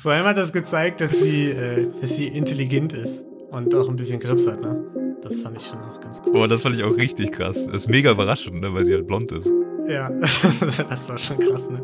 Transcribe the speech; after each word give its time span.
Vor 0.00 0.12
allem 0.12 0.26
hat 0.26 0.38
das 0.38 0.52
gezeigt, 0.52 1.00
dass 1.00 1.10
sie, 1.10 1.46
äh, 1.50 1.88
dass 2.00 2.14
sie 2.14 2.28
intelligent 2.28 2.92
ist 2.92 3.24
und 3.50 3.74
auch 3.74 3.88
ein 3.88 3.96
bisschen 3.96 4.20
Grips 4.20 4.46
hat, 4.46 4.60
ne? 4.60 4.84
Das 5.22 5.42
fand 5.42 5.56
ich 5.56 5.66
schon 5.66 5.80
auch 5.80 6.00
ganz 6.00 6.22
cool. 6.24 6.34
Boah, 6.34 6.46
das 6.46 6.60
fand 6.60 6.76
ich 6.76 6.84
auch 6.84 6.96
richtig 6.96 7.32
krass. 7.32 7.66
Das 7.66 7.74
ist 7.74 7.88
mega 7.88 8.12
überraschend, 8.12 8.60
ne, 8.60 8.72
weil 8.72 8.86
sie 8.86 8.94
halt 8.94 9.08
blond 9.08 9.32
ist. 9.32 9.50
Ja, 9.88 10.08
das 10.88 11.08
war 11.08 11.18
schon 11.18 11.38
krass, 11.38 11.68
ne? 11.68 11.82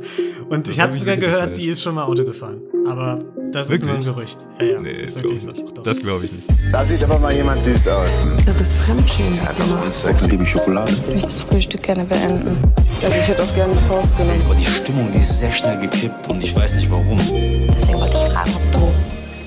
Und 0.48 0.68
das 0.68 0.76
ich 0.76 0.80
habe 0.80 0.92
sogar 0.92 1.16
gehört, 1.16 1.32
gefallen. 1.34 1.54
die 1.54 1.66
ist 1.66 1.82
schon 1.82 1.96
mal 1.96 2.04
Auto 2.04 2.24
gefahren. 2.24 2.62
Aber 2.86 3.18
das 3.54 3.68
wirklich? 3.68 3.90
ist 3.90 4.06
nur 4.06 4.14
ein 4.14 4.16
Gerücht. 4.16 4.38
Ja, 4.58 4.64
ja. 4.64 4.80
Nee, 4.80 5.02
das 5.02 5.14
glaube 5.14 5.34
ich 5.36 5.46
nicht. 5.46 5.86
Das 5.86 6.00
glaube 6.00 6.24
ich 6.24 6.32
nicht. 6.32 6.50
Da 6.72 6.84
sieht 6.84 7.04
aber 7.04 7.18
mal 7.18 7.32
jemand 7.34 7.58
süß 7.58 7.88
aus. 7.88 8.26
Das 8.46 8.60
ist 8.60 8.74
Fremdschämen. 8.76 9.36
Ja, 9.36 9.52
das 9.56 9.88
ist 9.88 10.00
Sex. 10.00 10.28
Liebe 10.28 10.46
Schokolade. 10.46 10.92
Ich 10.92 11.06
möchte 11.06 11.22
das 11.22 11.40
Frühstück 11.40 11.82
gerne 11.82 12.04
beenden. 12.04 12.72
Also 13.02 13.16
ich 13.16 13.28
hätte 13.28 13.42
auch 13.42 13.54
gerne 13.54 13.72
eine 13.72 13.80
Faust 13.82 14.16
genommen. 14.16 14.42
Aber 14.44 14.54
die 14.54 14.66
Stimmung, 14.66 15.10
die 15.12 15.18
ist 15.18 15.38
sehr 15.38 15.52
schnell 15.52 15.78
gekippt 15.78 16.28
und 16.28 16.42
ich 16.42 16.54
weiß 16.54 16.74
nicht 16.74 16.90
warum. 16.90 17.16
Deswegen 17.16 18.00
wollte 18.00 18.16
ich 18.16 18.32
fragen, 18.32 18.50
ob 18.54 18.72
du 18.72 18.92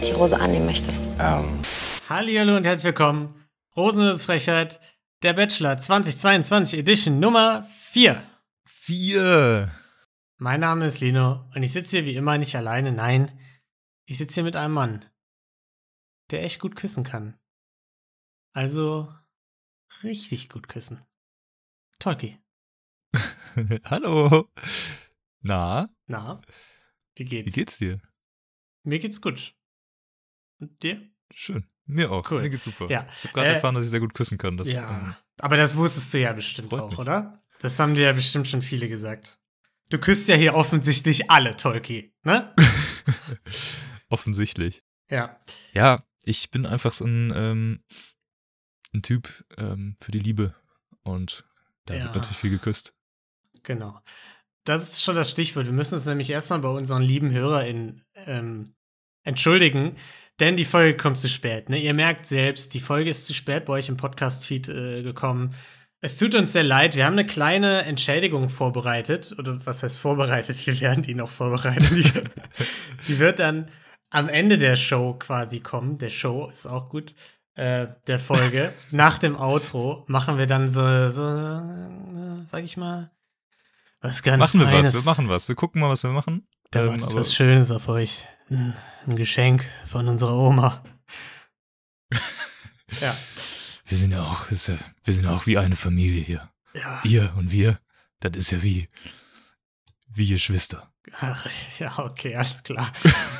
die 0.07 0.11
Rose 0.11 0.39
annehmen 0.39 0.65
möchtest. 0.65 1.07
Ähm. 1.19 1.45
Hallihallo 2.09 2.55
und 2.55 2.65
herzlich 2.65 2.85
willkommen. 2.85 3.33
Rosenlose 3.75 4.19
Frechheit, 4.19 4.79
der 5.23 5.33
Bachelor 5.33 5.77
2022 5.77 6.79
Edition 6.79 7.19
Nummer 7.19 7.67
4. 7.91 8.21
4. 8.65 9.69
Mein 10.37 10.59
Name 10.59 10.85
ist 10.85 11.01
Lino 11.01 11.43
und 11.53 11.63
ich 11.63 11.73
sitze 11.73 11.97
hier 11.97 12.05
wie 12.05 12.15
immer 12.15 12.37
nicht 12.37 12.55
alleine. 12.55 12.91
Nein, 12.91 13.31
ich 14.07 14.17
sitze 14.17 14.35
hier 14.35 14.43
mit 14.43 14.55
einem 14.55 14.73
Mann, 14.73 15.05
der 16.31 16.43
echt 16.43 16.59
gut 16.59 16.75
küssen 16.75 17.03
kann. 17.03 17.37
Also 18.53 19.13
richtig 20.01 20.49
gut 20.49 20.69
küssen. 20.69 21.05
Tolki. 21.99 22.39
Hallo. 23.83 24.49
Na? 25.41 25.89
Na? 26.07 26.41
Wie 27.15 27.25
geht's? 27.25 27.47
Wie 27.47 27.59
geht's 27.59 27.77
dir? 27.77 28.01
Mir 28.83 28.99
geht's 28.99 29.21
gut. 29.21 29.55
Und 30.59 30.81
dir? 30.81 31.09
Schön. 31.33 31.69
Mir 31.85 32.11
auch. 32.11 32.29
Cool. 32.31 32.41
Mir 32.41 32.49
geht's 32.49 32.65
super. 32.65 32.89
Ja. 32.89 33.05
Ich 33.09 33.25
habe 33.25 33.33
gerade 33.33 33.49
äh, 33.49 33.53
erfahren, 33.55 33.75
dass 33.75 33.83
ich 33.85 33.91
sehr 33.91 33.99
gut 33.99 34.13
küssen 34.13 34.37
kann. 34.37 34.55
Das, 34.55 34.71
ja. 34.71 34.89
Ähm, 34.89 35.15
aber 35.37 35.57
das 35.57 35.75
wusstest 35.75 36.13
du 36.13 36.19
ja 36.19 36.31
bestimmt 36.31 36.73
auch, 36.73 36.91
mich. 36.91 36.99
oder? 36.99 37.43
Das 37.59 37.77
haben 37.79 37.95
dir 37.95 38.03
ja 38.03 38.13
bestimmt 38.13 38.47
schon 38.47 38.61
viele 38.61 38.87
gesagt. 38.87 39.39
Du 39.89 39.97
küsst 39.97 40.29
ja 40.29 40.35
hier 40.35 40.53
offensichtlich 40.53 41.29
alle, 41.29 41.57
Tolki, 41.57 42.13
ne? 42.23 42.55
Offensichtlich. 44.09 44.83
Ja. 45.09 45.39
Ja, 45.73 45.99
ich 46.23 46.51
bin 46.51 46.65
einfach 46.65 46.93
so 46.93 47.05
ein, 47.05 47.31
ähm, 47.35 47.83
ein 48.93 49.01
Typ 49.01 49.45
ähm, 49.57 49.95
für 50.01 50.11
die 50.11 50.19
Liebe. 50.19 50.55
Und 51.03 51.45
da 51.85 51.93
Ja. 51.95 52.03
wird 52.05 52.15
natürlich 52.15 52.37
viel 52.37 52.49
geküsst. 52.51 52.93
Genau. 53.63 53.99
Das 54.65 54.83
ist 54.83 55.03
schon 55.03 55.15
das 55.15 55.31
Stichwort. 55.31 55.65
Wir 55.65 55.73
müssen 55.73 55.95
uns 55.95 56.05
nämlich 56.05 56.29
erstmal 56.29 56.59
bei 56.59 56.69
unseren 56.69 57.01
lieben 57.01 57.31
HörerInnen 57.31 58.03
ähm, 58.25 58.75
entschuldigen, 59.23 59.95
denn 60.39 60.57
die 60.57 60.65
Folge 60.65 60.97
kommt 60.97 61.19
zu 61.19 61.29
spät. 61.29 61.69
Ne? 61.69 61.79
Ihr 61.81 61.93
merkt 61.93 62.25
selbst, 62.25 62.73
die 62.73 62.79
Folge 62.81 63.09
ist 63.09 63.25
zu 63.25 63.33
spät 63.33 63.65
bei 63.65 63.73
euch 63.73 63.89
im 63.89 63.97
Podcast-Feed 63.97 64.67
äh, 64.69 65.03
gekommen. 65.03 65.53
Es 66.01 66.17
tut 66.17 66.35
uns 66.35 66.51
sehr 66.53 66.63
leid. 66.63 66.95
Wir 66.95 67.05
haben 67.05 67.13
eine 67.13 67.25
kleine 67.25 67.83
Entschädigung 67.83 68.49
vorbereitet. 68.49 69.33
Oder 69.37 69.65
was 69.65 69.81
heißt 69.83 69.97
vorbereitet? 69.97 70.65
Wir 70.67 70.79
werden 70.81 71.01
die 71.01 71.15
noch 71.15 71.29
vorbereiten. 71.29 71.87
Die, 71.95 72.11
die 73.07 73.19
wird 73.19 73.39
dann 73.39 73.69
am 74.09 74.29
Ende 74.29 74.57
der 74.57 74.75
Show 74.75 75.13
quasi 75.13 75.59
kommen. 75.59 75.97
Der 75.97 76.09
Show 76.09 76.49
ist 76.51 76.65
auch 76.65 76.89
gut. 76.89 77.13
Äh, 77.55 77.87
der 78.05 78.19
Folge. 78.19 78.73
Nach 78.91 79.17
dem 79.17 79.35
Outro 79.35 80.05
machen 80.07 80.37
wir 80.37 80.45
dann 80.45 80.67
so, 80.67 81.09
so 81.09 82.45
sag 82.45 82.63
ich 82.63 82.77
mal, 82.77 83.11
was 83.99 84.21
ganz 84.21 84.39
machen 84.39 84.59
wir 84.59 84.67
Feines. 84.67 84.93
was, 84.93 85.05
wir 85.05 85.11
machen 85.11 85.29
was. 85.29 85.47
Wir 85.47 85.55
gucken 85.55 85.81
mal, 85.81 85.89
was 85.89 86.03
wir 86.03 86.11
machen. 86.11 86.47
Da 86.71 86.81
Ähm, 86.83 87.01
wartet 87.01 87.15
was 87.15 87.33
Schönes 87.33 87.71
auf 87.71 87.87
euch. 87.87 88.23
Ein, 88.49 88.75
ein 89.07 89.15
Geschenk 89.15 89.65
von 89.87 90.07
unserer 90.07 90.37
Oma. 90.37 90.83
ja. 93.01 93.15
Wir 93.85 93.97
sind 93.97 94.11
ja 94.11 94.21
auch, 94.23 94.51
ist 94.51 94.67
ja, 94.67 94.77
wir 95.03 95.13
sind 95.13 95.23
ja 95.23 95.33
auch 95.33 95.47
wie 95.47 95.57
eine 95.57 95.75
Familie 95.75 96.21
hier. 96.21 96.51
Ja. 96.73 97.01
Ihr 97.03 97.33
und 97.37 97.51
wir, 97.51 97.79
das 98.19 98.35
ist 98.35 98.51
ja 98.51 98.61
wie, 98.61 98.87
wie 100.09 100.27
Geschwister. 100.27 100.91
Ach, 101.19 101.47
ja, 101.79 101.97
okay, 101.99 102.35
alles 102.35 102.63
klar. 102.63 102.91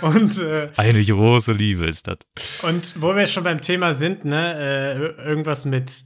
Und, 0.02 0.38
äh, 0.40 0.70
Eine 0.78 1.04
große 1.04 1.54
Liebe 1.54 1.86
ist 1.86 2.08
das. 2.08 2.18
und 2.64 3.02
wo 3.02 3.16
wir 3.16 3.28
schon 3.28 3.44
beim 3.44 3.62
Thema 3.62 3.94
sind, 3.94 4.26
ne, 4.26 4.54
äh, 5.20 5.28
irgendwas 5.28 5.66
mit 5.66 6.06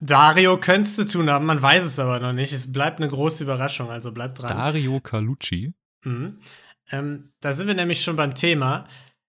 Dario 0.00 0.58
könntest 0.58 0.98
du 0.98 1.04
tun 1.04 1.30
haben, 1.30 1.46
man 1.46 1.62
weiß 1.62 1.84
es 1.84 1.98
aber 1.98 2.18
noch 2.18 2.32
nicht. 2.32 2.52
Es 2.52 2.72
bleibt 2.72 2.98
eine 3.00 3.08
große 3.08 3.44
Überraschung, 3.44 3.88
also 3.90 4.10
bleibt 4.10 4.42
dran. 4.42 4.56
Dario 4.56 5.00
Calucci. 5.00 5.74
Mhm. 6.04 6.38
Ähm, 6.90 7.32
da 7.40 7.54
sind 7.54 7.68
wir 7.68 7.74
nämlich 7.74 8.02
schon 8.02 8.16
beim 8.16 8.34
Thema. 8.34 8.84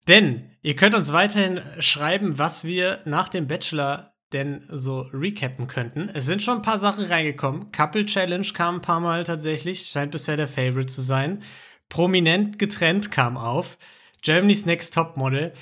Denn 0.08 0.50
ihr 0.62 0.74
könnt 0.74 0.94
uns 0.94 1.12
weiterhin 1.12 1.60
schreiben, 1.78 2.38
was 2.38 2.64
wir 2.64 3.00
nach 3.04 3.28
dem 3.28 3.46
Bachelor 3.46 4.15
denn 4.32 4.66
so 4.68 5.00
recappen 5.12 5.68
könnten. 5.68 6.08
Es 6.12 6.26
sind 6.26 6.42
schon 6.42 6.56
ein 6.56 6.62
paar 6.62 6.78
Sachen 6.78 7.04
reingekommen. 7.04 7.70
Couple 7.72 8.04
Challenge 8.06 8.46
kam 8.52 8.76
ein 8.76 8.82
paar 8.82 9.00
Mal 9.00 9.24
tatsächlich. 9.24 9.86
Scheint 9.86 10.12
bisher 10.12 10.36
der 10.36 10.48
Favorite 10.48 10.86
zu 10.86 11.00
sein. 11.02 11.42
Prominent 11.88 12.58
getrennt 12.58 13.10
kam 13.10 13.36
auf. 13.36 13.78
Germany's 14.22 14.66
Next 14.66 14.94
Top 14.94 15.16
Model 15.16 15.52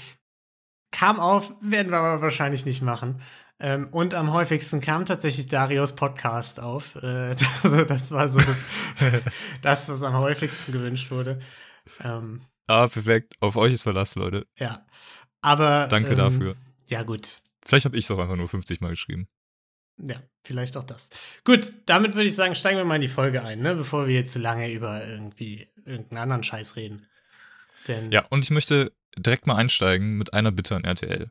kam 0.90 1.18
auf, 1.18 1.52
werden 1.60 1.90
wir 1.90 1.98
aber 1.98 2.22
wahrscheinlich 2.22 2.64
nicht 2.64 2.80
machen. 2.80 3.20
Ähm, 3.58 3.88
und 3.90 4.14
am 4.14 4.32
häufigsten 4.32 4.80
kam 4.80 5.04
tatsächlich 5.04 5.48
Darios 5.48 5.96
Podcast 5.96 6.60
auf. 6.60 6.94
Äh, 6.96 7.34
das 7.88 8.12
war 8.12 8.28
so 8.28 8.38
das, 8.38 8.58
das, 9.62 9.88
was 9.88 10.02
am 10.02 10.14
häufigsten 10.14 10.72
gewünscht 10.72 11.10
wurde. 11.10 11.40
Ähm, 12.02 12.40
Ah, 12.66 12.88
perfekt. 12.88 13.34
Auf 13.40 13.56
euch 13.56 13.74
ist 13.74 13.82
Verlass, 13.82 14.14
Leute. 14.14 14.46
ja. 14.56 14.86
Aber. 15.42 15.86
Danke 15.88 16.12
ähm, 16.12 16.16
dafür. 16.16 16.56
Ja, 16.86 17.02
gut. 17.02 17.38
Vielleicht 17.64 17.84
habe 17.84 17.96
ich 17.96 18.04
es 18.04 18.10
auch 18.10 18.18
einfach 18.18 18.36
nur 18.36 18.48
50 18.48 18.80
Mal 18.80 18.90
geschrieben. 18.90 19.28
Ja, 19.98 20.22
vielleicht 20.42 20.76
auch 20.76 20.82
das. 20.82 21.10
Gut, 21.44 21.72
damit 21.86 22.14
würde 22.14 22.28
ich 22.28 22.34
sagen, 22.34 22.54
steigen 22.54 22.78
wir 22.78 22.84
mal 22.84 22.96
in 22.96 23.02
die 23.02 23.08
Folge 23.08 23.42
ein, 23.42 23.60
ne? 23.60 23.76
bevor 23.76 24.06
wir 24.06 24.14
jetzt 24.14 24.32
zu 24.32 24.38
lange 24.38 24.72
über 24.72 25.06
irgendwie 25.06 25.68
irgendeinen 25.84 26.18
anderen 26.18 26.42
Scheiß 26.42 26.76
reden. 26.76 27.06
Denn 27.86 28.10
Ja, 28.10 28.26
und 28.30 28.44
ich 28.44 28.50
möchte 28.50 28.92
direkt 29.16 29.46
mal 29.46 29.56
einsteigen 29.56 30.16
mit 30.18 30.32
einer 30.32 30.50
Bitte 30.50 30.74
an 30.74 30.84
RTL. 30.84 31.30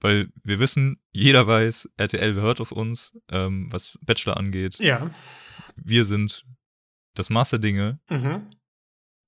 Weil 0.00 0.28
wir 0.42 0.58
wissen, 0.58 1.00
jeder 1.12 1.46
weiß, 1.46 1.88
RTL 1.96 2.34
hört 2.34 2.60
auf 2.60 2.72
uns, 2.72 3.16
ähm, 3.30 3.68
was 3.72 3.98
Bachelor 4.02 4.36
angeht. 4.36 4.78
Ja. 4.80 5.10
Wir 5.76 6.04
sind 6.04 6.44
das 7.14 7.30
Maß 7.30 7.50
der 7.50 7.58
Dinge. 7.60 8.00
Mhm. 8.10 8.50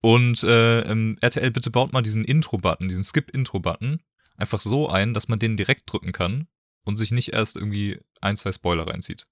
Und 0.03 0.43
äh, 0.43 0.81
ähm, 0.83 1.17
RTL, 1.21 1.51
bitte 1.51 1.71
baut 1.71 1.93
mal 1.93 2.03
diesen 2.03 2.25
Intro-Button, 2.25 2.89
diesen 2.89 3.05
Skip-Intro-Button, 3.05 4.03
einfach 4.37 4.61
so 4.61 4.89
ein, 4.89 5.15
dass 5.15 5.29
man 5.29 5.39
den 5.39 5.57
direkt 5.57 5.91
drücken 5.93 6.13
kann 6.13 6.49
und 6.85 6.97
sich 6.97 7.11
nicht 7.11 7.33
erst 7.33 7.57
irgendwie 7.57 8.01
ein, 8.21 8.37
zwei 8.37 8.53
Spoiler 8.53 8.87
reinzieht. 8.87 9.27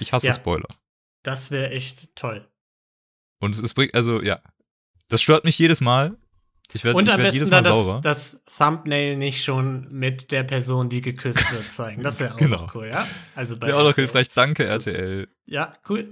Ich 0.00 0.12
hasse 0.12 0.26
Ja. 0.28 0.34
Spoiler. 0.34 0.68
Das 1.22 1.50
wäre 1.50 1.70
echt 1.70 2.14
toll. 2.16 2.48
Und 3.40 3.54
es 3.54 3.60
ist, 3.60 3.74
bringt- 3.74 3.94
also 3.94 4.22
ja, 4.22 4.40
das 5.08 5.22
stört 5.22 5.44
mich 5.44 5.58
jedes 5.58 5.80
Mal. 5.80 6.16
Ich 6.72 6.84
werde 6.84 6.98
Und 6.98 7.06
ich 7.08 7.14
am 7.14 7.20
werd 7.22 7.32
jedes 7.32 7.50
Mal 7.50 7.62
das, 7.62 7.74
sauer. 7.74 8.00
das 8.02 8.42
Thumbnail 8.44 9.16
nicht 9.16 9.42
schon 9.42 9.86
mit 9.90 10.30
der 10.32 10.42
Person, 10.42 10.90
die 10.90 11.00
geküsst 11.00 11.50
wird, 11.52 11.70
zeigen. 11.70 12.02
Das 12.02 12.20
wäre 12.20 12.34
auch 12.34 12.38
Genau. 12.38 12.58
noch 12.66 12.74
cool, 12.74 12.88
ja? 12.88 13.06
Also 13.34 13.56
bei 13.58 13.68
Wäre 13.68 13.78
auch 13.78 13.84
noch 13.84 13.94
hilfreich. 13.94 14.28
Danke, 14.30 14.66
Das- 14.66 14.86
RTL. 14.86 15.28
Ja, 15.46 15.74
cool. 15.88 16.10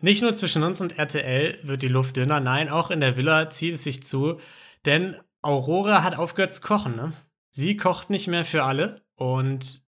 Nicht 0.00 0.22
nur 0.22 0.36
zwischen 0.36 0.62
uns 0.62 0.80
und 0.80 0.96
RTL 0.98 1.58
wird 1.64 1.82
die 1.82 1.88
Luft 1.88 2.16
dünner, 2.16 2.38
nein, 2.38 2.68
auch 2.68 2.92
in 2.92 3.00
der 3.00 3.16
Villa 3.16 3.50
zieht 3.50 3.74
es 3.74 3.82
sich 3.82 4.04
zu, 4.04 4.38
denn 4.84 5.16
Aurora 5.42 6.04
hat 6.04 6.14
aufgehört 6.16 6.52
zu 6.52 6.60
kochen, 6.60 6.94
ne? 6.94 7.12
Sie 7.58 7.76
kocht 7.76 8.08
nicht 8.08 8.28
mehr 8.28 8.44
für 8.44 8.62
alle 8.62 9.04
und 9.16 9.82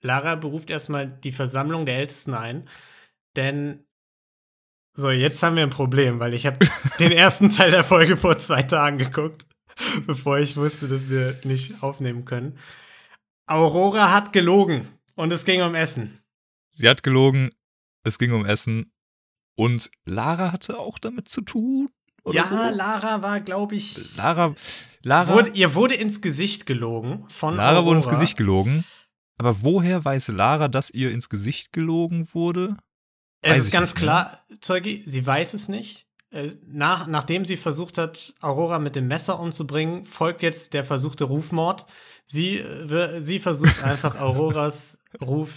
Lara 0.00 0.34
beruft 0.34 0.70
erstmal 0.70 1.06
die 1.12 1.30
Versammlung 1.30 1.84
der 1.84 1.98
Ältesten 1.98 2.32
ein, 2.32 2.70
denn 3.36 3.84
so, 4.94 5.10
jetzt 5.10 5.42
haben 5.42 5.56
wir 5.56 5.62
ein 5.62 5.68
Problem, 5.68 6.20
weil 6.20 6.32
ich 6.32 6.46
habe 6.46 6.66
den 6.98 7.12
ersten 7.12 7.50
Teil 7.50 7.70
der 7.70 7.84
Folge 7.84 8.16
vor 8.16 8.38
zwei 8.38 8.62
Tagen 8.62 8.96
geguckt, 8.96 9.44
bevor 10.06 10.38
ich 10.38 10.56
wusste, 10.56 10.88
dass 10.88 11.10
wir 11.10 11.38
nicht 11.44 11.82
aufnehmen 11.82 12.24
können. 12.24 12.58
Aurora 13.46 14.10
hat 14.10 14.32
gelogen 14.32 14.98
und 15.16 15.30
es 15.34 15.44
ging 15.44 15.60
um 15.60 15.74
Essen. 15.74 16.24
Sie 16.70 16.88
hat 16.88 17.02
gelogen, 17.02 17.50
es 18.04 18.18
ging 18.18 18.32
um 18.32 18.46
Essen 18.46 18.90
und 19.54 19.90
Lara 20.06 20.50
hatte 20.50 20.78
auch 20.78 20.98
damit 20.98 21.28
zu 21.28 21.42
tun. 21.42 21.90
Oder 22.26 22.38
ja, 22.38 22.44
so. 22.44 22.54
Lara 22.54 23.22
war, 23.22 23.40
glaube 23.40 23.76
ich. 23.76 24.16
Lara, 24.16 24.54
Lara, 25.04 25.32
Wurde, 25.32 25.50
ihr 25.50 25.74
wurde 25.74 25.94
ins 25.94 26.20
Gesicht 26.20 26.66
gelogen 26.66 27.24
von 27.28 27.54
Lara 27.56 27.84
wurde 27.84 27.98
ins 27.98 28.06
Aurora. 28.06 28.20
Gesicht 28.20 28.36
gelogen. 28.36 28.84
Aber 29.38 29.62
woher 29.62 30.04
weiß 30.04 30.28
Lara, 30.28 30.66
dass 30.66 30.90
ihr 30.90 31.12
ins 31.12 31.28
Gesicht 31.28 31.72
gelogen 31.72 32.28
wurde? 32.32 32.76
Es 33.42 33.52
weiß 33.52 33.58
ist 33.58 33.66
ich 33.68 33.72
ganz 33.72 33.94
ne? 33.94 34.00
klar, 34.00 34.40
Zeugi, 34.60 35.04
sie 35.06 35.24
weiß 35.24 35.54
es 35.54 35.68
nicht. 35.68 36.06
Äh, 36.32 36.50
Nach, 36.66 37.06
nachdem 37.06 37.44
sie 37.44 37.56
versucht 37.56 37.96
hat, 37.96 38.34
Aurora 38.40 38.80
mit 38.80 38.96
dem 38.96 39.06
Messer 39.06 39.38
umzubringen, 39.38 40.04
folgt 40.04 40.42
jetzt 40.42 40.74
der 40.74 40.84
versuchte 40.84 41.24
Rufmord. 41.24 41.86
Sie, 42.24 42.58
äh, 42.58 43.20
sie 43.20 43.38
versucht 43.38 43.84
einfach, 43.84 44.20
Auroras 44.20 44.98
Ruf 45.20 45.52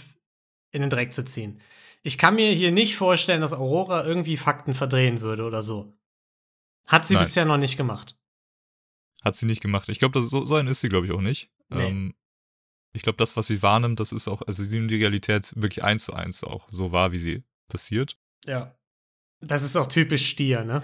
in 0.70 0.82
den 0.82 0.90
Dreck 0.90 1.12
zu 1.12 1.24
ziehen. 1.24 1.60
Ich 2.04 2.16
kann 2.16 2.36
mir 2.36 2.52
hier 2.52 2.70
nicht 2.70 2.96
vorstellen, 2.96 3.40
dass 3.40 3.52
Aurora 3.52 4.06
irgendwie 4.06 4.36
Fakten 4.36 4.74
verdrehen 4.74 5.20
würde 5.20 5.42
oder 5.42 5.64
so. 5.64 5.92
Hat 6.86 7.06
sie 7.06 7.14
Nein. 7.14 7.22
bisher 7.22 7.44
noch 7.44 7.56
nicht 7.56 7.76
gemacht. 7.76 8.16
Hat 9.22 9.36
sie 9.36 9.46
nicht 9.46 9.60
gemacht. 9.60 9.88
Ich 9.88 9.98
glaube, 9.98 10.20
so, 10.20 10.44
so 10.44 10.54
ein 10.54 10.66
ist 10.66 10.80
sie, 10.80 10.88
glaube 10.88 11.06
ich, 11.06 11.12
auch 11.12 11.20
nicht. 11.20 11.50
Nee. 11.68 11.88
Ähm, 11.88 12.14
ich 12.92 13.02
glaube, 13.02 13.18
das, 13.18 13.36
was 13.36 13.46
sie 13.46 13.62
wahrnimmt, 13.62 14.00
das 14.00 14.12
ist 14.12 14.26
auch, 14.26 14.42
also 14.42 14.64
sie 14.64 14.76
nimmt 14.76 14.90
die 14.90 14.96
Realität 14.96 15.52
wirklich 15.54 15.84
eins 15.84 16.04
zu 16.04 16.14
eins 16.14 16.42
auch 16.42 16.68
so 16.70 16.90
wahr, 16.90 17.12
wie 17.12 17.18
sie 17.18 17.44
passiert. 17.68 18.18
Ja. 18.46 18.74
Das 19.40 19.62
ist 19.62 19.76
auch 19.76 19.86
typisch 19.86 20.26
Stier, 20.26 20.64
ne? 20.64 20.82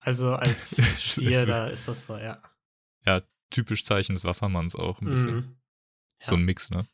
Also 0.00 0.34
als 0.34 0.80
Stier, 1.00 1.46
da 1.46 1.68
ist 1.68 1.88
das 1.88 2.06
so, 2.06 2.16
ja. 2.16 2.40
Typisch 3.50 3.84
Zeichen 3.84 4.14
des 4.14 4.24
Wassermanns 4.24 4.76
auch 4.76 5.00
ein 5.00 5.08
bisschen. 5.08 5.34
Mhm. 5.34 5.56
So 6.20 6.36
ein 6.36 6.44
Mix, 6.44 6.70
ne? 6.70 6.86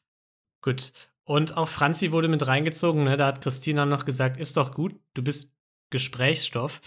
Gut. 0.63 0.93
Und 1.25 1.57
auch 1.57 1.69
Franzi 1.69 2.13
wurde 2.13 2.29
mit 2.29 2.47
reingezogen, 2.47 3.05
ne? 3.05 3.19
Da 3.19 3.27
hat 3.27 3.43
Christina 3.43 3.85
noch 3.85 4.07
gesagt, 4.07 4.41
ist 4.41 4.57
doch 4.57 4.73
gut, 4.73 4.99
du 5.13 5.23
bist 5.23 5.53
Gesprächsstoff. 5.91 6.81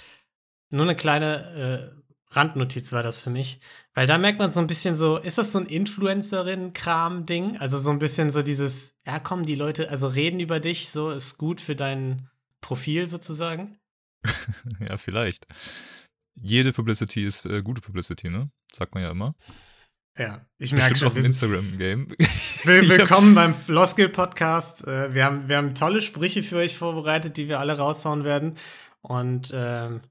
Nur 0.69 0.83
eine 0.83 0.95
kleine 0.95 1.93
äh, 1.93 1.99
Randnotiz 2.31 2.91
war 2.91 3.01
das 3.01 3.21
für 3.21 3.31
mich. 3.31 3.59
Weil 3.93 4.07
da 4.07 4.17
merkt 4.17 4.39
man 4.39 4.51
so 4.51 4.59
ein 4.59 4.67
bisschen 4.67 4.95
so, 4.95 5.17
ist 5.17 5.37
das 5.37 5.51
so 5.51 5.59
ein 5.59 5.65
Influencerin-Kram-Ding? 5.65 7.57
Also 7.57 7.79
so 7.79 7.89
ein 7.89 7.99
bisschen 7.99 8.29
so 8.29 8.41
dieses, 8.43 8.95
ja 9.05 9.19
komm, 9.19 9.45
die 9.45 9.55
Leute, 9.55 9.89
also 9.89 10.07
reden 10.07 10.39
über 10.39 10.59
dich, 10.59 10.89
so 10.89 11.09
ist 11.09 11.37
gut 11.37 11.59
für 11.59 11.75
dein 11.75 12.29
Profil 12.61 13.07
sozusagen. 13.07 13.77
Ja, 14.87 14.97
vielleicht. 14.97 15.45
Jede 16.35 16.73
Publicity 16.73 17.25
ist 17.25 17.45
äh, 17.45 17.61
gute 17.61 17.81
Publicity, 17.81 18.29
ne? 18.29 18.49
Sagt 18.73 18.93
man 18.93 19.03
ja 19.03 19.11
immer. 19.11 19.35
Ja, 20.17 20.45
ich 20.57 20.73
merke 20.73 20.97
schon, 20.97 21.07
auch 21.09 21.15
im 21.15 21.25
Instagram-Game. 21.25 22.09
Will, 22.63 22.89
willkommen 22.89 23.35
beim 23.35 23.55
Floskel 23.55 24.09
Podcast. 24.09 24.85
Äh, 24.85 25.13
wir, 25.13 25.25
haben, 25.25 25.47
wir 25.47 25.57
haben 25.57 25.75
tolle 25.75 26.01
Sprüche 26.01 26.43
für 26.43 26.57
euch 26.57 26.77
vorbereitet, 26.77 27.37
die 27.37 27.47
wir 27.47 27.59
alle 27.59 27.77
raushauen 27.77 28.23
werden. 28.23 28.57
Und 29.01 29.51
ähm, 29.53 30.01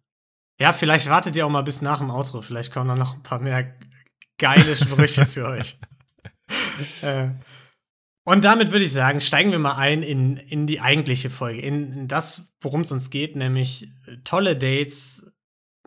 ja, 0.60 0.72
vielleicht 0.72 1.08
wartet 1.08 1.37
ihr 1.37 1.46
auch 1.46 1.50
mal 1.50 1.62
bis 1.62 1.82
nach 1.82 1.99
dem 1.99 2.10
Outro. 2.10 2.43
Vielleicht 2.43 2.72
kommen 2.72 2.88
dann 2.88 2.99
noch 2.99 3.14
ein 3.14 3.22
paar 3.22 3.40
mehr 3.40 3.75
geile 4.38 4.76
Sprüche 4.76 5.26
für 5.26 5.46
euch. 5.46 5.78
Äh, 7.02 7.28
und 8.25 8.43
damit 8.43 8.72
würde 8.72 8.84
ich 8.84 8.93
sagen, 8.93 9.20
steigen 9.20 9.50
wir 9.52 9.58
mal 9.58 9.76
ein 9.76 10.02
in, 10.02 10.38
in 10.38 10.66
die 10.66 10.81
eigentliche 10.81 11.28
Folge, 11.28 11.60
in, 11.60 11.93
in 11.93 12.08
das, 12.08 12.49
worum 12.60 12.81
es 12.82 12.93
uns 12.93 13.10
geht, 13.10 13.37
nämlich 13.37 13.88
äh, 14.06 14.16
tolle 14.25 14.56
Dates, 14.56 15.31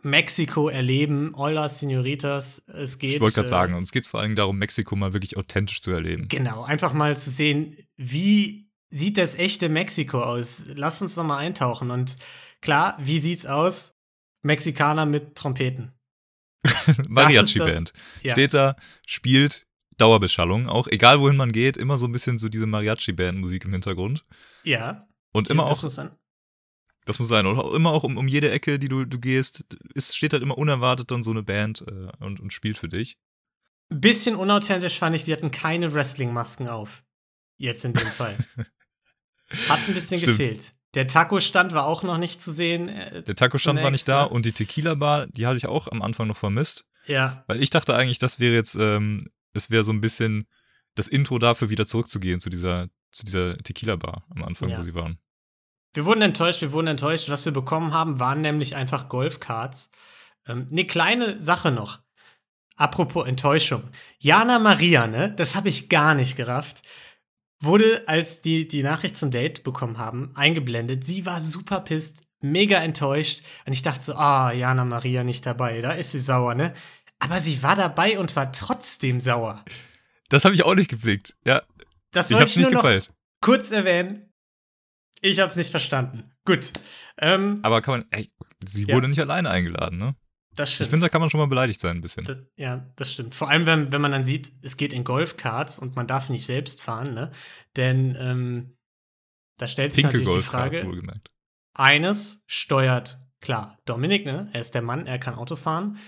Mexiko 0.02 0.68
erleben, 0.68 1.34
Hola 1.36 1.68
Senoritas. 1.68 2.62
Es 2.66 2.98
geht. 2.98 3.14
Ich 3.14 3.20
wollte 3.20 3.36
gerade 3.36 3.46
äh, 3.46 3.50
sagen, 3.50 3.74
uns 3.74 3.92
geht 3.92 4.02
es 4.02 4.08
vor 4.08 4.20
allem 4.20 4.36
darum, 4.36 4.58
Mexiko 4.58 4.96
mal 4.96 5.12
wirklich 5.12 5.36
authentisch 5.36 5.80
zu 5.80 5.92
erleben. 5.92 6.28
Genau, 6.28 6.62
einfach 6.62 6.92
mal 6.92 7.16
zu 7.16 7.30
sehen, 7.30 7.76
wie 7.96 8.68
sieht 8.88 9.18
das 9.18 9.36
echte 9.36 9.68
Mexiko 9.68 10.20
aus? 10.20 10.64
Lass 10.74 11.02
uns 11.02 11.16
noch 11.16 11.24
mal 11.24 11.38
eintauchen. 11.38 11.90
Und 11.90 12.16
klar, 12.60 12.98
wie 13.00 13.20
sieht's 13.20 13.46
aus? 13.46 13.91
Mexikaner 14.42 15.06
mit 15.06 15.34
Trompeten. 15.34 15.92
Mariachi-Band. 17.08 17.92
Ja, 18.22 18.34
Steht 18.34 18.54
da, 18.54 18.76
spielt 19.06 19.66
Dauerbeschallung, 19.98 20.68
auch 20.68 20.86
egal 20.88 21.20
wohin 21.20 21.36
man 21.36 21.52
geht, 21.52 21.76
immer 21.76 21.98
so 21.98 22.06
ein 22.06 22.12
bisschen 22.12 22.38
so 22.38 22.48
diese 22.48 22.66
Mariachi-Band-Musik 22.66 23.64
im 23.64 23.72
Hintergrund. 23.72 24.24
ja. 24.64 25.06
Und 25.34 25.48
immer 25.48 25.64
das 25.66 25.78
auch, 25.78 25.82
muss 25.84 25.94
sein. 25.94 26.10
das 27.06 27.18
muss 27.18 27.28
sein, 27.28 27.46
und 27.46 27.58
auch 27.58 27.72
immer 27.72 27.90
auch 27.90 28.04
um, 28.04 28.18
um 28.18 28.28
jede 28.28 28.50
Ecke, 28.50 28.78
die 28.78 28.88
du, 28.88 29.06
du 29.06 29.18
gehst, 29.18 29.64
ist, 29.94 30.14
steht 30.14 30.34
halt 30.34 30.42
immer 30.42 30.58
unerwartet 30.58 31.10
dann 31.10 31.22
so 31.22 31.30
eine 31.30 31.42
Band 31.42 31.82
äh, 31.88 32.08
und, 32.22 32.38
und 32.38 32.52
spielt 32.52 32.76
für 32.76 32.90
dich. 32.90 33.16
Ein 33.90 34.02
bisschen 34.02 34.36
unauthentisch 34.36 34.98
fand 34.98 35.16
ich, 35.16 35.24
die 35.24 35.32
hatten 35.32 35.50
keine 35.50 35.94
Wrestling-Masken 35.94 36.68
auf. 36.68 37.02
Jetzt 37.56 37.86
in 37.86 37.94
dem 37.94 38.08
Fall. 38.08 38.36
Hat 39.68 39.78
ein 39.88 39.94
bisschen 39.94 40.18
Stimmt. 40.18 40.36
gefehlt. 40.36 40.74
Der 40.94 41.06
Taco-Stand 41.06 41.72
war 41.72 41.86
auch 41.86 42.02
noch 42.02 42.18
nicht 42.18 42.40
zu 42.42 42.52
sehen. 42.52 42.88
äh, 42.88 43.22
Der 43.22 43.34
Taco-Stand 43.34 43.82
war 43.82 43.90
nicht 43.90 44.06
da 44.08 44.24
und 44.24 44.44
die 44.46 44.52
Tequila-Bar, 44.52 45.26
die 45.28 45.46
hatte 45.46 45.56
ich 45.56 45.66
auch 45.66 45.88
am 45.88 46.02
Anfang 46.02 46.28
noch 46.28 46.36
vermisst. 46.36 46.84
Ja, 47.06 47.42
Weil 47.46 47.62
ich 47.62 47.70
dachte 47.70 47.94
eigentlich, 47.96 48.18
das 48.18 48.38
wäre 48.38 48.54
jetzt, 48.54 48.74
ähm, 48.76 49.28
es 49.54 49.70
wäre 49.70 49.82
so 49.84 49.92
ein 49.92 50.00
bisschen 50.00 50.46
das 50.94 51.08
Intro 51.08 51.38
dafür, 51.38 51.70
wieder 51.70 51.86
zurückzugehen 51.86 52.38
zu 52.40 52.50
dieser, 52.50 52.86
zu 53.10 53.24
dieser 53.24 53.56
Tequila-Bar 53.58 54.24
am 54.34 54.44
Anfang, 54.44 54.68
Ja. 54.68 54.78
wo 54.78 54.82
sie 54.82 54.94
waren. 54.94 55.18
Wir 55.94 56.04
wurden 56.04 56.22
enttäuscht, 56.22 56.60
wir 56.62 56.72
wurden 56.72 56.86
enttäuscht. 56.86 57.28
Was 57.28 57.44
wir 57.44 57.52
bekommen 57.52 57.92
haben, 57.92 58.18
waren 58.20 58.40
nämlich 58.40 58.76
einfach 58.76 59.08
Golfkarts. 59.08 59.90
Ähm, 60.46 60.68
eine 60.70 60.86
kleine 60.86 61.40
Sache 61.40 61.70
noch. 61.70 62.00
Apropos 62.76 63.26
Enttäuschung. 63.26 63.84
Jana 64.18 64.58
Maria, 64.58 65.06
ne, 65.06 65.34
das 65.36 65.54
habe 65.54 65.68
ich 65.68 65.88
gar 65.88 66.14
nicht 66.14 66.36
gerafft, 66.36 66.82
wurde, 67.62 68.04
als 68.06 68.40
die 68.42 68.66
die 68.68 68.82
Nachricht 68.82 69.16
zum 69.16 69.30
Date 69.30 69.62
bekommen 69.62 69.98
haben, 69.98 70.30
eingeblendet. 70.34 71.04
Sie 71.04 71.24
war 71.26 71.40
super 71.40 71.80
pisst, 71.80 72.22
mega 72.40 72.78
enttäuscht. 72.78 73.42
Und 73.66 73.72
ich 73.72 73.82
dachte 73.82 74.02
so, 74.04 74.14
ah, 74.14 74.52
Jana 74.52 74.84
Maria 74.84 75.24
nicht 75.24 75.46
dabei, 75.46 75.80
da 75.80 75.92
ist 75.92 76.12
sie 76.12 76.20
sauer, 76.20 76.54
ne? 76.54 76.74
Aber 77.18 77.38
sie 77.40 77.62
war 77.62 77.76
dabei 77.76 78.18
und 78.18 78.34
war 78.34 78.50
trotzdem 78.52 79.20
sauer. 79.20 79.64
Das 80.28 80.44
habe 80.44 80.54
ich 80.54 80.64
auch 80.64 80.74
nicht 80.74 80.90
geblickt. 80.90 81.34
Ja, 81.44 81.62
Das 82.10 82.30
ich 82.30 82.36
habe 82.36 82.46
ich 82.48 82.56
nicht 82.56 82.70
gefeilt. 82.72 83.12
kurz 83.40 83.70
erwähnen. 83.70 84.28
Ich 85.20 85.38
habe 85.38 85.48
es 85.50 85.56
nicht 85.56 85.70
verstanden. 85.70 86.32
Gut. 86.44 86.72
Ähm, 87.18 87.60
Aber 87.62 87.80
kann 87.80 87.92
man, 88.00 88.04
ey, 88.10 88.32
sie 88.66 88.86
Ja. 88.86 88.94
wurde 88.96 89.06
nicht 89.08 89.20
alleine 89.20 89.50
eingeladen, 89.50 89.98
ne? 89.98 90.16
Das 90.54 90.68
Ich 90.70 90.74
stimmt. 90.76 90.90
finde, 90.90 91.04
da 91.06 91.08
kann 91.08 91.20
man 91.20 91.30
schon 91.30 91.40
mal 91.40 91.46
beleidigt 91.46 91.80
sein, 91.80 91.96
ein 91.98 92.00
bisschen. 92.00 92.24
Das, 92.24 92.40
ja, 92.56 92.86
das 92.96 93.12
stimmt. 93.12 93.34
Vor 93.34 93.48
allem, 93.48 93.66
wenn, 93.66 93.90
wenn 93.92 94.00
man 94.00 94.12
dann 94.12 94.24
sieht, 94.24 94.52
es 94.62 94.76
geht 94.76 94.92
in 94.92 95.04
Golfkarts 95.04 95.78
und 95.78 95.96
man 95.96 96.06
darf 96.06 96.28
nicht 96.28 96.44
selbst 96.44 96.82
fahren, 96.82 97.14
ne? 97.14 97.30
Denn 97.76 98.16
ähm, 98.18 98.76
da 99.58 99.68
stellt 99.68 99.92
sich 99.92 100.02
Pinke 100.04 100.18
natürlich 100.18 100.44
die 100.44 100.50
Frage, 100.50 100.84
wohlgemerkt. 100.86 101.30
eines 101.74 102.42
steuert, 102.46 103.18
klar, 103.40 103.78
Dominik, 103.84 104.26
ne? 104.26 104.48
Er 104.52 104.60
ist 104.60 104.74
der 104.74 104.82
Mann, 104.82 105.06
er 105.06 105.18
kann 105.18 105.34
Auto 105.34 105.56
fahren. 105.56 105.98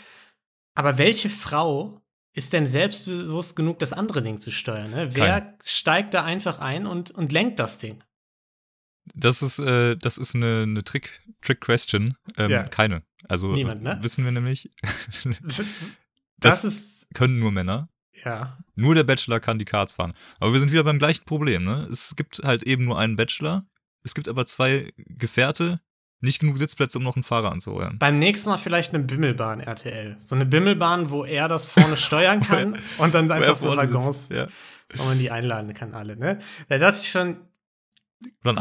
Aber 0.75 0.99
welche 0.99 1.31
Frau 1.31 2.01
ist 2.37 2.53
denn 2.53 2.67
selbstbewusst 2.67 3.55
genug, 3.55 3.79
das 3.79 3.93
andere 3.93 4.23
Ding 4.23 4.39
zu 4.39 4.51
steuern? 4.51 4.91
Ne? 4.91 5.15
Wer 5.15 5.57
steigt 5.63 6.15
da 6.15 6.25
einfach 6.25 6.59
ein 6.59 6.85
und, 6.87 7.13
und 7.13 7.31
lenkt 7.33 7.61
das 7.61 7.79
Ding? 7.79 8.03
Das 9.15 9.41
ist, 9.43 9.61
äh, 9.61 9.97
das 9.97 10.19
ist 10.19 10.35
eine, 10.35 10.63
eine 10.63 10.83
Trick, 10.83 11.23
Trick-Question. 11.43 12.17
Ähm, 12.37 12.51
Ja. 12.51 12.65
Keine. 12.65 13.03
Also 13.29 13.53
Niemand, 13.53 13.83
ne? 13.83 13.99
wissen 14.03 14.25
wir 14.25 14.33
nämlich, 14.33 14.71
Das, 16.39 16.63
Das- 16.63 16.65
ist, 16.65 17.07
können 17.15 17.39
nur 17.39 17.53
Männer. 17.53 17.89
ja. 18.25 18.59
Nur 18.75 18.95
der 18.95 19.05
Bachelor 19.05 19.41
kann 19.41 19.59
die 19.59 19.65
Karts 19.65 19.93
fahren. 19.95 20.15
Aber 20.41 20.53
wir 20.53 20.61
sind 20.61 20.73
wieder 20.73 20.83
beim 20.85 20.99
gleichen 20.99 21.25
Problem, 21.25 21.65
ne? 21.65 21.87
Es 21.91 22.17
gibt 22.17 22.41
halt 22.45 22.65
eben 22.65 22.85
nur 22.85 22.99
einen 22.99 23.15
Bachelor. 23.17 23.67
Es 24.03 24.15
gibt 24.15 24.29
aber 24.29 24.47
zwei 24.47 24.93
Gefährte, 24.97 25.81
nicht 26.21 26.41
genug 26.41 26.59
Sitzplätze, 26.59 26.99
um 26.99 27.05
noch 27.05 27.17
einen 27.17 27.23
Fahrer 27.23 27.53
anzuheuern. 27.53 27.99
Beim 27.99 28.19
nächsten 28.19 28.51
Mal 28.51 28.59
vielleicht 28.59 28.93
eine 28.95 29.05
Bimmelbahn 29.05 29.61
RTL. 29.61 30.17
So 30.21 30.35
eine 30.35 30.45
Bimmelbahn, 30.45 31.11
wo 31.11 31.25
er 31.25 31.49
das 31.49 31.69
vorne 31.69 31.97
steuern 31.97 32.41
kann 32.43 32.79
und 32.99 33.15
dann 33.15 33.31
einfach 33.31 33.57
so 33.57 33.77
Waggons, 33.77 34.29
Ja. 34.31 34.49
wo 34.97 35.05
man 35.05 35.19
die 35.19 35.31
einladen 35.31 35.73
kann, 35.75 35.95
alle, 35.95 36.17
ne? 36.17 36.41
Da 36.69 36.79
dachte 36.79 37.01
ich 37.01 37.11
schon, 37.11 37.37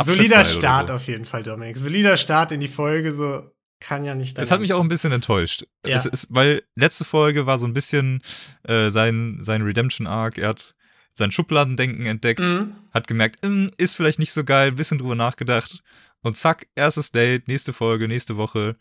solider 0.04 0.44
Start 0.46 0.90
so. 0.90 0.94
auf 0.96 1.08
jeden 1.08 1.26
Fall, 1.26 1.44
Dominik. 1.44 1.78
Solider 1.78 2.18
Start 2.18 2.52
in 2.52 2.60
die 2.60 2.68
Folge, 2.68 3.14
so 3.14 3.50
kann 3.84 4.06
ja 4.06 4.16
nicht. 4.16 4.40
Es 4.40 4.50
hat 4.50 4.62
mich 4.62 4.74
auch 4.74 4.82
ein 4.82 4.88
bisschen 4.88 5.12
enttäuscht. 5.12 5.66
Ja. 5.86 5.98
Ist, 5.98 6.28
weil 6.30 6.64
letzte 6.76 7.04
Folge 7.04 7.46
war 7.46 7.58
so 7.58 7.68
ein 7.68 7.74
bisschen 7.74 8.22
äh, 8.64 8.90
sein, 8.90 9.38
sein 9.42 9.62
Redemption-Arc. 9.62 10.38
Er 10.38 10.50
hat 10.50 10.76
sein 11.14 11.32
Schubladendenken 11.32 12.06
entdeckt, 12.06 12.40
Mhm. 12.40 12.76
hat 12.94 13.08
gemerkt, 13.08 13.46
"Hm, 13.46 13.70
ist 13.78 13.96
vielleicht 13.96 14.20
nicht 14.20 14.32
so 14.32 14.44
geil, 14.44 14.72
bisschen 14.72 14.98
drüber 14.98 15.16
nachgedacht. 15.16 15.84
Und 16.22 16.38
zack, 16.38 16.68
erstes 16.76 17.12
Date, 17.12 17.48
nächste 17.48 17.74
Folge, 17.74 18.08
nächste 18.08 18.38
Woche. 18.38 18.78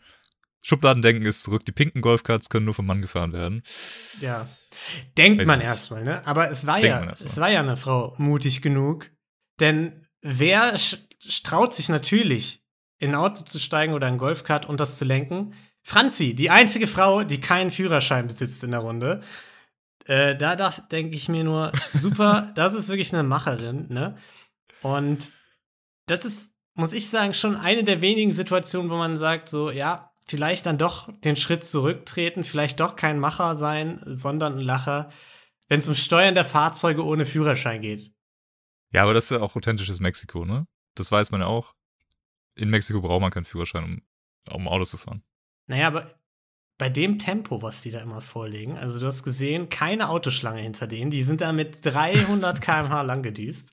Schubladendenken 0.61 1.25
ist 1.25 1.43
zurück. 1.43 1.65
Die 1.65 1.73
pinken 1.73 2.01
Golfkarts 2.01 2.49
können 2.49 2.65
nur 2.65 2.73
vom 2.73 2.85
Mann 2.85 3.01
gefahren 3.01 3.33
werden. 3.33 3.61
Ja. 4.21 4.47
Denkt 5.17 5.41
Weiß 5.41 5.47
man 5.47 5.59
erstmal, 5.61 6.03
ne? 6.05 6.25
Aber 6.25 6.49
es 6.49 6.65
war 6.65 6.79
Denkt 6.79 7.05
ja, 7.05 7.11
es 7.25 7.37
war 7.37 7.51
ja 7.51 7.59
eine 7.59 7.75
Frau 7.75 8.15
mutig 8.17 8.61
genug. 8.61 9.11
Denn 9.59 10.07
wer 10.21 10.73
traut 11.43 11.75
sich 11.75 11.89
natürlich, 11.89 12.62
in 13.03 13.11
ein 13.11 13.15
Auto 13.15 13.43
zu 13.43 13.59
steigen 13.59 13.93
oder 13.93 14.07
ein 14.07 14.17
Golfkart 14.17 14.65
und 14.65 14.79
das 14.79 14.97
zu 14.97 15.03
lenken? 15.03 15.53
Franzi, 15.83 16.33
die 16.33 16.49
einzige 16.49 16.87
Frau, 16.87 17.23
die 17.23 17.41
keinen 17.41 17.69
Führerschein 17.69 18.27
besitzt 18.27 18.63
in 18.63 18.71
der 18.71 18.79
Runde. 18.79 19.21
Äh, 20.05 20.37
da 20.37 20.55
denke 20.91 21.15
ich 21.15 21.27
mir 21.27 21.43
nur, 21.43 21.73
super, 21.93 22.51
das 22.55 22.73
ist 22.73 22.87
wirklich 22.87 23.13
eine 23.13 23.23
Macherin, 23.23 23.87
ne? 23.89 24.15
Und 24.81 25.33
das 26.07 26.23
ist, 26.23 26.55
muss 26.75 26.93
ich 26.93 27.09
sagen, 27.09 27.33
schon 27.33 27.57
eine 27.57 27.83
der 27.83 28.01
wenigen 28.01 28.31
Situationen, 28.31 28.89
wo 28.89 28.95
man 28.95 29.17
sagt, 29.17 29.49
so, 29.49 29.69
ja, 29.69 30.11
vielleicht 30.25 30.65
dann 30.65 30.77
doch 30.77 31.11
den 31.21 31.35
Schritt 31.35 31.65
zurücktreten, 31.65 32.45
vielleicht 32.45 32.79
doch 32.79 32.95
kein 32.95 33.19
Macher 33.19 33.55
sein, 33.57 34.01
sondern 34.05 34.57
ein 34.57 34.63
Lacher, 34.63 35.09
wenn 35.67 35.79
es 35.79 35.87
um 35.89 35.95
Steuern 35.95 36.35
der 36.35 36.45
Fahrzeuge 36.45 37.05
ohne 37.05 37.25
Führerschein 37.25 37.81
geht. 37.81 38.13
Ja, 38.91 39.03
aber 39.03 39.13
das 39.13 39.25
ist 39.25 39.31
ja 39.31 39.41
auch 39.41 39.55
authentisches 39.55 39.99
Mexiko, 39.99 40.45
ne? 40.45 40.67
Das 40.95 41.11
weiß 41.11 41.31
man 41.31 41.41
ja 41.41 41.47
auch. 41.47 41.73
In 42.55 42.69
Mexiko 42.69 43.01
braucht 43.01 43.21
man 43.21 43.31
keinen 43.31 43.45
Führerschein, 43.45 43.83
um, 43.83 44.01
um 44.53 44.67
Auto 44.67 44.85
zu 44.85 44.97
fahren. 44.97 45.23
Naja, 45.67 45.87
aber 45.87 46.13
bei 46.77 46.89
dem 46.89 47.19
Tempo, 47.19 47.61
was 47.61 47.81
die 47.81 47.91
da 47.91 47.99
immer 48.01 48.21
vorlegen, 48.21 48.77
also 48.77 48.99
du 48.99 49.05
hast 49.05 49.23
gesehen, 49.23 49.69
keine 49.69 50.09
Autoschlange 50.09 50.61
hinter 50.61 50.87
denen, 50.87 51.11
die 51.11 51.23
sind 51.23 51.41
da 51.41 51.51
mit 51.51 51.79
300 51.85 52.61
km/h 52.61 53.01
lang 53.03 53.23
gedüst. 53.23 53.71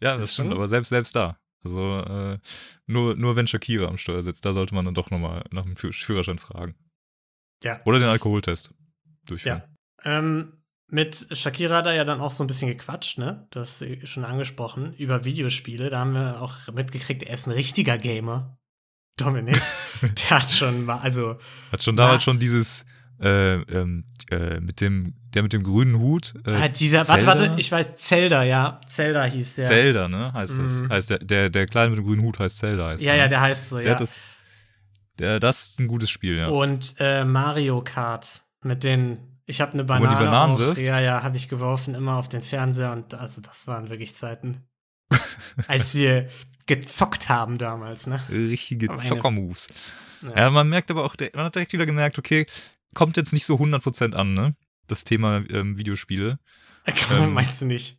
Ja, 0.00 0.16
Das 0.16 0.34
stimmt, 0.34 0.52
aber 0.52 0.68
selbst, 0.68 0.90
selbst 0.90 1.16
da. 1.16 1.38
Also 1.64 1.98
äh, 2.00 2.38
nur, 2.86 3.16
nur 3.16 3.34
wenn 3.34 3.46
Shakira 3.46 3.86
am 3.88 3.96
Steuer 3.98 4.22
sitzt, 4.22 4.44
da 4.44 4.52
sollte 4.52 4.74
man 4.74 4.84
dann 4.84 4.94
doch 4.94 5.10
nochmal 5.10 5.44
nach 5.50 5.64
dem 5.64 5.74
Führ- 5.74 5.92
Führerschein 5.92 6.38
fragen. 6.38 6.76
Ja. 7.64 7.80
Oder 7.86 7.98
den 7.98 8.08
Alkoholtest. 8.08 8.72
durchführen. 9.24 9.62
Ja. 10.04 10.18
Ähm, 10.18 10.52
mit 10.88 11.26
Shakira 11.32 11.76
hat 11.76 11.86
er 11.86 11.94
ja 11.94 12.04
dann 12.04 12.20
auch 12.20 12.30
so 12.30 12.44
ein 12.44 12.46
bisschen 12.46 12.68
gequatscht, 12.68 13.18
ne? 13.18 13.46
Du 13.50 13.60
hast 13.60 13.78
sie 13.78 14.00
schon 14.04 14.24
angesprochen, 14.24 14.94
über 14.94 15.24
Videospiele. 15.24 15.90
Da 15.90 16.00
haben 16.00 16.14
wir 16.14 16.40
auch 16.40 16.72
mitgekriegt, 16.72 17.22
er 17.22 17.34
ist 17.34 17.46
ein 17.46 17.52
richtiger 17.52 17.98
Gamer. 17.98 18.58
Dominik. 19.16 19.60
der 20.02 20.30
hat 20.30 20.50
schon 20.50 20.84
mal, 20.84 20.98
also. 20.98 21.38
Hat 21.72 21.82
schon 21.82 21.96
damals 21.96 22.22
schon 22.22 22.38
dieses 22.38 22.84
äh, 23.20 23.54
ähm, 23.54 24.04
äh, 24.30 24.60
mit 24.60 24.80
dem, 24.80 25.14
der 25.34 25.42
mit 25.42 25.52
dem 25.52 25.62
grünen 25.62 25.98
Hut. 25.98 26.34
Äh, 26.46 26.50
ah, 26.50 26.68
dieser, 26.68 27.08
warte, 27.08 27.26
warte, 27.26 27.54
ich 27.56 27.72
weiß, 27.72 27.96
Zelda, 27.96 28.42
ja. 28.42 28.80
Zelda 28.86 29.24
hieß 29.24 29.56
der. 29.56 29.64
Zelda, 29.64 30.08
ne? 30.08 30.32
Heißt 30.32 30.58
das. 30.58 30.72
Mhm. 30.72 30.88
Heißt 30.90 31.10
der, 31.10 31.18
der, 31.18 31.50
der 31.50 31.66
Kleine 31.66 31.90
mit 31.90 31.98
dem 31.98 32.04
grünen 32.04 32.22
Hut 32.22 32.38
heißt 32.38 32.58
Zelda. 32.58 32.88
Heißt 32.88 33.02
ja, 33.02 33.12
der, 33.12 33.16
ja, 33.16 33.24
ne? 33.24 33.28
der 33.30 33.40
heißt 33.40 33.68
so, 33.70 33.76
der 33.76 33.86
ja. 33.86 33.90
Hat 33.92 34.00
das, 34.00 34.18
der, 35.18 35.40
das 35.40 35.68
ist 35.68 35.80
ein 35.80 35.88
gutes 35.88 36.10
Spiel, 36.10 36.36
ja. 36.36 36.48
Und 36.48 36.94
äh, 36.98 37.24
Mario 37.24 37.82
Kart 37.82 38.42
mit 38.62 38.84
den, 38.84 39.35
ich 39.46 39.60
habe 39.60 39.72
eine 39.72 39.84
Banane 39.84 40.16
die 40.16 40.24
Bananen 40.24 40.54
auch, 40.54 40.58
wirft? 40.58 40.80
ja, 40.80 41.00
ja, 41.00 41.22
habe 41.22 41.36
ich 41.36 41.48
geworfen 41.48 41.94
immer 41.94 42.16
auf 42.16 42.28
den 42.28 42.42
Fernseher 42.42 42.92
und 42.92 43.14
also 43.14 43.40
das 43.40 43.66
waren 43.66 43.88
wirklich 43.88 44.14
Zeiten, 44.14 44.64
als 45.68 45.94
wir 45.94 46.28
gezockt 46.66 47.28
haben 47.28 47.58
damals, 47.58 48.06
ne? 48.06 48.20
Richtige 48.28 48.94
Zockermoves. 48.96 49.68
Ja. 50.22 50.36
Ja, 50.36 50.50
man 50.50 50.68
merkt 50.68 50.90
aber 50.90 51.04
auch, 51.04 51.14
man 51.34 51.44
hat 51.44 51.54
direkt 51.54 51.72
wieder 51.72 51.86
gemerkt, 51.86 52.18
okay, 52.18 52.46
kommt 52.94 53.16
jetzt 53.16 53.32
nicht 53.32 53.46
so 53.46 53.56
100% 53.56 54.14
an, 54.14 54.34
ne? 54.34 54.56
Das 54.88 55.04
Thema 55.04 55.44
ähm, 55.50 55.76
Videospiele. 55.76 56.38
ähm, 57.12 57.32
Meinst 57.32 57.60
du 57.60 57.66
nicht? 57.66 57.98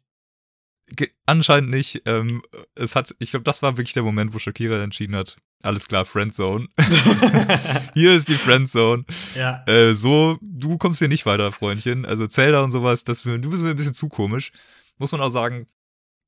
Anscheinend 1.26 1.70
nicht. 1.70 2.04
Ähm, 2.06 2.42
es 2.76 2.96
hat, 2.96 3.14
ich 3.20 3.32
glaube, 3.32 3.44
das 3.44 3.62
war 3.62 3.78
wirklich 3.78 3.94
der 3.94 4.04
Moment, 4.04 4.34
wo 4.34 4.40
Shakira 4.40 4.82
entschieden 4.82 5.16
hat, 5.16 5.38
alles 5.64 5.88
klar, 5.88 6.06
Friendzone. 6.06 6.68
hier 7.94 8.14
ist 8.14 8.30
die 8.30 8.36
Friendzone. 8.36 9.06
ja. 9.36 9.64
Äh, 9.66 9.94
so, 9.94 10.38
du 10.42 10.78
kommst 10.78 11.00
hier 11.00 11.10
nicht 11.10 11.26
weiter, 11.26 11.52
Freundchen. 11.52 12.06
Also 12.06 12.28
Zelda 12.28 12.64
und 12.64 12.72
sowas, 12.72 13.04
das, 13.04 13.24
du 13.24 13.38
bist 13.50 13.64
mir 13.64 13.72
ein 13.72 13.76
bisschen 13.76 13.94
zu 13.94 14.08
komisch. 14.08 14.52
Muss 14.98 15.12
man 15.12 15.22
auch 15.22 15.30
sagen, 15.30 15.68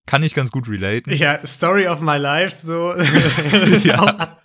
kann 0.06 0.24
ich 0.24 0.34
ganz 0.34 0.52
gut 0.52 0.68
relaten. 0.68 1.14
Ja, 1.14 1.46
Story 1.46 1.88
of 1.88 2.02
my 2.02 2.18
life, 2.18 2.56
so. 2.56 2.94
Ja. 3.88 4.00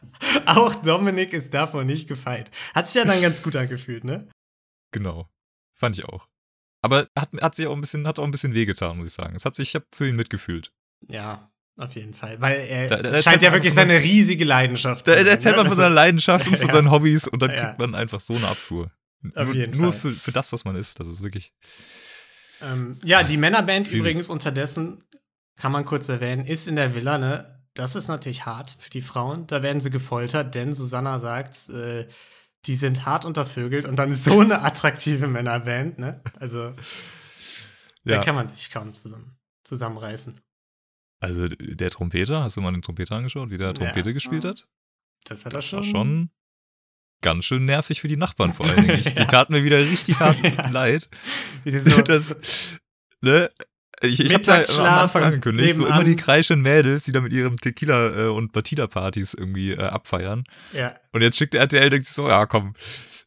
auch, 0.47 0.57
auch 0.57 0.75
Dominik 0.77 1.33
ist 1.33 1.55
davon 1.55 1.87
nicht 1.87 2.07
gefeit. 2.07 2.51
Hat 2.75 2.89
sich 2.89 3.03
ja 3.03 3.09
dann 3.09 3.23
ganz 3.23 3.43
gut 3.43 3.57
angefühlt, 3.57 4.05
ne? 4.05 4.29
Genau. 4.93 5.29
Fand 5.75 5.99
ich 5.99 6.05
auch. 6.05 6.29
Aber 6.85 7.09
hat, 7.19 7.31
hat 7.41 7.55
sich 7.55 7.67
auch 7.67 7.75
ein 7.75 7.81
bisschen, 7.81 8.07
hat 8.07 8.19
auch 8.19 8.25
ein 8.25 8.31
bisschen 8.31 8.53
wehgetan, 8.55 8.99
muss 8.99 9.07
ich 9.07 9.13
sagen. 9.15 9.35
Es 9.35 9.45
hat 9.45 9.55
sich, 9.55 9.71
ich 9.71 9.75
habe 9.75 9.87
für 9.95 10.07
ihn 10.09 10.17
mitgefühlt. 10.17 10.71
Ja, 11.09 11.51
auf 11.77 11.95
jeden 11.95 12.13
Fall. 12.15 12.41
Weil 12.41 12.61
er 12.69 12.89
Da- 12.89 13.03
da 13.03 13.23
scheint 13.23 13.43
ja 13.43 13.53
wirklich 13.53 13.73
seine 13.73 13.95
riesige 14.03 14.45
Leidenschaft 14.45 15.09
Da 15.09 15.13
zu 15.13 15.19
sein, 15.19 15.27
erzählt 15.27 15.57
ne? 15.57 15.63
man 15.63 15.69
von 15.69 15.77
seiner 15.79 15.95
Leidenschaft 15.95 16.47
und 16.47 16.57
von 16.59 16.69
Ja. 16.69 16.75
seinen 16.75 16.91
Hobbys 16.91 17.27
und 17.27 17.41
dann 17.41 17.51
Ja. 17.51 17.65
kriegt 17.69 17.79
man 17.79 17.95
einfach 17.95 18.21
so 18.21 18.35
eine 18.35 18.49
Abfuhr. 18.49 18.91
Auf 19.35 19.47
nur 19.47 19.55
jeden 19.55 19.79
nur 19.81 19.93
Fall. 19.95 20.13
Für, 20.13 20.19
für 20.19 20.33
das, 20.33 20.53
was 20.53 20.65
man 20.67 20.77
ist. 20.77 21.01
Das 21.01 21.09
ist 21.09 21.23
wirklich. 21.23 21.53
Ähm, 22.63 22.99
ja, 23.03 23.23
die 23.23 23.37
Männerband 23.37 23.87
Schwierig. 23.87 24.01
übrigens 24.01 24.29
unterdessen, 24.29 25.03
kann 25.57 25.73
man 25.73 25.85
kurz 25.85 26.09
erwähnen, 26.09 26.45
ist 26.45 26.69
in 26.69 26.77
der 26.77 26.95
Villa, 26.95 27.19
ne? 27.19 27.45
Das 27.75 27.97
ist 27.97 28.09
natürlich 28.09 28.47
hart 28.47 28.77
für 28.79 28.91
die 28.91 29.03
Frauen. 29.03 29.47
Da 29.49 29.63
werden 29.63 29.81
sie 29.81 29.91
gefoltert, 29.91 30.55
denn 30.55 30.75
Susanna 30.75 31.19
sagt, 31.19 31.69
äh, 31.71 32.07
die 32.67 32.75
sind 32.75 33.05
hart 33.07 33.25
untervögelt 33.25 33.87
und 33.87 33.97
dann 33.97 34.11
ist 34.13 34.25
so 34.25 34.41
eine 34.41 34.63
attraktive 34.63 35.27
Männerband, 35.27 35.99
ne? 35.99 36.23
Also, 36.41 36.75
da 38.05 38.15
Ja. 38.17 38.23
kann 38.25 38.35
man 38.35 38.49
sich 38.49 38.71
kaum 38.71 38.95
zusammen, 38.95 39.37
zusammenreißen. 39.65 40.41
Also 41.21 41.49
der 41.49 41.91
Trompeter, 41.91 42.43
hast 42.43 42.57
du 42.57 42.61
mal 42.61 42.73
den 42.73 42.83
Trompeter 42.83 43.17
angeschaut, 43.17 43.51
wie 43.51 43.57
der 43.57 43.69
Ja. 43.69 43.73
Trompete 43.75 44.13
gespielt 44.13 44.45
hat? 44.45 44.67
Das 45.25 45.45
hat 45.47 45.53
er 45.55 45.57
Das 45.59 45.65
schon. 45.67 45.79
war 45.79 45.85
schon 45.85 46.31
ganz 47.23 47.47
schön 47.47 47.65
nervig 47.65 48.01
für 48.03 48.09
die 48.09 48.19
Nachbarn 48.19 48.53
vor 48.53 48.67
allen 48.69 48.83
Dingen. 48.87 48.99
Ich, 48.99 49.15
Die 49.15 49.25
taten 49.27 49.55
mir 49.55 49.65
wieder 49.65 49.79
richtig 49.79 50.21
hart 50.21 50.39
Ja. 50.43 50.69
leid. 50.69 51.09
Wie 51.65 51.79
so, 51.79 52.03
Das, 52.03 52.37
ne? 53.23 53.51
Ich, 54.03 54.21
ich 54.21 54.35
hab's 54.35 54.47
ja 54.47 54.63
am 54.79 54.99
Anfang 55.05 55.23
angekündigt, 55.25 55.77
so 55.77 55.87
immer 55.87 56.05
die 56.05 56.17
kreischenden 56.17 56.63
Mädels, 56.63 57.05
die 57.05 57.13
da 57.13 57.21
mit 57.21 57.33
ihrem 57.33 57.57
Tequila- 57.59 58.27
äh, 58.27 58.29
und 58.29 58.53
Batida-Partys 58.53 59.35
irgendwie 59.35 59.73
äh, 59.73 59.83
abfeiern. 59.83 60.45
ja, 60.73 60.95
Und 61.13 61.23
jetzt 61.23 61.37
schickt 61.39 61.55
der 61.55 61.61
RTL, 61.63 61.91
denkt 61.91 62.07
sich 62.07 62.15
so, 62.15 62.29
ja 62.29 62.47
komm, 62.47 62.75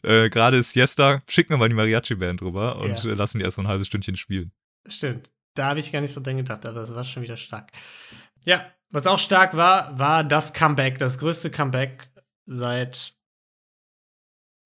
äh, 0.03 0.29
gerade 0.29 0.57
ist 0.57 0.73
Siesta, 0.73 1.21
schicken 1.27 1.51
wir 1.51 1.57
mal 1.57 1.69
die 1.69 1.75
Mariachi-Band 1.75 2.41
rüber 2.41 2.77
und 2.77 3.03
Ja. 3.03 3.11
äh, 3.11 3.13
lassen 3.15 3.39
die 3.39 3.45
erstmal 3.45 3.65
ein 3.65 3.69
halbes 3.69 3.87
Stündchen 3.87 4.15
spielen. 4.17 4.51
stimmt. 4.87 5.31
Da 5.55 5.69
habe 5.69 5.79
ich 5.79 5.91
gar 5.91 6.01
nicht 6.01 6.13
so 6.13 6.21
dran 6.21 6.37
gedacht, 6.37 6.63
aber 6.67 6.81
das 6.81 6.93
war 6.93 7.03
schon 7.03 7.23
wieder 7.23 7.35
stark. 7.37 7.71
Ja, 8.45 8.63
was 8.91 9.07
auch 9.07 9.17
stark 9.17 9.55
war, 9.57 9.97
war 9.97 10.23
das 10.23 10.53
Comeback, 10.53 10.99
das 10.99 11.17
größte 11.17 11.49
Comeback 11.49 12.09
seit, 12.45 13.13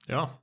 ja, 0.08 0.38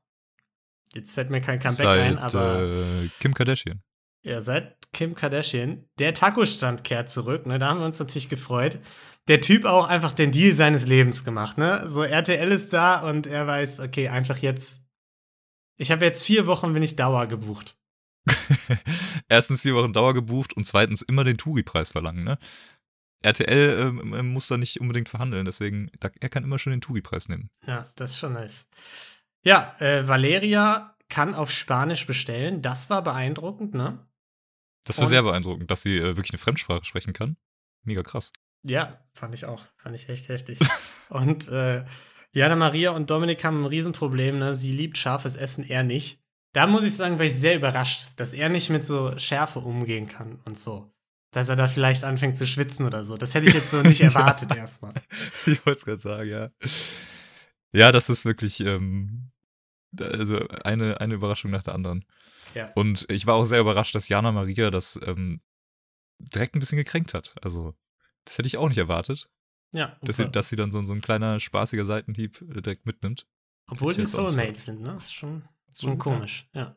jetzt 0.95 1.12
fällt 1.12 1.29
mir 1.29 1.41
kein 1.43 1.59
Comeback 1.59 1.77
Seit 1.85 1.99
ein, 2.00 2.19
aber 2.19 2.62
äh, 2.62 3.09
Kim 3.21 3.35
Kardashian. 3.35 3.83
Ja, 4.23 4.41
seit 4.41 4.93
Kim 4.93 5.15
Kardashian, 5.15 5.85
der 5.99 6.15
Taco-Stand 6.15 6.85
kehrt 6.85 7.11
zurück, 7.11 7.47
ne, 7.47 7.59
da 7.59 7.69
haben 7.69 7.81
wir 7.81 7.87
uns 7.87 7.99
natürlich 7.99 8.29
gefreut. 8.29 8.79
Der 9.29 9.41
Typ 9.41 9.65
auch 9.65 9.87
einfach 9.87 10.13
den 10.13 10.33
Deal 10.33 10.55
seines 10.55 10.87
Lebens 10.87 11.23
gemacht, 11.23 11.59
ne? 11.59 11.85
So 11.87 12.03
RTL 12.03 12.51
ist 12.51 12.73
da 12.73 13.09
und 13.09 13.27
er 13.27 13.47
weiß, 13.47 13.81
okay, 13.81 14.09
einfach 14.09 14.39
jetzt, 14.39 14.81
ich 15.77 15.91
habe 15.91 16.05
jetzt 16.05 16.25
vier 16.25 16.47
Wochen, 16.47 16.73
bin 16.73 16.83
ich 16.83 16.97
Dauer 16.97 17.27
gebucht. 17.27 17.77
Erstens 19.29 19.63
vier 19.63 19.75
Wochen 19.75 19.93
Dauer 19.93 20.15
gebucht 20.15 20.55
und 20.55 20.65
zweitens 20.65 21.03
immer 21.03 21.25
den 21.25 21.37
Touri-Preis 21.37 21.93
verlangen, 21.93 22.25
ne? 22.25 22.39
RTL 23.23 23.79
ähm, 23.81 24.15
ähm, 24.15 24.33
muss 24.33 24.47
da 24.47 24.57
nicht 24.57 24.81
unbedingt 24.81 25.09
verhandeln, 25.09 25.45
deswegen, 25.45 25.91
er 26.21 26.29
kann 26.29 26.45
immer 26.45 26.59
schon 26.59 26.71
den 26.71 26.81
Touri-Preis 26.81 27.29
nehmen. 27.29 27.51
Ja, 27.67 27.91
das 27.97 28.13
ist 28.13 28.19
schon 28.19 28.33
nice. 28.33 28.69
Ja, 29.45 29.75
äh, 29.81 30.07
Valeria 30.07 30.97
kann 31.09 31.35
auf 31.35 31.51
Spanisch 31.51 32.07
bestellen. 32.07 32.63
Das 32.63 32.91
war 32.91 33.03
beeindruckend, 33.03 33.75
ne? 33.75 34.07
Das 34.85 34.99
war 34.99 35.07
sehr 35.07 35.23
beeindruckend, 35.23 35.71
dass 35.71 35.83
sie 35.83 35.99
äh, 35.99 36.17
wirklich 36.17 36.33
eine 36.33 36.39
Fremdsprache 36.39 36.85
sprechen 36.85 37.13
kann. 37.13 37.37
Mega 37.85 38.03
krass. 38.03 38.33
Ja, 38.63 38.99
fand 39.13 39.35
ich 39.35 39.45
auch. 39.45 39.65
Fand 39.77 39.95
ich 39.95 40.09
echt 40.09 40.29
heftig. 40.29 40.59
und 41.09 41.49
äh, 41.49 41.85
Jana 42.33 42.57
Maria 42.57 42.91
und 42.91 43.11
Dominik 43.11 43.45
haben 43.45 43.63
ein 43.63 43.67
Riesenproblem, 43.67 44.39
ne? 44.39 44.55
Sie 44.55 44.73
liebt 44.73 44.97
scharfes 44.99 45.37
Essen, 45.37 45.65
er 45.65 45.83
nicht. 45.83 46.21
Da 46.53 46.67
muss 46.67 46.85
ich 46.85 46.97
sagen, 46.97 47.19
war 47.19 47.27
ich 47.27 47.35
sehr 47.35 47.57
überrascht, 47.57 48.09
dass 48.17 48.33
er 48.33 48.49
nicht 48.49 48.71
mit 48.71 48.85
so 48.85 49.17
Schärfe 49.19 49.61
umgehen 49.61 50.09
kann 50.09 50.41
und 50.45 50.59
so. 50.59 50.91
Dass 51.31 51.49
er 51.49 51.57
da 51.57 51.67
vielleicht 51.67 52.05
anfängt 52.05 52.37
zu 52.37 52.47
schwitzen 52.47 52.87
oder 52.87 53.05
so. 53.05 53.17
Das 53.17 53.35
hätte 53.35 53.47
ich 53.47 53.55
jetzt 53.55 53.71
so 53.71 53.83
nicht 53.83 54.01
erwartet 54.03 54.55
erstmal. 54.57 54.95
ich 55.47 55.65
wollte 55.67 55.79
es 55.79 55.85
gerade 55.85 55.99
sagen, 55.99 56.29
ja. 56.29 56.51
Ja, 57.73 57.93
das 57.93 58.09
ist 58.09 58.25
wirklich 58.25 58.61
ähm, 58.61 59.31
also 60.01 60.47
eine, 60.65 61.01
eine 61.01 61.15
Überraschung 61.15 61.51
nach 61.51 61.63
der 61.63 61.75
anderen. 61.75 62.05
Ja. 62.59 62.71
Und 62.75 63.07
ich 63.09 63.27
war 63.27 63.35
auch 63.37 63.45
sehr 63.45 63.61
überrascht, 63.61 63.95
dass 63.95 64.09
Jana 64.09 64.33
Maria 64.33 64.71
das 64.71 64.99
ähm, 65.07 65.41
direkt 66.19 66.57
ein 66.57 66.61
bisschen 66.61 66.79
gekränkt 66.79 67.15
hat. 67.15 67.35
Also, 67.41 67.75
das 68.25 68.37
hätte 68.37 68.49
ich 68.49 68.57
auch 68.57 68.69
nicht 68.69 68.79
erwartet, 68.79 69.31
Ja, 69.73 69.97
dass 70.03 70.17
sie, 70.17 70.29
dass 70.29 70.49
sie 70.49 70.57
dann 70.57 70.73
so, 70.73 70.83
so 70.83 70.93
ein 70.93 71.00
kleiner 71.00 71.38
spaßiger 71.38 71.85
Seitenhieb 71.85 72.43
äh, 72.43 72.61
direkt 72.61 72.85
mitnimmt. 72.85 73.27
Obwohl 73.71 73.95
sie 73.95 74.07
Soulmates 74.07 74.65
sind, 74.65 74.81
ne? 74.81 74.95
Das 74.95 75.05
ist 75.05 75.15
schon, 75.15 75.45
schon 75.79 75.91
Ja. 75.91 75.97
komisch, 75.97 76.49
ja. 76.53 76.77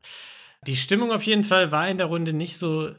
Die 0.67 0.75
Stimmung 0.75 1.11
auf 1.11 1.23
jeden 1.23 1.43
Fall 1.43 1.71
war 1.71 1.89
in 1.89 1.97
der 1.97 2.05
Runde 2.07 2.33
nicht 2.33 2.57
so 2.57 2.91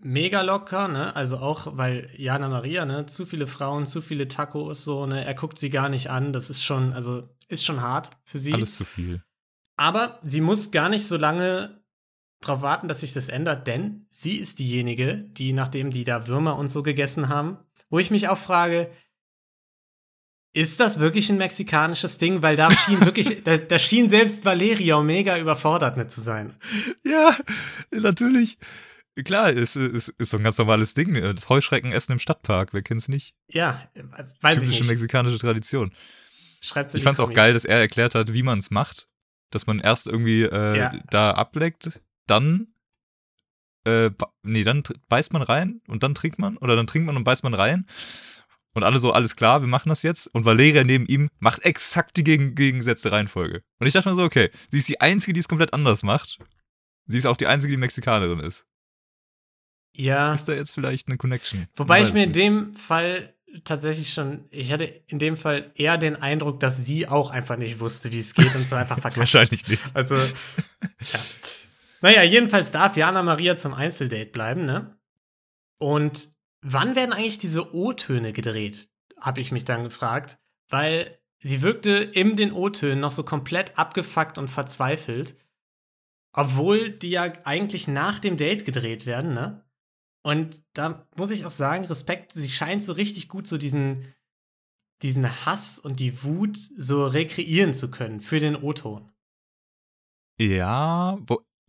mega 0.00 0.40
locker, 0.40 0.88
ne? 0.88 1.14
Also 1.14 1.36
auch, 1.36 1.76
weil 1.76 2.10
Jana 2.16 2.48
Maria, 2.48 2.86
ne? 2.86 3.04
Zu 3.06 3.26
viele 3.26 3.46
Frauen, 3.46 3.84
zu 3.84 4.00
viele 4.00 4.28
Tacos, 4.28 4.84
so, 4.84 5.04
ne? 5.06 5.24
Er 5.24 5.34
guckt 5.34 5.58
sie 5.58 5.68
gar 5.68 5.90
nicht 5.90 6.08
an. 6.08 6.32
Das 6.32 6.48
ist 6.48 6.62
schon, 6.62 6.94
also, 6.94 7.28
ist 7.48 7.64
schon 7.66 7.82
hart 7.82 8.12
für 8.24 8.38
sie. 8.38 8.54
Alles 8.54 8.76
zu 8.76 8.84
viel. 8.84 9.22
Aber 9.76 10.18
sie 10.22 10.40
muss 10.40 10.70
gar 10.70 10.88
nicht 10.88 11.06
so 11.06 11.16
lange 11.16 11.79
darauf 12.40 12.62
warten, 12.62 12.88
dass 12.88 13.00
sich 13.00 13.12
das 13.12 13.28
ändert, 13.28 13.66
denn 13.66 14.06
sie 14.08 14.36
ist 14.36 14.58
diejenige, 14.58 15.24
die, 15.32 15.52
nachdem 15.52 15.90
die 15.90 16.04
da 16.04 16.26
Würmer 16.26 16.56
und 16.56 16.68
so 16.68 16.82
gegessen 16.82 17.28
haben, 17.28 17.58
wo 17.90 17.98
ich 17.98 18.10
mich 18.10 18.28
auch 18.28 18.38
frage, 18.38 18.90
ist 20.52 20.80
das 20.80 20.98
wirklich 20.98 21.30
ein 21.30 21.38
mexikanisches 21.38 22.18
Ding? 22.18 22.42
Weil 22.42 22.56
da 22.56 22.70
schien 22.72 23.00
wirklich, 23.04 23.42
da, 23.44 23.56
da 23.56 23.78
schien 23.78 24.10
selbst 24.10 24.44
Valeria 24.44 25.00
mega 25.00 25.38
überfordert 25.38 25.96
mit 25.96 26.10
zu 26.10 26.20
sein. 26.20 26.54
Ja, 27.04 27.36
natürlich. 27.92 28.58
Klar, 29.24 29.50
ist, 29.52 29.76
ist, 29.76 30.08
ist 30.08 30.30
so 30.30 30.38
ein 30.38 30.42
ganz 30.44 30.56
normales 30.58 30.94
Ding. 30.94 31.14
äh, 31.14 31.34
Das 31.34 31.48
Heuschreckenessen 31.48 32.12
im 32.14 32.18
Stadtpark, 32.18 32.72
wer 32.72 32.82
kennt's 32.82 33.08
nicht? 33.08 33.34
Ja, 33.48 33.80
weiß 34.40 34.54
Typische 34.54 34.72
ich 34.72 34.80
nicht. 34.80 34.88
mexikanische 34.88 35.38
Tradition. 35.38 35.92
Schreibt's 36.62 36.94
Ich 36.94 37.02
fand's 37.02 37.20
auch 37.20 37.32
geil, 37.32 37.52
dass 37.52 37.64
er 37.64 37.78
erklärt 37.78 38.14
hat, 38.14 38.32
wie 38.32 38.42
man 38.42 38.58
es 38.58 38.70
macht. 38.70 39.08
Dass 39.50 39.66
man 39.66 39.78
erst 39.80 40.06
irgendwie 40.06 40.42
äh, 40.42 40.76
Ja. 40.78 40.92
da 41.10 41.32
ableckt, 41.32 42.00
dann 42.30 42.68
äh, 43.84 44.10
nee, 44.42 44.64
dann 44.64 44.82
beißt 45.08 45.32
man 45.32 45.42
rein 45.42 45.80
und 45.88 46.02
dann 46.02 46.14
trinkt 46.14 46.38
man 46.38 46.56
oder 46.58 46.76
dann 46.76 46.86
trinkt 46.86 47.06
man 47.06 47.16
und 47.16 47.24
beißt 47.24 47.44
man 47.44 47.54
rein. 47.54 47.86
Und 48.72 48.84
alle 48.84 49.00
so, 49.00 49.12
alles 49.12 49.34
klar, 49.34 49.62
wir 49.62 49.68
machen 49.68 49.88
das 49.88 50.02
jetzt. 50.02 50.28
Und 50.28 50.44
Valeria 50.44 50.84
neben 50.84 51.06
ihm 51.06 51.28
macht 51.40 51.64
exakt 51.64 52.16
die 52.16 52.22
gegen, 52.22 52.54
gegengesetzte 52.54 53.10
Reihenfolge. 53.10 53.62
Und 53.78 53.86
ich 53.86 53.92
dachte 53.94 54.08
mir 54.08 54.14
so, 54.14 54.22
okay, 54.22 54.50
sie 54.70 54.78
ist 54.78 54.88
die 54.88 55.00
Einzige, 55.00 55.32
die 55.32 55.40
es 55.40 55.48
komplett 55.48 55.74
anders 55.74 56.02
macht. 56.02 56.38
Sie 57.06 57.18
ist 57.18 57.26
auch 57.26 57.36
die 57.36 57.48
Einzige, 57.48 57.72
die 57.72 57.78
Mexikanerin 57.78 58.38
ist. 58.38 58.66
Ja. 59.96 60.32
Ist 60.34 60.44
da 60.44 60.52
jetzt 60.52 60.70
vielleicht 60.70 61.08
eine 61.08 61.16
Connection? 61.16 61.66
Wobei 61.74 62.00
ich 62.02 62.12
mir 62.12 62.22
in 62.22 62.32
dem 62.32 62.76
Fall 62.76 63.34
tatsächlich 63.64 64.12
schon, 64.12 64.44
ich 64.50 64.70
hatte 64.70 64.84
in 64.84 65.18
dem 65.18 65.36
Fall 65.36 65.72
eher 65.74 65.98
den 65.98 66.14
Eindruck, 66.14 66.60
dass 66.60 66.76
sie 66.86 67.08
auch 67.08 67.30
einfach 67.30 67.56
nicht 67.56 67.80
wusste, 67.80 68.12
wie 68.12 68.20
es 68.20 68.34
geht 68.34 68.54
und 68.54 68.62
es 68.62 68.72
einfach 68.72 68.94
verkackt. 69.00 69.16
Wahrscheinlich 69.16 69.66
nicht. 69.66 69.96
Also, 69.96 70.14
ja. 71.00 71.20
Naja, 72.02 72.22
jedenfalls 72.22 72.70
darf 72.70 72.96
Jana 72.96 73.22
Maria 73.22 73.56
zum 73.56 73.74
Einzeldate 73.74 74.30
bleiben, 74.30 74.64
ne? 74.64 74.98
Und 75.78 76.34
wann 76.62 76.96
werden 76.96 77.12
eigentlich 77.12 77.38
diese 77.38 77.74
O-Töne 77.74 78.32
gedreht? 78.32 78.90
Habe 79.18 79.40
ich 79.40 79.52
mich 79.52 79.64
dann 79.64 79.84
gefragt, 79.84 80.38
weil 80.68 81.20
sie 81.38 81.62
wirkte 81.62 81.90
in 81.90 82.36
den 82.36 82.52
O-Tönen 82.52 83.00
noch 83.00 83.10
so 83.10 83.22
komplett 83.22 83.78
abgefuckt 83.78 84.38
und 84.38 84.48
verzweifelt, 84.48 85.36
obwohl 86.32 86.90
die 86.90 87.10
ja 87.10 87.32
eigentlich 87.44 87.88
nach 87.88 88.18
dem 88.18 88.36
Date 88.36 88.64
gedreht 88.64 89.04
werden, 89.06 89.34
ne? 89.34 89.64
Und 90.22 90.64
da 90.74 91.06
muss 91.16 91.30
ich 91.30 91.46
auch 91.46 91.50
sagen, 91.50 91.86
Respekt, 91.86 92.32
sie 92.32 92.50
scheint 92.50 92.82
so 92.82 92.92
richtig 92.92 93.28
gut 93.28 93.46
so 93.46 93.56
diesen, 93.56 94.04
diesen 95.02 95.46
Hass 95.46 95.78
und 95.78 95.98
die 95.98 96.22
Wut 96.22 96.58
so 96.58 97.06
rekreieren 97.06 97.72
zu 97.72 97.90
können 97.90 98.20
für 98.20 98.38
den 98.38 98.54
O-Ton. 98.56 99.10
Ja, 100.38 101.18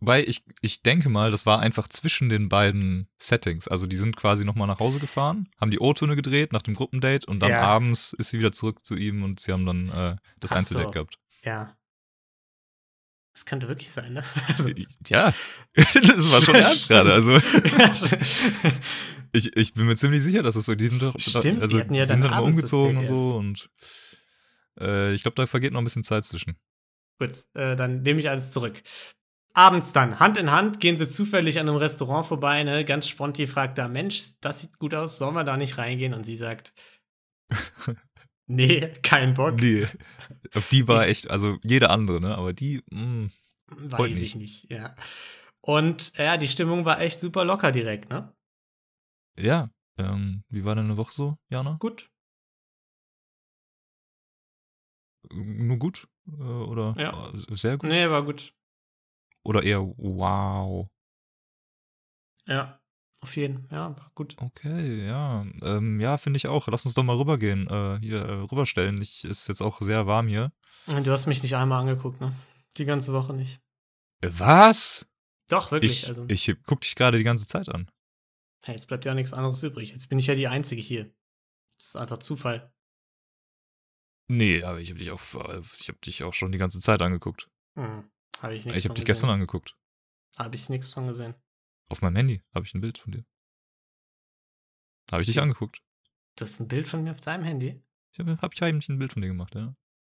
wobei 0.02 0.24
ich, 0.24 0.42
ich 0.62 0.82
denke 0.82 1.08
mal, 1.08 1.30
das 1.30 1.46
war 1.46 1.60
einfach 1.60 1.88
zwischen 1.88 2.28
den 2.28 2.48
beiden 2.48 3.08
Settings. 3.18 3.68
Also 3.68 3.86
die 3.86 3.96
sind 3.96 4.16
quasi 4.16 4.44
nochmal 4.44 4.66
nach 4.66 4.80
Hause 4.80 4.98
gefahren, 4.98 5.48
haben 5.60 5.70
die 5.70 5.78
O-Töne 5.78 6.16
gedreht 6.16 6.52
nach 6.52 6.62
dem 6.62 6.74
Gruppendate 6.74 7.26
und 7.28 7.40
dann 7.40 7.50
Ja. 7.50 7.60
abends 7.62 8.12
ist 8.12 8.30
sie 8.30 8.40
wieder 8.40 8.50
zurück 8.50 8.84
zu 8.84 8.96
ihm 8.96 9.22
und 9.22 9.38
sie 9.38 9.52
haben 9.52 9.64
dann 9.64 9.88
äh, 9.90 10.16
das 10.40 10.50
Ach 10.50 10.56
Einzeldate 10.56 10.86
so. 10.88 10.90
gehabt. 10.90 11.18
Ja. 11.44 11.76
Das 13.32 13.46
könnte 13.46 13.68
wirklich 13.68 13.90
sein, 13.90 14.12
ne? 14.12 14.24
Ja, 15.06 15.32
das 15.74 16.32
war 16.32 16.42
schon 16.42 16.54
ernst 16.56 16.88
gerade. 16.88 17.12
Also 17.14 17.36
ich, 19.32 19.56
ich 19.56 19.72
bin 19.74 19.86
mir 19.86 19.96
ziemlich 19.96 20.22
sicher, 20.22 20.42
dass 20.42 20.56
es 20.56 20.66
so, 20.66 20.74
die 20.74 20.88
sind 20.88 21.00
doch, 21.00 21.14
Stimmt, 21.18 21.62
also, 21.62 21.76
die 21.76 21.80
hatten 21.82 21.94
ja 21.94 22.04
die 22.04 22.10
sind 22.12 22.22
dann 22.22 22.30
mal 22.32 22.38
das 22.38 22.46
umgezogen 22.46 22.98
und 22.98 23.06
so 23.06 23.36
und 23.36 23.70
äh, 24.80 25.12
ich 25.14 25.22
glaube, 25.22 25.36
da 25.36 25.46
vergeht 25.46 25.72
noch 25.72 25.80
ein 25.80 25.84
bisschen 25.84 26.02
Zeit 26.02 26.24
zwischen. 26.24 26.56
Gut, 27.18 27.46
äh, 27.54 27.76
dann 27.76 28.02
nehme 28.02 28.20
ich 28.20 28.28
alles 28.28 28.50
zurück. 28.50 28.82
Abends 29.54 29.92
dann, 29.92 30.18
Hand 30.18 30.38
in 30.38 30.50
Hand, 30.50 30.80
gehen 30.80 30.96
sie 30.96 31.06
zufällig 31.08 31.58
an 31.58 31.68
einem 31.68 31.76
Restaurant 31.78 32.26
vorbei, 32.26 32.62
ne? 32.64 32.84
Ganz 32.84 33.06
spontan 33.06 33.46
fragt 33.46 33.76
da, 33.78 33.88
Mensch, 33.88 34.38
das 34.40 34.60
sieht 34.62 34.78
gut 34.78 34.94
aus, 34.94 35.18
sollen 35.18 35.34
wir 35.34 35.44
da 35.44 35.56
nicht 35.56 35.76
reingehen? 35.78 36.14
Und 36.14 36.24
sie 36.24 36.36
sagt, 36.36 36.72
nee, 38.46 38.80
kein 39.02 39.34
Bock. 39.34 39.56
Nee, 39.60 39.86
auf 40.54 40.68
die 40.70 40.88
war 40.88 41.02
Ich- 41.04 41.10
echt, 41.10 41.30
also 41.30 41.58
jede 41.62 41.90
andere, 41.90 42.20
ne? 42.20 42.34
Aber 42.36 42.52
die, 42.52 42.82
mh, 42.90 43.28
Weiß 43.68 43.98
heute 44.00 44.14
ich 44.14 44.34
nicht, 44.36 44.70
ja. 44.70 44.94
Und 45.60 46.16
ja, 46.18 46.36
die 46.36 46.48
Stimmung 46.48 46.84
war 46.84 47.00
echt 47.00 47.20
super 47.20 47.44
locker 47.44 47.72
direkt, 47.72 48.10
ne? 48.10 48.32
ja. 49.38 49.70
Ähm, 49.98 50.42
wie 50.48 50.64
war 50.64 50.74
deine 50.74 50.96
Woche 50.96 51.12
so, 51.12 51.36
Jana? 51.50 51.76
Gut. 51.78 52.10
Nur 55.32 55.76
gut? 55.78 56.08
Äh, 56.26 56.42
oder 56.42 56.94
Ja. 56.98 57.30
äh, 57.30 57.56
sehr 57.56 57.76
gut? 57.76 57.90
Nee, 57.90 58.08
war 58.08 58.24
gut. 58.24 58.54
Oder 59.44 59.62
eher 59.62 59.80
wow? 59.80 60.88
Ja, 62.46 62.80
auf 63.20 63.36
jeden 63.36 63.68
Ja, 63.70 63.94
gut. 64.14 64.36
Okay, 64.38 65.06
ja. 65.06 65.46
Ähm, 65.62 66.00
ja, 66.00 66.16
finde 66.18 66.36
ich 66.36 66.48
auch. 66.48 66.66
Lass 66.68 66.84
uns 66.84 66.94
doch 66.94 67.02
mal 67.02 67.16
rübergehen. 67.16 67.68
Äh, 67.68 67.98
hier 68.00 68.22
äh, 68.24 68.32
rüberstellen. 68.32 69.00
Ich, 69.00 69.24
ist 69.24 69.48
jetzt 69.48 69.60
auch 69.62 69.80
sehr 69.80 70.06
warm 70.06 70.28
hier. 70.28 70.52
Du 70.86 71.12
hast 71.12 71.26
mich 71.26 71.42
nicht 71.42 71.54
einmal 71.56 71.80
angeguckt, 71.80 72.20
ne? 72.20 72.34
Die 72.76 72.84
ganze 72.84 73.12
Woche 73.12 73.32
nicht. 73.34 73.60
Äh, 74.20 74.30
Was? 74.32 75.06
Doch, 75.48 75.70
wirklich. 75.70 76.02
Ich, 76.02 76.08
also, 76.08 76.24
ich 76.28 76.56
guck 76.66 76.80
dich 76.80 76.94
gerade 76.94 77.18
die 77.18 77.24
ganze 77.24 77.46
Zeit 77.46 77.68
an. 77.68 77.88
hey, 78.64 78.74
jetzt 78.74 78.86
bleibt 78.86 79.04
ja 79.04 79.14
nichts 79.14 79.32
anderes 79.32 79.62
übrig. 79.62 79.90
Jetzt 79.90 80.08
bin 80.08 80.18
ich 80.18 80.26
ja 80.26 80.34
die 80.34 80.48
Einzige 80.48 80.82
hier. 80.82 81.12
Das 81.74 81.88
ist 81.88 81.96
einfach 81.96 82.18
Zufall. 82.18 82.72
Nee, 84.28 84.62
aber 84.62 84.80
ich 84.80 84.90
habe 84.90 84.98
dich 84.98 85.10
auch, 85.10 85.20
äh, 85.48 85.60
ich 85.78 85.88
habe 85.88 85.98
dich 85.98 86.24
auch 86.24 86.34
schon 86.34 86.52
die 86.52 86.58
ganze 86.58 86.80
Zeit 86.80 87.02
angeguckt. 87.02 87.48
Hm, 87.74 88.10
habe 88.42 88.54
ich 88.54 88.64
nichts 88.64 88.78
Ich 88.78 88.84
habe 88.84 88.94
dich 88.94 89.04
gestern 89.04 89.30
angeguckt. 89.30 89.76
Habe 90.38 90.56
ich 90.56 90.68
nichts 90.68 90.92
von 90.92 91.06
gesehen. 91.06 91.34
Auf 91.88 92.00
meinem 92.02 92.16
Handy 92.16 92.42
habe 92.54 92.64
ich 92.66 92.74
ein 92.74 92.80
Bild 92.80 92.98
von 92.98 93.12
dir. 93.12 93.24
Habe 95.10 95.22
ich 95.22 95.26
dich 95.28 95.40
angeguckt. 95.40 95.82
Das 96.36 96.52
ist 96.52 96.60
ein 96.60 96.68
Bild 96.68 96.88
von 96.88 97.04
mir 97.04 97.10
auf 97.12 97.20
deinem 97.20 97.44
Handy. 97.44 97.82
Ich 98.12 98.18
habe 98.18 98.38
hab 98.40 98.54
ich 98.54 98.62
heimlich 98.62 98.88
ein 98.88 98.98
Bild 98.98 99.12
von 99.12 99.22
dir 99.22 99.28
gemacht, 99.28 99.54
ja. 99.54 99.74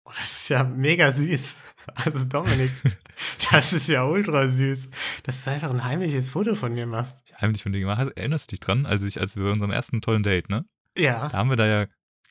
Oh, 0.06 0.10
das 0.10 0.30
ist 0.30 0.48
ja 0.50 0.62
mega 0.64 1.10
süß. 1.10 1.56
Also 1.94 2.24
Dominik, 2.24 2.70
das 3.50 3.72
ist 3.72 3.88
ja 3.88 4.04
ultra 4.04 4.48
süß, 4.48 4.90
dass 5.24 5.44
du 5.44 5.50
einfach 5.50 5.70
ein 5.70 5.84
heimliches 5.84 6.30
Foto 6.30 6.54
von 6.54 6.72
mir 6.74 6.86
machst. 6.86 7.22
Heimlich 7.40 7.62
von 7.62 7.72
dir 7.72 7.80
gemacht. 7.80 7.98
Hast- 7.98 8.16
Erinnerst 8.16 8.50
du 8.50 8.52
dich 8.52 8.60
dran, 8.60 8.86
als 8.86 9.02
ich, 9.02 9.20
als 9.20 9.34
wir 9.36 9.44
bei 9.44 9.50
unserem 9.52 9.70
ersten 9.72 10.00
tollen 10.00 10.22
Date, 10.22 10.48
ne? 10.50 10.64
Ja, 10.96 11.28
Da 11.28 11.38
haben 11.38 11.50
wir 11.50 11.56
da 11.56 11.66
ja 11.66 11.86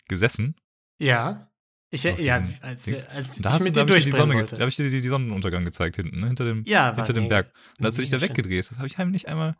gesessen. 0.07 0.55
ja. 0.99 1.49
Ich, 1.93 2.03
ja, 2.05 2.39
diesem 2.39 2.55
als, 2.63 2.89
als 3.09 3.35
da 3.39 3.51
hast 3.51 3.67
du, 3.67 3.71
da 3.71 3.83
dir 3.83 3.93
hab 3.93 3.99
ich 3.99 4.11
da 4.11 4.21
habe 4.59 4.67
ich 4.67 4.75
dir 4.77 4.89
die, 4.89 5.01
die 5.01 5.07
Sonnenuntergang 5.07 5.63
gezeigt 5.63 5.97
hinten, 5.97 6.21
ne? 6.21 6.25
Hinter 6.27 6.43
dem, 6.43 6.63
ja, 6.65 6.95
hinter 6.95 7.13
dem 7.13 7.29
Berg. 7.29 7.53
Und 7.77 7.85
als 7.85 7.95
du 7.97 8.01
dich 8.01 8.09
da 8.09 8.19
weggedreht 8.19 8.67
hast, 8.67 8.77
habe 8.77 8.87
ich 8.87 8.97
heimlich 8.97 9.27
einmal 9.27 9.55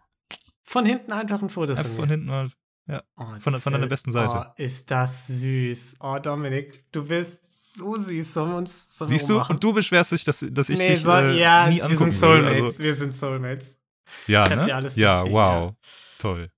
Von 0.63 0.83
hinten 0.83 1.11
einfach 1.11 1.43
ein 1.43 1.51
Foto 1.51 1.75
von 1.75 1.85
von 1.85 2.09
hinten 2.09 2.25
mal. 2.25 2.49
Oh, 2.87 3.23
von- 3.39 3.53
das 3.53 3.61
von 3.61 3.73
deiner 3.73 3.85
ja- 3.85 3.89
besten 3.89 4.11
Seite. 4.11 4.47
Oh, 4.49 4.51
ist 4.57 4.89
das 4.89 5.27
süß. 5.27 5.97
Oh, 5.99 6.17
Dominik, 6.17 6.83
du 6.91 7.05
bist 7.05 7.77
so 7.77 7.95
süß. 7.97 8.33
Sollen 8.33 8.49
wir 8.49 8.57
uns 8.57 8.97
sollen 8.97 9.11
wir 9.11 9.19
Siehst 9.19 9.29
du? 9.29 9.39
Und 9.39 9.63
du 9.63 9.71
beschwerst 9.71 10.11
dich, 10.13 10.23
dass, 10.23 10.43
dass 10.49 10.69
ich 10.69 10.79
nee, 10.79 10.89
dich 10.89 11.03
so, 11.03 11.11
äh, 11.11 11.39
ja, 11.39 11.69
nie 11.69 11.83
wir 11.87 11.95
sind. 11.95 12.15
Soulmates. 12.15 12.63
Also, 12.63 12.79
wir 12.79 12.95
sind 12.95 13.15
Soulmates. 13.15 13.79
ja, 14.25 14.45
Ich 14.45 14.51
hab 14.51 14.59
ne? 14.59 14.65
dir 14.65 14.75
alles 14.75 14.95
zu 14.95 15.01
ja, 15.01 15.17
erzählen, 15.19 15.33
wow. 15.35 15.73
Toll. 16.17 16.49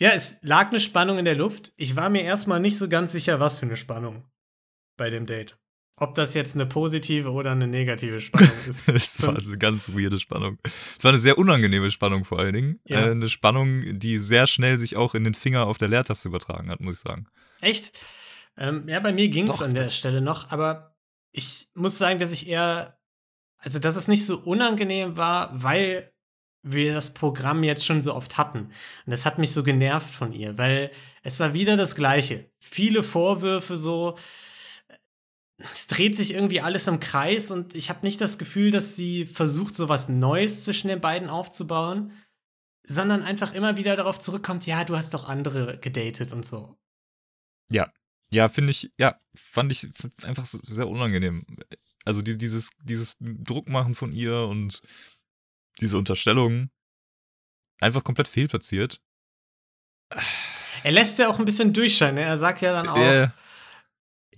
Ja, 0.00 0.10
es 0.10 0.38
lag 0.42 0.70
eine 0.70 0.80
Spannung 0.80 1.18
in 1.18 1.24
der 1.24 1.36
Luft. 1.36 1.72
Ich 1.76 1.94
war 1.94 2.10
mir 2.10 2.22
erstmal 2.22 2.58
nicht 2.58 2.76
so 2.76 2.88
ganz 2.88 3.12
sicher, 3.12 3.38
was 3.38 3.60
für 3.60 3.66
eine 3.66 3.76
Spannung 3.76 4.24
bei 4.96 5.10
dem 5.10 5.26
Date. 5.26 5.58
Ob 5.96 6.16
das 6.16 6.34
jetzt 6.34 6.56
eine 6.56 6.66
positive 6.66 7.30
oder 7.30 7.52
eine 7.52 7.68
negative 7.68 8.20
Spannung 8.20 8.50
ist. 8.68 8.88
Es 8.88 9.22
war 9.22 9.36
eine 9.36 9.58
ganz 9.58 9.90
weirde 9.90 10.18
Spannung. 10.18 10.58
Es 10.98 11.04
war 11.04 11.12
eine 11.12 11.20
sehr 11.20 11.38
unangenehme 11.38 11.90
Spannung 11.92 12.24
vor 12.24 12.40
allen 12.40 12.52
Dingen. 12.52 12.80
Ja. 12.84 13.06
Äh, 13.06 13.10
eine 13.12 13.28
Spannung, 13.28 13.98
die 13.98 14.18
sehr 14.18 14.48
schnell 14.48 14.78
sich 14.78 14.96
auch 14.96 15.14
in 15.14 15.22
den 15.22 15.34
Finger 15.34 15.66
auf 15.66 15.78
der 15.78 15.88
Leertaste 15.88 16.28
übertragen 16.28 16.68
hat, 16.70 16.80
muss 16.80 16.94
ich 16.94 17.00
sagen. 17.00 17.26
Echt? 17.60 17.92
Ähm, 18.56 18.88
ja, 18.88 18.98
bei 19.00 19.12
mir 19.12 19.28
ging 19.28 19.48
es 19.48 19.62
an 19.62 19.74
der 19.74 19.84
Stelle 19.84 20.20
noch, 20.20 20.50
aber 20.50 20.96
ich 21.30 21.68
muss 21.74 21.98
sagen, 21.98 22.18
dass 22.18 22.32
ich 22.32 22.48
eher, 22.48 22.98
also 23.58 23.78
dass 23.78 23.96
es 23.96 24.08
nicht 24.08 24.26
so 24.26 24.38
unangenehm 24.38 25.16
war, 25.16 25.50
weil 25.54 26.12
wir 26.62 26.94
das 26.94 27.12
Programm 27.14 27.62
jetzt 27.62 27.84
schon 27.84 28.00
so 28.00 28.14
oft 28.14 28.38
hatten. 28.38 28.58
Und 29.06 29.10
das 29.10 29.26
hat 29.26 29.38
mich 29.38 29.52
so 29.52 29.62
genervt 29.62 30.12
von 30.12 30.32
ihr, 30.32 30.56
weil 30.58 30.90
es 31.22 31.38
war 31.38 31.54
wieder 31.54 31.76
das 31.76 31.94
Gleiche. 31.94 32.50
Viele 32.58 33.02
Vorwürfe 33.02 33.76
so. 33.76 34.16
Es 35.58 35.86
dreht 35.86 36.16
sich 36.16 36.32
irgendwie 36.32 36.60
alles 36.60 36.86
im 36.88 36.98
Kreis 37.00 37.50
und 37.50 37.74
ich 37.74 37.88
habe 37.88 38.04
nicht 38.04 38.20
das 38.20 38.38
Gefühl, 38.38 38.70
dass 38.70 38.96
sie 38.96 39.24
versucht, 39.24 39.74
so 39.74 39.88
was 39.88 40.08
Neues 40.08 40.64
zwischen 40.64 40.88
den 40.88 41.00
beiden 41.00 41.28
aufzubauen, 41.28 42.12
sondern 42.86 43.22
einfach 43.22 43.54
immer 43.54 43.76
wieder 43.76 43.96
darauf 43.96 44.18
zurückkommt, 44.18 44.66
ja, 44.66 44.84
du 44.84 44.96
hast 44.96 45.14
doch 45.14 45.28
andere 45.28 45.78
gedatet 45.78 46.32
und 46.32 46.44
so. 46.44 46.76
Ja, 48.30 48.48
finde 48.48 48.72
ich, 48.72 48.90
ja, 48.98 49.16
fand 49.34 49.70
ich 49.70 49.86
einfach 50.24 50.44
sehr 50.44 50.88
unangenehm. 50.88 51.46
Also 52.04 52.20
die, 52.20 52.36
dieses, 52.36 52.70
dieses 52.82 53.16
Druckmachen 53.20 53.94
von 53.94 54.10
ihr 54.10 54.48
und 54.48 54.82
diese 55.80 55.96
Unterstellung 55.98 56.68
einfach 57.80 58.02
komplett 58.02 58.26
fehlplatziert. 58.26 59.00
Er 60.82 60.92
lässt 60.92 61.18
ja 61.18 61.28
auch 61.28 61.38
ein 61.38 61.44
bisschen 61.44 61.72
durchscheinen. 61.72 62.16
Ne? 62.16 62.22
Er 62.22 62.38
sagt 62.38 62.60
ja 62.60 62.72
dann 62.72 62.88
auch, 62.88 62.96
Äh, 62.96 63.28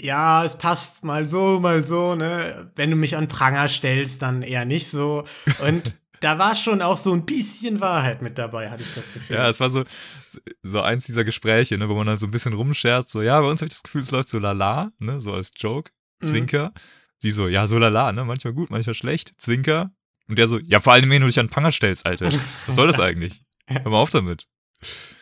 ja, 0.00 0.44
es 0.44 0.56
passt 0.59 1.04
mal 1.04 1.26
so, 1.26 1.61
mal 1.61 1.85
so. 1.85 2.14
Ne? 2.14 2.70
Wenn 2.76 2.90
du 2.90 2.96
mich 2.96 3.16
an 3.16 3.28
Pranger 3.28 3.68
stellst, 3.68 4.22
dann 4.22 4.42
eher 4.42 4.64
nicht 4.64 4.88
so. 4.88 5.24
Und 5.64 5.96
da 6.20 6.38
war 6.38 6.54
schon 6.54 6.82
auch 6.82 6.98
so 6.98 7.12
ein 7.12 7.24
bisschen 7.26 7.80
Wahrheit 7.80 8.22
mit 8.22 8.38
dabei, 8.38 8.70
hatte 8.70 8.82
ich 8.82 8.94
das 8.94 9.12
Gefühl. 9.12 9.37
ja, 9.37 9.48
es 9.48 9.61
war 9.61 9.70
so, 9.70 9.85
so 10.62 10.80
eins 10.80 11.04
dieser 11.06 11.24
Gespräche, 11.24 11.76
ne, 11.78 11.88
wo 11.88 11.94
man 11.94 12.09
halt 12.09 12.20
so 12.20 12.26
ein 12.26 12.30
bisschen 12.30 12.52
rumscherzt, 12.54 13.11
so, 13.11 13.22
ja, 13.22 13.40
bei 13.40 13.48
uns 13.48 13.61
habe 13.61 13.66
ich 13.68 13.74
das 13.74 13.82
Gefühl, 13.82 14.00
es 14.02 14.11
läuft 14.11 14.28
so 14.28 14.38
lala, 14.38 14.92
ne, 14.98 15.20
so 15.20 15.32
als 15.32 15.50
Joke, 15.56 15.90
Mhm. 16.22 16.26
Zwinker. 16.26 16.72
Sie 17.18 17.30
so, 17.30 17.46
ja, 17.46 17.66
so 17.66 17.76
lala, 17.78 18.11
ne, 18.12 18.24
manchmal 18.24 18.54
gut, 18.54 18.70
manchmal 18.70 18.94
schlecht, 18.94 19.35
Zwinker. 19.38 19.90
Und 20.28 20.38
der 20.38 20.48
so, 20.48 20.59
ja, 20.59 20.80
vor 20.80 20.94
allem, 20.94 21.11
wenn 21.11 21.20
du 21.20 21.26
dich 21.28 21.38
an 21.38 21.50
Pranger 21.50 21.70
stellst, 21.72 22.06
Alter. 22.06 22.26
Was 22.66 22.74
soll 22.74 22.87
das 22.87 22.98
eigentlich? 23.00 23.42
Hör 23.66 23.82
mal 23.90 23.98
auf 23.98 24.11
damit. 24.11 24.46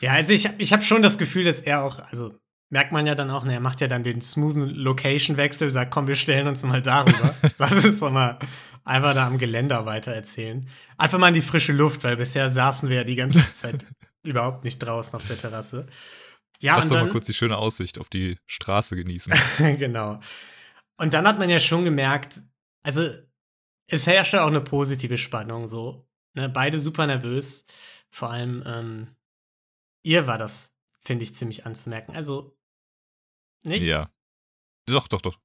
Ja, 0.00 0.12
also 0.12 0.32
ich 0.32 0.46
habe 0.46 0.54
ich 0.58 0.72
hab 0.72 0.84
schon 0.84 1.02
das 1.02 1.18
Gefühl, 1.18 1.42
dass 1.44 1.60
er 1.60 1.82
auch, 1.82 1.98
also 1.98 2.32
merkt 2.70 2.92
man 2.92 3.06
ja 3.06 3.14
dann 3.14 3.30
auch, 3.30 3.44
ne, 3.44 3.54
er 3.54 3.60
macht 3.60 3.80
ja 3.80 3.88
dann 3.88 4.02
den 4.02 4.20
smoothen 4.20 4.68
Location-Wechsel, 4.68 5.70
sagt, 5.70 5.90
komm, 5.90 6.06
wir 6.06 6.16
stellen 6.16 6.46
uns 6.46 6.62
mal 6.62 6.82
darüber. 6.82 7.34
Lass 7.58 7.84
uns 7.84 8.00
doch 8.00 8.10
mal 8.10 8.38
einfach 8.84 9.14
da 9.14 9.26
am 9.26 9.38
Geländer 9.38 9.86
weiter 9.86 10.12
erzählen. 10.12 10.68
Einfach 10.96 11.18
mal 11.18 11.28
in 11.28 11.34
die 11.34 11.42
frische 11.42 11.72
Luft, 11.72 12.04
weil 12.04 12.16
bisher 12.16 12.50
saßen 12.50 12.88
wir 12.88 12.98
ja 12.98 13.04
die 13.04 13.16
ganze 13.16 13.44
Zeit 13.60 13.84
überhaupt 14.24 14.64
nicht 14.64 14.78
draußen 14.78 15.16
auf 15.16 15.26
der 15.26 15.38
Terrasse. 15.38 15.86
Ja, 16.60 16.76
Lass 16.76 16.84
und 16.84 16.90
doch 16.90 16.96
dann, 16.96 17.06
mal 17.06 17.12
kurz 17.12 17.26
die 17.26 17.34
schöne 17.34 17.56
Aussicht 17.56 17.98
auf 17.98 18.08
die 18.08 18.38
Straße 18.46 18.96
genießen. 18.96 19.32
genau. 19.58 20.20
Und 20.96 21.12
dann 21.12 21.26
hat 21.26 21.38
man 21.38 21.50
ja 21.50 21.58
schon 21.58 21.84
gemerkt, 21.84 22.40
also 22.82 23.08
es 23.88 24.06
herrschte 24.06 24.42
auch 24.42 24.48
eine 24.48 24.60
positive 24.60 25.18
Spannung 25.18 25.68
so. 25.68 26.06
Ne, 26.34 26.48
beide 26.48 26.78
super 26.78 27.06
nervös. 27.06 27.66
Vor 28.10 28.30
allem 28.30 28.62
ähm, 28.66 29.08
ihr 30.04 30.26
war 30.26 30.38
das, 30.38 30.74
finde 31.00 31.24
ich, 31.24 31.34
ziemlich 31.34 31.66
anzumerken. 31.66 32.14
Also 32.14 32.53
Nicht? 33.64 33.82
Ja. 33.82 34.10
Doch, 34.86 35.08
doch, 35.08 35.20
doch. 35.20 35.38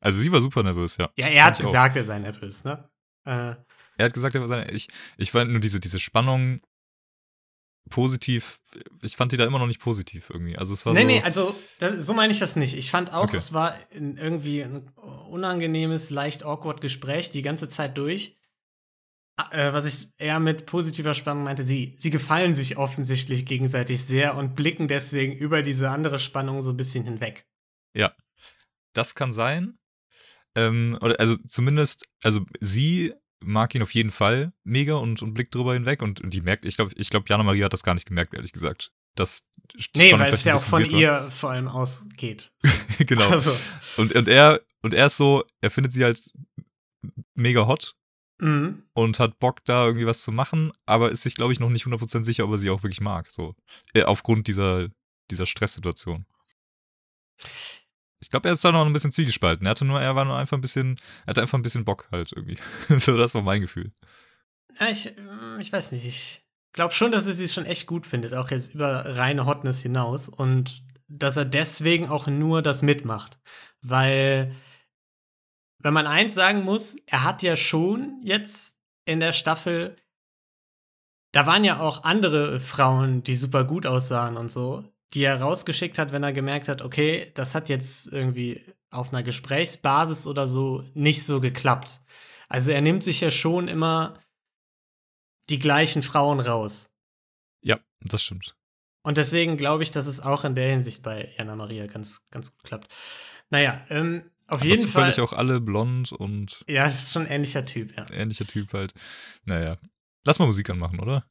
Also 0.00 0.18
sie 0.18 0.32
war 0.32 0.40
super 0.40 0.62
nervös, 0.62 0.96
ja. 0.96 1.10
Ja, 1.16 1.26
er 1.28 1.44
hat 1.44 1.58
ich 1.58 1.64
auch. 1.64 1.68
gesagt, 1.70 1.96
er 1.96 2.04
sei 2.04 2.18
nervös, 2.18 2.64
ne? 2.64 2.88
Äh, 3.26 3.54
Er 3.96 4.06
hat 4.06 4.12
gesagt, 4.12 4.34
er 4.34 4.40
war 4.40 4.48
seine, 4.48 4.70
ich, 4.70 4.88
ich 5.18 5.30
fand 5.30 5.50
nur 5.50 5.60
diese, 5.60 5.78
diese 5.80 6.00
Spannung 6.00 6.60
positiv, 7.90 8.60
ich 9.02 9.16
fand 9.16 9.32
die 9.32 9.36
da 9.36 9.44
immer 9.44 9.58
noch 9.58 9.66
nicht 9.66 9.80
positiv 9.80 10.30
irgendwie. 10.30 10.56
Also 10.56 10.72
es 10.74 10.86
war 10.86 10.92
nee, 10.94 11.00
so, 11.00 11.06
nee, 11.06 11.22
also 11.22 11.54
das, 11.78 12.06
so 12.06 12.14
meine 12.14 12.32
ich 12.32 12.38
das 12.38 12.56
nicht. 12.56 12.74
Ich 12.76 12.90
fand 12.90 13.12
auch, 13.12 13.24
Okay. 13.24 13.36
es 13.36 13.52
war 13.52 13.74
irgendwie 13.90 14.62
ein 14.62 14.88
unangenehmes, 15.28 16.10
leicht 16.10 16.44
awkward 16.44 16.80
Gespräch 16.80 17.30
die 17.30 17.42
ganze 17.42 17.68
Zeit 17.68 17.96
durch. 17.98 18.36
Äh, 19.52 19.72
was 19.72 19.86
ich 19.86 20.08
eher 20.18 20.38
mit 20.38 20.66
positiver 20.66 21.14
Spannung 21.14 21.44
meinte, 21.44 21.64
sie, 21.64 21.94
sie 21.98 22.10
gefallen 22.10 22.54
sich 22.54 22.76
offensichtlich 22.76 23.46
gegenseitig 23.46 24.02
sehr 24.04 24.36
und 24.36 24.54
blicken 24.54 24.86
deswegen 24.86 25.32
über 25.32 25.62
diese 25.62 25.90
andere 25.90 26.18
Spannung 26.18 26.62
so 26.62 26.70
ein 26.70 26.76
bisschen 26.76 27.04
hinweg. 27.04 27.46
Das 28.92 29.14
kann 29.14 29.32
sein. 29.32 29.78
Ähm, 30.54 30.98
oder 31.00 31.18
also 31.20 31.36
zumindest, 31.46 32.08
also 32.22 32.44
sie 32.60 33.14
mag 33.40 33.74
ihn 33.74 33.82
auf 33.82 33.94
jeden 33.94 34.10
Fall 34.10 34.52
mega 34.64 34.94
und, 34.94 35.22
und 35.22 35.34
blickt 35.34 35.54
drüber 35.54 35.74
hinweg 35.74 36.02
und, 36.02 36.20
und 36.20 36.34
die 36.34 36.40
merkt, 36.40 36.64
ich 36.64 36.76
glaube, 36.76 36.92
ich 36.96 37.10
glaube, 37.10 37.26
Jana 37.28 37.42
Maria 37.42 37.66
hat 37.66 37.72
das 37.72 37.82
gar 37.82 37.94
nicht 37.94 38.06
gemerkt, 38.06 38.34
ehrlich 38.34 38.52
gesagt. 38.52 38.92
Das 39.14 39.46
Nee, 39.96 40.12
weil 40.18 40.32
es 40.32 40.44
ja 40.44 40.56
auch 40.56 40.64
von 40.64 40.84
ihr 40.84 41.30
vor 41.30 41.50
allem 41.50 41.68
ausgeht. 41.68 42.52
war. 42.62 42.72
genau. 43.06 43.28
Also, 43.28 43.56
Und, 43.96 44.14
und 44.14 44.28
er, 44.28 44.60
und 44.82 44.94
er 44.94 45.06
ist 45.06 45.16
so, 45.16 45.44
er 45.60 45.70
findet 45.70 45.92
sie 45.92 46.04
halt 46.04 46.20
mega 47.34 47.66
hot 47.66 47.96
mhm. 48.40 48.82
und 48.92 49.18
hat 49.18 49.38
Bock, 49.38 49.64
da 49.64 49.86
irgendwie 49.86 50.06
was 50.06 50.22
zu 50.22 50.32
machen, 50.32 50.72
aber 50.86 51.10
ist 51.10 51.22
sich, 51.22 51.34
glaube 51.34 51.52
ich, 51.52 51.60
noch 51.60 51.70
nicht 51.70 51.86
100% 51.86 52.24
sicher, 52.24 52.44
ob 52.44 52.52
er 52.52 52.58
sie 52.58 52.70
auch 52.70 52.82
wirklich 52.82 53.00
mag. 53.00 53.30
So. 53.30 53.54
Äh, 53.94 54.02
aufgrund 54.02 54.48
dieser, 54.48 54.88
dieser 55.30 55.46
Stresssituation. 55.46 56.26
Ich 58.20 58.30
glaube, 58.30 58.48
er 58.48 58.54
ist 58.54 58.64
da 58.64 58.70
noch 58.70 58.84
ein 58.84 58.92
bisschen 58.92 59.12
zielgespalten. 59.12 59.66
Er 59.66 59.70
hatte 59.70 59.84
nur, 59.84 60.00
er 60.00 60.14
war 60.14 60.24
nur 60.24 60.36
einfach 60.36 60.56
ein 60.56 60.60
bisschen, 60.60 60.96
er 61.24 61.30
hatte 61.30 61.40
einfach 61.40 61.58
ein 61.58 61.62
bisschen 61.62 61.84
Bock 61.84 62.08
halt 62.12 62.32
irgendwie. 62.32 62.58
so, 62.98 63.16
das 63.16 63.34
war 63.34 63.42
mein 63.42 63.62
Gefühl. 63.62 63.92
Ja, 64.78 64.88
ich, 64.88 65.06
mm, 65.16 65.60
ich 65.60 65.72
weiß 65.72 65.92
nicht. 65.92 66.04
Ich 66.04 66.42
glaube 66.72 66.92
schon, 66.92 67.12
dass 67.12 67.26
er 67.26 67.32
sie 67.32 67.48
schon 67.48 67.64
echt 67.64 67.86
gut 67.86 68.06
findet, 68.06 68.34
auch 68.34 68.50
jetzt 68.50 68.74
über 68.74 69.16
reine 69.16 69.46
Hotness 69.46 69.80
hinaus. 69.80 70.28
Und 70.28 70.82
dass 71.08 71.36
er 71.36 71.46
deswegen 71.46 72.08
auch 72.08 72.26
nur 72.26 72.62
das 72.62 72.82
mitmacht. 72.82 73.40
Weil, 73.80 74.54
wenn 75.78 75.94
man 75.94 76.06
eins 76.06 76.34
sagen 76.34 76.62
muss, 76.62 76.96
er 77.06 77.24
hat 77.24 77.42
ja 77.42 77.56
schon 77.56 78.20
jetzt 78.22 78.76
in 79.06 79.18
der 79.18 79.32
Staffel, 79.32 79.96
da 81.32 81.46
waren 81.46 81.64
ja 81.64 81.80
auch 81.80 82.04
andere 82.04 82.60
Frauen, 82.60 83.22
die 83.22 83.34
super 83.34 83.64
gut 83.64 83.86
aussahen 83.86 84.36
und 84.36 84.50
so, 84.50 84.84
die 85.14 85.22
er 85.24 85.40
rausgeschickt 85.40 85.98
hat, 85.98 86.12
wenn 86.12 86.22
er 86.22 86.32
gemerkt 86.32 86.68
hat, 86.68 86.82
okay, 86.82 87.30
das 87.34 87.54
hat 87.54 87.68
jetzt 87.68 88.12
irgendwie 88.12 88.64
auf 88.90 89.12
einer 89.12 89.22
Gesprächsbasis 89.22 90.26
oder 90.26 90.46
so 90.46 90.84
nicht 90.94 91.24
so 91.24 91.40
geklappt. 91.40 92.00
Also 92.48 92.70
er 92.70 92.80
nimmt 92.80 93.04
sich 93.04 93.20
ja 93.20 93.30
schon 93.30 93.68
immer 93.68 94.18
die 95.48 95.58
gleichen 95.58 96.02
Frauen 96.02 96.40
raus. 96.40 96.96
Ja, 97.62 97.78
das 98.00 98.22
stimmt. 98.22 98.54
Und 99.02 99.16
deswegen 99.16 99.56
glaube 99.56 99.82
ich, 99.82 99.90
dass 99.90 100.06
es 100.06 100.20
auch 100.20 100.44
in 100.44 100.54
der 100.54 100.68
Hinsicht 100.70 101.02
bei 101.02 101.32
Jana 101.38 101.56
Maria 101.56 101.86
ganz, 101.86 102.26
ganz 102.30 102.52
gut 102.52 102.62
klappt. 102.64 102.92
Naja, 103.50 103.84
ähm, 103.88 104.30
auf 104.46 104.60
Aber 104.60 104.64
jeden 104.64 104.86
Fall. 104.86 105.10
zufällig 105.12 105.20
auch 105.20 105.32
alle 105.32 105.60
blond 105.60 106.12
und 106.12 106.64
Ja, 106.68 106.86
das 106.86 107.04
ist 107.04 107.12
schon 107.12 107.22
ein 107.26 107.32
ähnlicher 107.32 107.64
Typ, 107.64 107.96
ja. 107.96 108.06
ähnlicher 108.12 108.46
Typ 108.46 108.72
halt. 108.72 108.92
Naja. 109.44 109.78
Lass 110.24 110.38
mal 110.38 110.46
Musik 110.46 110.68
anmachen, 110.70 111.00
oder? 111.00 111.24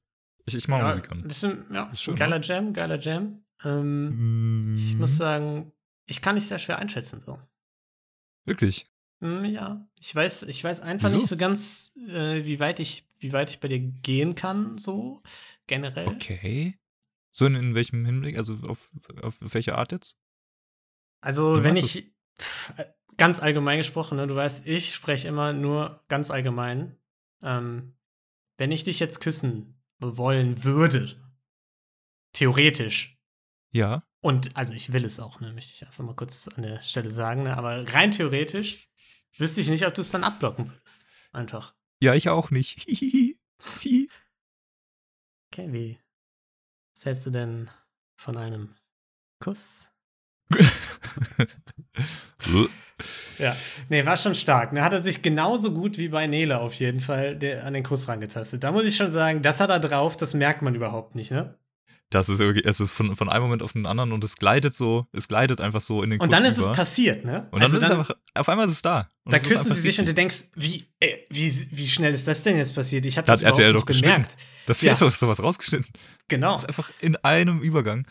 Ich, 0.46 0.56
ich 0.56 0.68
mache 0.68 0.82
ja, 0.82 0.88
Musik 0.90 1.12
ein 1.12 1.22
an. 1.22 1.28
bisschen, 1.28 1.66
ja, 1.72 1.84
Ist 1.92 2.08
ein 2.08 2.16
geiler 2.16 2.42
Jam, 2.42 2.74
geiler 2.74 3.00
Jam. 3.00 3.44
Ähm, 3.64 4.74
Ich 4.76 4.94
Mhm. 4.96 5.00
muss 5.02 5.18
sagen, 5.18 5.72
ich 6.06 6.22
kann 6.22 6.36
nicht 6.36 6.48
sehr 6.48 6.60
schwer 6.60 6.80
einschätzen, 6.80 7.22
so. 7.22 7.40
Wirklich? 8.46 8.92
Hm, 9.22 9.44
Ja, 9.46 9.88
ich 10.00 10.14
weiß, 10.16 10.44
ich 10.44 10.64
weiß 10.64 10.80
einfach 10.82 11.10
Wieso? 11.10 11.18
nicht 11.18 11.28
so 11.28 11.38
ganz, 11.38 11.94
äh, 12.08 12.46
wie 12.46 12.60
weit 12.60 12.80
ich, 12.80 13.08
wie 13.20 13.34
weit 13.34 13.50
ich 13.50 13.60
bei 13.60 13.68
dir 13.68 13.80
gehen 13.80 14.36
kann, 14.36 14.78
so 14.78 15.22
generell. 15.68 16.08
Okay. 16.08 16.80
So 17.32 17.46
in, 17.46 17.56
in 17.56 17.76
welchem 17.76 18.06
Hinblick? 18.06 18.38
Also 18.38 18.56
auf, 18.68 18.90
auf 19.22 19.36
welche 19.40 19.76
Art 19.78 19.92
jetzt? 19.92 20.18
Also, 21.22 21.60
Wie 21.60 21.64
wenn 21.64 21.76
ich 21.76 22.12
pff, 22.40 22.74
ganz 23.18 23.42
allgemein 23.42 23.78
gesprochen, 23.80 24.16
ne, 24.16 24.26
du 24.26 24.36
weißt, 24.36 24.66
ich 24.68 24.94
spreche 24.94 25.28
immer 25.28 25.52
nur 25.54 26.04
ganz 26.08 26.32
allgemein. 26.32 26.98
Ähm, 27.42 27.98
wenn 28.58 28.72
ich 28.72 28.84
dich 28.86 29.00
jetzt 29.00 29.20
küssen 29.20 29.82
wollen 30.00 30.64
würde, 30.64 31.22
theoretisch, 32.34 33.19
Ja. 33.72 34.04
und 34.22 34.56
also 34.58 34.74
ich 34.74 34.92
will 34.94 35.06
es 35.06 35.20
auch, 35.20 35.40
ne, 35.40 35.54
möchte 35.54 35.74
ich 35.74 35.86
einfach 35.86 36.04
mal 36.04 36.16
kurz 36.16 36.48
an 36.48 36.64
der 36.64 36.82
Stelle 36.82 37.14
sagen, 37.14 37.44
ne, 37.44 37.56
aber 37.56 37.88
rein 37.94 38.12
theoretisch 38.12 38.90
wüsste 39.38 39.62
ich 39.62 39.70
nicht, 39.70 39.86
ob 39.86 39.94
du 39.94 40.02
es 40.02 40.10
dann 40.12 40.24
abblocken 40.24 40.70
würdest. 40.70 41.06
Einfach. 41.32 41.76
Ja, 42.02 42.14
ich 42.16 42.30
auch 42.30 42.50
nicht. 42.52 42.88
Okay, 45.52 45.74
wie 45.74 46.00
was 46.96 47.06
hältst 47.06 47.26
du 47.26 47.32
denn 47.32 47.70
von 48.18 48.38
einem 48.38 48.76
Kuss? 49.40 49.90
Ja, 53.38 53.56
nee, 53.88 54.06
war 54.06 54.18
schon 54.18 54.36
stark. 54.36 54.74
Ne, 54.74 54.84
hat 54.84 54.92
er 54.92 55.02
sich 55.02 55.22
genauso 55.22 55.74
gut 55.74 55.98
wie 55.98 56.10
bei 56.10 56.28
Nele 56.28 56.60
auf 56.60 56.74
jeden 56.74 57.00
Fall 57.00 57.38
der, 57.38 57.66
an 57.66 57.74
den 57.74 57.84
Kuss 57.84 58.10
rangetastet. 58.10 58.64
Da 58.64 58.74
muss 58.74 58.84
ich 58.84 58.98
schon 58.98 59.12
sagen, 59.12 59.42
das 59.42 59.62
hat 59.62 59.70
er 59.70 59.80
drauf, 59.80 60.18
das 60.18 60.34
merkt 60.34 60.62
man 60.62 60.76
überhaupt 60.76 61.16
nicht, 61.16 61.32
ne? 61.32 61.58
Das 62.12 62.28
ist 62.28 62.40
irgendwie, 62.40 62.64
es 62.64 62.80
ist 62.80 62.90
von, 62.92 63.16
von 63.16 63.30
einem 63.30 63.44
Moment 63.44 63.62
auf 63.62 63.74
den 63.74 63.86
anderen 63.86 64.12
und 64.14 64.24
es 64.24 64.38
gleitet 64.38 64.74
so, 64.74 65.06
es 65.12 65.28
gleitet 65.28 65.62
einfach 65.62 65.82
so 65.82 66.02
in 66.02 66.10
den 66.10 66.18
Kuss 66.20 66.26
Und 66.26 66.34
dann 66.34 66.44
ist 66.46 66.58
über. 66.58 66.72
es 66.72 66.76
passiert, 66.76 67.24
ne? 67.24 67.48
Und 67.52 67.60
dann 67.62 67.64
Also 67.72 67.78
ist 67.78 67.84
es 67.84 67.92
einfach, 67.92 68.16
auf 68.34 68.50
einmal 68.50 68.66
ist 68.66 68.74
es 68.74 68.82
da. 68.82 69.10
Da 69.26 69.38
es 69.38 69.44
küssen 69.44 69.72
sie 69.74 69.82
sich 69.82 70.00
und 70.00 70.06
du 70.08 70.12
richtig. 70.12 70.16
denkst, 70.16 70.44
wie, 70.56 70.88
äh, 71.00 71.18
wie, 71.30 71.54
wie 71.72 71.88
schnell 71.88 72.14
ist 72.16 72.28
das 72.28 72.42
denn 72.42 72.58
jetzt 72.58 72.74
passiert? 72.74 73.06
Ich 73.06 73.18
habe 73.18 73.28
Da 73.28 73.34
das 73.34 73.42
hat 73.44 73.50
RTL 73.54 73.70
überhaupt 73.72 73.90
doch 73.92 73.96
bemerkt. 74.02 74.38
Da 74.66 74.74
fehlt 74.74 74.94
Ja. 75.00 75.06
doch 75.06 75.12
sowas 75.12 75.42
rausgeschnitten. 75.44 75.92
Genau. 76.30 76.54
Das 76.54 76.64
ist 76.64 76.68
einfach 76.70 76.92
in 77.00 77.16
einem 77.18 77.62
Übergang. 77.62 78.08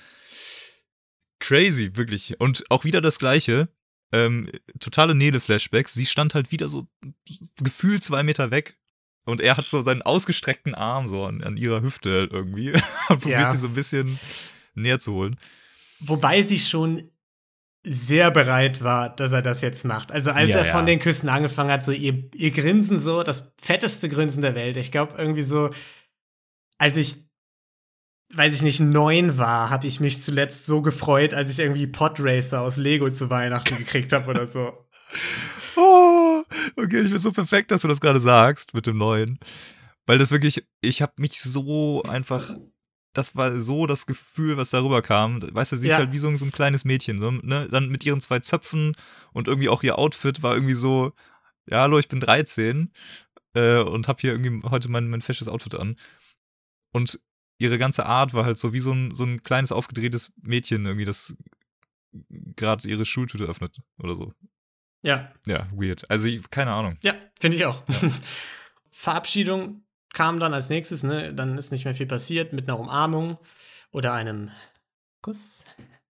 Crazy, 1.41 1.97
wirklich. 1.97 2.41
Und 2.41 2.65
auch 2.71 2.85
wieder 2.85 3.01
das 3.01 3.19
Gleiche. 3.19 3.69
Ähm, 4.13 4.51
totale 4.81 5.15
Nele-Flashbacks. 5.15 5.93
Sie 5.95 6.07
stand 6.07 6.35
halt 6.35 6.51
wieder 6.51 6.69
so 6.69 6.87
gefühlt 7.61 8.03
zwei 8.03 8.23
Meter 8.23 8.51
weg. 8.51 8.79
Und 9.29 9.41
er 9.41 9.57
hat 9.57 9.69
so 9.69 9.83
seinen 9.83 10.03
ausgestreckten 10.03 10.75
Arm 10.75 11.07
so 11.07 11.21
an, 11.23 11.43
an 11.45 11.57
ihrer 11.57 11.83
Hüfte 11.83 12.29
irgendwie. 12.31 12.73
Und 13.09 13.21
probiert 13.21 13.41
Ja. 13.41 13.51
sie 13.51 13.59
so 13.59 13.67
ein 13.67 13.75
bisschen 13.75 14.19
näher 14.75 14.99
zu 14.99 15.13
holen. 15.15 15.37
Wobei 16.01 16.43
sie 16.43 16.59
schon 16.61 17.11
sehr 17.87 18.31
bereit 18.31 18.83
war, 18.83 19.15
dass 19.15 19.33
er 19.33 19.43
das 19.43 19.61
jetzt 19.61 19.85
macht. 19.85 20.13
Also 20.13 20.31
als 20.31 20.49
Ja, 20.51 20.59
er 20.59 20.65
von 20.67 20.81
ja. 20.81 20.87
den 20.87 20.99
Küssen 20.99 21.29
angefangen 21.29 21.71
hat, 21.71 21.85
so 21.85 21.93
ihr, 21.93 22.25
ihr 22.35 22.51
Grinsen 22.51 22.99
so, 22.99 23.23
das 23.23 23.53
fetteste 23.61 24.09
Grinsen 24.09 24.43
der 24.43 24.55
Welt. 24.55 24.77
Ich 24.77 24.91
glaube 24.91 25.15
irgendwie 25.17 25.43
so, 25.43 25.71
als 26.79 26.97
ich, 26.97 27.17
weiß 28.35 28.53
ich 28.55 28.63
nicht, 28.63 28.81
neun 28.81 29.39
war, 29.39 29.71
habe 29.71 29.87
ich 29.87 30.01
mich 30.01 30.21
zuletzt 30.23 30.67
so 30.67 30.83
gefreut, 30.83 31.35
als 31.35 31.51
ich 31.51 31.59
irgendwie 31.61 31.87
Podracer 31.87 32.61
aus 32.63 32.77
Lego 32.77 33.09
zu 33.11 33.31
Weihnachten 33.31 33.77
gekriegt 33.79 34.13
habe 34.13 34.31
oder 34.31 34.47
so. 34.47 34.73
Oh, 35.77 36.08
okay, 36.77 37.01
ich 37.03 37.11
bin 37.11 37.19
so 37.19 37.33
perfekt, 37.33 37.71
dass 37.71 37.83
du 37.83 37.89
das 37.89 38.01
gerade 38.01 38.21
sagst 38.21 38.75
mit 38.75 38.87
dem 38.87 38.99
neuen. 38.99 39.39
Weil 40.07 40.19
das 40.19 40.31
wirklich, 40.31 40.65
ich 40.81 41.03
habe 41.03 41.13
mich 41.19 41.41
so 41.41 42.03
einfach, 42.05 42.57
das 43.15 43.37
war 43.37 43.61
so 43.61 43.87
das 43.87 44.07
Gefühl, 44.07 44.57
was 44.57 44.71
darüber 44.71 45.03
kam. 45.03 45.43
Weißt 45.55 45.73
du, 45.73 45.77
sie 45.77 45.89
Ja. 45.89 45.95
ist 45.95 45.99
halt 45.99 46.13
wie 46.13 46.19
so, 46.19 46.29
ein- 46.29 46.39
so 46.39 46.45
ein 46.47 46.53
kleines 46.53 46.85
Mädchen, 46.85 47.19
so, 47.19 47.31
ne? 47.31 47.69
Dann 47.71 47.89
mit 47.89 48.05
ihren 48.07 48.21
zwei 48.21 48.39
Zöpfen 48.39 48.95
und 49.33 49.49
irgendwie 49.49 49.69
auch 49.69 49.83
ihr 49.83 49.99
Outfit 49.99 50.43
war 50.43 50.55
irgendwie 50.55 50.75
so, 50.75 51.13
ja, 51.67 51.81
hallo, 51.83 51.99
ich 51.99 52.09
bin 52.09 52.21
13 52.21 52.91
äh, 53.55 53.81
und 53.81 54.09
habe 54.09 54.21
hier 54.21 54.33
irgendwie 54.33 54.67
heute 54.69 54.89
mein, 54.91 55.09
mein 55.11 55.21
fesches 55.23 55.49
Outfit 55.49 55.75
an. 55.75 55.97
Und 56.93 57.21
ihre 57.59 57.77
ganze 57.79 58.07
Art 58.07 58.33
war 58.35 58.45
halt 58.47 58.57
so 58.57 58.73
wie 58.73 58.81
so 58.81 58.93
ein, 58.93 59.15
so 59.15 59.25
ein 59.25 59.43
kleines 59.43 59.73
aufgedrehtes 59.73 60.33
Mädchen 60.41 60.87
irgendwie, 60.87 61.05
das 61.05 61.35
gerade 62.57 62.89
ihre 62.89 63.05
Schultüte 63.05 63.45
öffnet 63.45 63.81
oder 63.99 64.17
so. 64.17 64.33
Ja, 65.03 65.31
Ja, 65.47 65.69
weird. 65.73 66.11
Also, 66.11 66.29
keine 66.51 66.73
Ahnung. 66.73 66.99
ja, 67.03 67.15
finde 67.39 67.57
ich 67.57 67.65
auch. 67.65 67.83
Verabschiedung 68.91 69.85
kam 70.13 70.41
dann 70.41 70.55
als 70.55 70.69
nächstes, 70.71 71.03
ne? 71.03 71.35
Dann 71.35 71.57
ist 71.57 71.71
nicht 71.71 71.85
mehr 71.85 71.95
viel 71.95 72.07
passiert 72.07 72.53
mit 72.53 72.69
einer 72.69 72.79
Umarmung 72.79 73.39
oder 73.93 74.13
einem 74.13 74.51
Kuss. 75.23 75.65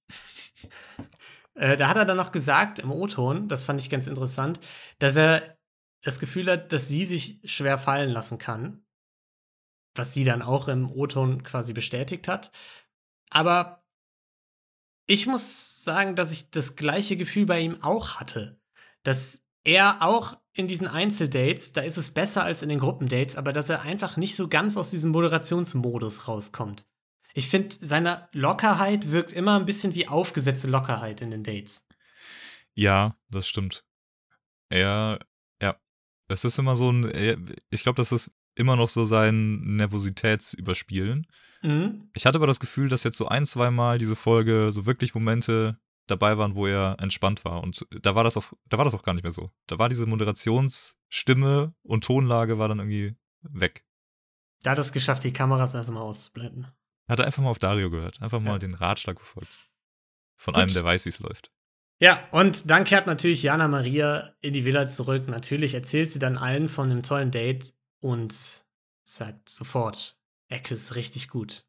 äh, 1.54 1.76
da 1.76 1.88
hat 1.88 1.96
er 1.96 2.04
dann 2.04 2.16
noch 2.16 2.32
gesagt 2.32 2.78
im 2.78 2.90
O-Ton, 2.90 3.48
das 3.48 3.64
fand 3.64 3.80
ich 3.80 3.90
ganz 3.90 4.06
interessant, 4.06 4.60
dass 4.98 5.16
er 5.16 5.58
das 6.02 6.20
Gefühl 6.20 6.50
hat, 6.50 6.72
dass 6.72 6.88
sie 6.88 7.04
sich 7.04 7.40
schwer 7.44 7.78
fallen 7.78 8.10
lassen 8.10 8.38
kann. 8.38 8.84
Was 9.94 10.14
sie 10.14 10.24
dann 10.24 10.42
auch 10.42 10.68
im 10.68 10.90
O-Ton 10.90 11.42
quasi 11.42 11.72
bestätigt 11.72 12.28
hat. 12.28 12.52
Aber 13.30 13.84
ich 15.06 15.26
muss 15.26 15.82
sagen, 15.82 16.16
dass 16.16 16.32
ich 16.32 16.50
das 16.50 16.76
gleiche 16.76 17.16
Gefühl 17.16 17.46
bei 17.46 17.60
ihm 17.60 17.82
auch 17.82 18.20
hatte. 18.20 18.60
Dass 19.02 19.40
er 19.64 20.02
auch 20.02 20.38
in 20.52 20.66
diesen 20.66 20.88
Einzeldates, 20.88 21.72
da 21.72 21.82
ist 21.82 21.98
es 21.98 22.10
besser 22.12 22.42
als 22.44 22.62
in 22.62 22.68
den 22.68 22.80
Gruppendates, 22.80 23.36
aber 23.36 23.52
dass 23.52 23.68
er 23.68 23.82
einfach 23.82 24.16
nicht 24.16 24.34
so 24.34 24.48
ganz 24.48 24.76
aus 24.76 24.90
diesem 24.90 25.10
Moderationsmodus 25.10 26.26
rauskommt. 26.26 26.86
Ich 27.34 27.48
finde, 27.48 27.76
seine 27.80 28.28
Lockerheit 28.32 29.10
wirkt 29.12 29.32
immer 29.32 29.56
ein 29.58 29.66
bisschen 29.66 29.94
wie 29.94 30.08
aufgesetzte 30.08 30.68
Lockerheit 30.68 31.20
in 31.20 31.30
den 31.30 31.44
Dates. 31.44 31.86
Ja, 32.74 33.16
das 33.28 33.46
stimmt. 33.46 33.84
Er, 34.70 35.20
ja, 35.62 35.76
es 36.28 36.44
ist 36.44 36.58
immer 36.58 36.74
so 36.74 36.90
ein, 36.90 37.04
er- 37.04 37.38
ich 37.70 37.82
glaube, 37.82 37.96
das 37.96 38.10
ist 38.12 38.32
immer 38.56 38.74
noch 38.74 38.88
so 38.88 39.04
sein 39.04 39.60
Nervositätsüberspielen. 39.76 41.26
Mhm. 41.62 42.10
Ich 42.14 42.26
hatte 42.26 42.38
aber 42.38 42.46
das 42.46 42.60
Gefühl, 42.60 42.88
dass 42.88 43.04
jetzt 43.04 43.18
so 43.18 43.28
ein, 43.28 43.46
zwei 43.46 43.70
Mal 43.70 43.98
diese 43.98 44.16
Folge 44.16 44.70
so 44.72 44.86
wirklich 44.86 45.14
Momente 45.14 45.78
dabei 46.10 46.36
waren, 46.38 46.54
wo 46.54 46.66
er 46.66 46.96
entspannt 46.98 47.44
war. 47.44 47.62
Und 47.62 47.86
da 47.90 48.14
war 48.14 48.24
das 48.24 48.36
auch, 48.36 48.52
da 48.66 48.78
war 48.78 48.84
das 48.84 48.94
auch 48.94 49.02
gar 49.02 49.14
nicht 49.14 49.22
mehr 49.22 49.32
so. 49.32 49.50
Da 49.66 49.78
war 49.78 49.88
diese 49.88 50.06
Moderationsstimme 50.06 51.74
und 51.82 52.04
Tonlage 52.04 52.58
war 52.58 52.68
dann 52.68 52.78
irgendwie 52.78 53.16
weg. 53.42 53.84
Da 54.62 54.72
hat 54.72 54.78
es 54.78 54.92
geschafft, 54.92 55.24
die 55.24 55.32
Kameras 55.32 55.74
einfach 55.74 55.92
mal 55.92 56.00
auszublenden. 56.00 56.66
Hat 57.08 57.20
er 57.20 57.26
einfach 57.26 57.42
mal 57.42 57.50
auf 57.50 57.58
Dario 57.58 57.90
gehört, 57.90 58.20
einfach 58.20 58.40
mal 58.40 58.52
Ja. 58.52 58.58
den 58.58 58.74
Ratschlag 58.74 59.18
befolgt. 59.18 59.48
Von 60.36 60.54
Gut. 60.54 60.62
einem, 60.62 60.72
der 60.74 60.84
weiß, 60.84 61.04
wie 61.04 61.08
es 61.10 61.20
läuft. 61.20 61.52
Ja, 62.00 62.28
und 62.30 62.70
dann 62.70 62.84
kehrt 62.84 63.06
natürlich 63.06 63.42
Jana 63.42 63.66
Maria 63.66 64.34
in 64.40 64.52
die 64.52 64.64
Villa 64.64 64.86
zurück. 64.86 65.26
Natürlich 65.26 65.74
erzählt 65.74 66.10
sie 66.12 66.20
dann 66.20 66.38
allen 66.38 66.68
von 66.68 66.90
dem 66.90 67.02
tollen 67.02 67.30
Date 67.32 67.74
und 68.00 68.64
sagt 69.04 69.48
sofort, 69.48 70.16
Ecke 70.48 70.74
ist 70.74 70.94
richtig 70.94 71.28
gut. 71.28 71.66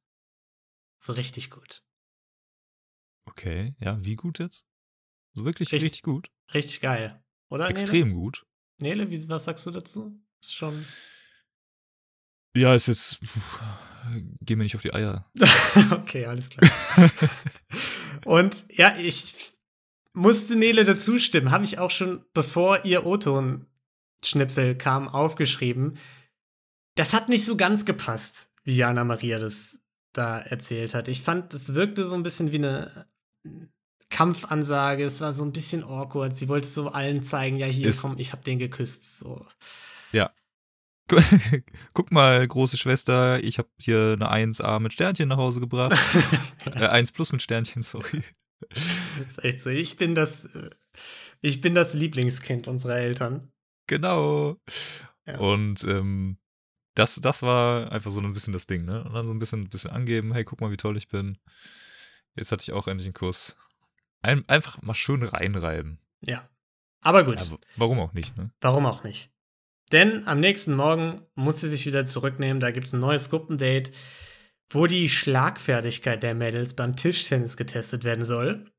So 0.99 1.13
richtig 1.13 1.49
gut. 1.49 1.84
Okay, 3.30 3.76
ja, 3.80 4.04
wie 4.04 4.15
gut 4.15 4.39
jetzt? 4.39 4.65
So 5.34 5.46
wirklich 5.46 5.72
Richtig- 5.72 5.84
richtig 5.84 6.02
gut? 6.02 6.32
Richtig 6.54 6.82
geil. 6.82 7.24
Oder? 7.50 7.70
Extrem 7.70 8.13
gut. 8.13 8.46
Nele, 8.80 9.06
Nele 9.06 9.12
wie, 9.12 9.30
was 9.30 9.44
sagst 9.44 9.65
du 9.65 9.72
dazu? 9.72 10.20
Ist 10.42 10.56
schon. 10.56 10.86
Ja, 12.56 12.74
ist 12.74 12.88
jetzt. 12.88 13.20
Geh 14.42 14.56
mir 14.56 14.63
nicht 14.63 14.76
auf 14.76 14.82
die 14.82 14.94
Eier. 14.94 15.30
okay, 15.92 16.26
alles 16.26 16.50
klar. 16.50 16.72
und 18.26 18.65
ja, 18.72 18.98
ich 18.98 19.54
musste 20.13 20.56
Nele 20.56 20.86
dazu 20.86 21.20
stimmen. 21.20 21.52
Habe 21.52 21.65
ich 21.65 21.78
auch 21.78 21.92
schon, 21.92 22.26
bevor 22.34 22.84
ihr 22.86 23.06
O-Ton-Schnipsel 23.06 24.76
kam, 24.76 25.08
aufgeschrieben. 25.08 25.98
Das 26.96 27.13
hat 27.13 27.30
nicht 27.30 27.46
so 27.46 27.56
ganz 27.56 27.86
gepasst, 27.86 28.52
wie 28.63 28.76
Jana 28.76 29.04
Maria 29.04 29.38
das 29.38 29.80
da 30.13 30.39
erzählt 30.39 30.96
hat. 30.96 31.08
Ich 31.08 31.22
fand, 31.22 31.54
das 31.54 31.76
wirkte 31.76 32.06
so 32.06 32.15
ein 32.15 32.24
bisschen 32.24 32.52
wie 32.52 32.58
eine 32.58 33.08
Kampfansage. 34.10 35.04
Es 35.04 35.22
war 35.22 35.34
so 35.34 35.44
ein 35.44 35.52
bisschen 35.54 35.84
awkward. 35.84 36.36
Sie 36.36 36.48
wollte 36.48 36.68
so 36.68 36.88
allen 36.88 37.24
zeigen, 37.24 37.58
ja, 37.58 37.68
hier, 37.68 37.88
Ist- 37.90 38.02
komm, 38.02 38.16
ich 38.18 38.32
hab 38.32 38.44
den 38.44 38.60
geküsst. 38.60 39.20
So. 39.20 39.46
Gu- 41.12 41.18
Guck 41.94 42.12
mal, 42.12 42.48
große 42.48 42.78
Schwester, 42.78 43.44
ich 43.44 43.58
habe 43.58 43.68
hier 43.80 44.16
eine 44.20 44.32
1A 44.52 44.80
mit 44.80 44.94
Sternchen 44.94 45.28
nach 45.30 45.38
Hause 45.38 45.60
gebracht. 45.60 45.98
äh, 46.66 46.86
1 46.88 47.12
plus 47.14 47.32
mit 47.32 47.42
Sternchen, 47.42 47.82
sorry. 47.82 48.24
Das 48.70 49.28
ist 49.38 49.44
echt 49.44 49.60
so. 49.62 49.70
Ich 49.72 49.98
bin 49.98 50.14
das, 50.14 50.54
äh, 50.56 50.70
ich 51.42 51.62
bin 51.62 51.74
das 51.74 51.96
Lieblingskind 51.96 52.68
unserer 52.68 52.98
Eltern. 52.98 53.52
Genau. 53.88 54.58
Ja. 55.26 55.40
Und 55.40 55.84
ähm, 55.86 56.38
das, 56.94 57.16
das 57.16 57.42
war 57.42 57.92
einfach 57.92 58.12
so 58.12 58.20
ein 58.20 58.34
bisschen 58.34 58.54
das 58.54 58.68
Ding, 58.68 58.86
ne? 58.86 59.04
Und 59.04 59.14
dann 59.14 59.26
so 59.26 59.34
ein 59.34 59.40
bisschen, 59.40 59.62
ein 59.62 59.70
bisschen 59.70 59.90
angeben, 59.92 60.34
hey, 60.34 60.44
guck 60.44 60.62
mal, 60.62 60.72
wie 60.72 60.78
toll 60.78 60.96
ich 60.98 61.08
bin. 61.08 61.40
Jetzt 62.36 62.52
hatte 62.52 62.63
ich 62.63 62.72
auch 62.72 62.88
endlich 62.88 63.08
einen 63.08 63.13
Kuss. 63.13 63.56
Ein, 64.22 64.48
einfach 64.48 64.82
mal 64.82 64.94
schön 64.96 65.24
reinreiben. 65.24 66.00
Ja. 66.22 66.48
Aber 67.02 67.24
gut, 67.24 67.39
Ja, 67.39 67.58
warum 67.78 68.00
auch 68.00 68.13
nicht, 68.13 68.36
ne? 68.38 68.52
warum 68.60 68.86
auch 68.86 69.04
nicht? 69.04 69.32
Denn 69.92 70.28
am 70.28 70.39
nächsten 70.39 70.76
Morgen 70.76 71.22
muss 71.36 71.62
sie 71.62 71.70
sich 71.70 71.86
wieder 71.86 72.06
zurücknehmen. 72.06 72.60
Da 72.60 72.72
gibt 72.72 72.88
es 72.88 72.94
ein 72.94 73.00
neues 73.00 73.30
Gruppendate, 73.30 73.92
wo 74.70 74.86
die 74.86 75.10
Schlagfertigkeit 75.10 76.22
der 76.22 76.36
Mädels 76.36 76.76
beim 76.76 76.96
Tischtennis 76.96 77.58
getestet 77.58 78.04
werden 78.04 78.26
soll. 78.26 78.70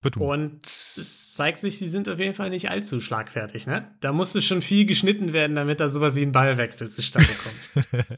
Bitte. 0.00 0.20
Und 0.20 0.64
es 0.66 1.32
zeigt 1.32 1.60
sich, 1.60 1.78
sie 1.78 1.88
sind 1.88 2.08
auf 2.08 2.18
jeden 2.18 2.34
Fall 2.34 2.50
nicht 2.50 2.70
allzu 2.70 3.00
schlagfertig, 3.00 3.66
ne? 3.66 3.96
Da 4.00 4.12
musste 4.12 4.42
schon 4.42 4.60
viel 4.60 4.84
geschnitten 4.84 5.32
werden, 5.32 5.56
damit 5.56 5.80
da 5.80 5.88
sowas 5.88 6.14
wie 6.14 6.22
ein 6.22 6.32
Ballwechsel 6.32 6.90
zustande 6.90 7.30
kommt. 7.42 8.12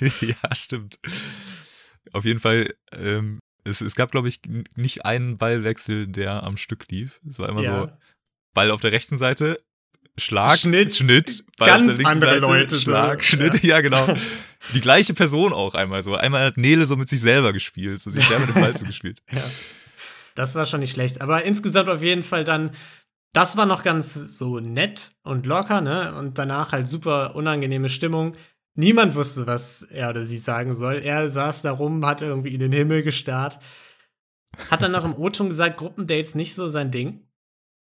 ja, 0.20 0.54
stimmt. 0.54 0.98
Auf 2.12 2.24
jeden 2.24 2.40
Fall, 2.40 2.74
ähm, 2.92 3.38
es, 3.64 3.80
es 3.80 3.94
gab, 3.94 4.10
glaube 4.10 4.28
ich, 4.28 4.40
nicht 4.76 5.04
einen 5.04 5.38
Ballwechsel, 5.38 6.06
der 6.06 6.42
am 6.42 6.56
Stück 6.56 6.90
lief. 6.90 7.20
Es 7.28 7.38
war 7.38 7.48
immer 7.48 7.60
so, 7.60 7.64
ja. 7.64 7.98
Ball 8.52 8.70
auf 8.70 8.80
der 8.80 8.92
rechten 8.92 9.18
Seite, 9.18 9.58
Schlag, 10.16 10.58
Schnitt. 10.58 10.94
Schnitt, 10.94 11.44
Ball 11.58 11.68
Ganz 11.68 12.04
andere 12.04 12.34
Seite, 12.34 12.40
Leute 12.40 12.74
so, 12.76 12.82
Schlag, 12.82 13.18
ja. 13.18 13.24
Schnitt, 13.24 13.64
ja. 13.64 13.80
genau. 13.80 14.06
Die 14.72 14.80
gleiche 14.80 15.12
Person 15.12 15.52
auch 15.52 15.74
einmal 15.74 16.02
so. 16.02 16.14
Einmal 16.14 16.44
hat 16.44 16.56
Nele 16.56 16.86
so 16.86 16.96
mit 16.96 17.08
sich 17.08 17.20
selber 17.20 17.52
gespielt, 17.52 18.00
so 18.00 18.10
sich 18.10 18.24
selber 18.24 18.46
den 18.46 18.54
Ball 18.54 18.76
zugespielt. 18.76 19.22
Ja. 19.32 19.42
Das 20.34 20.54
war 20.54 20.66
schon 20.66 20.80
nicht 20.80 20.92
schlecht. 20.92 21.20
Aber 21.20 21.42
insgesamt 21.44 21.88
auf 21.88 22.02
jeden 22.02 22.22
Fall 22.22 22.44
dann, 22.44 22.70
das 23.32 23.56
war 23.56 23.66
noch 23.66 23.82
ganz 23.82 24.14
so 24.14 24.60
nett 24.60 25.10
und 25.22 25.46
locker, 25.46 25.80
ne? 25.80 26.14
Und 26.14 26.38
danach 26.38 26.72
halt 26.72 26.86
super 26.86 27.34
unangenehme 27.34 27.88
Stimmung. 27.88 28.36
Niemand 28.74 29.14
wusste, 29.14 29.46
was 29.46 29.82
er 29.82 30.10
oder 30.10 30.26
sie 30.26 30.38
sagen 30.38 30.76
soll. 30.76 30.96
Er 30.96 31.30
saß 31.30 31.62
da 31.62 31.72
rum, 31.72 32.04
hat 32.04 32.22
irgendwie 32.22 32.54
in 32.54 32.60
den 32.60 32.72
Himmel 32.72 33.02
gestarrt. 33.02 33.60
Hat 34.70 34.82
dann 34.82 34.92
noch 34.92 35.04
im 35.04 35.14
O-Ton 35.14 35.48
gesagt, 35.48 35.76
Gruppendates 35.76 36.34
nicht 36.34 36.54
so 36.54 36.68
sein 36.68 36.90
Ding. 36.90 37.26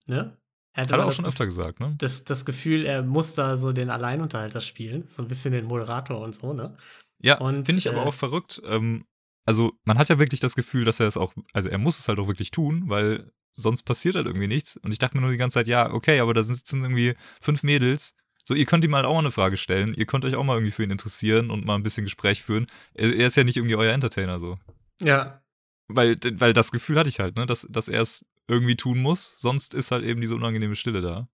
Ne? 0.07 0.37
Er 0.73 0.83
Hat 0.83 0.93
aber 0.93 1.05
er 1.05 1.09
auch 1.09 1.13
schon 1.13 1.25
öfter 1.25 1.47
gesagt, 1.47 1.81
ne? 1.81 1.95
das, 1.99 2.25
das 2.25 2.45
Gefühl, 2.45 2.85
er 2.85 3.03
muss 3.03 3.35
da 3.35 3.57
so 3.57 3.73
den 3.73 3.91
Alleinunterhalter 3.91 4.61
spielen. 4.61 5.09
So 5.09 5.23
ein 5.23 5.29
bisschen 5.29 5.53
den 5.53 5.65
Moderator 5.65 6.21
und 6.21 6.35
so, 6.35 6.53
ne? 6.53 6.77
Ja, 7.19 7.39
finde 7.39 7.77
ich 7.77 7.89
aber 7.89 8.03
äh, 8.03 8.07
auch 8.07 8.15
verrückt. 8.15 8.61
Ähm, 8.67 9.07
also, 9.47 9.73
man 9.85 9.99
hat 9.99 10.09
ja 10.09 10.19
wirklich 10.19 10.41
das 10.41 10.55
Gefühl, 10.55 10.85
dass 10.85 11.01
er 11.01 11.07
es 11.07 11.17
auch, 11.17 11.33
also 11.53 11.69
er 11.69 11.79
muss 11.79 11.99
es 11.99 12.09
halt 12.09 12.19
auch 12.19 12.27
wirklich 12.27 12.51
tun, 12.51 12.85
weil 12.89 13.33
sonst 13.53 13.85
passiert 13.85 14.17
halt 14.17 14.27
irgendwie 14.27 14.49
nichts. 14.49 14.77
Und 14.77 14.93
ich 14.93 14.99
dachte 14.99 15.17
mir 15.17 15.23
nur 15.23 15.31
die 15.31 15.39
ganze 15.39 15.55
Zeit, 15.55 15.67
ja, 15.67 15.93
okay, 15.93 16.21
aber 16.21 16.35
da 16.35 16.43
sitzen 16.43 16.83
irgendwie 16.83 17.15
fünf 17.41 17.63
Mädels. 17.63 18.13
So, 18.49 18.55
ihr 18.55 18.65
könnt 18.65 18.85
ihm 18.85 18.95
halt 18.95 19.07
auch 19.07 19.15
mal 19.15 19.21
eine 19.21 19.33
Frage 19.33 19.57
stellen. 19.57 19.93
Ihr 19.95 20.07
könnt 20.07 20.25
euch 20.25 20.37
auch 20.37 20.45
mal 20.45 20.55
irgendwie 20.55 20.71
für 20.71 20.85
ihn 20.85 20.91
interessieren 20.91 21.51
und 21.51 21.65
mal 21.65 21.75
ein 21.75 21.83
bisschen 21.83 22.05
Gespräch 22.05 22.43
führen. 22.43 22.67
Er, 22.95 23.15
er 23.15 23.27
ist 23.27 23.37
ja 23.37 23.45
nicht 23.45 23.57
irgendwie 23.57 23.75
euer 23.75 23.93
Entertainer 23.93 24.39
so. 24.39 24.59
Ja, 25.03 25.43
Weil, 25.89 26.17
weil 26.35 26.53
das 26.53 26.71
Gefühl 26.71 26.99
hatte 26.99 27.09
ich 27.09 27.19
halt, 27.19 27.37
ne, 27.37 27.47
dass, 27.47 27.67
dass 27.69 27.89
er 27.89 28.03
es 28.03 28.25
irgendwie 28.49 28.77
tun 28.77 29.01
muss. 29.01 29.39
Sonst 29.39 29.75
ist 29.75 29.91
halt 29.91 30.05
eben 30.05 30.21
diese 30.21 30.37
unangenehme 30.37 30.77
Stille 30.77 31.01
da. 31.01 31.29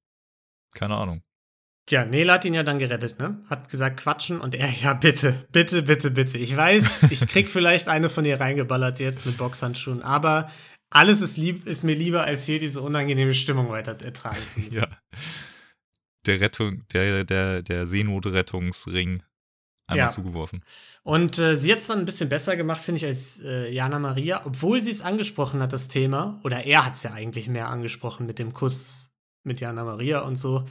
Keine 0.75 0.97
Ahnung. 0.97 1.23
Ja, 1.91 2.05
Nele 2.05 2.33
hat 2.33 2.45
ihn 2.45 2.55
ja 2.55 2.63
dann 2.63 2.79
gerettet, 2.79 3.19
ne? 3.19 3.43
Hat 3.51 3.69
gesagt, 3.69 4.01
quatschen 4.01 4.41
und 4.41 4.55
er, 4.55 4.71
ja, 4.83 4.95
bitte, 4.95 5.47
bitte, 5.53 5.83
bitte, 5.83 6.11
bitte. 6.11 6.39
Ich 6.39 6.57
weiß, 6.57 7.11
ich 7.11 7.27
krieg 7.27 7.49
vielleicht 7.51 7.89
eine 7.89 8.09
von 8.09 8.25
ihr 8.25 8.41
reingeballert 8.41 9.01
jetzt 9.01 9.27
mit 9.27 9.37
Boxhandschuhen, 9.37 10.03
aber 10.03 10.51
alles 10.91 11.21
ist, 11.21 11.37
lieb, 11.37 11.67
ist 11.67 11.85
mir 11.85 11.95
lieber, 11.95 12.25
als 12.25 12.45
hier 12.45 12.59
diese 12.59 12.81
unangenehme 12.81 13.35
Stimmung 13.35 13.71
weiter 13.71 14.01
ertragen 14.03 14.43
zu 14.49 14.61
müssen. 14.61 14.79
Ja. 14.79 14.89
Der 16.27 16.41
Rettung, 16.41 16.87
der, 16.93 17.25
der, 17.25 17.63
der 17.63 17.87
Seenotrettungsring 17.87 19.23
einmal 19.89 20.07
Ja. 20.07 20.11
zugeworfen. 20.11 20.65
Und 21.03 21.39
äh, 21.39 21.57
sie 21.57 21.73
hat 21.73 21.79
es 21.79 21.89
dann 21.89 21.99
ein 21.99 22.05
bisschen 22.05 22.29
besser 22.29 22.57
gemacht, 22.57 22.81
finde 22.81 22.99
ich, 22.99 23.05
als 23.07 23.41
äh, 23.41 23.71
Jana 23.73 23.99
Maria, 23.99 24.47
obwohl 24.47 24.81
sie 24.81 24.91
es 24.93 25.03
angesprochen 25.03 25.61
hat, 25.61 25.73
das 25.73 25.89
Thema, 25.89 26.41
oder 26.45 26.65
er 26.65 26.87
hat 26.87 26.93
es 26.95 27.03
ja 27.03 27.13
eigentlich 27.13 27.49
mehr 27.49 27.69
angesprochen 27.69 28.27
mit 28.27 28.39
dem 28.39 28.53
Kuss 28.55 29.13
mit 29.45 29.61
Jana 29.61 29.85
Maria 29.85 30.21
und 30.21 30.37
so, 30.37 30.65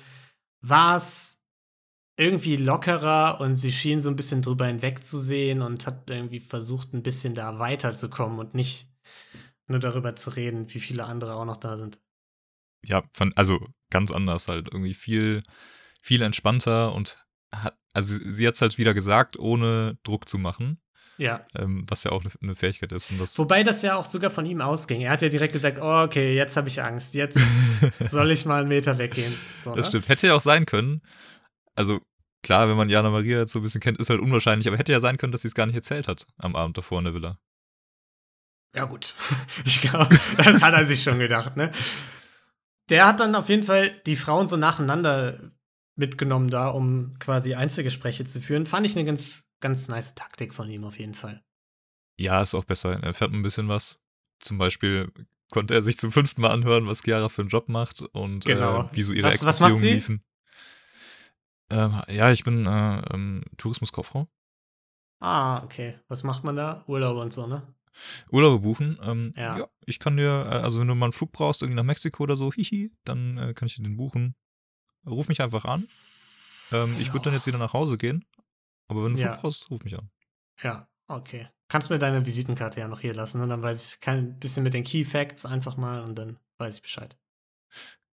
war 0.61 0.95
es 0.95 1.41
irgendwie 2.17 2.55
lockerer 2.55 3.41
und 3.41 3.57
sie 3.57 3.71
schien 3.71 3.99
so 3.99 4.09
ein 4.09 4.15
bisschen 4.15 4.41
drüber 4.41 4.67
hinwegzusehen 4.67 5.61
und 5.61 5.85
hat 5.87 6.09
irgendwie 6.09 6.39
versucht, 6.39 6.93
ein 6.93 7.03
bisschen 7.03 7.35
da 7.35 7.59
weiterzukommen 7.59 8.39
und 8.39 8.53
nicht 8.53 8.87
nur 9.67 9.79
darüber 9.79 10.15
zu 10.15 10.29
reden, 10.29 10.73
wie 10.73 10.79
viele 10.79 11.05
andere 11.05 11.33
auch 11.35 11.45
noch 11.45 11.57
da 11.57 11.77
sind. 11.77 11.99
ja, 12.85 13.03
von, 13.13 13.33
also 13.35 13.59
ganz 13.91 14.11
anders 14.11 14.47
halt. 14.47 14.69
Irgendwie 14.71 14.93
viel, 14.95 15.43
viel 16.01 16.21
entspannter 16.23 16.93
und 16.93 17.17
hat, 17.53 17.77
also 17.93 18.13
sie- 18.17 18.47
hat 18.47 18.55
es 18.55 18.61
halt 18.61 18.77
wieder 18.77 18.93
gesagt, 18.93 19.37
ohne 19.37 19.97
Druck 20.03 20.27
zu 20.27 20.37
machen, 20.39 20.81
Ja. 21.17 21.45
ähm, 21.55 21.85
was 21.87 22.03
ja 22.05 22.11
auch 22.11 22.23
eine, 22.41 22.55
Fähigkeit 22.55 22.91
ist. 22.93 23.11
Das, 23.19 23.37
Wobei 23.37 23.63
das 23.63 23.81
ja 23.83 23.95
auch 23.95 24.05
sogar 24.05 24.31
von 24.31 24.45
ihm 24.45 24.61
ausging. 24.61 25.01
Er 25.01 25.11
hat 25.11 25.21
ja 25.21 25.29
direkt 25.29 25.53
gesagt, 25.53 25.77
oh, 25.81 26.03
okay, 26.03 26.35
jetzt 26.35 26.57
habe 26.57 26.67
ich 26.69 26.81
Angst. 26.81 27.13
Jetzt 27.13 27.37
soll 28.09 28.31
ich 28.31 28.45
mal 28.45 28.61
einen 28.61 28.69
Meter 28.69 28.97
weggehen. 28.97 29.33
So, 29.63 29.75
das 29.75 29.85
ne? 29.85 29.89
stimmt. 29.91 30.09
Hätte 30.09 30.27
ja 30.27 30.33
auch 30.35 30.41
sein 30.41 30.65
können. 30.65 31.01
Also 31.75 31.99
klar, 32.43 32.67
wenn 32.69 32.77
man 32.77 32.89
Jana 32.89 33.09
Maria 33.09 33.39
jetzt 33.39 33.51
so 33.51 33.59
ein 33.59 33.63
bisschen 33.63 33.81
kennt, 33.81 33.99
ist 33.99 34.09
halt 34.09 34.19
unwahrscheinlich, 34.21 34.67
aber 34.67 34.77
hätte 34.77 34.91
ja 34.91 34.99
sein 34.99 35.17
können, 35.17 35.31
dass 35.31 35.41
sie 35.43 35.47
es 35.49 35.55
gar 35.55 35.65
nicht 35.67 35.75
erzählt 35.75 36.07
hat 36.07 36.25
am 36.37 36.55
Abend 36.55 36.77
davor 36.77 36.99
in 36.99 37.05
der 37.05 37.13
Villa. 37.13 37.37
Ja, 38.73 38.85
gut. 38.85 39.15
Ich 39.65 39.81
glaube, 39.81 40.17
das 40.37 40.61
hat 40.63 40.73
er 40.73 40.85
sich 40.87 41.03
schon 41.03 41.19
gedacht, 41.19 41.55
ne? 41.57 41.71
Der 42.91 43.07
hat 43.07 43.19
dann 43.19 43.33
auf 43.35 43.49
jeden 43.49 43.63
Fall 43.63 43.89
die 44.05 44.15
Frauen 44.15 44.47
so 44.47 44.57
nacheinander 44.57 45.39
mitgenommen 45.95 46.49
da, 46.49 46.69
um 46.69 47.17
quasi 47.19 47.55
Einzelgespräche 47.55 48.25
zu 48.25 48.39
führen. 48.41 48.65
Fand 48.67 48.85
ich 48.85 48.95
eine 48.95 49.05
ganz, 49.05 49.45
ganz 49.61 49.87
nice 49.87 50.13
Taktik 50.13 50.53
von 50.53 50.69
ihm 50.69 50.83
auf 50.83 50.99
jeden 50.99 51.15
Fall. 51.15 51.43
Ja, 52.19 52.41
ist 52.41 52.53
auch 52.53 52.65
besser. 52.65 52.91
Er 52.93 53.03
erfährt 53.03 53.33
ein 53.33 53.41
bisschen 53.41 53.67
was. 53.67 53.99
Zum 54.39 54.57
Beispiel 54.57 55.11
konnte 55.49 55.73
er 55.73 55.81
sich 55.81 55.97
zum 55.97 56.11
fünften 56.11 56.41
Mal 56.41 56.51
anhören, 56.51 56.87
was 56.87 57.01
Chiara 57.03 57.29
für 57.29 57.41
einen 57.41 57.49
Job 57.49 57.67
macht 57.69 58.01
und 58.01 58.45
Genau. 58.45 58.83
äh, 58.83 58.89
wie 58.95 59.03
so 59.03 59.13
ihre 59.13 59.27
Was- 59.29 59.43
was 59.45 59.59
macht 59.59 59.71
Ex-Beziehungen 59.71 59.95
liefen. 59.95 60.23
Ähm, 61.69 62.01
ja, 62.09 62.31
ich 62.31 62.43
bin 62.43 62.65
äh, 62.65 63.01
ähm, 63.13 63.43
Tourismuskauffrau. 63.57 64.27
Ah, 65.21 65.63
okay. 65.63 65.99
Was 66.07 66.23
macht 66.23 66.43
man 66.43 66.55
da? 66.55 66.83
Urlaub 66.87 67.17
und 67.17 67.31
so, 67.31 67.47
ne? 67.47 67.61
Urlaube 68.31 68.59
buchen. 68.59 68.97
Ähm, 69.03 69.33
Ja. 69.35 69.57
ja. 69.59 69.67
ich 69.85 69.99
kann 69.99 70.17
dir, 70.17 70.45
äh, 70.49 70.55
also 70.55 70.79
wenn 70.79 70.87
du 70.87 70.95
mal 70.95 71.07
einen 71.07 71.13
Flug 71.13 71.31
brauchst, 71.31 71.61
irgendwie 71.61 71.75
nach 71.77 71.83
Mexiko 71.83 72.23
oder 72.23 72.35
so, 72.37 72.51
hihi, 72.53 72.91
dann 73.03 73.37
äh, 73.37 73.53
kann 73.53 73.67
ich 73.67 73.75
dir 73.75 73.83
den 73.83 73.97
buchen. 73.97 74.35
Ruf 75.05 75.27
mich 75.27 75.41
einfach 75.41 75.65
an. 75.65 75.87
Ähm, 76.71 76.95
Ich 76.99 77.11
würde 77.13 77.25
dann 77.25 77.33
jetzt 77.33 77.47
wieder 77.47 77.57
nach 77.57 77.73
Hause 77.73 77.97
gehen. 77.97 78.25
Aber 78.87 79.03
wenn 79.03 79.13
du 79.13 79.19
einen 79.19 79.27
Ja. 79.27 79.33
Flug 79.33 79.41
brauchst, 79.41 79.69
ruf 79.69 79.83
mich 79.83 79.97
an. 79.97 80.09
Ja, 80.63 80.87
okay. 81.07 81.47
Kannst 81.67 81.89
mir 81.89 81.99
deine 81.99 82.25
Visitenkarte 82.25 82.79
ja 82.81 82.87
noch 82.87 82.99
hier 82.99 83.13
lassen 83.13 83.41
und 83.41 83.49
dann 83.49 83.61
weiß 83.61 83.93
ich, 83.93 83.99
kann 84.01 84.17
ein 84.17 84.39
bisschen 84.39 84.63
mit 84.63 84.73
den 84.73 84.83
Key 84.83 85.05
Facts 85.05 85.45
einfach 85.45 85.77
mal 85.77 86.01
und 86.03 86.15
dann 86.19 86.37
weiß 86.57 86.75
ich 86.75 86.81
Bescheid. 86.81 87.17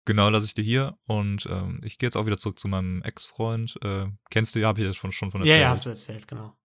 Genau, 0.05 0.29
lasse 0.31 0.47
ich 0.47 0.55
dir 0.55 0.65
hier. 0.65 0.99
Und 1.07 1.47
ähm, 1.47 1.81
ich 1.85 1.99
gehe 1.99 2.07
jetzt 2.09 2.17
auch 2.17 2.27
wieder 2.27 2.39
zurück 2.39 2.59
zu 2.59 2.67
meinem 2.69 3.03
Ex-Freund. 3.03 3.79
Äh, 3.83 4.07
kennst 4.31 4.55
du 4.55 4.59
ja, 4.59 4.69
habe 4.69 4.81
ich 4.81 4.87
das 4.87 4.97
schon, 4.97 5.13
schon 5.13 5.31
von 5.31 5.43
Ja, 5.43 5.47
erzählt. 5.55 5.63
ja, 5.63 5.71
hast 5.71 5.87
du 5.87 5.91
erzählt, 5.91 6.27
genau. 6.27 6.57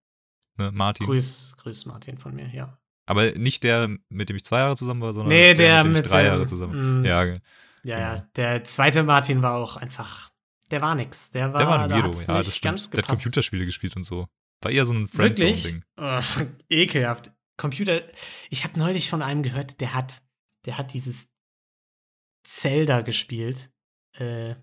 ne? 0.56 0.72
Martin. 0.72 1.06
Grüß, 1.06 1.56
grüß 1.58 1.86
Martin 1.86 2.18
von 2.18 2.34
mir, 2.34 2.48
ja. 2.50 2.80
Aber 3.08 3.32
nicht 3.32 3.64
der, 3.64 3.90
mit 4.10 4.30
dem 4.30 4.36
ich 4.36 4.44
zwei 4.46 4.60
Jahre 4.60 4.76
zusammen 4.76 5.02
war, 5.02 5.14
sondern 5.14 5.30
Nee, 5.30 5.54
der 5.56 5.78
mit 5.84 5.86
dem 5.86 5.94
mit 5.98 6.06
ich 6.06 6.12
drei 6.12 6.26
Jahre 6.26 6.46
zusammen. 6.46 7.02
mm. 7.02 7.06
Ja, 7.06 7.24
ge- 7.26 7.38
Ja, 7.84 8.00
ja. 8.00 8.14
Genau. 8.16 8.28
Der 8.36 8.64
zweite 8.66 9.02
Martin 9.04 9.42
war 9.42 9.56
auch 9.56 9.78
einfach, 9.78 10.30
der 10.72 10.82
war 10.82 10.94
nix. 10.94 11.32
Der 11.32 11.54
war, 11.54 11.60
der 11.60 11.68
war 11.68 11.84
ein 11.84 11.90
Weirdo, 11.90 12.12
ja, 12.12 12.18
nicht 12.38 12.48
das 12.50 12.56
stimmt. 12.56 12.94
Der 12.94 13.02
hat. 13.02 13.08
Computerspiele 13.08 13.66
gespielt 13.66 13.96
und 13.96 14.04
so. 14.04 14.28
War 14.62 14.72
eher 14.72 14.86
so 14.86 14.94
ein? 14.94 15.08
Friendzone-Ding. 15.08 15.84
Oh, 15.98 16.22
so 16.22 16.42
ekelhaft. 16.70 17.32
Computer. 17.58 18.02
Ich 18.50 18.64
habe 18.64 18.78
neulich 18.78 19.10
von 19.10 19.22
einem 19.24 19.42
gehört, 19.42 19.80
der 19.82 19.94
hat, 19.94 20.22
der 20.66 20.78
hat 20.78 20.94
dieses 20.94 21.28
Zelda 22.44 23.02
gespielt. 23.02 23.70
Äh, 24.18 24.56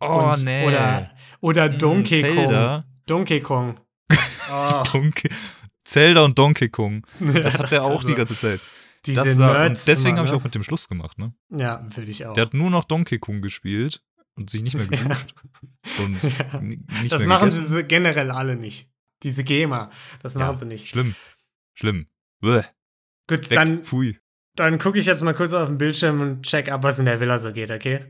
Oh, 0.00 0.30
und- 0.32 0.44
nee. 0.44 0.64
Oder, 0.66 1.10
oder 1.40 1.68
Mm, 1.70 1.78
Donkey 1.78 2.22
Kong. 2.34 2.84
Donkey 3.06 3.40
Kong. 3.40 3.80
Oh, 4.50 4.82
Donkey, 4.92 5.28
Zelda 5.88 6.24
und 6.24 6.38
Donkey 6.38 6.68
Kong. 6.68 7.06
Das 7.20 7.58
hat 7.58 7.72
der 7.72 7.82
auch 7.84 8.04
die 8.04 8.14
ganze 8.14 8.36
Zeit. 8.36 8.60
diese 9.06 9.38
war, 9.38 9.52
Nerds 9.68 9.84
deswegen 9.86 10.16
habe 10.18 10.26
ich 10.26 10.32
ne? 10.32 10.38
auch 10.38 10.44
mit 10.44 10.54
dem 10.54 10.62
Schluss 10.62 10.88
gemacht, 10.88 11.18
ne? 11.18 11.32
Ja, 11.50 11.86
würde 11.96 12.10
ich 12.10 12.26
auch. 12.26 12.34
Der 12.34 12.42
hat 12.46 12.54
nur 12.54 12.70
noch 12.70 12.84
Donkey 12.84 13.18
Kong 13.18 13.40
gespielt 13.42 14.02
und 14.34 14.50
sich 14.50 14.62
nicht 14.62 14.74
mehr 14.76 14.86
geduscht. 14.88 15.34
und 15.98 16.22
Ja. 16.22 16.60
ni- 16.60 16.80
nicht 17.00 17.12
das 17.12 17.20
mehr 17.20 17.28
machen 17.28 17.50
gegessen. 17.50 17.66
sie 17.74 17.84
generell 17.84 18.30
alle 18.30 18.56
nicht. 18.56 18.90
Diese 19.22 19.42
Gamer, 19.44 19.90
das 20.22 20.34
machen 20.34 20.52
Ja, 20.52 20.58
sie 20.58 20.66
nicht. 20.66 20.88
Schlimm. 20.88 21.14
Schlimm. 21.74 22.06
Bäh. 22.40 22.62
Gut, 23.28 23.50
Weg. 23.50 23.58
dann, 23.58 23.82
Pfui. 23.82 24.18
dann 24.56 24.78
gucke 24.78 24.98
ich 24.98 25.06
jetzt 25.06 25.22
mal 25.22 25.34
kurz 25.34 25.52
auf 25.52 25.68
den 25.68 25.78
Bildschirm 25.78 26.20
und 26.20 26.42
check 26.42 26.70
ab, 26.70 26.82
was 26.82 26.98
in 26.98 27.04
der 27.06 27.18
Villa 27.20 27.38
so 27.38 27.52
geht, 27.52 27.70
okay? 27.70 28.04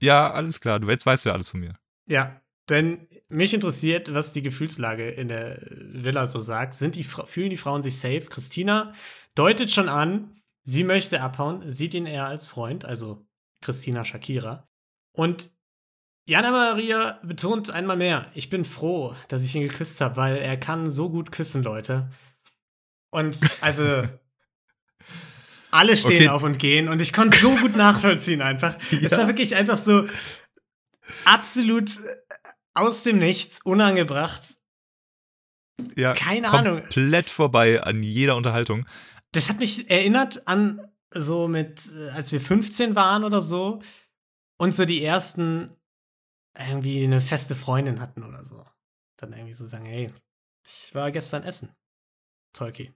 Ja, 0.00 0.32
alles 0.32 0.60
klar. 0.60 0.80
Du 0.80 0.88
jetzt 0.88 1.06
weißt 1.06 1.24
du 1.24 1.28
ja 1.28 1.34
alles 1.34 1.48
von 1.48 1.60
mir. 1.60 1.78
Ja, 2.06 2.40
denn 2.68 3.06
mich 3.28 3.54
interessiert, 3.54 4.12
was 4.14 4.32
die 4.32 4.42
Gefühlslage 4.42 5.08
in 5.10 5.28
der 5.28 5.58
Villa 5.62 6.26
so 6.26 6.40
sagt. 6.40 6.74
Sind 6.76 6.94
die, 6.94 7.04
fühlen 7.04 7.50
die 7.50 7.56
Frauen 7.56 7.82
sich 7.82 7.98
safe? 7.98 8.26
Christina 8.26 8.92
deutet 9.34 9.70
schon 9.70 9.88
an, 9.88 10.30
sie 10.62 10.84
möchte 10.84 11.20
abhauen, 11.22 11.70
sieht 11.70 11.94
ihn 11.94 12.06
eher 12.06 12.26
als 12.26 12.46
Freund, 12.48 12.84
also 12.84 13.26
Christina 13.60 14.04
Shakira. 14.04 14.68
Und 15.12 15.50
Jana 16.28 16.52
Maria 16.52 17.18
betont 17.24 17.70
einmal 17.70 17.96
mehr, 17.96 18.30
ich 18.34 18.48
bin 18.48 18.64
froh, 18.64 19.14
dass 19.28 19.42
ich 19.42 19.54
ihn 19.56 19.62
geküsst 19.62 20.00
habe, 20.00 20.16
weil 20.16 20.36
er 20.36 20.56
kann 20.56 20.88
so 20.90 21.10
gut 21.10 21.32
küssen, 21.32 21.64
Leute. 21.64 22.10
Und 23.10 23.38
also 23.60 23.82
alle 25.72 25.96
stehen 25.96 26.16
Okay. 26.16 26.28
auf 26.28 26.42
und 26.44 26.58
gehen 26.60 26.88
und 26.88 27.00
ich 27.00 27.12
konnte 27.12 27.36
so 27.38 27.50
gut 27.56 27.74
nachvollziehen 27.76 28.40
einfach. 28.40 28.76
Es 28.92 29.10
Ja. 29.10 29.18
war 29.18 29.26
wirklich 29.26 29.56
einfach 29.56 29.76
so 29.76 30.06
absolut 31.24 31.96
äh, 31.98 32.16
aus 32.74 33.02
dem 33.02 33.18
Nichts, 33.18 33.60
unangebracht. 33.64 34.58
Ja, 35.96 36.14
Keine 36.14 36.50
Ahnung. 36.50 36.80
komplett 36.82 37.28
vorbei 37.30 37.82
an 37.82 38.02
jeder 38.02 38.36
Unterhaltung. 38.36 38.86
Das 39.32 39.48
hat 39.48 39.58
mich 39.58 39.90
erinnert 39.90 40.46
an 40.46 40.86
so 41.10 41.48
mit, 41.48 41.90
äh, 41.92 42.10
als 42.10 42.32
wir 42.32 42.40
15 42.40 42.94
waren 42.94 43.24
oder 43.24 43.42
so 43.42 43.82
und 44.58 44.74
so 44.74 44.84
die 44.84 45.02
ersten 45.04 45.74
irgendwie 46.56 47.02
eine 47.04 47.20
feste 47.20 47.54
Freundin 47.56 48.00
hatten 48.00 48.22
oder 48.22 48.44
so. 48.44 48.62
Dann 49.16 49.32
irgendwie 49.32 49.54
so 49.54 49.66
sagen, 49.66 49.86
hey, 49.86 50.12
ich 50.66 50.94
war 50.94 51.10
gestern 51.10 51.42
essen. 51.42 51.74
Tolki. 52.52 52.92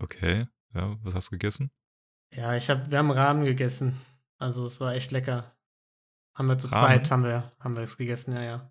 Okay. 0.00 0.46
Ja, 0.74 0.96
was 1.02 1.14
hast 1.14 1.28
du 1.28 1.32
gegessen? 1.32 1.70
Ja, 2.34 2.56
ich 2.56 2.68
hab, 2.70 2.90
wir 2.90 2.98
haben 2.98 3.10
Rahmen 3.10 3.44
gegessen. 3.44 3.96
Also 4.38 4.66
es 4.66 4.80
war 4.80 4.94
echt 4.94 5.12
lecker. 5.12 5.54
Haben 6.34 6.48
wir 6.48 6.58
zu 6.58 6.68
Ramen? 6.68 6.80
zweit, 6.86 7.10
haben 7.10 7.24
wir, 7.24 7.50
haben 7.60 7.74
wir 7.76 7.82
es 7.82 7.96
gegessen, 7.96 8.34
ja, 8.34 8.42
ja. 8.42 8.70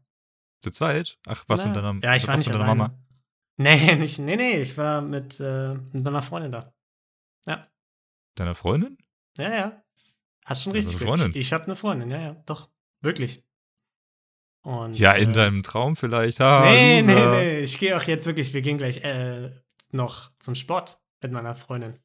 Zu 0.62 0.72
zweit? 0.72 1.18
Ach, 1.28 1.44
was 1.48 1.62
Na, 1.62 1.68
mit 1.68 1.76
deiner 1.76 2.00
Ja, 2.04 2.16
ich 2.16 2.28
war 2.28 2.38
nicht 2.38 2.48
mit 2.48 2.56
deiner 2.56 2.66
alleine. 2.66 2.80
Mama? 2.84 3.00
Nee, 3.58 3.96
nicht, 3.98 4.20
nee, 4.20 4.36
nee, 4.36 4.62
ich 4.62 4.78
war 4.78 5.02
mit, 5.02 5.40
äh, 5.40 5.74
mit 5.74 6.04
meiner 6.04 6.22
Freundin 6.22 6.52
da. 6.52 6.74
Ja, 7.46 7.68
Deiner 8.36 8.56
Freundin? 8.56 8.98
ja, 9.38 9.50
ja. 9.54 9.84
Hast 10.46 10.64
schon 10.64 10.74
richtig. 10.74 11.00
Freundin? 11.00 11.30
Ich, 11.32 11.36
ich 11.38 11.54
habe 11.54 11.66
eine 11.66 11.76
Freundin, 11.76 12.10
ja, 12.10 12.20
ja, 12.20 12.34
doch. 12.46 12.70
Wirklich. 13.02 13.44
Und, 14.64 14.98
Ja, 14.98 15.14
in 15.14 15.30
äh, 15.32 15.34
deinem 15.34 15.64
Traum 15.64 15.96
vielleicht. 15.96 16.40
Ha, 16.40 16.62
Nee, 16.66 17.02
nee, 17.02 17.14
Loser. 17.14 17.32
nee. 17.32 17.60
Ich 17.62 17.78
gehe 17.80 17.96
auch 17.98 18.04
jetzt 18.04 18.26
wirklich, 18.26 18.54
wir 18.54 18.62
gehen 18.62 18.78
gleich 18.78 19.04
äh, 19.04 19.52
noch 19.92 20.32
zum 20.40 20.56
Sport 20.56 21.00
mit 21.22 21.32
meiner 21.32 21.56
Freundin. 21.56 22.00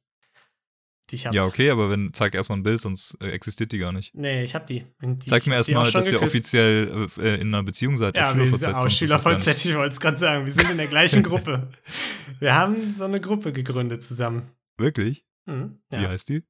Die 1.10 1.14
ich 1.14 1.26
habe. 1.26 1.36
Ja, 1.36 1.44
okay, 1.44 1.70
aber 1.70 1.88
wenn, 1.90 2.12
zeig 2.12 2.34
erstmal 2.34 2.58
ein 2.58 2.62
Bild, 2.64 2.80
sonst 2.80 3.16
äh, 3.20 3.28
existiert 3.30 3.70
die 3.70 3.78
gar 3.78 3.92
nicht. 3.92 4.14
Nee, 4.14 4.42
ich 4.42 4.54
habe 4.54 4.66
die. 4.66 4.84
Die. 5.00 5.18
Zeig 5.26 5.46
mir 5.46 5.52
hab 5.52 5.58
erstmal, 5.58 5.90
dass 5.92 6.06
ihr 6.06 6.12
geküsst. 6.12 6.34
offiziell 6.34 7.08
äh, 7.18 7.40
in 7.40 7.48
einer 7.48 7.62
Beziehung 7.62 7.96
seid. 7.96 8.16
Ja, 8.16 8.32
auf 8.32 8.90
SchülerVZ, 8.90 9.64
ich 9.64 9.74
wollte 9.76 9.92
es 9.92 10.00
gerade 10.00 10.18
sagen. 10.18 10.44
Wir 10.46 10.52
sind 10.52 10.68
in 10.70 10.78
der 10.78 10.88
gleichen 10.88 11.22
Gruppe. 11.24 11.70
Wir 12.40 12.54
haben 12.54 12.90
so 12.90 13.04
eine 13.04 13.20
Gruppe 13.20 13.52
gegründet 13.52 14.02
zusammen. 14.02 14.50
Wirklich? 14.78 15.24
Mhm, 15.46 15.78
Wie 15.90 15.96
ja. 16.02 16.08
heißt 16.08 16.28
die? 16.28 16.42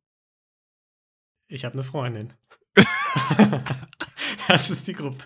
Ich 1.49 1.65
habe 1.65 1.75
eine 1.75 1.85
Freundin. 1.85 2.33
das 4.49 4.71
ist 4.71 4.87
die 4.87 4.95
Gruppe. 4.95 5.25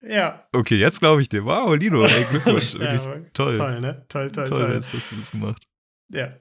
ja. 0.00 0.48
Okay, 0.52 0.76
jetzt 0.76 1.00
glaube 1.00 1.22
ich 1.22 1.28
dir. 1.28 1.44
Wow, 1.44 1.76
Lino, 1.76 2.02
ey, 2.04 2.24
Glückwunsch. 2.24 2.74
Ja, 2.74 2.96
toll. 3.34 3.56
Toll, 3.56 3.80
ne? 3.80 4.04
Toll, 4.08 4.30
toll, 4.30 4.44
Toll, 4.44 4.58
toll. 4.58 4.72
dass 4.74 4.90
du 4.90 4.96
das 5.16 5.30
gemacht. 5.30 5.65
Ja. 6.10 6.36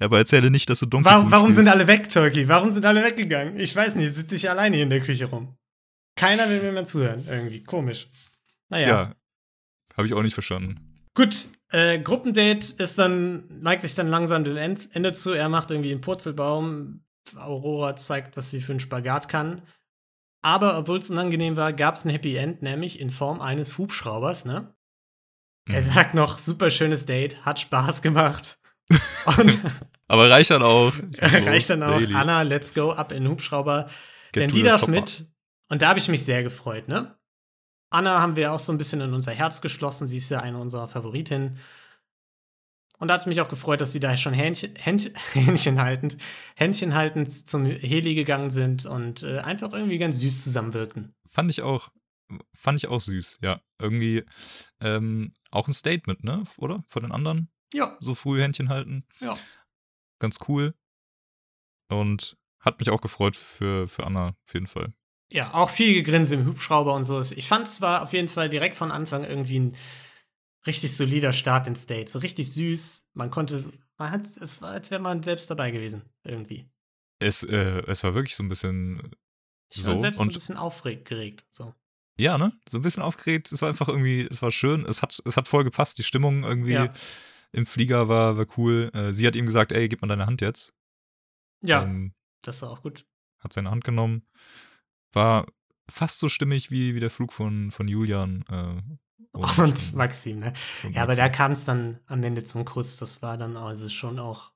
Aber 0.00 0.18
erzähle 0.18 0.50
nicht, 0.50 0.68
dass 0.70 0.80
du 0.80 0.86
Donkey 0.86 1.04
Warum, 1.04 1.30
warum 1.30 1.52
sind 1.52 1.68
alle 1.68 1.86
weg, 1.86 2.08
Turkey? 2.08 2.48
Warum 2.48 2.70
sind 2.70 2.84
alle 2.84 3.04
weggegangen? 3.04 3.58
Ich 3.60 3.74
weiß 3.76 3.94
nicht, 3.96 4.14
sitze 4.14 4.34
ich 4.36 4.48
alleine 4.48 4.76
hier 4.76 4.84
in 4.84 4.90
der 4.90 5.00
Küche 5.00 5.26
rum. 5.26 5.56
Keiner 6.16 6.48
will 6.48 6.62
mir 6.62 6.72
mehr 6.72 6.86
zuhören. 6.86 7.24
Irgendwie 7.28 7.62
komisch. 7.62 8.08
Naja. 8.68 8.88
Ja. 8.88 9.14
Habe 9.96 10.06
ich 10.06 10.14
auch 10.14 10.22
nicht 10.22 10.34
verstanden. 10.34 10.88
Gut, 11.14 11.48
äh, 11.70 11.98
Gruppendate 11.98 12.72
ist 12.78 12.98
dann, 12.98 13.44
neigt 13.60 13.82
sich 13.82 13.94
dann 13.94 14.08
langsam 14.08 14.44
dem 14.44 14.56
End 14.56 14.88
Ende 14.94 15.12
zu. 15.12 15.32
Er 15.32 15.48
macht 15.50 15.70
irgendwie 15.70 15.92
einen 15.92 16.00
Purzelbaum. 16.00 17.04
Aurora 17.36 17.94
zeigt, 17.96 18.36
was 18.36 18.50
sie 18.50 18.60
für 18.62 18.72
einen 18.72 18.80
Spagat 18.80 19.28
kann. 19.28 19.62
Aber 20.42 20.76
obwohl 20.78 20.98
es 20.98 21.10
unangenehm 21.10 21.56
war, 21.56 21.72
gab 21.72 21.94
es 21.94 22.04
ein 22.04 22.10
Happy 22.10 22.34
End, 22.36 22.62
nämlich 22.62 22.98
in 22.98 23.10
Form 23.10 23.40
eines 23.40 23.78
Hubschraubers, 23.78 24.44
ne? 24.44 24.74
Er 25.68 25.82
Mhm. 25.82 25.86
sagt 25.92 26.14
noch, 26.14 26.38
super 26.38 26.70
schönes 26.70 27.06
Date, 27.06 27.44
hat 27.44 27.60
Spaß 27.60 28.02
gemacht. 28.02 28.58
Aber 30.08 30.30
reicht 30.30 30.50
dann 30.50 30.62
auch. 30.62 30.92
Reicht 31.18 31.70
dann 31.70 31.82
auch, 31.82 31.98
daily. 31.98 32.14
Anna, 32.14 32.42
let's 32.42 32.74
go, 32.74 32.92
ab 32.92 33.12
in 33.12 33.24
den 33.24 33.32
Hubschrauber. 33.32 33.88
Get 34.32 34.42
Denn 34.42 34.50
die 34.50 34.62
darf 34.62 34.80
chopper. 34.80 34.92
mit. 34.92 35.26
Und 35.68 35.82
da 35.82 35.88
habe 35.88 35.98
ich 35.98 36.08
mich 36.08 36.24
sehr 36.24 36.42
gefreut, 36.42 36.88
ne? 36.88 37.16
Anna 37.90 38.20
haben 38.20 38.36
wir 38.36 38.52
auch 38.52 38.58
so 38.58 38.72
ein 38.72 38.78
bisschen 38.78 39.00
in 39.00 39.12
unser 39.12 39.32
Herz 39.32 39.60
geschlossen. 39.60 40.08
Sie 40.08 40.16
ist 40.16 40.30
ja 40.30 40.40
eine 40.40 40.58
unserer 40.58 40.88
Favoritinnen. 40.88 41.58
Und 42.98 43.08
da 43.08 43.14
hat 43.14 43.22
es 43.22 43.26
mich 43.26 43.40
auch 43.40 43.48
gefreut, 43.48 43.80
dass 43.80 43.92
sie 43.92 44.00
da 44.00 44.16
schon 44.16 44.32
Händchen, 44.32 44.74
Händchen, 44.76 45.80
haltend, 45.82 46.16
Händchen 46.54 46.94
haltend 46.94 47.48
zum 47.48 47.66
Heli 47.66 48.14
gegangen 48.14 48.50
sind 48.50 48.86
und 48.86 49.22
äh, 49.24 49.38
einfach 49.38 49.72
irgendwie 49.72 49.98
ganz 49.98 50.20
süß 50.20 50.44
zusammenwirken. 50.44 51.14
Fand 51.28 51.50
ich 51.50 51.62
auch, 51.62 51.88
fand 52.54 52.78
ich 52.78 52.88
auch 52.88 53.00
süß, 53.00 53.40
ja. 53.42 53.60
Irgendwie 53.80 54.24
ähm, 54.80 55.32
auch 55.50 55.68
ein 55.68 55.74
Statement, 55.74 56.22
ne? 56.22 56.44
Oder? 56.58 56.84
Von 56.88 57.02
den 57.02 57.12
anderen? 57.12 57.50
Ja, 57.72 57.96
So 58.00 58.14
früh 58.14 58.40
Händchen 58.42 58.68
halten. 58.68 59.04
Ja. 59.20 59.36
Ganz 60.18 60.38
cool. 60.48 60.74
Und 61.88 62.36
hat 62.60 62.78
mich 62.78 62.90
auch 62.90 63.00
gefreut 63.00 63.36
für, 63.36 63.88
für 63.88 64.04
Anna, 64.04 64.28
auf 64.46 64.54
jeden 64.54 64.66
Fall. 64.66 64.92
ja, 65.32 65.52
auch 65.54 65.70
viel 65.70 65.94
gegrinst 65.94 66.30
im 66.32 66.46
Hubschrauber 66.46 66.94
und 66.94 67.04
so. 67.04 67.20
Ich 67.20 67.48
fand 67.48 67.66
es 67.66 67.80
war 67.80 68.02
auf 68.02 68.12
jeden 68.12 68.28
Fall 68.28 68.48
direkt 68.50 68.76
von 68.76 68.90
Anfang 68.90 69.24
irgendwie 69.24 69.58
ein 69.60 69.76
richtig 70.66 70.94
solider 70.96 71.32
Start 71.32 71.66
ins 71.66 71.86
Date. 71.86 72.08
So 72.08 72.18
richtig 72.20 72.52
süß. 72.52 73.06
Man 73.14 73.30
konnte, 73.30 73.64
man 73.98 74.10
hat, 74.10 74.26
es 74.26 74.62
war, 74.62 74.70
als 74.70 74.90
wäre 74.90 75.00
man 75.00 75.22
selbst 75.22 75.50
dabei 75.50 75.70
gewesen, 75.70 76.02
irgendwie. 76.24 76.70
Es, 77.18 77.42
äh, 77.42 77.82
es 77.86 78.04
war 78.04 78.14
wirklich 78.14 78.34
so 78.36 78.42
ein 78.42 78.48
bisschen, 78.48 79.10
Ich 79.72 79.84
war 79.86 79.96
So, 79.96 80.00
selbst 80.02 80.20
ein 80.20 80.28
und- 80.28 80.32
bisschen 80.34 80.56
aufgeregt. 80.56 81.44
So. 81.50 81.74
ja, 82.18 82.38
ne? 82.38 82.52
So 82.68 82.78
ein 82.78 82.82
bisschen 82.82 83.02
aufgeregt. 83.02 83.50
Es 83.52 83.60
war 83.62 83.68
einfach 83.70 83.88
irgendwie, 83.88 84.22
es 84.30 84.40
war 84.42 84.52
schön. 84.52 84.84
Es 84.86 85.02
hat, 85.02 85.20
es 85.24 85.36
hat 85.36 85.48
voll 85.48 85.64
gepasst. 85.64 85.98
Die 85.98 86.04
Stimmung 86.04 86.44
irgendwie 86.44 86.72
Ja. 86.74 86.92
Im 87.52 87.66
Flieger 87.66 88.08
war, 88.08 88.36
war 88.36 88.46
cool. 88.56 88.90
Äh, 88.94 89.12
sie 89.12 89.26
hat 89.26 89.36
ihm 89.36 89.46
gesagt, 89.46 89.72
ey, 89.72 89.88
gib 89.88 90.00
mal 90.02 90.08
deine 90.08 90.26
Hand 90.26 90.40
jetzt. 90.40 90.74
Ja, 91.62 91.82
Ähm, 91.84 92.14
das 92.42 92.62
war 92.62 92.70
auch 92.70 92.82
gut. 92.82 93.06
hat 93.38 93.52
seine 93.52 93.70
Hand 93.70 93.84
genommen. 93.84 94.26
War 95.12 95.46
fast 95.88 96.18
so 96.18 96.28
stimmig 96.28 96.70
wie, 96.70 96.94
wie 96.94 97.00
der 97.00 97.10
Flug 97.10 97.32
von, 97.32 97.70
von 97.70 97.86
Julian. 97.88 98.44
Äh, 98.48 98.82
und 99.32 99.58
Und, 99.58 99.94
Maxim, 99.94 100.40
ne? 100.40 100.52
und 100.82 100.94
Ja, 100.94 101.02
aber 101.02 101.14
da 101.14 101.28
kam 101.28 101.52
es 101.52 101.64
dann 101.64 102.00
am 102.06 102.22
Ende 102.22 102.44
zum 102.44 102.64
Kuss. 102.64 102.96
Das 102.96 103.22
war 103.22 103.38
dann 103.38 103.56
also 103.56 103.88
schon 103.88 104.18
auch. 104.18 104.52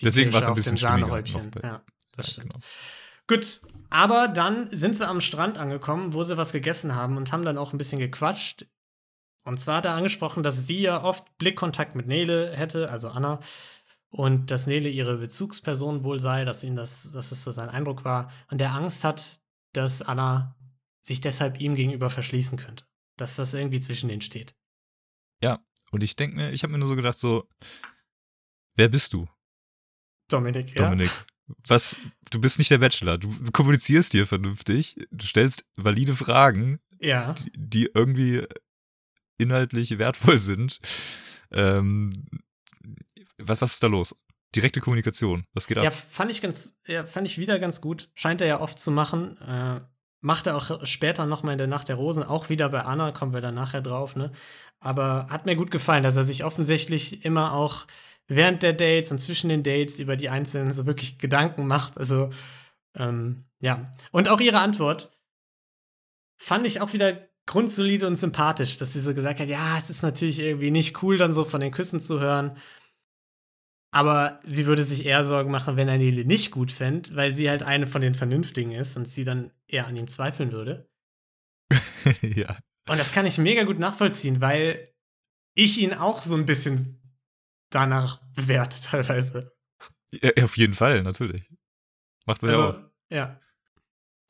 die 0.00 0.04
Deswegen 0.04 0.32
war's 0.32 0.44
Kirsche 0.44 0.52
ein 0.52 0.54
bisschen 0.54 0.76
Sahnehäubchen. 0.76 1.50
bei- 1.50 1.60
Ja, 1.66 1.82
das 2.12 2.26
Ja, 2.26 2.32
stimmt. 2.32 2.52
genau. 2.52 2.60
Gut, 3.26 3.60
aber 3.90 4.28
dann 4.28 4.66
sind 4.68 4.96
sie 4.96 5.06
am 5.06 5.20
Strand 5.20 5.58
angekommen, 5.58 6.14
wo 6.14 6.22
sie 6.24 6.36
was 6.38 6.52
gegessen 6.52 6.94
haben 6.94 7.16
und 7.18 7.30
haben 7.32 7.44
dann 7.44 7.58
auch 7.58 7.72
ein 7.72 7.78
bisschen 7.78 7.98
gequatscht. 7.98 8.66
Und 9.48 9.58
zwar 9.58 9.78
hat 9.78 9.86
er 9.86 9.94
angesprochen, 9.94 10.42
dass 10.42 10.66
sie 10.66 10.80
ja 10.80 11.02
oft 11.02 11.38
Blickkontakt 11.38 11.94
mit 11.94 12.06
Nele 12.06 12.54
hätte, 12.54 12.90
also 12.90 13.08
Anna, 13.08 13.40
und 14.10 14.50
dass 14.50 14.66
Nele 14.66 14.88
ihre 14.88 15.16
Bezugsperson 15.18 16.04
wohl 16.04 16.20
sei, 16.20 16.44
dass 16.44 16.62
ihm 16.64 16.76
das, 16.76 17.10
dass 17.12 17.32
es 17.32 17.42
so 17.42 17.52
sein 17.52 17.68
Eindruck 17.70 18.04
war, 18.04 18.30
und 18.50 18.58
der 18.58 18.72
Angst 18.72 19.04
hat, 19.04 19.40
dass 19.72 20.02
Anna 20.02 20.54
sich 21.02 21.20
deshalb 21.20 21.60
ihm 21.60 21.74
gegenüber 21.74 22.10
verschließen 22.10 22.58
könnte. 22.58 22.84
Dass 23.16 23.36
das 23.36 23.54
irgendwie 23.54 23.80
zwischen 23.80 24.08
denen 24.08 24.20
steht. 24.20 24.54
Und 25.90 26.02
ich 26.02 26.16
denke 26.16 26.36
mir, 26.36 26.50
ich 26.50 26.62
habe 26.62 26.72
mir 26.72 26.78
nur 26.78 26.88
so 26.88 26.96
gedacht, 26.96 27.18
so, 27.18 27.48
wer 28.76 28.88
bist 28.88 29.14
du, 29.14 29.26
Dominik, 30.28 30.78
ja. 30.78 30.84
Dominik? 30.84 31.10
Was, 31.66 31.96
du 32.30 32.38
bist 32.40 32.58
nicht 32.58 32.70
der 32.70 32.76
Bachelor. 32.76 33.16
Du, 33.16 33.28
du 33.28 33.50
kommunizierst 33.50 34.12
hier 34.12 34.26
vernünftig. 34.26 34.96
Du 35.10 35.24
stellst 35.24 35.64
valide 35.78 36.14
Fragen, 36.14 36.78
Ja. 37.00 37.32
die, 37.32 37.50
die 37.56 37.90
irgendwie 37.94 38.46
inhaltlich 39.38 39.98
wertvoll 39.98 40.38
sind. 40.38 40.78
Ähm, 41.50 42.12
was, 43.38 43.60
was 43.60 43.74
ist 43.74 43.82
da 43.82 43.86
los? 43.86 44.14
Direkte 44.54 44.80
Kommunikation. 44.80 45.44
Was 45.54 45.66
geht 45.66 45.78
ab? 45.78 45.84
Ja, 45.84 45.90
fand 45.90 46.30
ich 46.30 46.40
ganz, 46.40 46.78
ja, 46.86 47.04
fand 47.04 47.26
ich 47.26 47.38
wieder 47.38 47.58
ganz 47.58 47.80
gut. 47.80 48.10
Scheint 48.14 48.40
er 48.40 48.46
ja 48.46 48.60
oft 48.60 48.78
zu 48.78 48.90
machen. 48.90 49.36
Äh, 49.42 49.78
macht 50.20 50.46
er 50.46 50.56
auch 50.56 50.84
später 50.84 51.26
nochmal 51.26 51.52
in 51.52 51.58
der 51.58 51.66
Nacht 51.66 51.88
der 51.88 51.96
Rosen, 51.96 52.22
auch 52.22 52.48
wieder 52.48 52.68
bei 52.68 52.82
Anna, 52.82 53.12
kommen 53.12 53.32
wir 53.32 53.40
dann 53.40 53.54
nachher 53.54 53.82
drauf, 53.82 54.16
ne? 54.16 54.32
Aber 54.80 55.26
hat 55.28 55.46
mir 55.46 55.56
gut 55.56 55.70
gefallen, 55.70 56.02
dass 56.02 56.16
er 56.16 56.24
sich 56.24 56.44
offensichtlich 56.44 57.24
immer 57.24 57.52
auch 57.52 57.86
während 58.26 58.62
der 58.62 58.72
Dates 58.72 59.10
und 59.10 59.18
zwischen 59.18 59.48
den 59.48 59.62
Dates 59.62 59.98
über 59.98 60.16
die 60.16 60.28
Einzelnen 60.28 60.72
so 60.72 60.86
wirklich 60.86 61.18
Gedanken 61.18 61.66
macht. 61.66 61.98
Also, 61.98 62.30
ähm, 62.94 63.44
ja. 63.60 63.92
Und 64.12 64.28
auch 64.28 64.40
ihre 64.40 64.60
Antwort 64.60 65.10
fand 66.36 66.66
ich 66.66 66.80
auch 66.80 66.92
wieder 66.92 67.28
grundsolide 67.48 68.06
und 68.06 68.16
sympathisch, 68.16 68.76
dass 68.76 68.92
sie 68.92 69.00
so 69.00 69.14
gesagt 69.14 69.40
hat, 69.40 69.48
ja, 69.48 69.76
es 69.76 69.90
ist 69.90 70.02
natürlich 70.02 70.38
irgendwie 70.38 70.70
nicht 70.70 71.02
cool, 71.02 71.16
dann 71.16 71.32
so 71.32 71.44
von 71.44 71.60
den 71.60 71.72
Küssen 71.72 71.98
zu 71.98 72.20
hören. 72.20 72.56
Aber 73.90 74.38
sie 74.42 74.66
würde 74.66 74.84
sich 74.84 75.06
eher 75.06 75.24
Sorgen 75.24 75.50
machen, 75.50 75.76
wenn 75.76 75.88
er 75.88 75.96
Nele 75.96 76.26
nicht 76.26 76.50
gut 76.50 76.70
fände, 76.70 77.16
weil 77.16 77.32
sie 77.32 77.48
halt 77.48 77.62
eine 77.62 77.86
von 77.86 78.02
den 78.02 78.14
Vernünftigen 78.14 78.72
ist 78.72 78.96
und 78.96 79.08
sie 79.08 79.24
dann 79.24 79.50
eher 79.66 79.86
an 79.86 79.96
ihm 79.96 80.08
zweifeln 80.08 80.52
würde. 80.52 80.90
ja. 82.22 82.56
Und 82.86 82.98
das 82.98 83.12
kann 83.12 83.26
ich 83.26 83.38
mega 83.38 83.64
gut 83.64 83.78
nachvollziehen, 83.78 84.42
weil 84.42 84.94
ich 85.54 85.78
ihn 85.78 85.94
auch 85.94 86.20
so 86.20 86.34
ein 86.34 86.46
bisschen 86.46 87.00
danach 87.70 88.20
bewerte, 88.34 88.78
teilweise. 88.82 89.56
ja. 90.12 90.44
Auf 90.44 90.58
jeden 90.58 90.74
Fall, 90.74 91.02
natürlich. 91.02 91.50
Macht 92.26 92.42
man 92.42 92.50
ja 92.50 92.58
auch. 92.58 92.74
Also, 92.74 92.90
ja. 93.10 93.40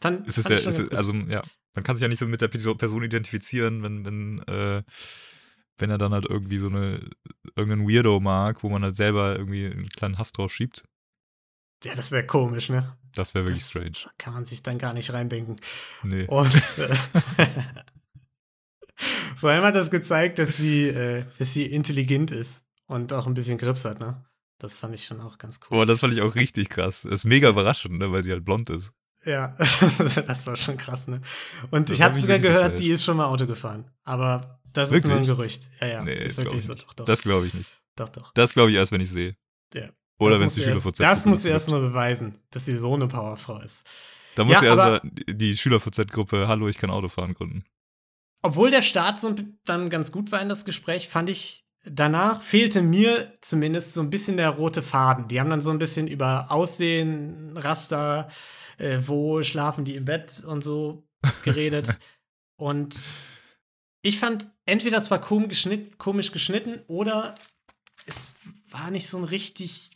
Fand, 0.00 0.28
Es 0.28 0.38
ist 0.38 0.48
ja, 0.48 0.56
es 0.56 0.78
ist, 0.78 0.90
gut. 0.90 0.98
also 0.98 1.12
ja, 1.14 1.42
man 1.78 1.84
kann 1.84 1.94
sich 1.96 2.02
ja 2.02 2.08
nicht 2.08 2.18
so 2.18 2.26
mit 2.26 2.40
der 2.40 2.48
Perso- 2.48 2.74
Person 2.74 3.04
identifizieren, 3.04 3.82
wenn, 3.84 4.04
wenn, 4.04 4.38
äh, 4.48 4.82
wenn 5.78 5.90
er 5.90 5.98
dann 5.98 6.12
halt 6.12 6.26
irgendwie 6.28 6.58
so 6.58 6.66
eine, 6.66 7.08
irgendeinen 7.54 7.88
Weirdo 7.88 8.18
mag, 8.18 8.64
wo 8.64 8.68
man 8.68 8.82
halt 8.82 8.96
selber 8.96 9.36
irgendwie 9.36 9.66
einen 9.66 9.88
kleinen 9.88 10.18
Hass 10.18 10.32
drauf 10.32 10.52
schiebt. 10.52 10.82
ja, 11.84 11.94
das 11.94 12.10
wäre 12.10 12.26
komisch, 12.26 12.68
ne? 12.68 12.96
Das 13.14 13.34
wäre 13.34 13.44
wirklich 13.46 13.62
das 13.62 13.70
strange. 13.70 14.12
Kann 14.18 14.34
man 14.34 14.44
sich 14.44 14.62
dann 14.64 14.78
gar 14.78 14.92
nicht 14.92 15.12
reindenken. 15.12 15.60
Nee. 16.02 16.24
Und 16.26 16.52
äh, 16.78 16.94
vor 19.36 19.50
allem 19.50 19.62
hat 19.64 19.76
das 19.76 19.90
gezeigt, 19.90 20.38
dass 20.38 20.56
sie, 20.56 20.88
äh, 20.88 21.24
dass 21.38 21.52
sie 21.52 21.66
intelligent 21.66 22.30
ist 22.32 22.64
und 22.86 23.12
auch 23.12 23.26
ein 23.26 23.34
bisschen 23.34 23.58
Grips 23.58 23.84
hat, 23.84 24.00
ne? 24.00 24.24
Das 24.58 24.80
fand 24.80 24.94
ich 24.96 25.04
schon 25.06 25.20
auch 25.20 25.38
ganz 25.38 25.60
cool. 25.62 25.78
Boah, 25.78 25.86
das 25.86 26.00
fand 26.00 26.12
ich 26.12 26.20
auch 26.22 26.34
richtig 26.34 26.68
krass. 26.70 27.02
Das 27.02 27.12
ist 27.12 27.24
mega 27.24 27.48
überraschend, 27.48 27.98
ne, 27.98 28.10
weil 28.10 28.24
sie 28.24 28.32
halt 28.32 28.44
blond 28.44 28.70
ist. 28.70 28.90
Ja, 29.24 29.54
das 30.26 30.46
war 30.46 30.56
schon 30.56 30.76
krass, 30.76 31.08
ne? 31.08 31.20
Und 31.70 31.88
Das 31.90 31.96
ich 31.98 32.02
habe 32.02 32.14
sogar 32.14 32.38
gehört, 32.38 32.78
die 32.78 32.88
ist 32.90 33.04
schon 33.04 33.16
mal 33.16 33.26
Auto 33.26 33.46
gefahren. 33.46 33.90
Aber 34.04 34.60
das 34.72 34.90
ist 34.92 35.04
nur 35.04 35.14
ein 35.16 35.26
Wirklich? 35.26 35.36
Gerücht. 35.60 35.70
Ja, 35.80 35.86
ja. 35.88 36.02
nee, 36.02 36.12
ist 36.14 36.38
das 36.38 36.44
glaube 36.44 36.56
wirklich 36.56 36.60
ich 36.60 36.66
so. 36.66 36.72
nicht. 36.74 36.84
Doch, 36.86 36.94
doch. 36.94 37.04
Das 37.06 37.22
glaube 37.22 37.46
ich 37.46 37.54
nicht. 37.54 37.70
doch, 37.96 38.08
doch. 38.08 38.32
Das 38.34 38.54
glaube 38.54 38.70
ich 38.70 38.76
erst, 38.76 38.92
wenn 38.92 39.00
ich 39.00 39.10
sehe. 39.10 39.36
Ja. 39.74 39.88
Oder 40.20 40.38
wenn 40.40 40.46
es 40.46 40.54
die 40.54 40.60
erst- 40.62 40.70
SchülerVZ 40.82 40.98
Das 41.00 41.22
du 41.24 41.32
gibt. 41.32 41.44
erst 41.46 41.70
mal 41.70 41.80
beweisen, 41.80 42.40
dass 42.50 42.64
sie 42.64 42.76
so 42.76 42.94
eine 42.94 43.06
Powerfrau 43.08 43.60
ist. 43.60 43.86
Da 44.34 44.44
muss 44.44 44.60
Ja, 44.60 44.72
aber- 44.72 45.02
also 45.02 45.08
die 45.28 45.56
SchülerVZ-Gruppe 45.56 46.46
Hallo, 46.48 46.68
ich 46.68 46.78
kann 46.78 46.90
Auto 46.90 47.08
fahren 47.08 47.34
gründen. 47.34 47.64
Obwohl 48.42 48.70
der 48.70 48.82
Start 48.82 49.18
so 49.20 49.34
dann 49.64 49.90
ganz 49.90 50.12
gut 50.12 50.30
war 50.30 50.40
in 50.40 50.48
das 50.48 50.64
Gespräch, 50.64 51.08
fand 51.08 51.28
ich, 51.28 51.64
danach 51.84 52.40
fehlte 52.40 52.82
mir 52.82 53.32
zumindest 53.40 53.94
so 53.94 54.00
ein 54.00 54.10
bisschen 54.10 54.36
der 54.36 54.50
rote 54.50 54.82
Faden. 54.82 55.26
Die 55.28 55.40
haben 55.40 55.50
dann 55.50 55.60
so 55.60 55.70
ein 55.70 55.78
bisschen 55.80 56.06
über 56.06 56.50
Aussehen, 56.50 57.56
Raster, 57.56 58.28
äh, 58.78 59.00
wo 59.04 59.42
schlafen 59.42 59.84
die 59.84 59.96
im 59.96 60.04
Bett 60.04 60.42
und 60.44 60.62
so 60.62 61.06
geredet. 61.44 61.98
und 62.56 63.02
ich 64.02 64.18
fand, 64.18 64.46
entweder 64.64 64.98
es 64.98 65.10
war 65.10 65.20
komisch, 65.20 65.48
geschnitt, 65.48 65.98
komisch 65.98 66.32
geschnitten 66.32 66.80
oder 66.86 67.34
es 68.06 68.38
war 68.70 68.90
nicht 68.90 69.08
so 69.08 69.18
ein 69.18 69.24
richtig 69.24 69.90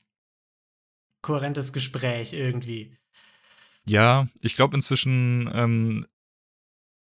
kohärentes 1.23 1.73
Gespräch 1.73 2.33
irgendwie. 2.33 2.97
Ja, 3.87 4.29
ich 4.41 4.57
glaube 4.57 4.77
inzwischen, 4.77 5.51
ähm, 5.55 6.07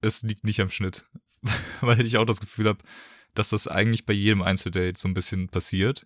es 0.01 0.23
liegt 0.23 0.43
nicht 0.43 0.59
am 0.59 0.69
Schnitt. 0.69 1.05
Weil 1.81 2.05
ich 2.05 2.17
auch 2.17 2.25
das 2.25 2.39
Gefühl 2.39 2.67
habe, 2.67 2.83
dass 3.33 3.49
das 3.49 3.67
eigentlich 3.67 4.05
bei 4.05 4.13
jedem 4.13 4.41
Einzeldate 4.41 4.99
so 4.99 5.07
ein 5.07 5.13
bisschen 5.13 5.49
passiert. 5.49 6.05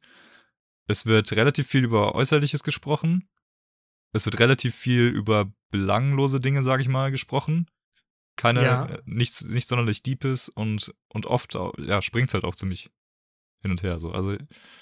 Es 0.87 1.05
wird 1.05 1.31
relativ 1.31 1.67
viel 1.67 1.83
über 1.83 2.15
Äußerliches 2.15 2.63
gesprochen. 2.63 3.29
Es 4.13 4.25
wird 4.25 4.39
relativ 4.39 4.75
viel 4.75 5.07
über 5.07 5.51
belanglose 5.71 6.39
Dinge, 6.39 6.63
sage 6.63 6.81
ich 6.81 6.89
mal, 6.89 7.11
gesprochen. 7.11 7.67
Keine, 8.35 8.63
Ja. 8.63 8.85
äh, 8.85 9.01
nichts, 9.05 9.43
nicht 9.43 9.67
sonderlich 9.67 10.03
Deepes 10.03 10.49
und, 10.49 10.93
und 11.09 11.25
oft 11.25 11.55
ja, 11.77 12.01
springt 12.01 12.33
halt 12.33 12.43
auch 12.43 12.55
ziemlich 12.55 12.89
hin 13.61 13.71
und 13.71 13.83
her. 13.83 13.99
So. 13.99 14.11
Also, 14.11 14.35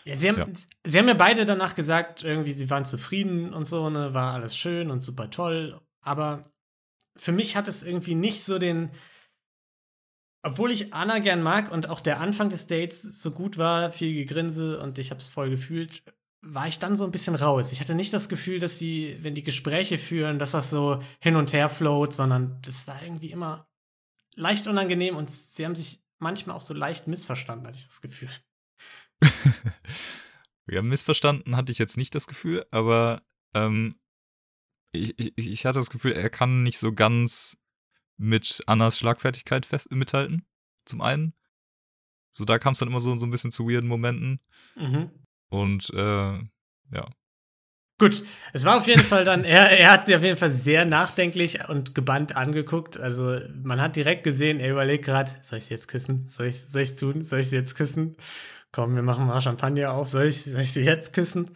Ja, 0.05 0.15
sie 0.15 0.29
haben, 0.29 0.37
Ja. 0.37 0.47
sie 0.85 0.97
haben 0.99 1.07
ja 1.07 1.13
beide 1.13 1.45
danach 1.45 1.75
gesagt, 1.75 2.23
irgendwie, 2.23 2.53
sie 2.53 2.69
waren 2.69 2.85
zufrieden 2.85 3.53
und 3.53 3.65
so, 3.65 3.89
ne, 3.89 4.13
war 4.13 4.33
alles 4.33 4.55
schön 4.55 4.89
und 4.89 5.01
super 5.01 5.29
toll. 5.29 5.79
Aber 6.01 6.49
für 7.17 7.31
mich 7.33 7.55
hat 7.55 7.67
es 7.67 7.83
irgendwie 7.83 8.15
nicht 8.15 8.43
so 8.43 8.57
den. 8.59 8.91
Obwohl 10.41 10.71
ich 10.71 10.93
Anna 10.93 11.19
gern 11.19 11.43
mag 11.43 11.69
und 11.69 11.89
auch 11.89 11.99
der 11.99 12.21
Anfang 12.21 12.49
des 12.49 12.65
Dates 12.67 13.01
so 13.21 13.31
gut 13.31 13.57
war, 13.57 13.91
viel 13.91 14.13
Gegrinse 14.13 14.81
und 14.81 14.97
ich 14.97 15.11
hab's 15.11 15.27
voll 15.27 15.49
gefühlt, 15.49 16.01
war 16.41 16.67
ich 16.67 16.79
dann 16.79 16.95
so 16.95 17.03
ein 17.03 17.11
bisschen 17.11 17.35
raus. 17.35 17.71
Ich 17.71 17.81
hatte 17.81 17.95
nicht 17.95 18.13
das 18.13 18.29
Gefühl, 18.29 18.59
dass 18.59 18.79
sie, 18.79 19.17
wenn 19.21 19.35
die 19.35 19.43
Gespräche 19.43 19.97
führen, 19.97 20.39
dass 20.39 20.51
das 20.51 20.69
so 20.69 21.01
hin 21.19 21.35
und 21.35 21.53
her 21.53 21.69
float, 21.69 22.13
sondern 22.13 22.59
das 22.61 22.87
war 22.87 23.01
irgendwie 23.03 23.31
immer 23.31 23.67
leicht 24.35 24.67
unangenehm 24.67 25.17
und 25.17 25.29
sie 25.29 25.65
haben 25.65 25.75
sich 25.75 26.01
manchmal 26.17 26.55
auch 26.55 26.61
so 26.61 26.73
leicht 26.73 27.07
missverstanden, 27.07 27.67
hatte 27.67 27.77
ich 27.77 27.87
das 27.87 28.01
Gefühl. 28.01 28.29
Ja, 30.71 30.81
missverstanden 30.81 31.55
hatte 31.55 31.71
ich 31.71 31.79
jetzt 31.79 31.97
nicht 31.97 32.13
das 32.13 32.27
Gefühl, 32.27 32.65
aber 32.71 33.23
ähm, 33.53 33.95
ich, 34.91 35.17
ich, 35.17 35.33
ich 35.35 35.65
hatte 35.65 35.79
das 35.79 35.89
Gefühl, 35.89 36.11
er 36.11 36.29
kann 36.29 36.63
nicht 36.63 36.77
so 36.77 36.93
ganz 36.93 37.57
mit 38.17 38.61
Annas 38.67 38.97
Schlagfertigkeit 38.97 39.65
fest, 39.65 39.91
mithalten, 39.91 40.45
zum 40.85 41.01
einen. 41.01 41.33
So, 42.31 42.45
da 42.45 42.59
kam 42.59 42.73
es 42.73 42.79
dann 42.79 42.89
immer 42.89 42.99
so, 42.99 43.15
so 43.15 43.25
ein 43.25 43.31
bisschen 43.31 43.51
zu 43.51 43.67
weirden 43.67 43.89
Momenten. 43.89 44.39
Mhm. 44.75 45.09
Und 45.49 45.89
äh, 45.93 46.33
ja. 46.91 47.09
Gut, 47.99 48.23
es 48.53 48.63
war 48.63 48.77
auf 48.77 48.87
jeden 48.87 49.03
Fall 49.03 49.25
dann, 49.25 49.43
er, 49.43 49.77
er 49.77 49.91
hat 49.91 50.05
sie 50.05 50.15
auf 50.15 50.23
jeden 50.23 50.37
Fall 50.37 50.51
sehr 50.51 50.85
nachdenklich 50.85 51.67
und 51.67 51.93
gebannt 51.93 52.35
angeguckt. 52.35 52.97
Also 52.97 53.39
man 53.61 53.81
hat 53.81 53.97
direkt 53.97 54.23
gesehen, 54.23 54.61
er 54.61 54.71
überlegt 54.71 55.03
gerade, 55.03 55.31
soll 55.41 55.57
ich 55.57 55.65
sie 55.65 55.73
jetzt 55.73 55.89
küssen? 55.89 56.29
Soll 56.29 56.47
ich 56.47 56.61
soll 56.61 56.81
ich's 56.81 56.95
tun? 56.95 57.25
Soll 57.25 57.39
ich 57.41 57.49
sie 57.49 57.57
jetzt 57.57 57.75
küssen? 57.75 58.15
Komm, 58.71 58.95
wir 58.95 59.01
machen 59.01 59.27
mal 59.27 59.41
Champagner 59.41 59.91
auf. 59.91 60.07
Soll 60.07 60.27
ich, 60.27 60.43
soll 60.43 60.61
ich 60.61 60.71
sie 60.71 60.81
jetzt 60.81 61.11
küssen? 61.11 61.51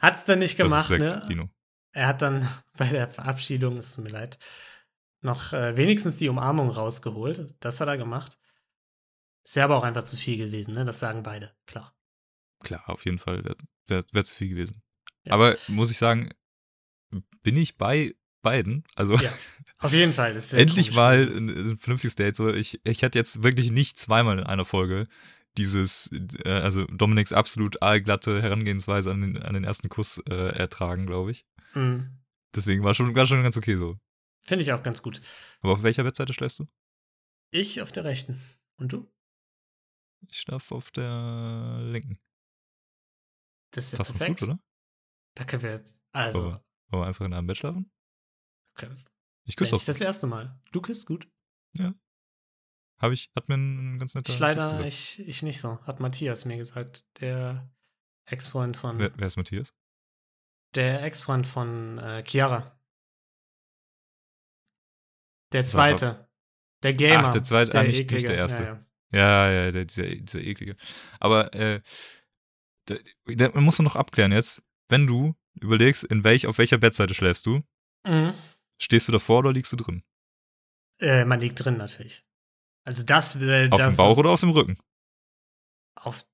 Hat's 0.00 0.26
dann 0.26 0.40
nicht 0.40 0.58
gemacht, 0.58 0.90
ne? 0.90 1.22
Dino. 1.26 1.48
Er 1.92 2.06
hat 2.06 2.20
dann 2.20 2.46
bei 2.76 2.88
der 2.88 3.08
Verabschiedung, 3.08 3.78
es 3.78 3.94
tut 3.94 4.04
mir 4.04 4.10
leid, 4.10 4.38
noch 5.22 5.54
äh, 5.54 5.76
wenigstens 5.76 6.18
die 6.18 6.28
Umarmung 6.28 6.68
rausgeholt. 6.68 7.54
Das 7.60 7.80
hat 7.80 7.88
er 7.88 7.96
gemacht. 7.96 8.38
Ist 9.42 9.56
ja 9.56 9.64
aber 9.64 9.78
auch 9.78 9.84
einfach 9.84 10.02
zu 10.02 10.18
viel 10.18 10.36
gewesen, 10.36 10.74
ne? 10.74 10.84
Das 10.84 10.98
sagen 10.98 11.22
beide, 11.22 11.52
klar. 11.66 11.97
Klar, 12.60 12.88
auf 12.88 13.04
jeden 13.04 13.18
Fall 13.18 13.44
wäre 13.44 13.56
wär, 13.86 14.04
wär 14.12 14.24
zu 14.24 14.34
viel 14.34 14.48
gewesen. 14.48 14.82
Ja. 15.24 15.34
Aber 15.34 15.56
muss 15.68 15.90
ich 15.90 15.98
sagen, 15.98 16.30
bin 17.42 17.56
ich 17.56 17.76
bei 17.76 18.14
beiden. 18.42 18.84
Also 18.94 19.16
Ja, 19.16 19.32
Auf 19.78 19.92
jeden 19.92 20.12
Fall. 20.12 20.36
Endlich 20.52 20.92
mal 20.92 21.28
ein, 21.28 21.48
ein 21.48 21.78
vernünftiges 21.78 22.14
Date. 22.16 22.36
So, 22.36 22.52
ich, 22.52 22.80
ich 22.84 23.04
hatte 23.04 23.18
jetzt 23.18 23.42
wirklich 23.42 23.70
nicht 23.70 23.98
zweimal 23.98 24.38
in 24.38 24.44
einer 24.44 24.64
Folge 24.64 25.06
dieses, 25.56 26.10
äh, 26.44 26.50
also 26.50 26.84
Dominiks 26.86 27.32
absolut 27.32 27.82
aalglatte 27.82 28.42
Herangehensweise 28.42 29.10
an 29.10 29.20
den, 29.20 29.42
an 29.42 29.54
den 29.54 29.64
ersten 29.64 29.88
Kuss 29.88 30.22
äh, 30.28 30.34
ertragen, 30.34 31.06
glaube 31.06 31.32
ich. 31.32 31.46
Mhm. 31.74 32.18
Deswegen 32.54 32.82
war 32.82 32.94
schon, 32.94 33.14
war 33.14 33.26
schon 33.26 33.42
ganz 33.42 33.56
okay 33.56 33.76
so. 33.76 33.98
Finde 34.42 34.62
ich 34.62 34.72
auch 34.72 34.82
ganz 34.82 35.02
gut. 35.02 35.20
Aber 35.60 35.74
auf 35.74 35.82
welcher 35.82 36.04
Webseite 36.04 36.32
schläfst 36.32 36.60
du? 36.60 36.66
Ich 37.50 37.82
auf 37.82 37.92
der 37.92 38.04
rechten. 38.04 38.40
Und 38.76 38.92
du? 38.92 39.10
Ich 40.30 40.38
schlafe 40.38 40.74
auf 40.74 40.90
der 40.90 41.80
linken. 41.82 42.18
Das 43.70 43.86
ist 43.86 43.92
ja 43.92 43.98
Passt 43.98 44.16
perfekt. 44.16 44.40
gut, 44.40 44.48
oder? 44.48 44.58
Da 45.34 45.44
können 45.44 45.62
wir 45.62 45.70
jetzt. 45.70 46.02
Also, 46.12 46.38
Wollen 46.40 46.50
wir, 46.52 46.64
wollen 46.90 47.02
wir 47.02 47.06
einfach 47.06 47.24
in 47.26 47.32
einem 47.34 47.46
Bett 47.46 47.56
schlafen? 47.58 47.90
okay. 48.76 48.88
Ich 49.44 49.56
Küss 49.56 49.66
küsse 49.70 49.76
auch. 49.76 49.78
nicht 49.80 49.88
das 49.88 50.00
erste 50.00 50.26
Mal. 50.26 50.60
Du 50.72 50.80
küsst 50.82 51.06
gut. 51.06 51.28
Hab 53.00 53.12
ich, 53.12 53.30
hat 53.36 53.48
mir 53.48 53.54
ein 53.54 53.98
ganz 54.00 54.14
netter. 54.14 54.32
Ich 54.32 54.38
leider, 54.40 54.84
ich, 54.84 55.20
ich 55.20 55.42
nicht 55.42 55.60
so. 55.60 55.80
Hat 55.86 56.00
Matthias 56.00 56.44
mir 56.44 56.56
gesagt. 56.56 57.06
Der 57.20 57.70
Ex-Freund 58.26 58.76
von. 58.76 58.98
Wer, 58.98 59.12
wer 59.16 59.26
ist 59.28 59.36
Matthias? 59.36 59.72
Der 60.74 61.02
Ex-Freund 61.04 61.46
von 61.46 61.98
äh, 61.98 62.24
Chiara. 62.26 62.78
Der 65.52 65.64
zweite. 65.64 66.28
Der 66.82 66.94
Gamer. 66.94 67.28
Ach, 67.28 67.32
der 67.32 67.42
zweite, 67.42 67.78
ah, 67.78 67.82
nicht- 67.82 67.92
nicht 67.92 68.00
eklige. 68.12 68.28
der 68.28 68.36
erste. 68.36 68.62
Ja, 68.62 68.68
ja. 68.74 68.84
Ja, 69.10 69.50
ja, 69.50 69.70
der, 69.72 69.84
dieser, 69.86 70.04
dieser 70.16 70.40
eklige. 70.40 70.76
Aber 71.18 71.54
äh, 71.54 71.80
da, 72.88 73.48
da 73.48 73.60
muss 73.60 73.78
man 73.78 73.84
noch 73.84 73.96
abklären 73.96 74.32
jetzt, 74.32 74.62
wenn 74.88 75.06
du 75.06 75.34
überlegst, 75.60 76.04
in 76.04 76.24
welch, 76.24 76.46
auf 76.46 76.58
welcher 76.58 76.78
Bettseite 76.78 77.14
schläfst 77.14 77.46
du, 77.46 77.62
Mhm. 78.06 78.32
stehst 78.80 79.08
du 79.08 79.12
davor 79.12 79.40
oder 79.40 79.52
liegst 79.52 79.72
du 79.72 79.76
drin? 79.76 80.02
Äh, 81.00 81.24
man 81.24 81.40
liegt 81.40 81.62
drin 81.64 81.76
natürlich. 81.76 82.24
Also 82.84 83.02
das, 83.04 83.36
äh, 83.36 83.68
Auf 83.70 83.78
das 83.78 83.94
dem 83.94 83.96
Bauch 83.96 84.16
oder 84.16 84.30
auf 84.30 84.40
dem 84.40 84.50
Rücken? 84.50 84.78
auf 85.96 86.24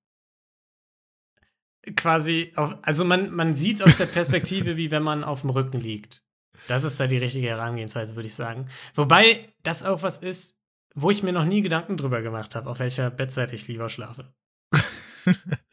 quasi 1.97 2.53
auf, 2.57 2.77
also 2.83 3.05
man, 3.05 3.31
man 3.35 3.55
sieht 3.55 3.77
es 3.77 3.83
aus 3.83 3.97
der 3.99 4.07
Perspektive, 4.07 4.77
wie 4.77 4.91
wenn 4.91 5.03
man 5.03 5.25
auf 5.25 5.41
dem 5.43 5.51
Rücken 5.51 5.81
liegt. 5.81 6.23
Das 6.69 6.85
ist 6.85 6.99
da 6.99 7.07
die 7.07 7.19
richtige 7.19 7.49
Herangehensweise, 7.49 8.15
würde 8.17 8.29
ich 8.29 8.35
sagen. 8.35 8.69
Wobei 8.95 9.53
das 9.63 9.83
auch 9.83 10.03
was 10.03 10.19
ist, 10.19 10.59
wo 10.95 11.11
ich 11.11 11.23
mir 11.23 11.33
noch 11.33 11.45
nie 11.45 11.61
Gedanken 11.63 11.97
drüber 11.97 12.23
gemacht 12.23 12.55
habe, 12.55 12.71
auf 12.71 12.79
welcher 12.79 13.11
Bettseite 13.11 13.55
ich 13.55 13.69
lieber 13.69 13.89
schlafe. 13.91 14.33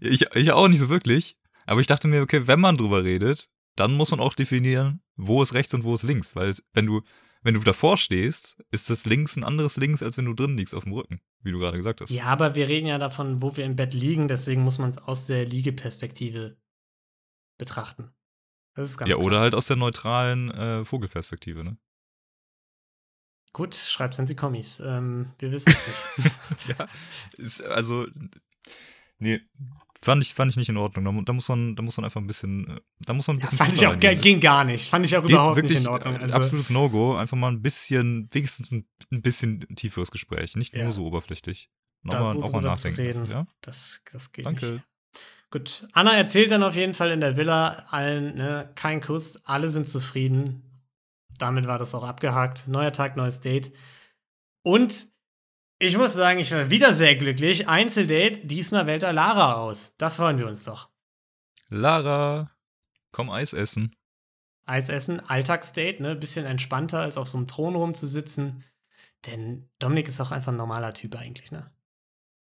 ich, 0.00 0.26
ich 0.34 0.52
auch 0.52 0.68
nicht 0.68 0.78
so 0.78 0.88
wirklich. 0.88 1.36
Aber 1.66 1.80
ich 1.80 1.86
dachte 1.86 2.08
mir, 2.08 2.22
okay, 2.22 2.46
wenn 2.46 2.60
man 2.60 2.76
drüber 2.76 3.04
redet, 3.04 3.48
dann 3.76 3.94
muss 3.94 4.10
man 4.10 4.20
auch 4.20 4.34
definieren, 4.34 5.02
wo 5.16 5.42
ist 5.42 5.54
rechts 5.54 5.74
und 5.74 5.84
wo 5.84 5.94
ist 5.94 6.02
links. 6.02 6.34
Weil 6.34 6.48
es- 6.48 6.62
wenn 6.72 6.86
du, 6.86 7.02
wenn 7.42 7.54
du 7.54 7.60
davor 7.60 7.96
stehst, 7.96 8.56
ist 8.70 8.90
das 8.90 9.04
links 9.06 9.36
ein 9.36 9.44
anderes 9.44 9.76
links, 9.76 10.02
als 10.02 10.16
wenn 10.16 10.24
du 10.24 10.34
drin 10.34 10.56
liegst 10.56 10.74
auf 10.74 10.84
dem 10.84 10.92
Rücken, 10.94 11.20
wie 11.42 11.52
du 11.52 11.58
gerade 11.58 11.76
gesagt 11.76 12.00
hast. 12.00 12.10
Ja, 12.10 12.24
aber 12.24 12.54
wir 12.54 12.68
reden 12.68 12.86
ja 12.86 12.98
davon, 12.98 13.42
wo 13.42 13.56
wir 13.56 13.64
im 13.64 13.76
Bett 13.76 13.94
liegen, 13.94 14.28
deswegen 14.28 14.62
muss 14.62 14.78
man 14.78 14.90
es 14.90 14.98
aus 14.98 15.26
der 15.26 15.44
Liegeperspektive 15.46 16.56
betrachten. 17.58 18.10
Das 18.74 18.90
ist 18.90 18.98
ganz 18.98 19.08
ja 19.10 19.16
klar. 19.16 19.26
oder 19.26 19.40
halt 19.40 19.54
aus 19.54 19.66
der 19.66 19.76
neutralen 19.76 20.50
äh, 20.50 20.84
Vogelperspektive, 20.84 21.64
ne? 21.64 21.76
Gut, 23.52 23.74
schreibt's 23.74 24.18
in 24.18 24.26
die 24.26 24.36
Kommis. 24.36 24.78
Ähm, 24.80 25.32
wir 25.38 25.50
wissen 25.50 25.72
es 25.72 26.18
nicht. 26.24 26.36
ja, 26.78 26.88
ist, 27.36 27.62
also, 27.64 28.06
nee, 29.18 29.40
fand 30.02 30.22
ich, 30.22 30.34
fand 30.34 30.50
ich 30.52 30.56
nicht 30.56 30.68
in 30.68 30.76
Ordnung. 30.76 31.04
Da, 31.04 31.22
da, 31.24 31.32
muss 31.32 31.48
man, 31.48 31.74
da 31.76 31.82
muss 31.82 31.96
man 31.96 32.04
einfach 32.04 32.20
ein 32.20 32.26
bisschen, 32.26 32.68
äh, 32.68 32.80
da 33.00 33.12
muss 33.14 33.26
man 33.26 33.36
ein 33.36 33.40
Ja, 33.40 33.42
bisschen. 33.44 33.58
fand 33.58 33.74
ich 33.74 33.86
auch, 33.86 33.98
ging 34.22 34.40
gar 34.40 34.64
nicht. 34.64 34.88
Fand 34.88 35.04
ich 35.04 35.16
auch 35.16 35.22
Geht 35.22 35.30
überhaupt 35.30 35.56
wirklich, 35.56 35.74
nicht 35.74 35.82
in 35.86 35.88
Ordnung. 35.88 36.16
Also, 36.16 36.34
absolutes 36.34 36.70
No-Go. 36.70 37.16
Einfach 37.16 37.36
mal 37.36 37.50
ein 37.50 37.62
bisschen, 37.62 38.28
wenigstens 38.32 38.70
ein, 38.70 38.86
ein 39.10 39.22
bisschen 39.22 39.60
tieferes 39.76 40.10
Gespräch. 40.10 40.56
Nicht 40.56 40.74
Ja. 40.74 40.84
nur 40.84 40.92
so 40.92 41.04
oberflächlich. 41.06 41.70
Nochmal, 42.02 42.34
so 42.34 42.42
auch 42.44 42.52
mal 42.52 42.62
nachdenken. 42.62 43.00
reden, 43.00 43.30
Ja? 43.30 43.46
das, 43.60 44.02
das 44.12 44.32
geht 44.32 44.46
Danke. 44.46 44.66
nicht. 44.66 44.84
Gut, 45.50 45.88
Anna 45.94 46.12
erzählt 46.14 46.50
dann 46.50 46.62
auf 46.62 46.76
jeden 46.76 46.92
Fall 46.94 47.10
in 47.10 47.20
der 47.20 47.36
Villa 47.36 47.70
allen, 47.90 48.34
ne, 48.36 48.70
kein 48.74 49.00
Kuss, 49.00 49.40
alle 49.46 49.68
sind 49.68 49.88
zufrieden. 49.88 50.62
Damit 51.38 51.66
war 51.66 51.78
das 51.78 51.94
auch 51.94 52.04
abgehakt. 52.04 52.68
Neuer 52.68 52.92
Tag, 52.92 53.16
neues 53.16 53.40
Date. 53.40 53.72
Und 54.62 55.08
ich 55.78 55.96
muss 55.96 56.12
sagen, 56.14 56.38
ich 56.40 56.50
war 56.52 56.70
wieder 56.70 56.92
sehr 56.94 57.16
glücklich. 57.16 57.68
Einzeldate, 57.68 58.40
diesmal 58.46 58.86
wählt 58.86 59.02
er 59.02 59.12
Lara 59.12 59.54
aus. 59.54 59.94
Da 59.98 60.10
freuen 60.10 60.38
wir 60.38 60.46
uns 60.46 60.64
doch. 60.64 60.88
Lara, 61.68 62.50
komm 63.12 63.30
Eis 63.30 63.52
essen. 63.52 63.94
Eis 64.64 64.88
essen, 64.88 65.20
Alltagsdate, 65.20 66.00
ne? 66.00 66.14
Bisschen 66.16 66.44
entspannter, 66.44 67.00
als 67.00 67.16
auf 67.16 67.28
so 67.28 67.38
einem 67.38 67.46
Thron 67.46 67.74
rumzusitzen. 67.74 68.64
Denn 69.26 69.68
Dominik 69.78 70.08
ist 70.08 70.20
auch 70.20 70.30
einfach 70.30 70.52
ein 70.52 70.56
normaler 70.58 70.94
Typ 70.94 71.16
eigentlich, 71.16 71.50
ne? 71.50 71.70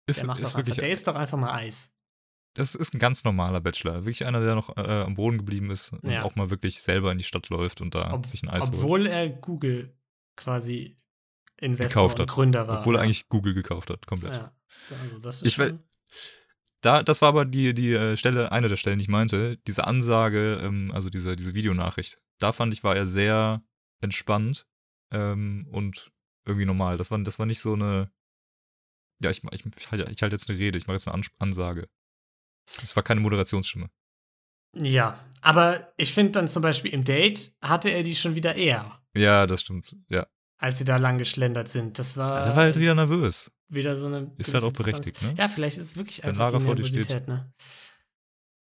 Ist, 0.07 0.19
Der 0.19 0.27
macht 0.27 0.39
ist 0.39 0.53
doch 0.53 0.59
einfach, 0.59 0.75
der 0.75 0.89
isst 0.91 1.07
doch 1.07 1.15
einfach 1.15 1.37
mal 1.37 1.53
Eis. 1.53 1.93
das 2.55 2.75
ist 2.75 2.93
ein 2.93 2.99
ganz 2.99 3.23
normaler 3.23 3.61
Bachelor. 3.61 4.01
Wirklich 4.05 4.25
einer, 4.25 4.41
der 4.41 4.55
noch 4.55 4.75
äh, 4.75 4.81
am 4.81 5.15
Boden 5.15 5.37
geblieben 5.37 5.69
ist 5.71 5.93
und 5.93 6.09
Ja. 6.09 6.23
auch 6.23 6.35
mal 6.35 6.49
wirklich 6.49 6.81
selber 6.81 7.11
in 7.11 7.17
die 7.17 7.23
Stadt 7.23 7.47
läuft 7.49 7.79
und 7.81 7.95
da 7.95 8.11
Ob, 8.13 8.25
sich 8.27 8.43
ein 8.43 8.49
Eis 8.49 8.63
holt. 8.63 8.73
obwohl 8.75 9.07
er 9.07 9.29
Google 9.31 9.95
quasi 10.35 10.97
Investor 11.61 12.03
Gekauft 12.03 12.19
hat. 12.19 12.27
Gründer 12.29 12.67
war. 12.67 12.79
Obwohl 12.79 12.95
er 12.95 12.99
ja. 12.99 13.03
eigentlich 13.05 13.29
Google 13.29 13.53
gekauft 13.53 13.89
hat, 13.89 14.05
komplett. 14.07 14.33
Ja, 14.33 14.51
also 15.01 15.19
das 15.19 15.37
ist 15.41 15.47
Ich 15.47 15.57
will- 15.57 15.69
schon- 15.69 15.83
Da, 16.81 17.03
das 17.03 17.21
war 17.21 17.29
aber 17.29 17.45
die, 17.45 17.73
die 17.73 17.93
äh, 17.93 18.17
Stelle, 18.17 18.51
eine 18.51 18.67
der 18.67 18.75
Stellen, 18.77 18.97
die 18.99 19.03
ich 19.03 19.09
meinte, 19.09 19.57
diese 19.67 19.85
Ansage, 19.85 20.59
ähm, 20.63 20.91
also 20.93 21.09
diese, 21.09 21.35
diese 21.35 21.53
Videonachricht. 21.53 22.19
Da 22.39 22.51
fand 22.51 22.73
ich, 22.73 22.83
war 22.83 22.95
er 22.95 23.05
sehr 23.05 23.63
entspannt 24.01 24.65
ähm, 25.11 25.59
und 25.71 26.11
irgendwie 26.45 26.65
normal. 26.65 26.97
Das 26.97 27.11
war, 27.11 27.19
das 27.19 27.37
war 27.37 27.45
nicht 27.45 27.59
so 27.59 27.73
eine, 27.73 28.11
ja, 29.21 29.29
ich, 29.29 29.43
ich, 29.51 29.63
ich 29.77 29.91
halte 29.91 30.35
jetzt 30.35 30.49
eine 30.49 30.57
Rede, 30.57 30.77
ich 30.79 30.87
mache 30.87 30.95
jetzt 30.95 31.07
eine 31.07 31.13
Ans 31.13 31.29
Ansage. 31.37 31.87
Das 32.79 32.95
war 32.95 33.03
keine 33.03 33.21
Moderationsstimme. 33.21 33.89
Ja, 34.73 35.23
aber 35.41 35.93
ich 35.97 36.13
finde 36.13 36.31
dann 36.31 36.47
zum 36.47 36.63
Beispiel 36.63 36.93
im 36.93 37.03
Date 37.03 37.53
hatte 37.61 37.89
er 37.89 38.01
die 38.03 38.15
schon 38.15 38.33
wieder 38.35 38.55
eher, 38.55 38.99
Ja, 39.13 39.45
das 39.45 39.61
stimmt. 39.61 39.95
Ja. 40.09 40.25
Als 40.61 40.77
sie 40.77 40.85
da 40.85 40.97
lang 40.97 41.17
geschlendert 41.17 41.67
sind. 41.67 41.99
Das 41.99 42.15
war, 42.17 42.45
Der 42.45 42.55
war 42.55 42.63
halt 42.63 42.79
wieder 42.79 42.95
nervös. 42.95 43.51
wieder 43.67 43.97
so 43.97 44.05
eine. 44.07 44.31
Ist 44.37 44.53
halt 44.53 44.63
auch 44.63 44.71
berechtigt, 44.71 45.17
Distanz. 45.17 45.33
ne? 45.37 45.37
Ja, 45.43 45.49
vielleicht 45.49 45.77
ist 45.77 45.87
es 45.87 45.97
wirklich 45.97 46.21
Wenn 46.23 46.29
einfach 46.29 46.51
Lara 46.51 46.59
die. 46.59 46.65
Nervosität, 46.81 47.27
ne? 47.27 47.51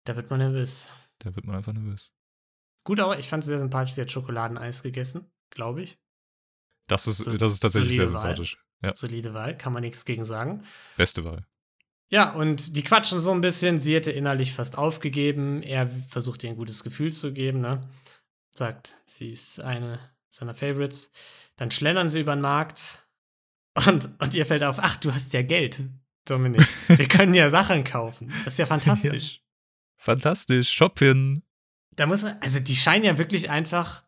Da 0.05 0.15
wird 0.15 0.29
man 0.29 0.39
nervös. 0.39 0.89
Da 1.19 1.35
wird 1.35 1.45
man 1.45 1.55
einfach 1.55 1.73
nervös. 1.73 2.11
Gut, 2.83 2.99
aber 2.99 3.19
ich 3.19 3.29
fand 3.29 3.43
es 3.43 3.47
sehr 3.47 3.59
sympathisch, 3.59 3.93
sie 3.93 4.01
hat 4.01 4.11
Schokoladeneis 4.11 4.81
gegessen, 4.81 5.31
glaube 5.51 5.83
ich. 5.83 5.99
Das 6.87 7.05
ist, 7.07 7.17
So- 7.19 7.37
das 7.37 7.53
ist 7.53 7.59
tatsächlich 7.59 7.95
sehr 7.95 8.07
sympathisch. 8.07 8.57
Ja, 8.83 8.95
Solide 8.95 9.35
Wahl, 9.35 9.55
kann 9.55 9.73
man 9.73 9.81
nichts 9.83 10.03
gegen 10.05 10.25
sagen. 10.25 10.63
beste 10.97 11.23
Wahl. 11.23 11.45
Ja, 12.09 12.31
und 12.31 12.75
die 12.75 12.81
quatschen 12.83 13.19
so 13.19 13.31
ein 13.31 13.39
bisschen. 13.41 13.77
Sie 13.77 13.93
hätte 13.95 14.11
innerlich 14.11 14.51
fast 14.53 14.77
aufgegeben. 14.77 15.61
Er 15.61 15.87
versucht 16.09 16.43
ihr 16.43 16.49
ein 16.49 16.57
gutes 16.57 16.83
Gefühl 16.83 17.13
zu 17.13 17.31
geben, 17.31 17.61
ne? 17.61 17.87
Sagt, 18.53 18.95
sie 19.05 19.31
ist 19.31 19.61
eine 19.61 19.99
seiner 20.29 20.55
Favorites. 20.55 21.11
Dann 21.61 21.69
schlendern 21.69 22.09
sie 22.09 22.21
über 22.21 22.35
den 22.35 22.41
Markt 22.41 23.07
und, 23.85 24.09
und 24.19 24.33
ihr 24.33 24.47
fällt 24.47 24.63
auf, 24.63 24.79
ach, 24.79 24.97
du 24.97 25.13
hast 25.13 25.31
ja 25.31 25.43
Geld, 25.43 25.83
Dominik. 26.25 26.67
Wir 26.87 27.07
können 27.07 27.35
ja 27.35 27.51
Sachen 27.51 27.83
kaufen. 27.83 28.33
Das 28.45 28.53
ist 28.53 28.57
ja 28.57 28.65
fantastisch. 28.65 29.43
Fantastisch, 29.95 30.71
shoppen. 30.71 31.43
Da 31.95 32.07
muss 32.07 32.23
man, 32.23 32.35
also 32.41 32.59
die 32.59 32.75
scheinen 32.75 33.03
ja 33.05 33.19
wirklich 33.19 33.51
einfach 33.51 34.03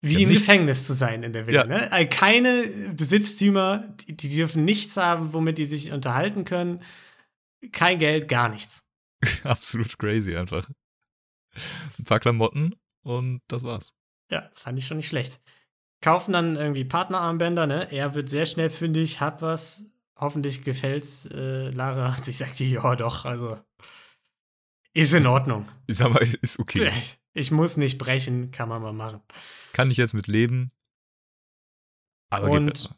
wie 0.00 0.14
Ja, 0.14 0.20
im 0.20 0.28
nichts- 0.28 0.46
Gefängnis 0.46 0.86
zu 0.86 0.94
sein 0.94 1.22
in 1.24 1.34
der 1.34 1.46
Villa. 1.46 1.60
Ja. 1.60 1.66
Ne? 1.66 1.92
Also 1.92 2.08
keine 2.08 2.94
Besitztümer, 2.96 3.94
die, 4.08 4.16
die 4.16 4.30
dürfen 4.34 4.64
nichts 4.64 4.96
haben, 4.96 5.34
womit 5.34 5.58
die 5.58 5.66
sich 5.66 5.92
unterhalten 5.92 6.46
können. 6.46 6.82
Kein 7.70 7.98
Geld, 7.98 8.28
gar 8.28 8.48
nichts. 8.48 8.82
Absolut 9.44 9.98
crazy 9.98 10.34
einfach. 10.34 10.66
Ein 11.98 12.04
paar 12.04 12.20
Klamotten 12.20 12.76
und 13.02 13.42
das 13.48 13.62
war's. 13.62 13.92
Ja, 14.30 14.50
fand 14.54 14.78
ich 14.78 14.86
schon 14.86 14.96
nicht 14.96 15.08
schlecht. 15.08 15.42
Kaufen 16.00 16.32
dann 16.32 16.56
irgendwie 16.56 16.84
Partnerarmbänder, 16.84 17.66
ne? 17.66 17.92
Er 17.92 18.14
wird 18.14 18.28
sehr 18.28 18.46
schnell 18.46 18.70
fündig, 18.70 19.20
hat 19.20 19.42
was. 19.42 19.84
Hoffentlich 20.16 20.62
gefällt's 20.62 21.26
äh, 21.26 21.70
Lara. 21.70 22.14
Und 22.14 22.24
sie 22.24 22.32
sagt, 22.32 22.60
ja 22.60 22.96
doch, 22.96 23.24
also 23.24 23.58
ist 24.92 25.14
in 25.14 25.26
Ordnung. 25.26 25.68
Ich 25.86 25.96
sag 25.96 26.12
mal, 26.12 26.26
ist 26.42 26.58
okay. 26.58 26.90
Ich 27.32 27.52
muss 27.52 27.76
nicht 27.76 27.96
brechen, 27.96 28.50
kann 28.50 28.68
man 28.68 28.82
mal 28.82 28.92
machen. 28.92 29.22
Kann 29.72 29.88
ich 29.88 29.96
jetzt 29.96 30.14
mit 30.14 30.26
leben. 30.26 30.72
Aber 32.28 32.48
geht 32.48 32.56
Und 32.56 32.90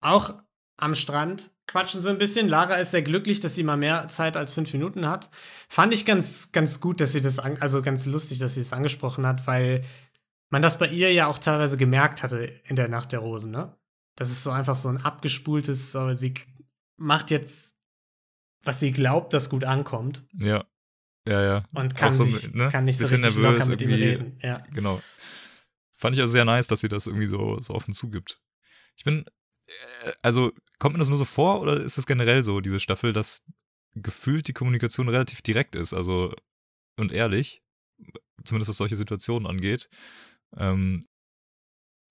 auch 0.00 0.34
am 0.76 0.96
Strand 0.96 1.52
quatschen 1.68 2.00
so 2.00 2.08
ein 2.08 2.18
bisschen. 2.18 2.48
Lara 2.48 2.74
ist 2.74 2.90
sehr 2.90 3.02
glücklich, 3.02 3.38
dass 3.38 3.54
sie 3.54 3.62
mal 3.62 3.76
mehr 3.76 4.08
Zeit 4.08 4.36
als 4.36 4.52
fünf 4.52 4.72
Minuten 4.72 5.08
hat. 5.08 5.30
Fand 5.68 5.94
ich 5.94 6.04
ganz, 6.04 6.50
ganz 6.50 6.80
gut, 6.80 7.00
dass 7.00 7.12
sie 7.12 7.20
das, 7.20 7.38
also 7.38 7.82
ganz 7.82 8.04
lustig, 8.04 8.40
dass 8.40 8.54
sie 8.54 8.62
es 8.62 8.72
angesprochen 8.72 9.26
hat, 9.26 9.46
weil 9.46 9.84
man 10.52 10.60
das 10.60 10.78
bei 10.78 10.86
ihr 10.86 11.10
ja 11.12 11.26
auch 11.28 11.38
teilweise 11.38 11.78
gemerkt 11.78 12.22
hatte 12.22 12.44
in 12.64 12.76
der 12.76 12.88
Nacht 12.88 13.12
der 13.12 13.20
Rosen, 13.20 13.50
ne? 13.50 13.74
Das 14.16 14.30
ist 14.30 14.42
so 14.42 14.50
einfach 14.50 14.76
so 14.76 14.90
ein 14.90 14.98
abgespultes, 14.98 15.92
so, 15.92 16.14
sie 16.14 16.34
macht 16.98 17.30
jetzt, 17.30 17.78
was 18.62 18.78
sie 18.78 18.92
glaubt, 18.92 19.32
das 19.32 19.48
gut 19.48 19.64
ankommt 19.64 20.26
Ja. 20.34 20.64
Ja, 21.26 21.42
ja. 21.42 21.64
und 21.72 21.94
kann, 21.94 22.14
so, 22.14 22.24
sich, 22.24 22.52
ne? 22.52 22.68
kann 22.68 22.84
nicht 22.84 22.98
so 22.98 23.04
richtig 23.04 23.20
nervös 23.20 23.42
locker 23.42 23.66
mit 23.66 23.80
ihm 23.80 23.90
reden. 23.90 24.38
Ja. 24.42 24.58
Genau. 24.74 25.00
Fand 25.94 26.16
ich 26.16 26.20
also 26.20 26.32
sehr 26.32 26.44
nice, 26.44 26.66
dass 26.66 26.80
sie 26.80 26.88
das 26.88 27.06
irgendwie 27.06 27.28
so, 27.28 27.60
so 27.60 27.74
offen 27.74 27.94
zugibt. 27.94 28.42
Ich 28.96 29.04
bin, 29.04 29.24
äh, 30.04 30.12
also, 30.20 30.52
kommt 30.80 30.94
mir 30.94 30.98
das 30.98 31.08
nur 31.08 31.18
so 31.18 31.24
vor 31.24 31.60
oder 31.60 31.80
ist 31.80 31.96
es 31.96 32.06
generell 32.06 32.42
so, 32.42 32.60
diese 32.60 32.80
Staffel, 32.80 33.12
dass 33.12 33.44
gefühlt 33.94 34.48
die 34.48 34.52
Kommunikation 34.52 35.08
relativ 35.08 35.42
direkt 35.42 35.76
ist, 35.76 35.94
also 35.94 36.34
und 36.96 37.12
ehrlich, 37.12 37.62
zumindest 38.44 38.68
was 38.68 38.76
solche 38.76 38.96
Situationen 38.96 39.46
angeht. 39.46 39.88
Ähm, 40.56 41.04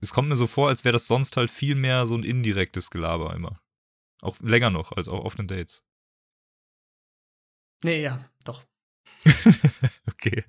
es 0.02 0.14
kommt 0.14 0.30
mir 0.30 0.36
so 0.36 0.48
vor, 0.48 0.70
als 0.70 0.84
wäre 0.84 0.94
das 0.94 1.08
sonst 1.08 1.38
halt 1.38 1.52
viel 1.52 1.76
mehr 1.76 2.06
so 2.06 2.16
ein 2.16 2.24
indirektes 2.24 2.90
Gelaber 2.90 3.36
immer. 3.36 3.62
Auch 4.22 4.40
länger 4.40 4.70
noch, 4.70 4.92
als 4.92 5.08
auf 5.08 5.24
offenen 5.24 5.48
Dates. 5.48 5.84
Nee, 7.84 8.02
ja, 8.02 8.24
doch. 8.44 8.66
okay. 10.08 10.44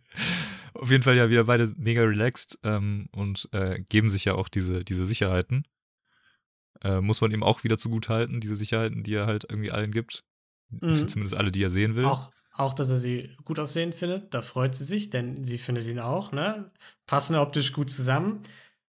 Auf 0.75 0.91
jeden 0.91 1.03
Fall 1.03 1.17
ja 1.17 1.31
wieder 1.31 1.45
beide 1.45 1.73
mega 1.77 2.03
relaxed 2.03 2.59
ähm, 2.65 3.09
und 3.13 3.49
äh, 3.53 3.81
geben 3.89 4.11
sich 4.11 4.25
ja 4.25 4.35
auch 4.35 4.49
diese, 4.49 4.85
diese 4.85 5.07
Sicherheiten. 5.07 5.67
Äh, 6.83 7.01
muss 7.01 7.21
man 7.21 7.31
ihm 7.31 7.43
auch 7.43 7.63
wieder 7.63 7.79
zugutehalten, 7.79 8.41
diese 8.41 8.57
Sicherheiten, 8.57 9.03
die 9.03 9.15
er 9.15 9.27
halt 9.27 9.45
irgendwie 9.49 9.71
allen 9.71 9.93
gibt. 9.93 10.25
Mhm. 10.71 11.09
Zumindest 11.09 11.37
alle, 11.37 11.51
die 11.51 11.63
er 11.63 11.71
sehen 11.71 11.95
will. 11.95 12.05
Auch, 12.05 12.33
auch, 12.53 12.75
dass 12.75 12.91
er 12.91 12.99
sie 12.99 13.35
gut 13.45 13.59
aussehen 13.59 13.93
findet, 13.93 14.33
da 14.35 14.43
freut 14.43 14.75
sie 14.75 14.85
sich, 14.85 15.11
denn 15.11 15.45
sie 15.45 15.59
findet 15.59 15.87
ihn 15.87 15.99
auch, 15.99 16.33
ne? 16.33 16.71
Passen 17.07 17.37
optisch 17.37 17.73
gut 17.73 17.91
zusammen. 17.91 18.43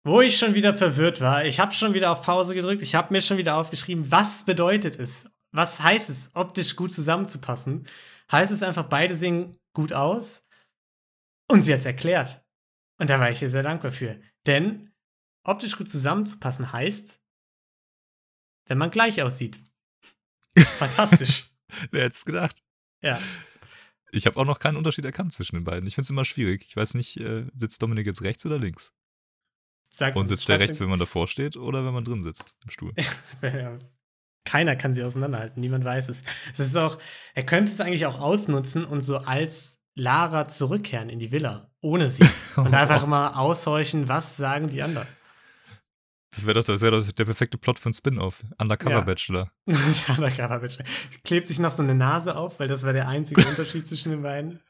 Wo 0.02 0.22
ich 0.22 0.38
schon 0.38 0.54
wieder 0.54 0.72
verwirrt 0.72 1.20
war, 1.20 1.44
ich 1.44 1.60
habe 1.60 1.74
schon 1.74 1.92
wieder 1.92 2.10
auf 2.10 2.22
Pause 2.22 2.54
gedrückt, 2.54 2.80
ich 2.80 2.94
habe 2.94 3.12
mir 3.12 3.20
schon 3.20 3.36
wieder 3.36 3.56
aufgeschrieben, 3.56 4.10
was 4.10 4.44
bedeutet 4.44 4.98
es? 4.98 5.30
Was 5.52 5.80
heißt 5.82 6.08
es, 6.08 6.30
optisch 6.34 6.74
gut 6.74 6.92
zusammenzupassen? 6.92 7.86
Heißt 8.32 8.50
es 8.52 8.62
einfach, 8.62 8.84
beide 8.84 9.14
sehen 9.14 9.58
gut 9.74 9.92
aus? 9.92 10.46
Und 11.50 11.64
sie 11.64 11.72
hat 11.72 11.80
es 11.80 11.86
erklärt. 11.86 12.42
Und 12.98 13.10
da 13.10 13.20
war 13.20 13.30
ich 13.30 13.42
ihr 13.42 13.50
sehr 13.50 13.62
dankbar 13.62 13.92
für. 13.92 14.18
Denn 14.46 14.90
optisch 15.44 15.76
gut 15.76 15.90
zusammenzupassen 15.90 16.72
heißt, 16.72 17.20
wenn 18.68 18.78
man 18.78 18.90
gleich 18.90 19.20
aussieht. 19.20 19.60
Fantastisch. 20.56 21.50
Wer 21.90 22.04
hätte 22.04 22.16
es 22.16 22.24
gedacht? 22.24 22.62
Ja. 23.02 23.20
Ich 24.12 24.26
habe 24.26 24.36
auch 24.38 24.44
noch 24.44 24.58
keinen 24.58 24.76
Unterschied 24.76 25.04
erkannt 25.04 25.32
zwischen 25.32 25.56
den 25.56 25.64
beiden. 25.64 25.86
Ich 25.86 25.94
finde 25.94 26.04
es 26.04 26.10
immer 26.10 26.24
schwierig. 26.24 26.64
Ich 26.68 26.76
weiß 26.76 26.94
nicht, 26.94 27.18
äh, 27.18 27.46
sitzt 27.56 27.80
Dominik 27.82 28.06
jetzt 28.06 28.22
rechts 28.22 28.44
oder 28.46 28.58
links? 28.58 28.92
Sagt 29.90 30.16
Und 30.16 30.28
sitzt 30.28 30.42
er 30.42 30.54
schreibt 30.54 30.62
rechts, 30.62 30.80
wenn 30.80 30.88
man 30.88 30.98
davor 30.98 31.26
steht 31.26 31.56
oder 31.56 31.84
wenn 31.84 31.92
man 31.92 32.04
drin 32.04 32.22
sitzt 32.22 32.54
im 32.64 32.70
Stuhl? 32.70 32.92
Keiner 34.44 34.76
kann 34.76 34.94
sie 34.94 35.02
auseinanderhalten, 35.02 35.60
niemand 35.60 35.84
weiß 35.84 36.08
es. 36.08 36.22
Es 36.52 36.60
ist 36.60 36.76
auch, 36.76 36.98
er 37.34 37.44
könnte 37.44 37.70
es 37.70 37.80
eigentlich 37.80 38.06
auch 38.06 38.20
ausnutzen 38.20 38.84
und 38.84 39.02
so 39.02 39.18
als 39.18 39.82
Lara 39.94 40.48
zurückkehren 40.48 41.10
in 41.10 41.18
die 41.18 41.30
Villa, 41.30 41.70
ohne 41.80 42.08
sie. 42.08 42.24
Und 42.56 42.72
einfach 42.72 43.06
mal 43.06 43.34
aushorchen, 43.34 44.08
was 44.08 44.36
sagen 44.36 44.68
die 44.68 44.82
anderen. 44.82 45.06
Das 46.32 46.46
wäre 46.46 46.54
doch, 46.54 46.64
das 46.64 46.80
wär 46.80 46.92
doch 46.92 47.10
der 47.10 47.24
perfekte 47.24 47.58
Plot 47.58 47.78
für 47.78 47.86
einen 47.86 47.94
Spin-off. 47.94 48.40
Undercover 48.58 48.90
Ja. 48.92 49.00
Bachelor. 49.00 49.50
Der 49.66 49.76
Undercover 50.16 50.60
Bachelor. 50.60 50.84
Klebt 51.24 51.46
sich 51.48 51.58
noch 51.58 51.72
so 51.72 51.82
eine 51.82 51.94
Nase 51.94 52.36
auf, 52.36 52.60
weil 52.60 52.68
das 52.68 52.84
war 52.84 52.92
der 52.92 53.08
einzige 53.08 53.44
Unterschied 53.46 53.86
zwischen 53.86 54.10
den 54.12 54.22
beiden. 54.22 54.60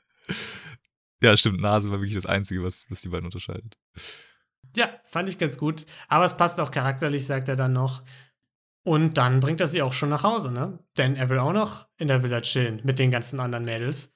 Ja, 1.23 1.37
stimmt. 1.37 1.61
Nase 1.61 1.91
war 1.91 1.99
wirklich 1.99 2.15
das 2.15 2.27
Einzige, 2.27 2.63
was, 2.63 2.87
was 2.91 3.03
die 3.03 3.09
beiden 3.09 3.27
unterscheidet. 3.27 3.77
Ja, 4.75 4.89
fand 5.05 5.29
ich 5.29 5.37
ganz 5.37 5.59
gut. 5.59 5.85
Aber 6.09 6.25
es 6.25 6.37
passt 6.37 6.59
auch 6.61 6.71
charakterlich, 6.71 7.27
sagt 7.27 7.49
er 7.49 7.57
dann 7.57 7.73
noch. 7.75 8.03
Und 8.83 9.19
dann 9.19 9.41
bringt 9.41 9.61
er 9.61 9.69
sie 9.69 9.83
auch 9.83 9.93
schon 9.93 10.09
nach 10.09 10.23
Hause, 10.23 10.51
ne? 10.53 10.79
Denn 10.97 11.15
er 11.17 11.29
will 11.29 11.39
auch 11.39 11.53
noch 11.53 11.89
in 11.99 12.09
der 12.09 12.23
Villa 12.23 12.41
chillen 12.41 12.81
mit 12.85 12.99
den 12.99 13.11
ganzen 13.11 13.39
anderen 13.39 13.67
Mädels. 13.67 14.15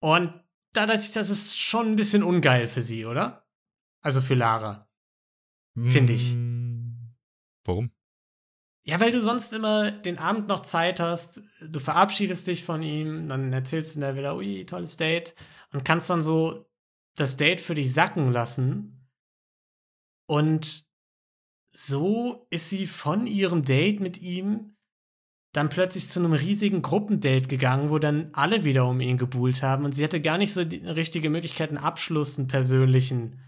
Und 0.00 0.34
da 0.72 0.86
dachte 0.86 1.02
ich, 1.04 1.12
das 1.12 1.30
ist 1.30 1.56
schon 1.56 1.92
ein 1.92 1.96
bisschen 1.96 2.24
ungeil 2.24 2.66
für 2.66 2.82
sie, 2.82 3.06
oder? 3.06 3.46
Also 4.02 4.20
für 4.20 4.34
Lara. 4.34 4.90
Finde 5.76 6.12
ich. 6.12 6.32
Hm, 6.32 6.63
Warum? 7.64 7.90
Ja, 8.86 9.00
weil 9.00 9.12
du 9.12 9.20
sonst 9.20 9.52
immer 9.54 9.90
den 9.90 10.18
Abend 10.18 10.48
noch 10.48 10.60
Zeit 10.60 11.00
hast, 11.00 11.40
du 11.62 11.80
verabschiedest 11.80 12.46
dich 12.46 12.64
von 12.64 12.82
ihm, 12.82 13.28
dann 13.28 13.52
erzählst 13.52 13.94
du 13.94 13.98
in 13.98 14.00
der 14.02 14.14
Villa, 14.14 14.34
ui, 14.34 14.66
tolles 14.66 14.98
Date, 14.98 15.34
und 15.72 15.84
kannst 15.84 16.10
dann 16.10 16.22
so 16.22 16.66
das 17.16 17.38
Date 17.38 17.62
für 17.62 17.74
dich 17.74 17.92
sacken 17.92 18.30
lassen. 18.30 19.08
Und 20.26 20.86
so 21.70 22.46
ist 22.50 22.68
sie 22.68 22.86
von 22.86 23.26
ihrem 23.26 23.64
Date 23.64 24.00
mit 24.00 24.20
ihm 24.20 24.76
dann 25.52 25.68
plötzlich 25.68 26.08
zu 26.08 26.18
einem 26.18 26.32
riesigen 26.32 26.82
Gruppendate 26.82 27.46
gegangen, 27.46 27.90
wo 27.90 27.98
dann 27.98 28.30
alle 28.32 28.64
wieder 28.64 28.88
um 28.88 29.00
ihn 29.00 29.18
gebuhlt 29.18 29.62
haben 29.62 29.84
und 29.84 29.92
sie 29.94 30.02
hatte 30.02 30.20
gar 30.20 30.36
nicht 30.36 30.52
so 30.52 30.64
die 30.64 30.84
richtige 30.84 31.30
Möglichkeit, 31.30 31.68
einen 31.68 31.78
Abschluss, 31.78 32.38
einen 32.38 32.48
persönlichen 32.48 33.40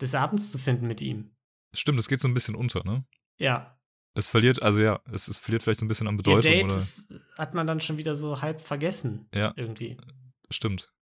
des 0.00 0.14
Abends 0.14 0.50
zu 0.50 0.58
finden 0.58 0.86
mit 0.86 1.00
ihm. 1.00 1.36
Stimmt, 1.74 2.00
es 2.00 2.08
geht 2.08 2.20
so 2.20 2.28
ein 2.28 2.34
bisschen 2.34 2.54
unter, 2.54 2.82
ne? 2.84 3.04
Ja, 3.38 3.78
Es 4.14 4.28
verliert, 4.28 4.60
also 4.62 4.80
ja, 4.80 5.00
es, 5.12 5.28
es 5.28 5.38
verliert 5.38 5.62
vielleicht 5.62 5.80
so 5.80 5.84
ein 5.86 5.88
bisschen 5.88 6.08
an 6.08 6.14
Ihr 6.14 6.18
Bedeutung, 6.18 6.42
Date 6.52 6.64
oder? 6.64 6.76
ist, 6.76 7.08
hat 7.38 7.54
man 7.54 7.66
dann 7.66 7.80
schon 7.80 7.98
wieder 7.98 8.16
so 8.16 8.42
halb 8.42 8.60
vergessen. 8.60 9.28
Ja. 9.34 9.52
Irgendwie. 9.56 9.96
Stimmt. 10.50 10.92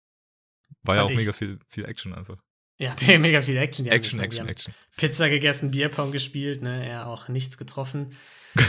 War 0.83 0.95
ja 0.95 1.01
Fand 1.01 1.07
auch 1.07 1.11
ich. 1.13 1.17
mega 1.17 1.33
viel, 1.33 1.59
viel 1.67 1.85
Action 1.85 2.13
einfach. 2.13 2.37
Ja, 2.79 2.95
mega 3.17 3.41
viel 3.41 3.57
Action. 3.57 3.85
Die 3.85 3.91
Action. 3.91 4.19
Action, 4.19 4.45
Die 4.45 4.51
Action. 4.51 4.73
Pizza 4.97 5.29
gegessen, 5.29 5.71
Bierpong 5.71 6.11
gespielt, 6.11 6.61
ne, 6.61 6.87
er 6.87 7.07
auch 7.07 7.27
nichts 7.27 7.57
getroffen. 7.57 8.15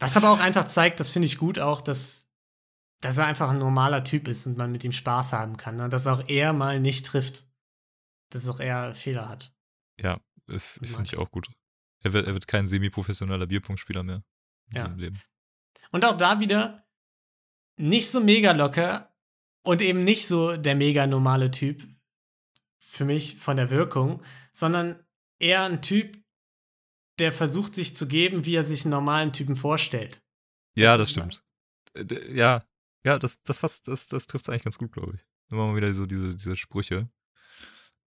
Was 0.00 0.16
aber 0.16 0.30
auch 0.32 0.40
einfach 0.40 0.64
zeigt, 0.64 0.98
das 0.98 1.10
finde 1.10 1.26
ich 1.26 1.38
gut 1.38 1.60
auch, 1.60 1.80
dass, 1.80 2.28
dass 3.00 3.18
er 3.18 3.26
einfach 3.26 3.50
ein 3.50 3.58
normaler 3.58 4.02
Typ 4.02 4.26
ist 4.26 4.46
und 4.46 4.58
man 4.58 4.72
mit 4.72 4.82
ihm 4.82 4.90
Spaß 4.90 5.32
haben 5.32 5.56
kann. 5.56 5.76
Ne? 5.76 5.84
Und 5.84 5.92
dass 5.92 6.08
auch 6.08 6.28
er 6.28 6.52
mal 6.52 6.80
nicht 6.80 7.06
trifft. 7.06 7.44
Dass 8.30 8.48
auch 8.48 8.58
er 8.58 8.94
Fehler 8.94 9.28
hat. 9.28 9.52
Ja, 10.00 10.16
das 10.48 10.64
finde 10.64 11.04
ich 11.04 11.18
auch 11.18 11.30
gut. 11.30 11.48
Er 12.02 12.12
wird, 12.12 12.26
er 12.26 12.34
wird 12.34 12.46
kein 12.46 12.66
semi-professioneller 12.66 13.46
Bierpunktspieler 13.46 14.02
mehr. 14.02 14.22
in 14.70 14.76
Ja. 14.76 14.86
seinem 14.86 14.98
Leben. 14.98 15.20
Und 15.90 16.04
auch 16.04 16.16
da 16.16 16.40
wieder 16.40 16.86
nicht 17.76 18.10
so 18.10 18.20
mega 18.22 18.52
locker 18.52 19.14
und 19.64 19.82
eben 19.82 20.00
nicht 20.00 20.26
so 20.26 20.56
der 20.56 20.74
mega 20.74 21.06
normale 21.06 21.50
Typ 21.50 21.86
für 22.78 23.04
mich 23.04 23.36
von 23.36 23.56
der 23.56 23.70
Wirkung, 23.70 24.22
sondern 24.52 25.04
eher 25.38 25.64
ein 25.64 25.82
Typ, 25.82 26.18
der 27.18 27.32
versucht 27.32 27.74
sich 27.74 27.94
zu 27.94 28.06
geben, 28.08 28.44
wie 28.44 28.54
er 28.56 28.64
sich 28.64 28.84
einen 28.84 28.90
normalen 28.92 29.32
Typen 29.32 29.56
vorstellt. 29.56 30.22
Ja, 30.74 30.96
Das 30.96 31.12
das 31.12 31.32
stimmt. 31.32 31.44
Äh, 31.94 32.34
Ja, 32.34 32.60
ja, 33.04 33.18
das, 33.18 33.42
das, 33.42 33.58
fast- 33.58 33.86
das, 33.88 34.06
das 34.08 34.26
trifft 34.26 34.46
es 34.46 34.48
eigentlich 34.48 34.64
ganz 34.64 34.78
gut, 34.78 34.92
glaube 34.92 35.14
ich. 35.16 35.20
Immer 35.50 35.66
mal 35.66 35.76
wieder 35.76 35.92
so 35.92 36.06
diese, 36.06 36.34
diese 36.34 36.56
Sprüche. 36.56 37.10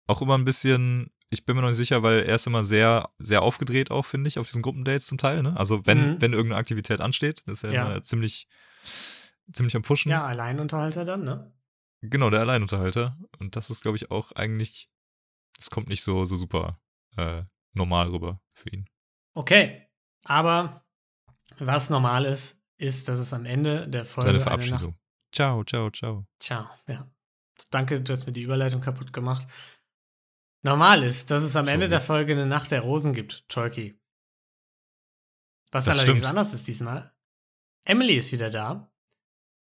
Auch 0.06 0.20
immer 0.20 0.36
ein 0.36 0.44
bisschen, 0.44 1.10
ich 1.30 1.44
bin 1.46 1.56
mir 1.56 1.62
noch 1.62 1.68
nicht 1.68 1.76
sicher, 1.78 2.02
weil 2.02 2.20
er 2.24 2.34
ist 2.34 2.46
immer 2.46 2.64
sehr, 2.64 3.08
sehr 3.18 3.42
aufgedreht 3.42 3.90
auch, 3.90 4.04
finde 4.04 4.28
ich, 4.28 4.38
auf 4.38 4.46
diesen 4.46 4.62
Gruppendates 4.62 5.06
zum 5.06 5.16
Teil, 5.18 5.42
ne? 5.42 5.56
Also 5.56 5.86
wenn, 5.86 6.14
Mhm. 6.14 6.20
wenn 6.20 6.32
irgendeine 6.32 6.58
Aktivität 6.60 7.00
ansteht, 7.00 7.40
ist 7.46 7.64
er 7.64 7.72
Ja. 7.72 7.86
immer 7.92 8.02
ziemlich, 8.02 8.48
ziemlich 9.52 9.76
am 9.76 9.82
Pushen. 9.82 10.10
Ja, 10.10 10.26
Alleinunterhalter 10.26 11.04
dann, 11.04 11.24
ne? 11.24 11.52
Genau, 12.02 12.30
der 12.30 12.40
Alleinunterhalter. 12.40 13.16
Und 13.38 13.56
das 13.56 13.70
ist, 13.70 13.82
glaube 13.82 13.96
ich, 13.96 14.10
auch 14.10 14.32
eigentlich, 14.32 14.88
das 15.56 15.70
kommt 15.70 15.88
nicht 15.88 16.02
so, 16.02 16.24
so 16.24 16.36
super 16.36 16.80
äh, 17.16 17.42
normal 17.74 18.08
rüber 18.08 18.40
für 18.54 18.70
ihn. 18.70 18.86
Okay, 19.34 19.86
aber 20.24 20.84
was 21.58 21.90
normal 21.90 22.24
ist, 22.24 22.60
ist, 22.78 23.08
dass 23.08 23.18
es 23.18 23.32
am 23.32 23.44
Ende 23.44 23.86
der 23.88 24.04
Folge 24.04 24.28
Seine 24.30 24.38
eine 24.38 24.42
Verabschiedung. 24.62 24.96
Ciao, 25.32 25.62
ciao, 25.64 25.90
ciao. 25.90 26.26
Ciao, 26.40 26.68
ja. 26.88 27.06
Danke, 27.70 28.00
du 28.00 28.12
hast 28.12 28.26
mir 28.26 28.32
die 28.32 28.42
Überleitung 28.42 28.80
kaputt 28.80 29.12
gemacht. 29.12 29.46
Normal 30.62 31.02
ist, 31.02 31.30
dass 31.30 31.42
es 31.42 31.56
am 31.56 31.66
So 31.66 31.72
Ende 31.72 31.86
gut. 31.86 31.92
der 31.92 32.00
Folge 32.00 32.32
eine 32.32 32.46
Nacht 32.46 32.70
der 32.70 32.82
Rosen 32.82 33.12
gibt, 33.12 33.48
Tolki. 33.48 33.98
Was 35.72 35.84
Das 35.86 35.98
allerdings 35.98 36.20
stimmt. 36.20 36.28
anders 36.30 36.52
ist 36.52 36.66
diesmal. 36.66 37.12
Emily 37.84 38.14
ist 38.14 38.32
wieder 38.32 38.50
da. 38.50 38.92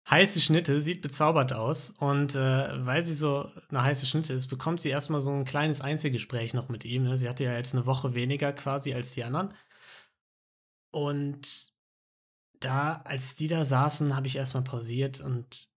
Heiße 0.08 0.40
Schnitte, 0.40 0.80
sieht 0.82 1.00
bezaubert 1.00 1.52
aus. 1.54 1.90
Und 1.90 2.34
äh, 2.34 2.86
weil 2.86 3.04
sie 3.04 3.14
so 3.14 3.50
eine 3.70 3.82
heiße 3.82 4.06
Schnitte 4.06 4.34
ist, 4.34 4.48
bekommt 4.48 4.80
sie 4.82 4.90
erstmal 4.90 5.20
so 5.20 5.32
ein 5.32 5.46
kleines 5.46 5.80
Einzelgespräch 5.80 6.52
noch 6.52 6.68
mit 6.68 6.84
ihm. 6.84 7.04
Ne? 7.04 7.16
Sie 7.16 7.28
hatte 7.28 7.44
ja 7.44 7.54
jetzt 7.56 7.74
eine 7.74 7.86
Woche 7.86 8.14
weniger 8.14 8.52
quasi 8.52 8.92
als 8.92 9.12
die 9.12 9.24
anderen. 9.24 9.54
Und 10.90 11.72
da, 12.60 13.00
als 13.04 13.34
die 13.34 13.48
da 13.48 13.64
saßen, 13.64 14.14
habe 14.14 14.26
ich 14.26 14.36
erstmal 14.36 14.62
pausiert 14.62 15.20
und 15.20 15.68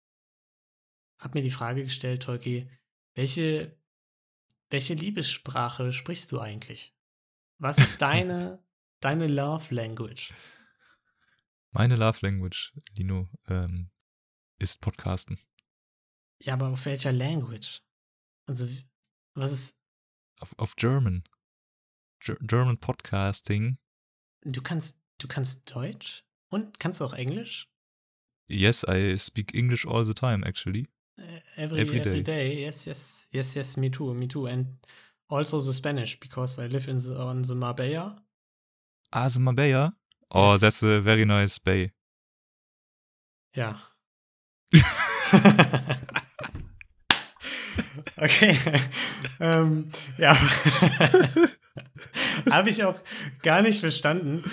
habe 1.20 1.40
mir 1.40 1.44
die 1.44 1.50
Frage 1.52 1.84
gestellt, 1.84 2.24
Tolki, 2.24 2.70
welche, 3.16 3.77
welche 4.70 4.94
Liebessprache 4.94 5.94
sprichst 5.94 6.32
du 6.32 6.40
eigentlich? 6.40 6.94
Was 7.58 7.78
ist 7.78 8.02
deine, 8.02 8.64
deine 9.00 9.28
Love 9.28 9.74
Language? 9.74 10.34
Meine 11.72 11.96
Love 11.96 12.20
Language, 12.22 12.74
Lino, 12.96 13.30
ähm, 13.48 13.92
ist 14.60 14.82
Podcasten. 14.82 15.40
Ja, 16.42 16.54
aber 16.54 16.70
auf 16.70 16.86
welcher 16.86 17.12
Language? 17.12 17.82
Also, 18.46 18.68
was 19.34 19.52
ist, 19.52 19.78
Auf, 20.40 20.54
auf 20.58 20.76
German. 20.76 21.24
Ger 22.20 22.38
German 22.42 22.80
Podcasting. 22.80 23.78
du 24.42 24.62
kannst, 24.62 25.02
du 25.20 25.28
kannst 25.28 25.74
Deutsch? 25.76 26.24
Und 26.50 26.80
kannst 26.80 27.02
du 27.02 27.06
auch 27.06 27.14
Englisch? 27.14 27.68
Yes, 28.48 28.86
I 28.88 29.20
speak 29.20 29.54
English 29.54 29.86
all 29.86 30.06
the 30.06 30.14
time, 30.14 30.46
actually. 30.46 30.88
Äh, 31.20 31.42
Every, 31.64 31.82
Every 31.82 32.00
every, 32.00 32.22
day. 32.22 32.24
day. 32.24 32.62
Yes, 32.66 32.86
yes, 32.86 33.28
yes, 33.32 33.56
yes, 33.56 33.78
me 33.78 33.90
too, 33.90 34.14
me 34.14 34.28
too. 34.28 34.46
And 34.48 34.78
also 35.30 35.60
the 35.60 35.74
Spanish, 35.74 36.20
because 36.20 36.60
I 36.60 36.68
live 36.68 36.88
in 36.88 36.98
the, 37.00 37.16
on 37.20 37.42
the 37.44 37.56
Marbella. 37.56 38.22
Ah, 39.12 39.28
the 39.28 39.40
Marbella? 39.40 39.94
Oh, 40.32 40.52
Yes. 40.54 40.62
that's 40.62 40.84
a 40.84 41.02
very 41.02 41.26
nice 41.26 41.58
bay. 41.60 41.92
Ja. 43.56 43.76
okay. 48.18 48.58
ähm, 49.40 49.90
ja. 50.18 50.36
Habe 52.52 52.70
ich 52.70 52.84
auch 52.84 52.96
gar 53.44 53.62
nicht 53.62 53.80
verstanden. 53.80 54.44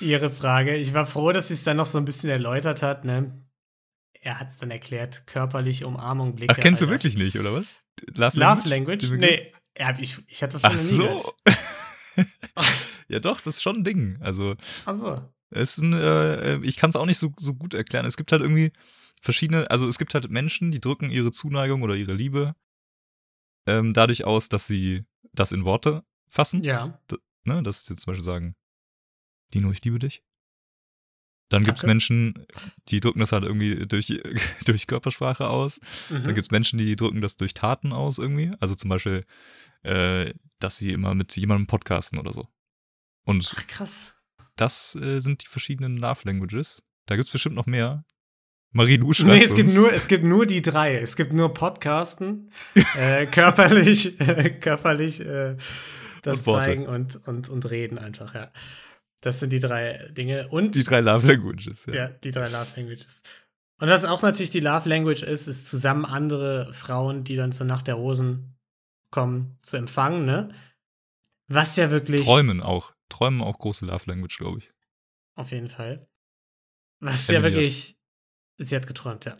ihre 0.00 0.30
Frage. 0.30 0.76
Ich 0.76 0.94
war 0.94 1.06
froh, 1.06 1.32
dass 1.32 1.48
sie 1.48 1.54
es 1.54 1.64
dann 1.64 1.76
noch 1.76 1.86
so 1.86 1.98
ein 1.98 2.04
bisschen 2.04 2.30
erläutert 2.30 2.82
hat, 2.82 3.04
ne? 3.04 3.32
Er 4.20 4.38
hat 4.38 4.50
es 4.50 4.58
dann 4.58 4.70
erklärt, 4.70 5.26
körperlich 5.26 5.84
Umarmung, 5.84 6.36
Blicke. 6.36 6.54
Ach, 6.54 6.60
kennst 6.60 6.80
du 6.80 6.86
all 6.86 6.92
das. 6.92 7.04
wirklich 7.04 7.22
nicht, 7.22 7.38
oder 7.38 7.54
was? 7.54 7.80
Love 8.14 8.38
Love 8.38 8.68
Language? 8.68 9.00
Den 9.00 9.18
Begriff? 9.18 9.30
Nee, 9.30 9.52
ich, 10.00 10.18
ich 10.26 10.42
hatte 10.42 10.60
von 10.60 10.70
Ach 10.70 10.74
nie 10.74 10.78
so. 10.78 11.34
ja, 13.08 13.18
doch, 13.18 13.40
das 13.40 13.56
ist 13.56 13.62
schon 13.62 13.76
ein 13.76 13.84
Ding. 13.84 14.18
Also, 14.20 14.56
Ach 14.84 14.94
so. 14.94 15.22
es 15.50 15.78
ist 15.78 15.78
ein, 15.78 15.94
äh, 15.94 16.58
ich 16.58 16.76
kann 16.76 16.90
es 16.90 16.96
auch 16.96 17.06
nicht 17.06 17.18
so, 17.18 17.32
so 17.38 17.54
gut 17.54 17.72
erklären. 17.72 18.04
Es 18.04 18.18
gibt 18.18 18.30
halt 18.32 18.42
irgendwie 18.42 18.72
verschiedene, 19.22 19.70
also 19.70 19.88
es 19.88 19.98
gibt 19.98 20.12
halt 20.12 20.30
Menschen, 20.30 20.70
die 20.70 20.80
drücken 20.80 21.10
ihre 21.10 21.32
Zuneigung 21.32 21.82
oder 21.82 21.94
ihre 21.94 22.14
Liebe 22.14 22.54
ähm, 23.66 23.92
dadurch 23.92 24.24
aus, 24.24 24.48
dass 24.48 24.66
sie 24.66 25.04
das 25.32 25.52
in 25.52 25.64
Worte 25.64 26.04
fassen. 26.28 26.62
Ja. 26.62 27.00
Ne? 27.44 27.62
Dass 27.62 27.86
sie 27.86 27.96
zum 27.96 28.10
Beispiel 28.10 28.24
sagen, 28.24 28.54
Dino, 29.54 29.70
ich 29.70 29.84
liebe 29.84 29.98
dich. 29.98 30.22
Dann 31.50 31.62
gibt 31.64 31.76
es. 31.78 31.82
Menschen, 31.84 32.46
die 32.88 33.00
drücken 33.00 33.20
das 33.20 33.32
halt 33.32 33.44
irgendwie 33.44 33.86
durch, 33.86 34.06
durch 34.64 34.86
Körpersprache 34.86 35.46
aus. 35.48 35.80
Dann 36.08 36.22
Mhm. 36.22 36.26
gibt 36.28 36.38
es 36.38 36.50
Menschen, 36.50 36.78
die 36.78 36.96
drücken 36.96 37.20
das 37.20 37.36
durch 37.36 37.52
Taten 37.54 37.92
aus 37.92 38.16
irgendwie. 38.18 38.50
Also 38.60 38.74
zum 38.74 38.88
Beispiel, 38.88 39.24
äh, 39.82 40.32
dass 40.58 40.78
sie 40.78 40.92
immer 40.92 41.14
mit 41.14 41.36
jemandem 41.36 41.66
podcasten 41.66 42.18
oder 42.18 42.32
so. 42.32 42.48
Und 43.24 43.52
Ach, 43.56 43.66
krass. 43.66 44.14
das 44.56 44.94
äh, 44.94 45.20
sind 45.20 45.42
die 45.42 45.46
verschiedenen 45.48 45.96
Love 45.98 46.20
Languages. 46.24 46.82
Da 47.06 47.16
gibt 47.16 47.26
es 47.26 47.32
bestimmt 47.32 47.56
noch 47.56 47.66
mehr. 47.66 48.04
Marie, 48.72 48.98
du 48.98 49.12
schreibst 49.12 49.26
Nee, 49.26 49.42
es 49.42 49.54
gibt, 49.54 49.68
uns. 49.70 49.74
nur, 49.74 49.92
es 49.92 50.06
gibt 50.06 50.22
nur 50.24 50.46
die 50.46 50.62
drei. 50.62 50.96
Es 50.98 51.16
gibt 51.16 51.32
nur 51.32 51.52
Podcasten, 51.52 52.52
äh, 52.96 53.26
körperlich, 53.26 54.16
körperlich 54.60 55.20
äh, 55.20 55.56
das 56.22 56.46
Und 56.46 56.54
zeigen 56.54 56.86
und, 56.86 57.16
und, 57.26 57.48
und 57.48 57.68
reden 57.68 57.98
einfach, 57.98 58.34
ja. 58.34 58.52
Das 59.20 59.38
sind 59.40 59.50
die 59.52 59.60
drei 59.60 60.08
Dinge. 60.12 60.48
Und 60.48 60.74
die 60.74 60.82
drei 60.84 61.00
Love 61.00 61.26
Languages. 61.26 61.84
Ja. 61.86 61.94
ja, 61.94 62.08
die 62.08 62.30
drei 62.30 62.48
Love 62.48 62.68
Languages. 62.76 63.22
Und 63.78 63.88
was 63.88 64.04
auch 64.04 64.22
natürlich 64.22 64.50
die 64.50 64.60
Love 64.60 64.88
Language 64.88 65.22
ist, 65.22 65.46
ist 65.46 65.68
zusammen 65.70 66.04
andere 66.04 66.72
Frauen, 66.72 67.24
die 67.24 67.36
dann 67.36 67.52
zur 67.52 67.66
Nacht 67.66 67.86
der 67.86 67.94
Rosen 67.94 68.58
kommen, 69.10 69.58
zu 69.62 69.76
empfangen, 69.76 70.24
ne? 70.24 70.54
Was 71.48 71.76
ja 71.76 71.90
wirklich. 71.90 72.22
Träumen 72.24 72.62
auch. 72.62 72.94
Träumen 73.08 73.40
auch 73.42 73.58
große 73.58 73.84
Love 73.86 74.04
Language, 74.06 74.38
glaube 74.38 74.58
ich. 74.58 74.70
Auf 75.34 75.50
jeden 75.50 75.68
Fall. 75.68 76.06
Was 77.00 77.28
Emily 77.28 77.42
ja 77.42 77.46
hat- 77.48 77.52
wirklich. 77.56 77.96
Sie 78.58 78.76
hat 78.76 78.86
geträumt, 78.86 79.24
ja. 79.24 79.36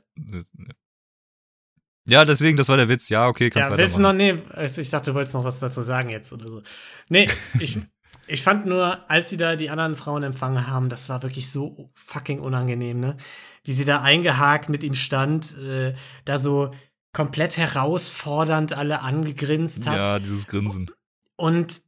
Ja. 2.06 2.24
Deswegen, 2.24 2.56
das 2.56 2.68
war 2.68 2.76
der 2.76 2.88
Witz. 2.88 3.08
Ja, 3.10 3.28
okay, 3.28 3.50
kannst 3.50 3.70
Ja, 3.70 3.76
willst 3.76 3.96
du 3.98 4.00
noch, 4.00 4.12
nee, 4.14 4.42
also 4.50 4.80
ich 4.80 4.90
dachte, 4.90 5.10
du 5.10 5.14
wolltest 5.14 5.34
noch 5.34 5.44
was 5.44 5.60
dazu 5.60 5.82
sagen 5.82 6.08
jetzt 6.08 6.32
oder 6.32 6.48
so. 6.48 6.62
Nee, 7.08 7.28
ich, 7.60 7.78
ich 8.30 8.42
fand 8.42 8.66
nur, 8.66 9.08
als 9.10 9.28
sie 9.30 9.36
da 9.36 9.56
die 9.56 9.70
anderen 9.70 9.96
Frauen 9.96 10.22
empfangen 10.22 10.66
haben, 10.66 10.88
das 10.88 11.08
war 11.08 11.22
wirklich 11.22 11.50
so 11.50 11.90
fucking 11.94 12.40
unangenehm, 12.40 13.00
ne? 13.00 13.16
Wie 13.64 13.72
sie 13.72 13.84
da 13.84 14.02
eingehakt 14.02 14.68
mit 14.68 14.82
ihm 14.82 14.94
stand, 14.94 15.56
äh, 15.58 15.94
da 16.24 16.38
so 16.38 16.70
komplett 17.12 17.56
herausfordernd 17.56 18.72
alle 18.72 19.00
angegrinst 19.02 19.86
hat 19.86 19.96
Ja, 19.98 20.18
dieses 20.18 20.46
Grinsen. 20.46 20.90
und 21.36 21.82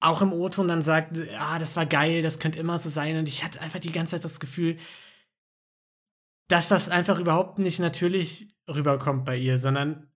auch 0.00 0.20
im 0.20 0.32
O-Ton 0.32 0.66
dann 0.66 0.82
sagt, 0.82 1.16
ah, 1.38 1.60
das 1.60 1.76
war 1.76 1.86
geil, 1.86 2.22
das 2.22 2.40
könnte 2.40 2.58
immer 2.58 2.76
so 2.80 2.88
sein. 2.90 3.16
Und 3.16 3.28
ich 3.28 3.44
hatte 3.44 3.60
einfach 3.60 3.78
die 3.78 3.92
ganze 3.92 4.16
Zeit 4.16 4.24
das 4.24 4.40
Gefühl, 4.40 4.76
dass 6.48 6.68
das 6.68 6.88
einfach 6.88 7.20
überhaupt 7.20 7.60
nicht 7.60 7.78
natürlich 7.78 8.52
rüberkommt 8.68 9.24
bei 9.24 9.36
ihr, 9.36 9.58
sondern 9.60 10.10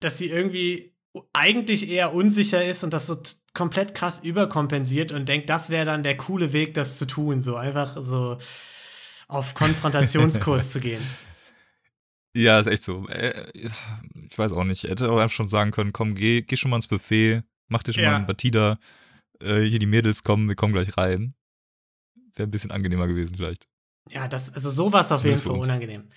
dass 0.00 0.18
sie 0.18 0.28
irgendwie 0.28 0.94
eigentlich 1.32 1.88
eher 1.88 2.14
unsicher 2.14 2.64
ist 2.64 2.84
und 2.84 2.92
das 2.92 3.06
so 3.06 3.20
komplett 3.52 3.94
krass 3.94 4.20
überkompensiert 4.20 5.10
und 5.12 5.28
denkt, 5.28 5.50
das 5.50 5.70
wäre 5.70 5.84
dann 5.84 6.02
der 6.02 6.16
coole 6.16 6.52
Weg, 6.52 6.74
das 6.74 6.98
zu 6.98 7.06
tun, 7.06 7.40
so 7.40 7.56
einfach 7.56 7.96
so 8.00 8.38
auf 9.28 9.54
Konfrontationskurs 9.54 10.72
zu 10.72 10.80
gehen. 10.80 11.02
Ja, 12.32 12.60
ist 12.60 12.66
echt 12.68 12.84
so. 12.84 13.08
Äh, 13.08 13.50
Ich 14.30 14.38
weiß 14.38 14.52
auch 14.52 14.62
nicht. 14.64 14.84
Er 14.84 14.90
hätte 14.90 15.10
auch 15.10 15.18
einfach 15.18 15.34
schon 15.34 15.48
sagen 15.48 15.72
können, 15.72 15.92
komm, 15.92 16.14
geh, 16.14 16.42
geh 16.42 16.56
schon 16.56 16.70
mal 16.70 16.76
ins 16.76 16.86
Buffet, 16.86 17.42
mach 17.68 17.82
dir 17.82 17.92
schon 17.92 18.04
Ja. 18.04 18.12
mal 18.12 18.16
ein 18.18 18.26
Batida. 18.26 18.78
Äh, 19.40 19.62
hier 19.62 19.80
die 19.80 19.86
Mädels 19.86 20.22
kommen, 20.22 20.48
wir 20.48 20.54
kommen 20.54 20.72
gleich 20.72 20.96
rein. 20.96 21.34
Wäre 22.36 22.46
ein 22.48 22.52
bisschen 22.52 22.70
angenehmer 22.70 23.08
gewesen 23.08 23.34
vielleicht. 23.36 23.66
Ja, 24.08 24.28
das, 24.28 24.54
also 24.54 24.70
sowas 24.70 25.10
auf 25.10 25.24
jeden 25.24 25.38
Fall 25.38 25.56
unangenehm. 25.58 26.08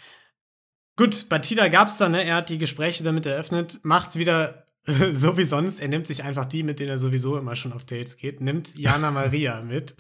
Gut, 0.95 1.27
Batida 1.29 1.67
gab's 1.69 1.97
dann, 1.97 2.11
ne? 2.11 2.23
Er 2.23 2.35
hat 2.35 2.49
die 2.49 2.59
Gespräche 2.59 3.03
damit 3.03 3.25
eröffnet, 3.25 3.79
macht's 3.83 4.15
wieder 4.17 4.62
so 5.13 5.38
wie 5.38 5.43
sonst. 5.45 5.79
Er 5.79 5.88
nimmt 5.88 6.07
sich 6.07 6.23
einfach 6.23 6.45
die, 6.45 6.63
mit 6.63 6.79
denen 6.79 6.89
er 6.89 6.99
sowieso 6.99 7.38
immer 7.38 7.55
schon 7.55 7.73
auf 7.73 7.86
Dates 7.86 8.17
geht, 8.17 8.41
nimmt 8.41 8.75
Jana 8.75 9.11
Maria 9.11 9.61
mit, 9.63 9.95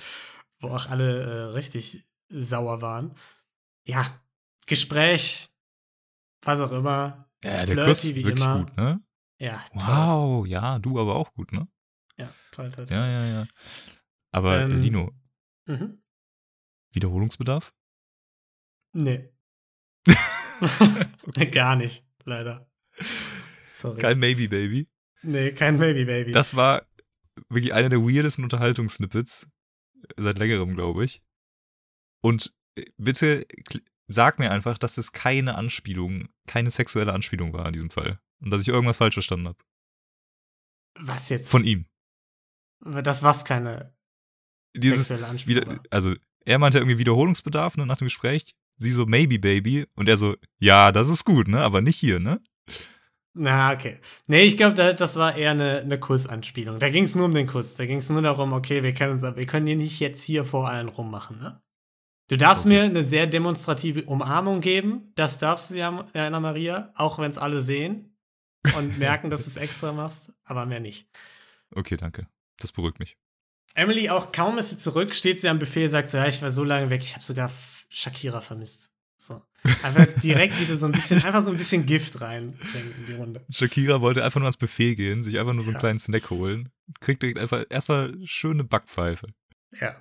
wo 0.59 0.69
auch 0.69 0.87
alle 0.89 1.23
äh, 1.23 1.43
richtig 1.53 2.05
sauer 2.29 2.81
waren. 2.81 3.13
Ja, 3.85 4.05
Gespräch, 4.65 5.49
was 6.41 6.59
auch 6.59 6.71
immer. 6.71 7.29
Ja, 7.43 7.65
der 7.65 7.67
Flirty 7.67 7.89
Kuss, 7.89 8.03
wie 8.03 8.23
wirklich 8.23 8.41
immer. 8.43 8.59
gut, 8.65 8.77
ne? 8.77 9.01
Ja, 9.39 9.63
toll. 9.73 9.81
Wow, 9.85 10.47
ja, 10.47 10.79
du 10.79 10.99
aber 10.99 11.15
auch 11.15 11.33
gut, 11.33 11.51
ne? 11.51 11.67
Ja, 12.17 12.33
toll, 12.51 12.71
toll, 12.71 12.85
toll. 12.85 12.95
Ja, 12.97 13.07
ja, 13.07 13.25
ja. 13.25 13.47
Aber 14.31 14.61
Ähm, 14.61 14.79
Lino, 14.79 15.11
Mhm. 15.65 16.01
Wiederholungsbedarf? 16.93 17.73
Nee. 18.93 19.29
Gar 21.51 21.75
nicht, 21.77 22.05
leider. 22.25 22.69
Sorry. 23.73 23.99
Kein 23.99 24.19
Maybe 24.19 24.47
Baby. 24.47 24.87
nee, 25.23 25.51
kein 25.51 25.79
Baby 25.79 26.05
Baby. 26.05 26.31
Das 26.31 26.55
war 26.55 26.85
wirklich 27.49 27.73
einer 27.73 27.89
der 27.89 27.99
weirdesten 27.99 28.43
Unterhaltungssnippets 28.43 29.47
seit 30.15 30.37
längerem, 30.37 30.75
glaube 30.75 31.03
ich. 31.05 31.23
Und 32.21 32.53
äh, 32.75 32.85
bitte 32.97 33.47
sag 34.07 34.37
mir 34.37 34.51
einfach, 34.51 34.77
dass 34.77 34.99
es 34.99 35.11
keine 35.11 35.55
Anspielung, 35.55 36.29
keine 36.45 36.69
sexuelle 36.69 37.13
Anspielung 37.13 37.51
war 37.53 37.65
in 37.65 37.73
diesem 37.73 37.89
Fall. 37.89 38.19
Und 38.41 38.51
dass 38.51 38.61
ich 38.61 38.67
irgendwas 38.67 38.97
falsch 38.97 39.15
verstanden 39.15 39.47
habe. 39.47 39.57
Was 40.99 41.29
jetzt? 41.29 41.49
Von 41.49 41.63
ihm. 41.63 41.87
das 42.81 43.23
war's 43.23 43.43
keine 43.43 43.95
Dieses 44.75 45.07
sexuelle 45.07 45.27
Anspielung. 45.27 45.63
wieder, 45.63 45.77
war. 45.77 45.83
also 45.89 46.13
er 46.45 46.59
meinte 46.59 46.77
irgendwie 46.77 46.99
Wiederholungsbedarf 46.99 47.77
ne, 47.77 47.87
nach 47.87 47.97
dem 47.97 48.05
Gespräch. 48.05 48.55
Sie 48.77 48.91
so, 48.91 49.07
maybe, 49.07 49.39
baby. 49.39 49.87
Und 49.95 50.09
er 50.09 50.17
so, 50.17 50.35
ja, 50.59 50.91
das 50.91 51.09
ist 51.09 51.25
gut, 51.25 51.47
ne? 51.47 51.61
Aber 51.61 51.81
nicht 51.81 51.97
hier, 51.97 52.19
ne? 52.19 52.39
Na, 53.35 53.73
okay. 53.73 53.99
Nee, 54.27 54.43
ich 54.43 54.57
glaube, 54.57 54.75
da- 54.75 54.93
das 54.93 55.15
war 55.15 55.35
eher 55.35 55.51
eine, 55.51 55.79
eine 55.79 55.99
Kussanspielung. 55.99 56.77
Da 56.79 56.89
ging 56.89 57.03
es 57.03 57.15
nur 57.15 57.25
um 57.25 57.33
den 57.33 57.47
Kuss. 57.47 57.75
Da 57.75 57.85
ging 57.87 57.97
es 57.97 58.09
nur 58.09 58.21
darum, 58.21 58.53
okay, 58.53 58.83
wir 58.83 58.93
können 58.93 59.13
uns, 59.13 59.23
wir 59.23 59.45
können 59.47 59.65
hier 59.65 59.75
nicht 59.75 59.99
jetzt 59.99 60.21
hier 60.23 60.45
vor 60.45 60.69
allen 60.69 60.87
rummachen, 60.87 61.39
ne? 61.39 61.59
Du 62.29 62.37
darfst 62.37 62.65
Okay. 62.65 62.75
mir 62.75 62.83
eine 62.83 63.03
sehr 63.03 63.27
demonstrative 63.27 64.03
Umarmung 64.05 64.61
geben. 64.61 65.11
Das 65.15 65.39
darfst 65.39 65.71
du 65.71 65.75
ja, 65.75 66.05
Anna 66.13 66.39
Maria, 66.39 66.91
auch 66.95 67.19
wenn 67.19 67.29
es 67.29 67.37
alle 67.37 67.61
sehen 67.61 68.15
und 68.77 68.97
merken, 68.99 69.29
dass 69.29 69.43
du 69.43 69.49
es 69.49 69.57
extra 69.57 69.91
machst, 69.91 70.31
aber 70.45 70.65
mehr 70.65 70.79
nicht. 70.79 71.09
Okay, 71.75 71.97
danke. 71.97 72.27
Das 72.59 72.71
beruhigt 72.71 72.99
mich. 72.99 73.17
Emily, 73.75 74.09
auch 74.09 74.31
kaum 74.31 74.57
ist 74.59 74.69
sie 74.69 74.77
zurück, 74.77 75.13
steht 75.15 75.39
sie 75.41 75.49
am 75.49 75.57
Buffet, 75.59 75.87
sagt 75.87 76.11
so, 76.11 76.17
ja, 76.17 76.27
ich 76.27 76.41
war 76.43 76.51
so 76.51 76.63
lange 76.63 76.89
weg, 76.91 77.01
ich 77.01 77.13
habe 77.15 77.25
sogar 77.25 77.51
Shakira 77.89 78.39
vermisst. 78.41 78.92
So. 79.25 79.41
Einfach 79.83 80.05
direkt 80.21 80.59
wieder 80.59 80.75
so 80.75 80.85
ein 80.85 80.91
bisschen, 80.91 81.23
einfach 81.23 81.43
so 81.43 81.49
ein 81.49 81.55
bisschen 81.57 81.85
Gift 81.85 82.19
reinbringen 82.19 82.93
in 82.99 83.05
die 83.05 83.13
Runde. 83.13 83.45
Shakira 83.49 84.01
wollte 84.01 84.23
einfach 84.23 84.39
nur 84.39 84.47
ans 84.47 84.57
Buffet 84.57 84.95
gehen, 84.95 85.23
sich 85.23 85.39
einfach 85.39 85.53
nur 85.53 85.63
so 85.63 85.69
einen 85.69 85.75
Ja. 85.75 85.79
kleinen 85.79 85.99
Snack 85.99 86.29
holen. 86.29 86.69
Kriegt 86.99 87.21
direkt 87.21 87.39
einfach 87.39 87.63
erstmal 87.69 88.13
schöne 88.25 88.65
Backpfeife. 88.65 89.27
Ja. 89.79 89.95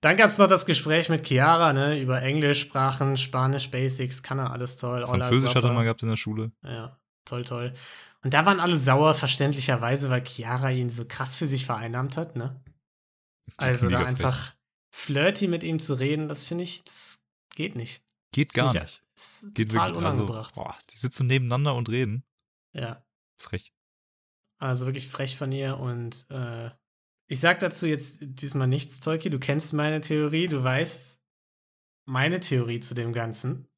Dann 0.00 0.16
gab 0.16 0.30
es 0.30 0.38
noch 0.38 0.46
das 0.48 0.64
Gespräch 0.64 1.08
mit 1.08 1.26
Chiara, 1.26 1.72
ne, 1.72 2.00
über 2.00 2.22
Englisch, 2.22 2.60
Sprachen, 2.60 3.16
Spanisch, 3.16 3.70
Basics, 3.70 4.22
kann 4.22 4.38
er 4.38 4.52
alles 4.52 4.76
toll. 4.76 5.04
Französisch 5.04 5.54
hat 5.54 5.64
er 5.64 5.72
mal 5.72 5.82
gehabt 5.82 6.02
in 6.02 6.08
der 6.08 6.16
Schule. 6.16 6.52
Ja, 6.62 6.96
toll, 7.24 7.44
toll. 7.44 7.72
Und 8.22 8.34
da 8.34 8.46
waren 8.46 8.60
alle 8.60 8.78
sauer, 8.78 9.14
verständlicherweise, 9.14 10.08
weil 10.10 10.24
Chiara 10.24 10.70
ihn 10.70 10.90
so 10.90 11.04
krass 11.04 11.36
für 11.36 11.46
sich 11.46 11.66
vereinnahmt 11.66 12.16
hat, 12.16 12.36
ne? 12.36 12.62
Also 13.56 13.88
da 13.88 14.04
einfach 14.04 14.54
flirty 14.90 15.48
mit 15.48 15.62
ihm 15.62 15.78
zu 15.80 15.94
reden, 15.94 16.28
das 16.28 16.44
finde 16.44 16.64
ich, 16.64 16.84
das 16.84 17.24
geht 17.54 17.76
nicht. 17.76 18.02
Geht 18.32 18.52
gar 18.54 18.72
nicht- 18.72 18.82
nicht. 18.82 19.02
Ist 19.16 19.54
Geht 19.54 19.70
total 19.72 19.90
wirklich, 19.92 20.06
also, 20.06 20.18
unangebracht. 20.18 20.54
boah, 20.54 20.78
die 20.92 20.98
sitzen 20.98 21.26
nebeneinander 21.26 21.74
und 21.74 21.88
reden. 21.88 22.24
Ja, 22.72 23.04
Frech. 23.36 23.72
also 24.58 24.86
wirklich 24.86 25.08
frech 25.08 25.36
von 25.36 25.50
ihr 25.50 25.78
und 25.78 26.26
äh, 26.30 26.70
ich 27.26 27.40
sag 27.40 27.58
dazu 27.58 27.86
jetzt 27.86 28.20
diesmal 28.22 28.68
nichts, 28.68 29.00
Tolki. 29.00 29.28
Du 29.30 29.38
kennst 29.38 29.72
meine 29.72 30.00
Theorie, 30.00 30.46
du 30.48 30.62
weißt 30.62 31.20
meine 32.06 32.40
Theorie 32.40 32.80
zu 32.80 32.94
dem 32.94 33.12
Ganzen. 33.12 33.68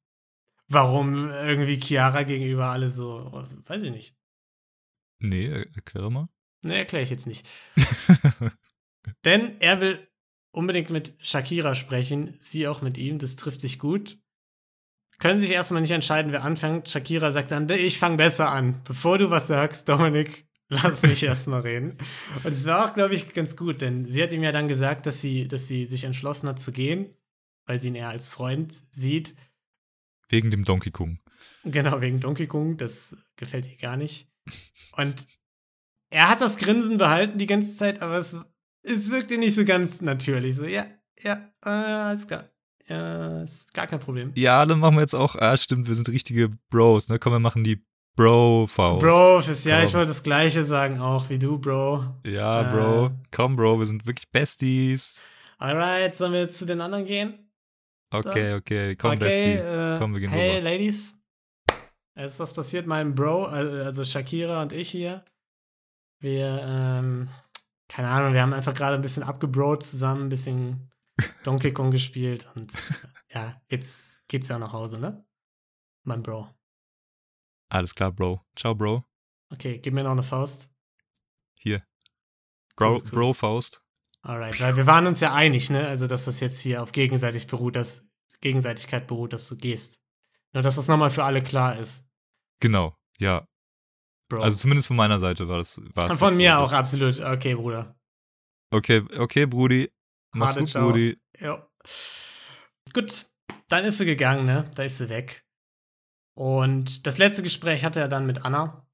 Warum 0.67 1.29
irgendwie 1.31 1.79
Chiara 1.81 2.23
gegenüber 2.23 2.67
alle 2.67 2.89
so, 2.89 3.29
weiß 3.65 3.83
ich 3.83 3.91
nicht. 3.91 4.15
Nee, 5.19 5.47
er- 5.47 5.75
erkläre 5.75 6.11
mal. 6.11 6.27
Ne, 6.61 6.77
erkläre 6.77 7.03
ich 7.03 7.09
jetzt 7.09 7.27
nicht. 7.27 7.47
Denn 9.25 9.59
er 9.59 9.81
will 9.81 10.07
unbedingt 10.51 10.89
mit 10.89 11.15
Shakira 11.19 11.75
sprechen, 11.75 12.35
sie 12.39 12.67
auch 12.67 12.81
mit 12.81 12.97
ihm, 12.97 13.17
das 13.19 13.35
trifft 13.35 13.61
sich 13.61 13.79
gut. 13.79 14.19
Können 15.21 15.39
sich 15.39 15.51
erstmal 15.51 15.81
nicht 15.81 15.91
entscheiden, 15.91 16.33
wer 16.33 16.43
anfängt. 16.43 16.89
Shakira 16.89 17.31
sagt 17.31 17.51
dann, 17.51 17.69
ich 17.69 17.97
fange 17.97 18.17
besser 18.17 18.51
an. 18.51 18.81
Bevor 18.83 19.17
du 19.17 19.29
was 19.29 19.47
sagst, 19.47 19.87
Dominik, 19.87 20.45
Lass 20.73 21.01
mich 21.01 21.21
erst 21.23 21.49
mal 21.49 21.59
reden. 21.59 21.97
Und 22.45 22.53
es 22.53 22.65
war 22.65 22.85
auch, 22.85 22.93
glaube 22.93 23.13
ich, 23.13 23.33
ganz 23.33 23.57
gut, 23.57 23.81
denn 23.81 24.05
sie 24.05 24.23
hat 24.23 24.31
ihm 24.31 24.41
ja 24.41 24.53
dann 24.53 24.69
gesagt, 24.69 25.05
dass 25.05 25.19
sie, 25.19 25.49
dass 25.49 25.67
sie 25.67 25.85
sich 25.85 26.05
entschlossen 26.05 26.47
hat 26.47 26.61
zu 26.61 26.71
gehen, 26.71 27.13
weil 27.65 27.81
sie 27.81 27.89
ihn 27.89 27.95
eher 27.95 28.07
als 28.07 28.29
Freund 28.29 28.73
sieht. 28.89 29.35
Wegen 30.29 30.49
dem 30.49 30.63
Donkey 30.63 30.89
Kong. 30.89 31.19
Genau, 31.65 31.99
wegen 31.99 32.21
Donkey 32.21 32.47
Kong. 32.47 32.77
Das 32.77 33.17
gefällt 33.35 33.65
ihr 33.65 33.75
gar 33.75 33.97
nicht. 33.97 34.31
Und 34.95 35.27
er 36.09 36.29
hat 36.29 36.39
das 36.39 36.57
Grinsen 36.57 36.97
behalten 36.97 37.37
die 37.37 37.47
ganze 37.47 37.75
Zeit, 37.75 38.01
aber 38.01 38.17
es, 38.17 38.37
es 38.83 39.11
wirkte 39.11 39.37
nicht 39.37 39.55
so 39.55 39.65
ganz 39.65 39.99
natürlich. 39.99 40.55
So, 40.55 40.63
ja, 40.63 40.85
ja, 41.19 41.51
äh, 41.65 41.69
alles 41.69 42.27
klar. 42.27 42.49
Ja, 42.91 43.41
ist 43.41 43.73
gar 43.73 43.87
kein 43.87 43.99
Problem. 43.99 44.31
Ja, 44.35 44.65
dann 44.65 44.79
machen 44.79 44.95
wir 44.95 45.01
jetzt 45.01 45.13
auch, 45.15 45.35
ah, 45.35 45.55
stimmt, 45.57 45.87
wir 45.87 45.95
sind 45.95 46.09
richtige 46.09 46.49
Bros, 46.69 47.07
ne? 47.09 47.19
Komm, 47.19 47.33
wir 47.33 47.39
machen 47.39 47.63
die 47.63 47.83
Bro-Faust. 48.17 49.01
Bro, 49.01 49.39
ja, 49.39 49.77
Komm. 49.77 49.85
ich 49.85 49.93
wollte 49.93 50.07
das 50.09 50.23
Gleiche 50.23 50.65
sagen 50.65 50.99
auch 50.99 51.29
wie 51.29 51.39
du, 51.39 51.57
Bro. 51.57 52.05
Ja, 52.25 52.61
Äh. 52.69 52.73
Bro. 52.75 53.11
Komm, 53.31 53.55
Bro, 53.55 53.79
wir 53.79 53.85
sind 53.85 54.05
wirklich 54.05 54.29
Besties. 54.29 55.19
Alright, 55.57 56.15
sollen 56.15 56.33
wir 56.33 56.41
jetzt 56.41 56.57
zu 56.57 56.65
den 56.65 56.81
anderen 56.81 57.05
gehen? 57.05 57.49
Okay, 58.13 58.55
okay, 58.55 58.95
komm, 58.97 59.11
okay, 59.11 59.19
Bestie. 59.55 59.67
äh, 59.67 59.97
Komm, 59.99 60.13
wir 60.13 60.19
gehen 60.19 60.29
hey, 60.29 60.57
rüber. 60.57 60.69
Ladies. 60.69 61.17
Es 62.13 62.33
ist 62.33 62.39
was 62.41 62.53
passiert, 62.53 62.85
mein 62.87 63.15
Bro, 63.15 63.45
also 63.45 63.75
also 63.83 64.03
Shakira 64.03 64.61
und 64.61 64.73
ich 64.73 64.89
hier. 64.89 65.23
Wir, 66.19 66.59
ähm, 66.67 67.29
keine 67.87 68.09
Ahnung, 68.09 68.33
wir 68.33 68.41
haben 68.41 68.51
einfach 68.53 68.73
gerade 68.73 68.95
ein 68.95 69.01
bisschen 69.01 69.23
abgebrot 69.23 69.81
zusammen, 69.83 70.23
ein 70.25 70.29
bisschen 70.29 70.90
Donkey 71.43 71.73
Kong 71.73 71.91
gespielt 71.91 72.47
und 72.55 72.73
äh, 72.75 72.79
ja, 73.33 73.61
jetzt 73.69 74.21
geht's 74.27 74.47
ja 74.47 74.59
nach 74.59 74.73
Hause, 74.73 74.99
ne? 74.99 75.25
Mein 76.03 76.23
Bro. 76.23 76.49
Alles 77.69 77.95
klar, 77.95 78.11
Bro. 78.11 78.41
Ciao, 78.55 78.75
Bro. 78.75 79.03
Okay, 79.49 79.79
gib 79.79 79.93
mir 79.93 80.03
noch 80.03 80.11
eine 80.11 80.23
Faust. 80.23 80.69
Hier. 81.59 81.83
Bro, 82.75 82.95
Cool, 82.95 83.01
cool. 83.03 83.11
Bro-Faust. 83.11 83.83
Alright, 84.23 84.59
weil 84.61 84.75
wir 84.75 84.85
waren 84.85 85.07
uns 85.07 85.19
ja 85.19 85.33
einig, 85.33 85.69
ne? 85.69 85.87
Also, 85.87 86.07
dass 86.07 86.25
das 86.25 86.39
jetzt 86.39 86.59
hier 86.59 86.83
auf 86.83 86.91
gegenseitig 86.91 87.47
beruht, 87.47 87.75
dass 87.75 88.05
Gegenseitigkeit 88.39 89.07
beruht, 89.07 89.33
dass 89.33 89.47
du 89.47 89.57
gehst. 89.57 89.99
Nur, 90.53 90.63
dass 90.63 90.75
das 90.75 90.87
nochmal 90.87 91.09
für 91.09 91.23
alle 91.23 91.41
klar 91.43 91.77
ist, 91.77 92.07
Genau, 92.61 92.95
ja. 93.17 93.47
Bro. 94.29 94.41
Also 94.43 94.57
zumindest 94.57 94.87
von 94.87 94.95
meiner 94.95 95.19
Seite 95.19 95.49
war 95.49 95.57
das. 95.57 95.81
War 95.93 96.09
Und 96.09 96.17
von 96.17 96.37
mir 96.37 96.53
so, 96.53 96.57
auch, 96.59 96.71
absolut. 96.71 97.19
Okay, 97.19 97.55
Bruder. 97.55 97.99
Okay, 98.69 99.03
okay, 99.17 99.45
Brudi. 99.45 99.91
Mach's 100.33 100.51
Harte 100.51 100.59
gut, 100.59 100.69
Ciao. 100.69 100.87
Brudi. 100.87 101.21
Ja. 101.39 101.67
Gut, 102.93 103.25
dann 103.67 103.85
ist 103.85 103.97
sie 103.97 104.05
gegangen, 104.05 104.45
ne? 104.45 104.69
Da 104.75 104.83
ist 104.83 104.97
sie 104.97 105.09
weg. 105.09 105.45
Und 106.37 107.05
das 107.05 107.17
letzte 107.17 107.43
Gespräch 107.43 107.83
hatte 107.83 107.99
er 107.99 108.07
dann 108.07 108.25
mit 108.25 108.45
Anna. 108.45 108.87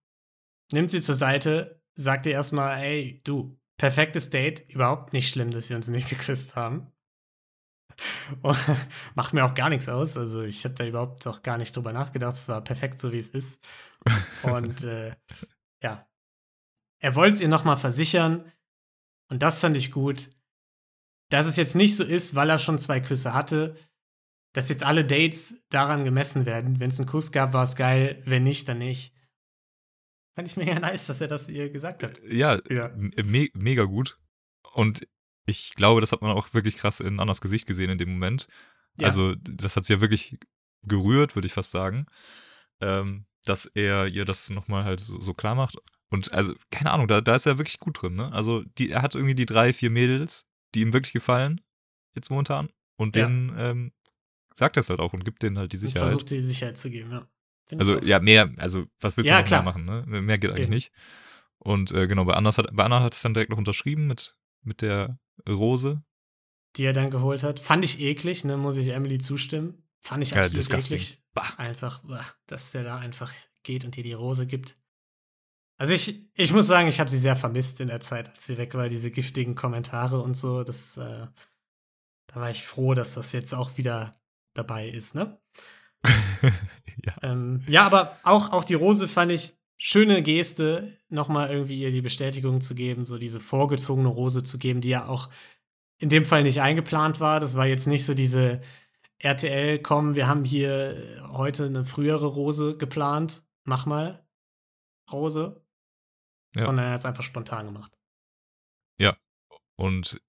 Nimmt 0.72 0.92
sie 0.92 1.02
zur 1.02 1.16
Seite, 1.16 1.82
sagt 1.96 2.26
ihr 2.26 2.34
erstmal, 2.34 2.82
ey, 2.84 3.22
du, 3.24 3.60
perfektes 3.78 4.30
Date, 4.30 4.70
überhaupt 4.70 5.14
nicht 5.14 5.30
schlimm, 5.30 5.52
dass 5.52 5.70
wir 5.70 5.76
uns 5.76 5.88
nicht 5.88 6.10
geküsst 6.10 6.56
haben. 6.56 6.92
Und 8.42 8.58
macht 9.16 9.34
mir 9.34 9.46
auch 9.46 9.54
gar 9.54 9.70
nichts 9.70 9.90
aus. 9.90 10.18
Also 10.18 10.44
ich 10.44 10.64
habe 10.66 10.76
da 10.76 10.86
überhaupt 10.86 11.26
auch 11.28 11.42
gar 11.42 11.58
nicht 11.58 11.76
drüber 11.76 11.94
nachgedacht. 11.94 12.36
Es 12.36 12.48
war 12.48 12.64
perfekt 12.64 13.00
so, 13.00 13.12
wie 13.12 13.20
es 13.20 13.30
ist. 13.30 13.64
Und 14.44 14.84
äh, 14.84 15.16
ja, 15.84 16.08
er 17.00 17.16
wollte 17.16 17.36
es 17.36 17.42
ihr 17.42 17.48
nochmal 17.48 17.78
versichern. 17.78 18.52
Und 19.30 19.42
das 19.44 19.60
fand 19.60 19.76
ich 19.76 19.92
gut 19.92 20.30
dass 21.30 21.46
es 21.46 21.56
jetzt 21.58 21.76
nicht 21.76 21.96
so 21.96 22.04
ist, 22.04 22.36
weil 22.36 22.50
er 22.50 22.60
schon 22.60 22.80
zwei 22.80 23.00
Küsse 23.00 23.34
hatte, 23.34 23.76
dass 24.54 24.70
jetzt 24.70 24.84
alle 24.84 25.06
Dates 25.06 25.62
daran 25.70 26.04
gemessen 26.06 26.46
werden. 26.46 26.80
Wenn 26.80 26.90
es 26.90 27.00
einen 27.00 27.10
Kuss 27.10 27.32
gab, 27.32 27.54
war 27.54 27.64
es 27.64 27.76
geil, 27.76 28.22
wenn 28.26 28.44
nicht, 28.44 28.68
dann 28.68 28.80
nicht. 28.80 29.14
Fand 30.36 30.48
ich 30.48 30.58
mega 30.58 30.80
nice, 30.80 31.08
dass 31.08 31.22
er 31.22 31.28
das 31.28 31.50
ihr 31.50 31.70
gesagt 31.70 32.04
hat. 32.04 32.20
Ja, 32.28 32.60
Ja. 32.70 32.90
me 32.96 33.50
mega 33.54 33.84
gut. 33.84 34.18
Und 34.74 35.08
ich 35.46 35.74
glaube, 35.76 36.02
das 36.02 36.12
hat 36.12 36.22
man 36.22 36.32
auch 36.32 36.54
wirklich 36.54 36.78
krass 36.78 37.00
in 37.00 37.20
Annas 37.20 37.42
Gesicht 37.42 37.68
gesehen 37.68 37.90
in 37.90 37.98
dem 37.98 38.12
Moment. 38.12 38.48
Ja. 39.00 39.08
Also, 39.08 39.36
das 39.36 39.76
hat 39.76 39.86
sie 39.86 39.94
ja 39.94 40.02
wirklich 40.02 40.38
gerührt, 40.84 41.36
würde 41.36 41.46
ich 41.48 41.54
fast 41.54 41.72
sagen. 41.72 42.06
Ähm, 42.82 43.26
dass 43.46 43.66
er 43.66 44.08
ihr 44.08 44.26
das 44.26 44.50
nochmal 44.50 44.84
halt 44.84 45.00
so, 45.00 45.20
so 45.22 45.34
klar 45.34 45.56
macht. 45.56 45.78
Und 46.10 46.32
also, 46.34 46.54
keine 46.70 46.92
Ahnung, 46.92 47.08
da, 47.08 47.22
da 47.22 47.36
ist 47.36 47.46
er 47.46 47.58
wirklich 47.58 47.80
gut 47.80 48.02
drin, 48.02 48.16
ne? 48.16 48.32
Also, 48.34 48.64
die, 48.78 48.90
er 48.92 49.02
hat 49.02 49.16
irgendwie 49.16 49.36
die 49.36 49.46
drei, 49.46 49.72
vier 49.74 49.90
Mädels, 49.90 50.46
die 50.76 50.82
ihm 50.82 50.94
wirklich 50.94 51.14
gefallen, 51.14 51.62
jetzt 52.16 52.30
momentan. 52.30 52.70
Und 52.98 53.16
Ja. 53.16 53.26
denen 53.28 53.54
ähm, 53.58 53.92
sagt 54.56 54.78
er 54.78 54.82
es 54.82 54.90
halt 54.90 55.00
auch 55.00 55.14
und 55.14 55.24
gibt 55.24 55.44
denen 55.44 55.58
halt 55.58 55.72
die 55.74 55.78
Und 55.78 55.82
Sicherheit. 55.82 56.10
versucht 56.10 56.30
die 56.32 56.42
Sicherheit 56.42 56.78
zu 56.78 56.90
geben, 56.90 57.12
ja. 57.12 57.28
Find 57.68 57.82
Also 57.82 58.02
ja, 58.02 58.20
mehr, 58.20 58.52
also 58.58 58.86
was 59.00 59.18
willst 59.18 59.30
du 59.30 59.34
Ja, 59.34 59.40
noch 59.42 59.48
klar. 59.48 59.62
mehr 59.62 59.74
machen, 59.74 59.86
ne? 59.86 60.04
Mehr 60.22 60.38
geht 60.38 60.52
eigentlich 60.52 60.64
Eben. 60.64 60.74
nicht. 60.74 60.92
Und 61.60 61.92
äh, 61.92 62.08
genau, 62.08 62.24
bei 62.26 62.34
Anna 62.34 62.56
hat, 62.56 62.68
bei 62.72 62.84
Anna 62.84 63.02
hat 63.02 63.14
es 63.14 63.22
dann 63.22 63.34
direkt 63.34 63.52
noch 63.52 63.58
unterschrieben 63.58 64.08
mit, 64.08 64.38
mit 64.62 64.82
der 64.82 65.20
Rose. 65.50 66.04
Die 66.76 66.84
er 66.86 66.94
dann 66.94 67.10
geholt 67.10 67.44
hat. 67.44 67.60
Fand 67.60 67.84
ich 67.84 68.00
eklig, 68.00 68.44
ne, 68.44 68.58
muss 68.58 68.78
ich 68.78 68.88
Emily 68.90 69.20
zustimmen. 69.20 69.84
Fand 70.00 70.24
ich 70.24 70.32
Ja, 70.32 70.38
absolut 70.42 70.58
disgusting. 70.58 71.00
eklig. 71.00 71.22
Bah. 71.34 71.54
Einfach, 71.58 72.00
bah, 72.04 72.26
dass 72.46 72.72
der 72.72 72.84
da 72.84 72.98
einfach 72.98 73.34
geht 73.64 73.84
und 73.84 73.96
dir 73.96 74.04
die 74.04 74.14
Rose 74.14 74.48
gibt. 74.48 74.78
Also 75.78 75.94
ich, 75.94 76.28
ich 76.34 76.54
muss 76.54 76.68
sagen, 76.68 76.88
ich 76.88 77.00
habe 77.00 77.10
sie 77.10 77.20
sehr 77.20 77.36
vermisst 77.36 77.80
in 77.82 77.88
der 77.88 78.00
Zeit, 78.00 78.30
als 78.30 78.46
sie 78.46 78.58
weg 78.58 78.74
war, 78.74 78.90
diese 78.90 79.12
giftigen 79.12 79.54
Kommentare 79.56 80.22
und 80.22 80.36
so. 80.36 80.64
Das, 80.64 80.98
äh, 80.98 81.28
da 82.28 82.36
war 82.36 82.50
ich 82.50 82.64
froh, 82.64 82.94
dass 82.94 83.14
das 83.14 83.32
jetzt 83.32 83.54
auch 83.54 83.78
wieder 83.78 84.20
dabei 84.54 84.90
ist, 84.90 85.14
ne? 85.14 85.40
ja. 86.04 87.14
Ähm, 87.22 87.64
ja, 87.68 87.86
aber 87.86 88.18
auch, 88.24 88.52
auch 88.52 88.64
die 88.64 88.74
Rose 88.74 89.08
fand 89.08 89.32
ich 89.32 89.56
schöne 89.78 90.24
Geste, 90.24 90.92
nochmal 91.10 91.52
irgendwie 91.52 91.80
ihr 91.80 91.92
die 91.92 92.02
Bestätigung 92.02 92.62
zu 92.62 92.74
geben, 92.74 93.06
so 93.06 93.20
diese 93.20 93.40
vorgezogene 93.40 94.10
Rose 94.10 94.44
zu 94.44 94.58
geben, 94.58 94.82
die 94.82 94.90
ja 94.90 95.08
auch 95.08 95.30
in 96.00 96.10
dem 96.10 96.26
Fall 96.26 96.44
nicht 96.44 96.62
eingeplant 96.62 97.20
war. 97.20 97.40
Das 97.40 97.56
war 97.56 97.68
jetzt 97.68 97.88
nicht 97.88 98.06
so 98.06 98.16
diese 98.16 98.62
RTL, 99.20 99.80
komm, 99.80 100.16
wir 100.16 100.28
haben 100.28 100.44
hier 100.44 100.96
heute 101.32 101.66
eine 101.66 101.86
frühere 101.86 102.28
Rose 102.28 102.78
geplant, 102.78 103.44
mach 103.64 103.86
mal 103.86 104.24
Rose, 105.12 105.64
Ja. 106.56 106.66
sondern 106.66 106.86
er 106.86 106.92
hat 106.94 107.00
es 107.00 107.06
einfach 107.06 107.24
spontan 107.24 107.66
gemacht. 107.68 107.92
Und 109.80 110.20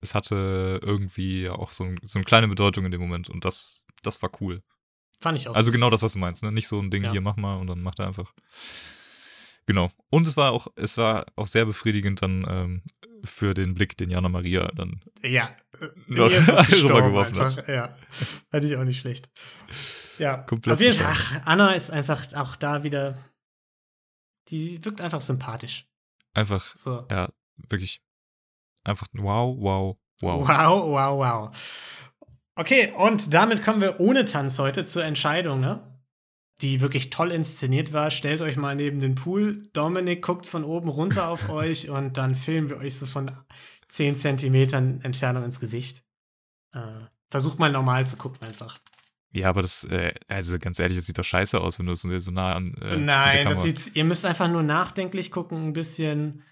es 0.00 0.16
hatte 0.16 0.80
irgendwie 0.82 1.48
auch 1.48 1.70
so, 1.70 1.84
ein, 1.84 2.00
so 2.02 2.18
eine 2.18 2.24
kleine 2.24 2.48
Bedeutung 2.48 2.84
in 2.84 2.90
dem 2.90 3.00
Moment 3.00 3.30
und 3.30 3.44
das, 3.44 3.84
das 4.02 4.20
war 4.22 4.30
cool. 4.40 4.60
Fand 5.20 5.38
ich 5.38 5.46
auch 5.48 5.54
Also 5.54 5.70
genau 5.70 5.88
das, 5.88 6.02
was 6.02 6.14
du 6.14 6.18
meinst, 6.18 6.42
ne? 6.42 6.50
Nicht 6.50 6.66
so 6.66 6.80
ein 6.80 6.90
Ding, 6.90 7.04
Ja. 7.04 7.12
hier 7.12 7.20
mach 7.20 7.36
mal 7.36 7.56
und 7.58 7.68
dann 7.68 7.80
macht 7.80 8.00
er 8.00 8.08
einfach. 8.08 8.32
Genau. 9.66 9.92
Und 10.10 10.26
es 10.26 10.36
war 10.36 10.50
auch, 10.50 10.66
es 10.74 10.96
war 10.96 11.26
auch 11.36 11.46
sehr 11.46 11.64
befriedigend 11.64 12.20
dann 12.22 12.44
ähm, 12.48 12.82
für 13.22 13.54
den 13.54 13.74
Blick, 13.74 13.96
den 13.96 14.10
Jana 14.10 14.28
Maria 14.28 14.66
dann 14.74 15.00
Ja, 15.22 15.54
Noch 16.08 16.28
rübergeworfen 16.30 17.38
einfach. 17.38 17.68
Ja, 17.68 17.96
fand 18.50 18.64
ich 18.64 18.74
auch 18.76 18.82
nicht 18.84 18.98
schlecht. 18.98 19.28
Ja, 20.18 20.38
Komplett 20.38 20.74
auf 20.74 20.80
jeden 20.80 20.96
Fall. 20.98 21.06
Ach, 21.12 21.40
Anna 21.44 21.72
ist 21.74 21.90
einfach 21.90 22.32
auch 22.34 22.56
da 22.56 22.82
wieder. 22.82 23.16
Die 24.48 24.84
wirkt 24.84 25.00
einfach 25.00 25.20
sympathisch. 25.20 25.86
einfach, 26.34 26.74
So. 26.74 27.06
ja, 27.10 27.28
wirklich 27.68 28.02
einfach 28.84 29.06
wow, 29.12 29.56
wow, 29.58 29.96
wow. 30.20 30.48
Wow, 30.48 30.86
wow, 30.88 31.18
wow. 31.18 31.56
Okay, 32.56 32.92
und 32.96 33.32
damit 33.34 33.62
kommen 33.62 33.80
wir 33.80 34.00
ohne 34.00 34.24
Tanz 34.24 34.58
heute 34.58 34.84
zur 34.84 35.04
Entscheidung, 35.04 35.60
ne? 35.60 35.80
Die 36.60 36.80
wirklich 36.80 37.10
toll 37.10 37.30
inszeniert 37.30 37.92
war. 37.92 38.10
Stellt 38.10 38.40
euch 38.40 38.56
mal 38.56 38.74
neben 38.74 38.98
den 38.98 39.14
Pool. 39.14 39.62
Dominik 39.74 40.22
guckt 40.22 40.44
von 40.44 40.64
oben 40.64 40.88
runter 40.88 41.28
auf 41.28 41.48
euch 41.50 41.88
und 41.88 42.16
dann 42.16 42.34
filmen 42.34 42.68
wir 42.68 42.78
euch 42.78 42.96
so 42.96 43.06
von 43.06 43.30
10 43.88 44.16
Zentimetern 44.16 45.00
Entfernung 45.02 45.44
ins 45.44 45.60
Gesicht. 45.60 46.02
Äh, 46.74 47.06
versucht 47.30 47.60
mal 47.60 47.70
normal 47.70 48.08
zu 48.08 48.16
gucken 48.16 48.46
einfach. 48.46 48.80
Ja, 49.32 49.50
aber 49.50 49.62
das, 49.62 49.84
äh, 49.84 50.14
also 50.26 50.58
ganz 50.58 50.78
ehrlich, 50.78 50.96
das 50.96 51.06
sieht 51.06 51.18
doch 51.18 51.24
scheiße 51.24 51.60
aus, 51.60 51.78
wenn 51.78 51.86
du 51.86 51.94
so, 51.94 52.18
so 52.18 52.30
nah 52.30 52.54
an. 52.54 52.74
Äh, 52.80 52.96
Nein, 52.96 53.46
das 53.46 53.62
sieht, 53.62 53.94
ihr 53.94 54.04
müsst 54.04 54.24
einfach 54.24 54.48
nur 54.48 54.62
nachdenklich 54.62 55.30
gucken, 55.30 55.68
ein 55.68 55.72
bisschen. 55.72 56.42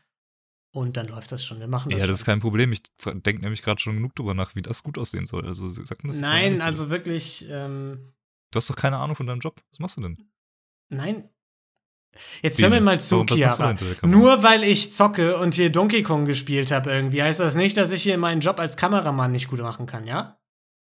Und 0.73 0.99
dann 0.99 1.09
läuft 1.09 1.33
das 1.33 1.43
schon. 1.43 1.59
Wir 1.59 1.69
machen 1.69 1.91
das. 1.91 1.99
Ja, 1.99 2.07
das 2.07 2.17
ist 2.17 2.27
schon. 2.27 2.33
kein 2.33 2.41
Problem. 2.41 2.71
Ich 2.73 2.83
denke 3.05 3.41
nämlich 3.41 3.63
gerade 3.63 3.81
schon 3.81 3.95
genug 3.95 4.15
drüber 4.15 4.35
nach, 4.35 4.55
wie 4.55 4.63
das 4.63 4.83
gut 4.83 4.99
aussehen 4.99 5.25
soll. 5.25 5.47
Also 5.47 5.71
sag 5.71 6.05
mir 6.05 6.11
das 6.11 6.21
Nein, 6.21 6.61
also 6.61 6.91
wirklich, 6.91 7.47
ähm, 7.49 8.13
Du 8.51 8.59
hast 8.59 8.71
doch 8.71 8.77
keine 8.77 8.99
Ahnung 8.99 9.17
von 9.17 9.27
deinem 9.27 9.41
Job. 9.41 9.61
Was 9.71 9.79
machst 9.81 9.97
du 9.97 10.03
denn? 10.03 10.17
nein. 10.89 11.29
Jetzt 12.41 12.63
hör 12.63 12.71
mir 12.71 12.81
mal 12.81 12.99
zu, 12.99 13.25
du 13.25 13.35
Chiara. 13.35 13.75
Nur 14.03 14.43
weil 14.43 14.65
ich 14.65 14.91
zocke 14.91 15.37
und 15.37 15.55
hier 15.55 15.71
Donkey 15.71 16.03
Kong 16.03 16.25
gespielt 16.25 16.71
habe 16.71 16.91
irgendwie, 16.91 17.23
heißt 17.23 17.41
das 17.41 17.55
nicht, 17.55 17.77
dass 17.77 17.91
ich 17.91 18.03
hier 18.03 18.17
meinen 18.17 18.41
Job 18.41 18.59
als 18.59 18.79
Kameramann 18.79 19.33
nicht 19.33 19.49
gut 19.49 19.61
machen 19.61 19.85
kann, 19.85 20.07
ja? 20.07 20.39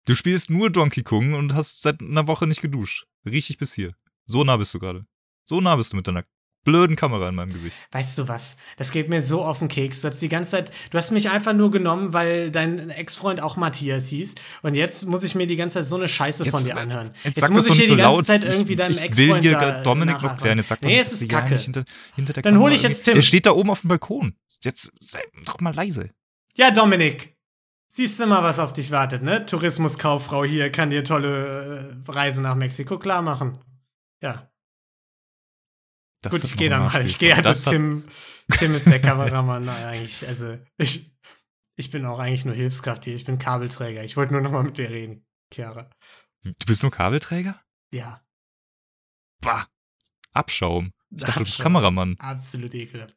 Du 0.07 0.13
spielst 0.13 0.51
nur 0.51 0.69
Donkey 0.69 1.01
Kong 1.01 1.33
und 1.33 1.55
hast 1.55 1.81
seit 1.81 1.99
einer 1.99 2.27
Woche 2.27 2.45
nicht 2.45 2.61
geduscht. 2.61 3.07
Riech 3.27 3.49
ich 3.49 3.57
bis 3.57 3.73
hier. 3.73 3.95
So 4.25 4.43
nah 4.43 4.55
bist 4.57 4.71
du 4.75 4.79
gerade. 4.79 5.05
So 5.45 5.61
nah 5.61 5.75
bist 5.75 5.93
du 5.93 5.97
mit 5.97 6.07
deiner 6.07 6.23
blöden 6.63 6.95
Kamera 6.95 7.29
in 7.29 7.35
meinem 7.35 7.51
Gesicht. 7.51 7.75
Weißt 7.91 8.15
du 8.19 8.27
was? 8.27 8.57
Das 8.77 8.91
geht 8.91 9.09
mir 9.09 9.21
so 9.23 9.43
auf 9.43 9.59
den 9.59 9.67
Keks. 9.67 10.01
Du 10.01 10.07
hast 10.07 10.21
die 10.21 10.29
ganze 10.29 10.51
Zeit, 10.51 10.71
du 10.91 10.97
hast 10.99 11.09
mich 11.09 11.31
einfach 11.31 11.53
nur 11.53 11.71
genommen, 11.71 12.13
weil 12.13 12.51
dein 12.51 12.91
Ex-Freund 12.91 13.41
auch 13.41 13.57
Matthias 13.57 14.07
hieß. 14.09 14.35
Und 14.61 14.75
jetzt 14.75 15.07
muss 15.07 15.23
ich 15.23 15.33
mir 15.33 15.47
die 15.47 15.55
ganze 15.55 15.79
Zeit 15.79 15.85
so 15.85 15.95
eine 15.95 16.07
Scheiße 16.07 16.45
von 16.45 16.59
Jetzt, 16.59 16.67
dir 16.67 16.77
äh, 16.77 16.81
anhören. 16.83 17.07
Jetzt, 17.15 17.25
Jetzt, 17.25 17.39
sag 17.39 17.49
muss 17.51 17.65
das 17.65 17.75
ich 17.75 17.85
hier 17.85 17.95
nicht 17.95 17.99
die 17.99 18.03
so 18.03 18.03
ganze 18.03 18.17
laut. 18.17 18.25
Zeit 18.27 18.43
irgendwie 18.43 18.73
ich, 18.73 18.77
deinem 18.77 18.91
ich 18.91 18.97
will 18.99 19.05
Ex-Freund 19.05 19.41
hier 19.43 19.51
da 19.53 19.81
Dominik 19.83 20.21
noch 20.21 20.37
klären. 20.37 20.57
Jetzt 20.59 20.67
sag 20.67 20.81
doch 20.81 20.87
Nee, 20.89 20.99
es 20.99 21.13
ist 21.13 21.29
kacke. 21.29 21.53
nicht 21.53 21.63
hinter, 21.63 21.83
hinter 22.15 22.33
der 22.33 22.43
Dann 22.43 22.53
Kamera 22.53 22.63
hol 22.69 22.73
ich 22.73 22.83
jetzt 22.83 23.03
Tim. 23.05 23.15
Der 23.15 23.21
steht 23.23 23.47
da 23.47 23.51
oben 23.51 23.71
auf 23.71 23.81
dem 23.81 23.87
Balkon. 23.87 24.35
Jetzt 24.61 24.91
sei 24.99 25.21
doch 25.45 25.59
mal 25.61 25.73
leise. 25.73 26.11
Ja, 26.55 26.69
Dominik. 26.71 27.34
Siehst 27.87 28.19
du 28.19 28.27
mal, 28.27 28.43
was 28.43 28.59
auf 28.59 28.73
dich 28.73 28.91
wartet, 28.91 29.23
ne? 29.23 29.45
Tourismuskauffrau 29.45 30.43
hier 30.43 30.71
kann 30.71 30.89
dir 30.89 31.03
tolle 31.03 32.01
äh, 32.05 32.11
Reisen 32.11 32.43
nach 32.43 32.55
Mexiko 32.55 32.99
klar 32.99 33.21
machen. 33.21 33.59
Ja. 34.21 34.51
Das 36.21 36.31
Gut, 36.33 36.43
ich 36.43 36.57
gehe 36.57 36.69
dann 36.69 36.83
mal. 36.85 37.05
Ich 37.05 37.17
gehe 37.19 37.35
also 37.35 37.49
Das 37.49 37.63
Tim. 37.63 38.03
Tim 38.57 38.73
ist 38.75 38.87
der 38.87 39.01
Kameramann 39.01 39.67
eigentlich. 39.69 40.27
Also 40.27 40.57
ich, 40.77 41.15
ich 41.75 41.91
bin 41.91 42.05
auch 42.05 42.19
eigentlich 42.19 42.45
nur 42.45 42.55
Hilfskraft 42.55 43.05
hier. 43.05 43.15
Ich 43.15 43.25
bin 43.25 43.37
Kabelträger. 43.39 44.03
Ich 44.03 44.17
wollte 44.17 44.33
nur 44.33 44.41
noch 44.41 44.51
mal 44.51 44.63
mit 44.63 44.77
dir 44.77 44.89
reden, 44.89 45.25
Chiara. 45.53 45.89
Du 46.43 46.65
bist 46.65 46.81
nur 46.83 46.91
Kabelträger? 46.91 47.61
Ja, 47.91 48.21
Bah. 49.41 49.67
Abschaum. 50.33 50.91
Ich 51.11 51.21
dachte, 51.21 51.39
du 51.39 51.45
bist 51.45 51.59
Abschaum. 51.59 51.63
Kameramann. 51.73 52.15
absolut 52.19 52.73
ekelhaft. 52.73 53.15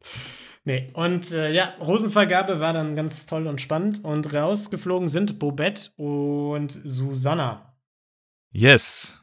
Nee, 0.68 0.86
und 0.92 1.30
äh, 1.30 1.50
ja, 1.50 1.74
Rosenvergabe 1.80 2.60
war 2.60 2.74
dann 2.74 2.94
ganz 2.94 3.24
toll 3.24 3.46
und 3.46 3.58
spannend. 3.58 4.04
Und 4.04 4.34
rausgeflogen 4.34 5.08
sind 5.08 5.38
Bobette 5.38 5.90
und 5.96 6.70
Susanna. 6.84 7.74
Yes. 8.50 9.18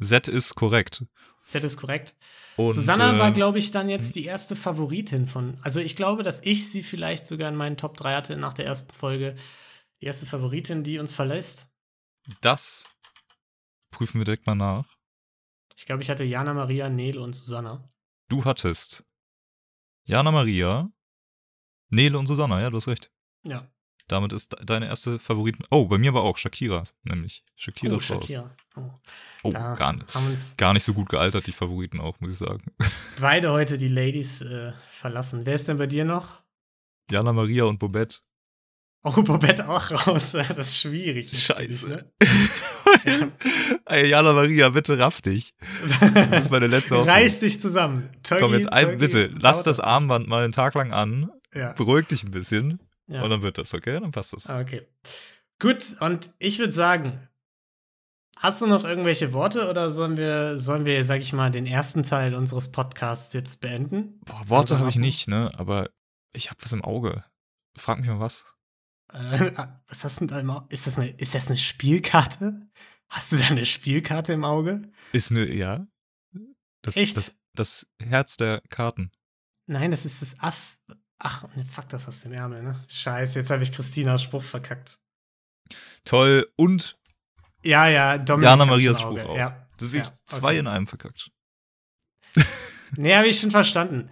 Z 0.00 0.26
ist 0.26 0.56
korrekt. 0.56 1.04
Das 1.52 1.62
ist 1.62 1.76
korrekt. 1.76 2.16
Und, 2.56 2.72
Susanna 2.72 3.14
äh, 3.14 3.18
war, 3.20 3.30
glaube 3.30 3.60
ich, 3.60 3.70
dann 3.70 3.88
jetzt 3.88 4.16
die 4.16 4.24
erste 4.24 4.56
Favoritin 4.56 5.28
von. 5.28 5.56
Also 5.62 5.78
ich 5.78 5.94
glaube, 5.94 6.24
dass 6.24 6.44
ich 6.44 6.68
sie 6.68 6.82
vielleicht 6.82 7.24
sogar 7.24 7.48
in 7.48 7.54
meinen 7.54 7.76
Top 7.76 7.96
3 7.96 8.16
hatte 8.16 8.36
nach 8.36 8.54
der 8.54 8.66
ersten 8.66 8.92
Folge. 8.92 9.36
Die 10.02 10.06
erste 10.06 10.26
Favoritin, 10.26 10.82
die 10.82 10.98
uns 10.98 11.14
verlässt. 11.14 11.70
Das 12.40 12.88
prüfen 13.92 14.20
wir 14.20 14.24
direkt 14.24 14.48
mal 14.48 14.56
nach. 14.56 14.88
Ich 15.76 15.86
glaube, 15.86 16.02
ich 16.02 16.10
hatte 16.10 16.24
Jana 16.24 16.54
Maria, 16.54 16.88
Nele 16.88 17.20
und 17.20 17.34
Susanna. 17.34 17.88
Du 18.28 18.44
hattest 18.44 19.04
Jana 20.10 20.30
Maria, 20.30 20.90
Nele 21.88 22.18
und 22.18 22.26
Susanna, 22.26 22.60
ja, 22.60 22.70
du 22.70 22.76
hast 22.76 22.88
recht. 22.88 23.10
Ja. 23.44 23.66
Damit 24.08 24.32
ist 24.32 24.52
de- 24.52 24.64
deine 24.64 24.86
erste 24.86 25.18
Favoriten. 25.20 25.62
Oh, 25.70 25.84
bei 25.86 25.96
mir 25.98 26.12
war 26.14 26.22
auch 26.22 26.36
Shakira, 26.36 26.82
nämlich. 27.04 27.44
Shakira 27.54 27.94
Oh, 27.94 27.96
ist. 27.98 28.06
Shakira. 28.06 28.54
Oh, 28.76 28.90
Oh, 29.42 29.50
gar 29.52 29.92
nicht. 29.94 30.58
Gar 30.58 30.72
nicht 30.74 30.82
so 30.84 30.92
gut 30.92 31.08
gealtert, 31.08 31.46
die 31.46 31.52
Favoriten 31.52 31.98
auch, 32.00 32.20
muss 32.20 32.32
ich 32.32 32.38
sagen. 32.38 32.62
beide 33.20 33.52
heute 33.52 33.78
die 33.78 33.88
Ladies 33.88 34.42
äh, 34.42 34.72
verlassen. 34.88 35.46
Wer 35.46 35.54
ist 35.54 35.68
denn 35.68 35.78
bei 35.78 35.86
dir 35.86 36.04
noch? 36.04 36.42
Jana 37.10 37.32
Maria 37.32 37.64
und 37.64 37.78
Bobette. 37.78 38.18
Oh, 39.04 39.12
Bobette 39.22 39.68
auch 39.68 39.90
raus. 40.06 40.32
Das 40.32 40.50
ist 40.50 40.78
schwierig. 40.78 41.30
Scheiße. 41.44 41.88
Ne? 41.88 42.12
Ey, 43.86 44.08
Jana 44.08 44.32
Maria, 44.32 44.68
bitte 44.70 44.98
raff 44.98 45.20
dich. 45.20 45.54
Das 46.14 46.46
ist 46.46 46.50
meine 46.50 46.66
letzte 46.66 46.96
Hoffnung. 46.96 47.14
Reiß 47.14 47.40
dich 47.40 47.60
zusammen. 47.60 48.10
Tolki, 48.22 48.44
Komm 48.44 48.54
jetzt 48.54 48.72
ein, 48.72 48.84
Tolki, 48.84 48.98
bitte, 48.98 49.30
lass 49.38 49.62
das 49.62 49.80
Armband 49.80 50.28
mal 50.28 50.44
einen 50.44 50.52
Tag 50.52 50.74
lang 50.74 50.92
an. 50.92 51.30
Ja. 51.52 51.72
beruhig 51.72 52.06
dich 52.06 52.22
ein 52.22 52.30
bisschen 52.30 52.78
ja. 53.08 53.22
und 53.22 53.30
dann 53.30 53.42
wird 53.42 53.58
das, 53.58 53.74
okay? 53.74 53.98
Dann 53.98 54.12
passt 54.12 54.32
das. 54.32 54.46
Ah, 54.46 54.60
Okay. 54.60 54.86
Gut, 55.58 55.96
und 56.00 56.30
ich 56.38 56.58
würde 56.58 56.72
sagen, 56.72 57.20
hast 58.38 58.62
du 58.62 58.66
noch 58.66 58.84
irgendwelche 58.84 59.34
Worte 59.34 59.68
oder 59.68 59.90
sollen 59.90 60.16
wir, 60.16 60.56
sollen 60.56 60.86
wir, 60.86 61.04
sag 61.04 61.20
ich 61.20 61.34
mal, 61.34 61.50
den 61.50 61.66
ersten 61.66 62.02
Teil 62.02 62.34
unseres 62.34 62.72
Podcasts 62.72 63.34
jetzt 63.34 63.60
beenden? 63.60 64.20
Boah, 64.24 64.40
Worte 64.48 64.72
Langsam 64.72 64.78
habe 64.78 64.90
ich 64.90 64.96
nicht, 64.96 65.28
ne? 65.28 65.50
Aber 65.58 65.90
ich 66.32 66.48
habe 66.48 66.62
was 66.62 66.72
im 66.72 66.82
Auge. 66.82 67.24
Frag 67.76 67.98
mich 67.98 68.08
mal 68.08 68.20
was. 68.20 68.46
Äh, 69.12 69.52
was 69.88 70.04
hast 70.04 70.20
du 70.20 70.26
denn 70.26 70.34
da 70.34 70.40
im 70.40 70.50
Auge? 70.50 70.66
Ist 70.70 70.86
das, 70.86 70.98
eine, 70.98 71.10
ist 71.10 71.34
das 71.34 71.48
eine 71.48 71.56
Spielkarte? 71.56 72.68
Hast 73.08 73.32
du 73.32 73.36
da 73.36 73.46
eine 73.46 73.66
Spielkarte 73.66 74.32
im 74.32 74.44
Auge? 74.44 74.90
Ist 75.12 75.30
ne, 75.30 75.52
ja. 75.52 75.86
Das, 76.82 76.96
Echt? 76.96 77.16
Das, 77.16 77.34
das 77.54 77.86
Herz 77.98 78.36
der 78.36 78.62
Karten. 78.70 79.10
Nein, 79.66 79.90
das 79.90 80.04
ist 80.04 80.22
das 80.22 80.38
Ass. 80.40 80.82
Ach, 81.18 81.44
ne, 81.54 81.64
fuck, 81.64 81.88
das 81.88 82.06
hast 82.06 82.24
du 82.24 82.28
im 82.28 82.34
Ärmel, 82.34 82.62
ne? 82.62 82.84
Scheiße, 82.88 83.38
jetzt 83.38 83.50
habe 83.50 83.62
ich 83.62 83.72
Christinas 83.72 84.22
Spruch 84.22 84.42
verkackt. 84.42 85.00
Toll. 86.04 86.50
Und 86.56 86.98
Ja, 87.62 87.88
ja, 87.88 88.16
Dominik. 88.16 88.44
Jana 88.44 88.64
Marias. 88.64 89.00
Spruch 89.00 89.24
auch. 89.24 89.36
Ja. 89.36 89.66
das 89.78 89.92
Ja, 89.92 90.10
zwei 90.24 90.50
okay. 90.50 90.58
in 90.58 90.66
einem 90.66 90.86
verkackt. 90.86 91.30
Nee, 92.96 93.14
habe 93.14 93.28
ich 93.28 93.38
schon 93.38 93.50
verstanden. 93.50 94.10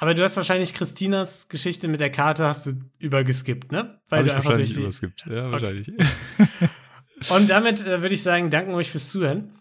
Aber 0.00 0.14
du 0.14 0.22
hast 0.24 0.36
wahrscheinlich 0.36 0.72
Christinas 0.74 1.48
Geschichte 1.48 1.86
mit 1.86 2.00
der 2.00 2.10
Karte 2.10 2.44
hast 2.46 2.66
du 2.66 2.72
übergeskippt, 2.98 3.70
ne? 3.70 4.00
Habe 4.10 4.22
ich 4.22 4.28
du 4.28 4.36
einfach 4.36 4.50
wahrscheinlich 4.50 4.74
durch 4.74 4.98
die- 4.98 5.06
überskippt. 5.06 5.26
Ja, 5.26 5.42
Okay. 5.44 5.52
wahrscheinlich. 5.52 5.92
Und 7.30 7.50
damit 7.50 7.86
äh, 7.86 8.00
würde 8.00 8.14
ich 8.14 8.22
sagen, 8.22 8.48
danken 8.50 8.72
euch 8.74 8.90
fürs 8.90 9.10
Zuhören. 9.10 9.52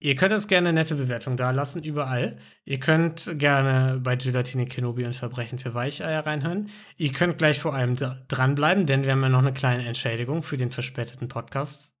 Ihr 0.00 0.14
könnt 0.14 0.32
uns 0.32 0.46
gerne 0.48 0.68
eine 0.70 0.78
nette 0.80 0.94
Bewertung 0.94 1.36
da 1.36 1.50
lassen, 1.50 1.82
überall. 1.82 2.38
Ihr 2.64 2.78
könnt 2.80 3.30
gerne 3.34 3.98
bei 4.02 4.14
Gelatine 4.16 4.64
Kenobi 4.66 5.04
und 5.04 5.14
Verbrechen 5.16 5.58
für 5.58 5.74
Weicheier 5.74 6.24
reinhören. 6.24 6.70
Ihr 6.96 7.12
könnt 7.12 7.36
gleich 7.36 7.58
vor 7.58 7.74
allem 7.74 7.96
dr- 7.96 8.16
dranbleiben, 8.28 8.86
denn 8.86 9.02
wir 9.04 9.12
haben 9.12 9.22
ja 9.22 9.28
noch 9.28 9.40
eine 9.40 9.52
kleine 9.52 9.86
Entschädigung 9.86 10.42
für 10.42 10.56
den 10.56 10.70
verspäteten 10.70 11.28
Podcast, 11.28 11.94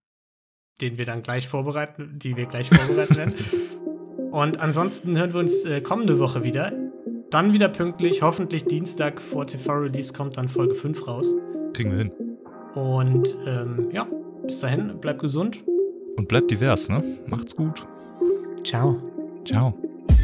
den 0.80 0.96
wir 0.96 1.04
dann 1.06 1.22
gleich 1.24 1.48
vorbereiten, 1.48 2.18
die 2.18 2.36
wir 2.36 2.46
gleich 2.46 2.70
vorbereiten 2.70 3.16
werden. 3.16 3.34
Und 4.30 4.60
ansonsten 4.60 5.18
hören 5.18 5.32
wir 5.32 5.40
uns 5.40 5.64
äh, 5.64 5.80
kommende 5.80 6.18
Woche 6.20 6.42
wieder. 6.44 6.72
Dann 7.30 7.52
wieder 7.52 7.68
pünktlich, 7.68 8.22
hoffentlich 8.22 8.64
Dienstag 8.64 9.20
vor 9.20 9.46
TV-Release 9.46 10.14
kommt 10.14 10.38
dann 10.38 10.48
Folge 10.48 10.74
5 10.74 11.06
raus. 11.06 11.34
Kriegen 11.74 11.90
wir 11.90 11.98
hin. 11.98 12.12
Und 12.74 13.36
ähm, 13.46 13.88
ja, 13.92 14.06
bis 14.46 14.60
dahin, 14.60 14.98
bleibt 14.98 15.20
gesund. 15.20 15.62
Und 16.16 16.26
bleibt 16.26 16.50
divers, 16.50 16.88
ne? 16.88 17.04
Macht's 17.26 17.54
gut. 17.54 17.86
Ciao. 18.64 18.96
Ciao. 19.44 19.74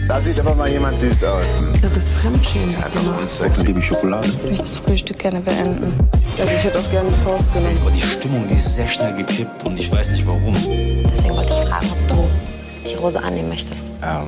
Da 0.09 0.19
sieht 0.21 0.41
aber 0.41 0.55
mal 0.55 0.69
jemand 0.71 0.95
süß 0.95 1.25
aus. 1.25 1.63
Das 1.83 1.95
ist 1.97 2.11
Fremdschämen. 2.13 2.75
Hat 2.83 2.97
aber 2.97 3.21
uns 3.21 3.39
Dann 3.39 3.53
Sex. 3.53 3.67
liebe 3.67 3.81
ich 3.81 3.87
Schokolade. 3.87 4.27
Ich 4.27 4.43
möchte 4.43 4.59
das 4.63 4.77
Frühstück 4.77 5.19
gerne 5.19 5.41
beenden. 5.41 5.93
Also 6.39 6.55
ich 6.55 6.65
hätte 6.65 6.79
auch 6.79 6.91
gerne 6.91 7.11
die 7.11 7.23
Faust 7.23 7.53
genommen. 7.53 7.77
Aber 7.83 7.91
die 7.91 8.01
Stimmung, 8.01 8.47
die 8.49 8.55
ist 8.55 8.75
sehr 8.75 8.89
schnell 8.89 9.15
gekippt 9.15 9.65
und 9.65 9.79
ich 9.79 9.93
weiß 9.93 10.11
nicht 10.11 10.27
warum. 10.27 10.55
Deswegen 10.55 11.37
wollte 11.37 11.51
ich 11.53 11.69
fragen, 11.69 11.87
ob 11.93 12.09
du 12.09 12.91
die 12.91 12.95
Rose 12.95 13.23
annehmen 13.23 13.51
möchtest. 13.51 13.91
Ähm, 14.03 14.27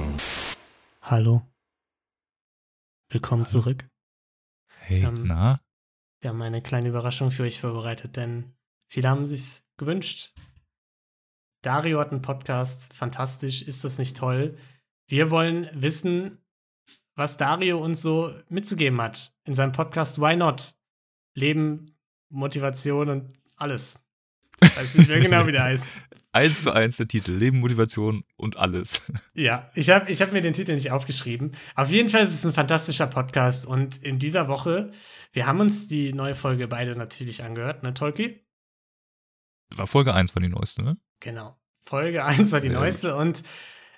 Hallo. 1.02 1.40
Willkommen 3.16 3.46
zurück. 3.46 3.88
Hey, 4.68 5.02
Ähm, 5.02 5.26
na? 5.26 5.58
Wir 6.20 6.28
haben 6.28 6.42
eine 6.42 6.60
kleine 6.60 6.90
Überraschung 6.90 7.30
für 7.30 7.44
euch 7.44 7.58
vorbereitet, 7.62 8.14
denn 8.16 8.54
viele 8.92 9.08
haben 9.08 9.24
sich's 9.24 9.64
gewünscht. 9.78 10.34
Dario 11.62 11.98
hat 11.98 12.10
einen 12.10 12.20
Podcast, 12.20 12.92
fantastisch, 12.92 13.62
ist 13.62 13.84
das 13.84 13.96
nicht 13.96 14.18
toll? 14.18 14.58
Wir 15.08 15.30
wollen 15.30 15.70
wissen, 15.72 16.44
was 17.14 17.38
Dario 17.38 17.82
uns 17.82 18.02
so 18.02 18.38
mitzugeben 18.50 19.00
hat 19.00 19.34
in 19.44 19.54
seinem 19.54 19.72
Podcast 19.72 20.20
Why 20.20 20.36
Not? 20.36 20.74
Leben, 21.34 21.96
Motivation 22.28 23.08
und 23.08 23.32
alles. 23.56 24.05
Ich 24.62 24.76
weiß 24.76 24.94
nicht 24.94 25.08
mehr 25.08 25.20
genau, 25.20 25.46
wie 25.46 25.52
der 25.52 25.64
heißt. 25.64 25.90
Eins 26.32 26.64
zu 26.64 26.72
eins 26.72 26.98
der 26.98 27.08
Titel. 27.08 27.32
Leben, 27.32 27.60
Motivation 27.60 28.22
und 28.36 28.58
alles. 28.58 29.10
Ja, 29.34 29.70
ich 29.74 29.88
habe 29.90 30.10
ich 30.10 30.20
hab 30.20 30.32
mir 30.32 30.42
den 30.42 30.52
Titel 30.52 30.74
nicht 30.74 30.90
aufgeschrieben. 30.90 31.52
Auf 31.74 31.90
jeden 31.90 32.08
Fall 32.08 32.24
ist 32.24 32.34
es 32.34 32.44
ein 32.44 32.52
fantastischer 32.52 33.06
Podcast 33.06 33.66
und 33.66 33.96
in 33.98 34.18
dieser 34.18 34.48
Woche, 34.48 34.90
wir 35.32 35.46
haben 35.46 35.60
uns 35.60 35.88
die 35.88 36.12
neue 36.12 36.34
Folge 36.34 36.68
beide 36.68 36.96
natürlich 36.96 37.42
angehört, 37.42 37.82
ne, 37.82 37.94
Tolki? 37.94 38.46
War 39.74 39.86
Folge 39.86 40.14
1 40.14 40.34
war 40.34 40.42
die 40.42 40.48
neueste, 40.48 40.82
ne? 40.82 40.98
Genau. 41.20 41.56
Folge 41.80 42.24
1 42.24 42.52
war 42.52 42.60
die 42.60 42.68
Sehr 42.68 42.78
neueste 42.78 43.16
und 43.16 43.42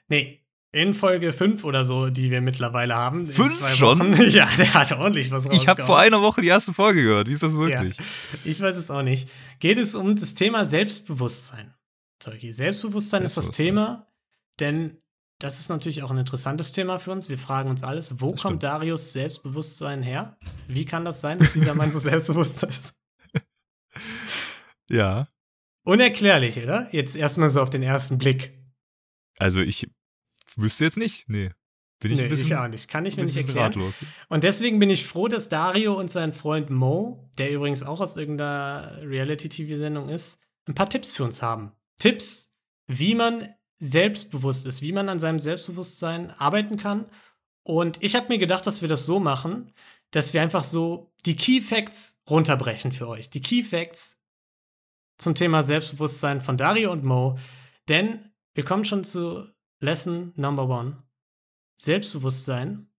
nee, 0.09 0.45
in 0.73 0.93
Folge 0.95 1.33
5 1.33 1.65
oder 1.65 1.85
so, 1.85 2.11
die 2.11 2.31
wir 2.31 2.41
mittlerweile 2.41 2.95
haben. 2.95 3.27
Fünf 3.27 3.67
schon? 3.75 4.13
Ja, 4.31 4.49
der 4.59 4.75
hat 4.75 4.93
ordentlich 4.93 5.31
was 5.31 5.45
Ich 5.47 5.67
habe 5.67 5.83
rausgehauen. 5.83 5.87
vor 5.87 5.99
einer 5.99 6.21
Woche 6.23 6.43
die 6.43 6.49
erste 6.49 6.75
Folge 6.75 7.03
gehört. 7.03 7.29
Wie 7.29 7.33
ist 7.33 7.43
das 7.43 7.53
Ja, 7.55 7.59
möglich? 7.59 7.97
ich 8.45 8.61
weiß 8.61 8.77
es 8.77 8.91
auch 8.91 9.03
nicht. 9.03 9.31
Geht 9.61 9.79
es 9.79 9.95
um 9.95 10.15
das 10.17 10.35
Thema 10.35 10.67
Selbstbewusstsein. 10.67 11.75
Tolki, 12.19 12.53
Selbstbewusstsein 12.53 13.23
ist 13.23 13.37
das 13.37 13.47
Selbstbewusstsein. 13.47 13.67
Thema, 13.67 14.07
denn 14.61 14.99
das 15.41 15.61
ist 15.61 15.69
natürlich 15.71 16.03
auch 16.03 16.11
ein 16.11 16.19
interessantes 16.19 16.73
Thema 16.73 16.99
für 16.99 17.13
uns. 17.13 17.29
Wir 17.29 17.39
fragen 17.39 17.71
uns 17.71 17.83
alles, 17.85 18.21
wo 18.21 18.33
Das 18.33 18.43
kommt 18.43 18.51
stimmt. 18.55 18.63
Darius 18.65 19.13
Selbstbewusstsein 19.13 20.03
her? 20.03 20.37
Wie 20.67 20.85
kann 20.85 21.05
das 21.05 21.21
sein, 21.21 21.39
dass 21.39 21.53
dieser 21.53 21.75
Mann 21.75 21.91
so 21.91 21.99
selbstbewusst 22.01 22.63
ist? 22.65 22.93
Ja. 24.91 25.29
Unerklärlich, 25.85 26.59
oder? 26.63 26.89
Jetzt 26.93 27.17
erstmal 27.17 27.51
so 27.51 27.61
auf 27.63 27.71
den 27.71 27.83
ersten 27.83 28.19
Blick. 28.19 28.59
Also 29.39 29.61
ich 29.61 29.89
wüsste 30.59 30.85
jetzt 30.85 30.97
nicht. 30.97 31.29
Nee. 31.29 31.51
Bin 32.01 32.13
ich 32.13 32.19
nee, 32.19 32.25
ein 32.25 32.31
bisschen, 32.31 32.47
ich 32.47 32.55
auch 32.55 32.69
nicht. 32.69 32.89
Kann 32.89 33.07
ich 33.07 33.17
mir 33.17 33.25
nicht 33.25 33.37
erklären. 33.37 33.73
ratlos. 33.73 34.01
Und 34.29 34.45
deswegen 34.45 34.79
bin 34.79 34.89
ich 34.89 35.05
froh, 35.05 35.27
dass 35.27 35.49
Dario 35.49 35.99
und 35.99 36.11
sein 36.11 36.33
Freund 36.33 36.71
Mo, 36.71 37.29
der 37.39 37.51
übrigens 37.51 37.83
auch 37.83 38.01
aus 38.01 38.17
irgendeiner 38.17 39.01
Reality-TV-Sendung 39.03 40.09
ist, 40.09 40.39
ein 40.69 40.75
paar 40.75 40.89
Tipps 40.89 41.15
für 41.15 41.25
uns 41.25 41.43
haben. 41.43 41.73
Tipps, 41.99 42.53
wie 42.87 43.17
man 43.17 43.49
selbstbewusst 43.79 44.67
ist, 44.67 44.83
wie 44.83 44.93
man 44.93 45.09
an 45.09 45.19
seinem 45.19 45.41
Selbstbewusstsein 45.41 46.31
arbeiten 46.31 46.77
kann. 46.77 47.07
Und 47.65 48.03
ich 48.03 48.15
habe 48.15 48.29
mir 48.29 48.39
gedacht, 48.39 48.67
dass 48.67 48.81
wir 48.81 48.89
das 48.89 49.05
so 49.05 49.19
machen, 49.19 49.73
dass 50.11 50.33
wir 50.35 50.43
einfach 50.43 50.65
so 50.65 51.13
die 51.27 51.37
Key 51.37 51.61
Facts 51.61 52.21
runterbrechen 52.31 52.93
für 52.93 53.09
euch. 53.09 53.29
Die 53.31 53.43
Key 53.43 53.63
Facts 53.63 54.21
zum 55.19 55.35
Thema 55.35 55.65
Selbstbewusstsein 55.65 56.41
von 56.41 56.57
Dario 56.57 56.93
und 56.93 57.05
Mo. 57.05 57.39
Denn 57.89 58.31
wir 58.55 58.65
kommen 58.65 58.85
schon 58.85 59.05
zu 59.05 59.47
Lesson 59.81 60.33
Number 60.37 60.69
One. 60.69 61.03
Selbstbewusstsein 61.77 62.91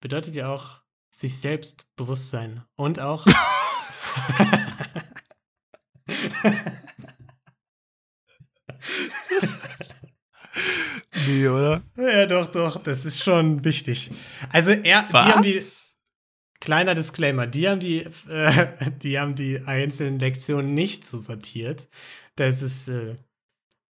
bedeutet 0.00 0.34
ja 0.34 0.48
auch 0.48 0.80
sich 1.10 1.38
selbst 1.38 1.94
bewusst 1.96 2.30
sein 2.30 2.64
und 2.76 2.98
auch 3.00 3.26
Nee, 11.26 11.48
oder? 11.48 11.82
Ja, 11.96 12.26
doch, 12.26 12.52
doch, 12.52 12.82
das 12.82 13.04
ist 13.04 13.22
schon 13.22 13.64
wichtig. 13.64 14.10
Also, 14.50 14.70
er, 14.70 15.02
die 15.02 15.16
haben 15.16 15.42
die, 15.42 15.60
kleiner 16.60 16.94
Disclaimer, 16.94 17.46
die 17.46 17.68
haben 17.68 17.80
die, 17.80 18.06
äh, 18.28 18.90
die 19.02 19.18
haben 19.18 19.34
die 19.34 19.60
einzelnen 19.60 20.18
Lektionen 20.18 20.74
nicht 20.74 21.06
so 21.06 21.18
sortiert. 21.18 21.88
Das 22.36 22.62
ist, 22.62 22.88
äh, 22.88 23.16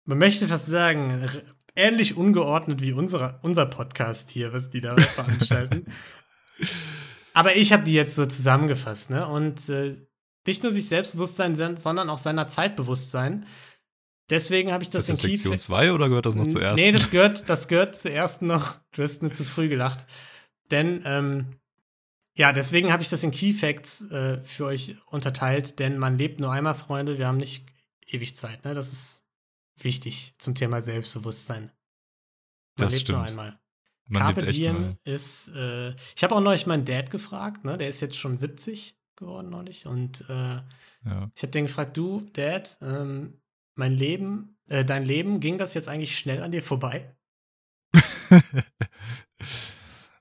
man 0.04 0.18
möchte 0.18 0.48
fast 0.48 0.66
sagen, 0.66 1.28
ähnlich 1.76 2.16
ungeordnet 2.16 2.82
wie 2.82 2.92
unsere, 2.92 3.38
unser 3.42 3.66
Podcast 3.66 4.30
hier, 4.30 4.52
was 4.52 4.70
die 4.70 4.80
da 4.80 4.96
veranstalten. 4.96 5.86
Aber 7.34 7.56
ich 7.56 7.72
habe 7.72 7.84
die 7.84 7.94
jetzt 7.94 8.16
so 8.16 8.26
zusammengefasst, 8.26 9.10
ne? 9.10 9.26
Und 9.26 9.68
äh, 9.68 9.94
nicht 10.46 10.62
nur 10.62 10.72
sich 10.72 10.88
Selbstbewusstsein, 10.88 11.54
sondern 11.76 12.10
auch 12.10 12.18
seiner 12.18 12.48
Zeitbewusstsein. 12.48 13.46
Deswegen 14.30 14.72
habe 14.72 14.82
ich 14.82 14.90
das 14.90 15.06
das, 15.06 15.18
in 15.18 15.30
Lektion 15.30 15.52
Key 15.52 15.58
2 15.58 15.92
oder 15.92 16.08
gehört 16.08 16.26
das 16.26 16.34
noch 16.34 16.46
zuerst? 16.46 16.82
Nee, 16.82 16.92
das 16.92 17.10
gehört, 17.10 17.48
das 17.48 17.68
gehört 17.68 17.96
zuerst 17.96 18.42
noch. 18.42 18.76
Du 18.92 19.02
hast 19.02 19.22
nur 19.22 19.32
zu 19.32 19.44
früh 19.44 19.68
gelacht. 19.68 20.06
Denn, 20.70 21.02
ähm, 21.04 21.56
ja, 22.36 22.52
deswegen 22.52 22.92
habe 22.92 23.02
ich 23.02 23.08
das 23.08 23.22
in 23.22 23.32
Key 23.32 23.52
Facts 23.52 24.10
äh, 24.10 24.40
für 24.44 24.66
euch 24.66 24.96
unterteilt, 25.06 25.78
denn 25.78 25.98
man 25.98 26.16
lebt 26.16 26.40
nur 26.40 26.52
einmal, 26.52 26.74
Freunde. 26.74 27.18
Wir 27.18 27.26
haben 27.26 27.38
nicht 27.38 27.66
ewig 28.06 28.34
Zeit, 28.34 28.64
ne? 28.64 28.74
Das 28.74 28.92
ist 28.92 29.26
wichtig 29.84 30.32
zum 30.38 30.54
Thema 30.54 30.80
Selbstbewusstsein. 30.82 31.64
Man 31.64 31.72
Das 32.88 32.92
lebt 32.94 33.08
nur 33.08 33.18
stimmt. 33.18 33.30
einmal. 33.30 33.60
Man 34.06 34.22
Carpe 34.22 34.46
Diem 34.46 34.96
ist, 35.04 35.48
äh, 35.54 35.90
ich 36.16 36.22
habe 36.24 36.34
auch 36.34 36.40
neulich 36.40 36.66
meinen 36.66 36.84
Dad 36.84 37.10
gefragt, 37.10 37.64
ne? 37.64 37.78
Der 37.78 37.88
ist 37.88 38.00
jetzt 38.00 38.16
schon 38.16 38.36
70 38.36 38.96
geworden 39.16 39.50
neulich 39.50 39.86
und 39.86 40.22
äh, 40.28 40.60
Ja. 41.04 41.30
ich 41.34 41.42
habe 41.42 41.52
den 41.52 41.66
gefragt, 41.66 41.96
du, 41.96 42.28
Dad, 42.32 42.76
ähm, 42.82 43.40
mein 43.76 43.92
Leben, 43.96 44.58
äh, 44.68 44.84
dein 44.84 45.04
Leben, 45.04 45.38
ging 45.40 45.58
das 45.58 45.74
jetzt 45.74 45.88
eigentlich 45.88 46.18
schnell 46.18 46.42
an 46.42 46.50
dir 46.52 46.62
vorbei? 46.62 47.14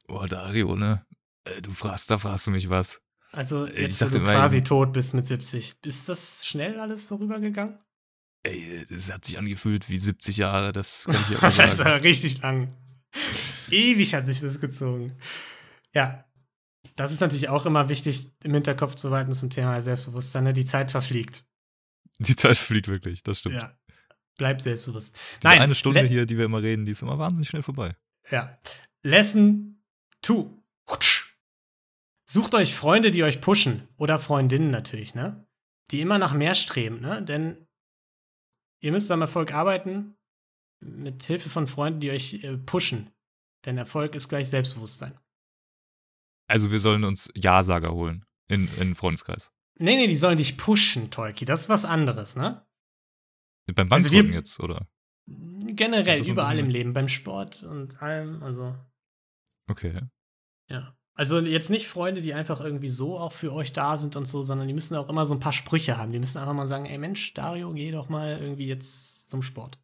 Boah, 0.08 0.28
Dario, 0.28 0.76
ne? 0.76 1.06
Äh, 1.46 1.62
Du 1.62 1.72
fragst, 1.72 2.10
da 2.10 2.18
fragst 2.18 2.48
du 2.48 2.52
mich 2.52 2.70
was. 2.70 3.02
Also 3.32 3.66
Ich 3.68 3.78
jetzt, 3.78 4.02
wo 4.02 4.06
dachte 4.06 4.20
du 4.20 4.26
quasi 4.26 4.64
tot 4.64 4.92
bist 4.94 5.14
mit 5.14 5.26
70. 5.26 5.76
Ist 5.86 6.10
das 6.10 6.46
schnell 6.46 6.80
alles 6.80 7.08
vorübergegangen? 7.08 7.78
Ey, 8.44 8.86
es 8.90 9.12
hat 9.12 9.26
sich 9.26 9.38
angefühlt 9.38 9.90
wie 9.90 9.98
70 9.98 10.38
Jahre, 10.38 10.72
das 10.72 11.04
kann 11.06 11.16
ich 11.24 11.30
ja 11.32 11.38
auch 11.38 11.42
Das 11.42 11.60
heißt 11.60 11.78
sagen. 11.78 11.90
aber 11.90 12.04
richtig 12.04 12.42
lang. 12.42 12.74
Ewig 13.70 14.14
hat 14.14 14.26
sich 14.26 14.40
das 14.40 14.60
gezogen. 14.62 15.18
Ja, 15.94 16.26
das 16.96 17.12
ist 17.12 17.20
natürlich 17.20 17.50
auch 17.50 17.66
immer 17.66 17.90
wichtig 17.90 18.28
im 18.44 18.54
Hinterkopf 18.54 18.96
zu 18.96 19.10
behalten 19.10 19.34
zum 19.34 19.50
Thema 19.50 19.82
Selbstbewusstsein. 19.82 20.44
Ne? 20.46 20.54
Die 20.54 20.66
Zeit 20.66 20.92
verfliegt. 20.92 21.44
Die 22.20 22.36
Zeit 22.36 22.58
fliegt 22.58 22.88
wirklich, 22.88 23.24
das 23.24 23.40
stimmt. 23.40 23.56
Ja, 23.56 23.78
bleib 24.38 24.62
selbstbewusst. 24.62 25.16
Diese 25.16 25.48
Nein, 25.48 25.62
eine 25.62 25.76
Stunde 25.76 26.02
le- 26.02 26.08
hier, 26.08 26.26
die 26.26 26.38
wir 26.38 26.46
immer 26.46 26.62
reden, 26.62 26.86
die 26.86 26.92
ist 26.94 27.02
immer 27.02 27.18
wahnsinnig 27.20 27.50
schnell 27.50 27.64
vorbei. 27.64 27.96
Ja. 28.32 28.58
Lesson 29.04 29.82
2. 30.22 30.46
Sucht 32.30 32.54
euch 32.54 32.76
Freunde, 32.76 33.12
die 33.12 33.24
euch 33.24 33.42
pushen. 33.42 33.88
Oder 33.98 34.20
Freundinnen 34.20 34.70
natürlich, 34.72 35.16
ne? 35.16 35.46
Die 35.92 36.02
immer 36.02 36.18
nach 36.20 36.34
mehr 36.34 36.54
streben, 36.56 37.00
ne? 37.02 37.24
Denn 37.24 37.66
ihr 38.80 38.92
müsst 38.92 39.10
am 39.12 39.22
Erfolg 39.22 39.54
arbeiten 39.54 40.16
mit 40.82 41.24
Hilfe 41.24 41.50
von 41.50 41.68
Freunden, 41.68 42.00
die 42.00 42.12
euch 42.12 42.44
äh, 42.44 42.58
pushen. 42.58 43.12
Denn 43.66 43.78
Erfolg 43.78 44.16
ist 44.16 44.30
gleich 44.30 44.50
Selbstbewusstsein. 44.50 45.18
Also 46.48 46.72
wir 46.72 46.80
sollen 46.80 47.04
uns 47.04 47.30
Ja-Sager 47.36 47.92
holen 47.94 48.26
in, 48.48 48.68
in 48.76 48.88
den 48.88 48.96
Freundeskreis. 48.96 49.52
Nee, 49.78 49.96
nee, 49.96 50.08
die 50.08 50.16
sollen 50.16 50.38
dich 50.38 50.58
pushen, 50.58 51.12
Tolki. 51.12 51.46
Das 51.46 51.62
ist 51.62 51.70
was 51.70 51.86
anderes, 51.86 52.36
ne? 52.36 52.66
Beim 53.74 53.92
Also 53.92 54.10
Bankdrücken 54.10 54.30
wir- 54.32 54.40
jetzt, 54.40 54.60
oder? 54.60 54.88
Generell, 55.28 56.26
überall 56.28 56.58
im 56.58 56.70
Leben, 56.70 56.94
beim 56.94 57.08
Sport 57.08 57.62
und 57.64 58.02
allem, 58.02 58.42
also. 58.42 58.76
Okay. 59.68 60.02
Ja. 60.70 60.98
Also 61.20 61.42
jetzt 61.42 61.70
nicht 61.70 61.90
Freunde, 61.90 62.22
die 62.22 62.34
einfach 62.34 62.62
irgendwie 62.62 62.88
so 62.88 63.18
auch 63.18 63.34
für 63.34 63.52
euch 63.52 63.74
da 63.74 63.98
sind 63.98 64.16
und 64.16 64.26
so, 64.26 64.42
sondern 64.42 64.70
die 64.70 64.74
müssen 64.74 64.96
auch 64.96 65.10
immer 65.10 65.26
so 65.26 65.34
ein 65.34 65.42
paar 65.42 65.52
Sprüche 65.52 65.98
haben. 65.98 66.14
Die 66.14 66.20
müssen 66.20 66.38
einfach 66.38 66.54
mal 66.54 66.66
sagen, 66.66 66.86
ey 66.86 66.98
Mensch, 66.98 67.34
Dario, 67.34 67.74
geh 67.74 67.92
doch 67.92 68.08
mal 68.08 68.38
irgendwie 68.40 68.68
jetzt 68.68 69.30
zum 69.30 69.42
Sport. 69.42 69.78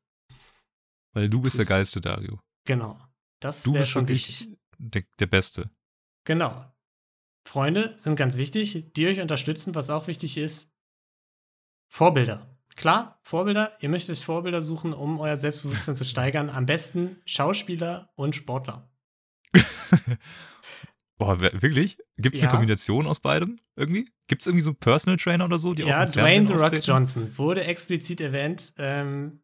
Weil 1.14 1.30
du 1.30 1.42
bist 1.42 1.58
der 1.58 1.66
Tu's. 1.66 1.70
geilste, 1.70 2.00
Dario. 2.00 2.40
Genau. 2.66 2.98
Das 3.42 3.64
Du 3.64 3.74
wäre 3.74 3.82
bist 3.82 3.92
schon 3.92 4.08
wirklich 4.08 4.30
wichtig. 4.30 4.58
der, 4.78 5.04
der 5.20 5.28
Beste. 5.28 5.70
Genau. 6.24 6.74
Freunde 7.46 7.94
sind 7.98 8.16
ganz 8.16 8.38
wichtig, 8.38 8.94
die 8.96 9.06
euch 9.08 9.20
unterstützen, 9.20 9.76
was 9.76 9.90
auch 9.90 10.08
wichtig 10.08 10.38
ist. 10.38 10.72
Vorbilder. 11.92 12.50
Klar, 12.78 13.20
Vorbilder. 13.24 13.74
Ihr 13.82 13.90
möchtet 13.90 14.16
euch 14.18 14.24
Vorbilder 14.24 14.62
suchen, 14.62 14.94
um 14.94 15.20
euer 15.20 15.36
Selbstbewusstsein 15.36 15.98
zu 15.98 16.06
steigern. 16.06 16.50
Am 16.50 16.66
besten 16.66 17.22
Schauspieler 17.26 18.10
und 18.16 18.38
Sportler. 18.38 18.90
Boah, 21.18 21.40
wirklich? 21.40 21.98
Gibt 22.18 22.36
es 22.36 22.42
Ja. 22.42 22.50
eine 22.50 22.58
Kombination 22.58 23.08
aus 23.08 23.20
beidem 23.22 23.58
irgendwie? 23.76 24.10
Gibt 24.28 24.42
es 24.42 24.48
irgendwie 24.48 24.64
so 24.64 24.74
Personal 24.74 25.18
Trainer 25.18 25.46
oder 25.46 25.58
so, 25.58 25.74
die 25.74 25.84
ja, 25.84 26.06
Dwayne 26.06 26.46
The 26.48 26.54
Rock 26.54 26.64
auftreten? 26.64 26.86
Johnson 26.86 27.38
wurde 27.38 27.64
explizit 27.64 28.20
erwähnt. 28.22 28.74
Ähm, 28.78 29.42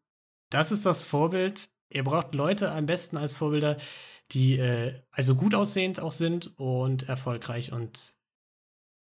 das 0.49 0.71
ist 0.71 0.85
das 0.85 1.05
Vorbild. 1.05 1.69
Ihr 1.93 2.03
braucht 2.03 2.33
Leute 2.35 2.71
am 2.71 2.85
besten 2.85 3.15
als 3.17 3.35
Vorbilder, 3.35 3.77
die 4.31 4.57
äh, 4.57 5.01
also 5.11 5.35
gut 5.35 5.55
aussehend 5.55 5.99
auch 6.01 6.11
sind 6.11 6.57
und 6.57 7.07
erfolgreich 7.07 7.71
und 7.71 8.15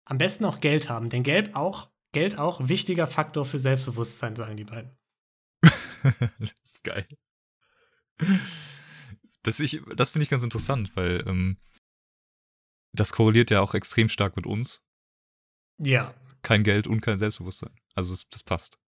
am 0.06 0.18
besten 0.18 0.44
auch 0.46 0.60
Geld 0.60 0.88
haben. 0.88 1.10
Denn 1.10 1.22
Geld 1.24 1.54
auch, 1.56 1.90
Geld 2.12 2.38
auch 2.38 2.68
wichtiger 2.68 3.06
Faktor 3.06 3.44
für 3.44 3.58
Selbstbewusstsein, 3.58 4.34
sagen 4.36 4.56
die 4.56 4.64
beiden. 4.64 4.96
das 6.38 6.52
ist 6.64 6.84
geil. 6.84 7.06
Das, 9.42 9.60
ich- 9.60 9.82
das 9.96 10.10
finde 10.10 10.22
ich 10.24 10.30
ganz 10.30 10.42
interessant, 10.42 10.92
weil 10.96 11.22
ähm, 11.26 11.58
das 12.96 13.12
korreliert 13.12 13.50
ja 13.50 13.60
auch 13.60 13.74
extrem 13.74 14.08
stark 14.08 14.36
mit 14.36 14.46
uns. 14.46 14.82
Ja. 15.78 16.14
Kein 16.42 16.62
Geld 16.62 16.86
und 16.86 17.00
kein 17.00 17.18
Selbstbewusstsein. 17.18 17.74
Also 17.94 18.10
das, 18.10 18.28
das 18.28 18.42
passt. 18.42 18.78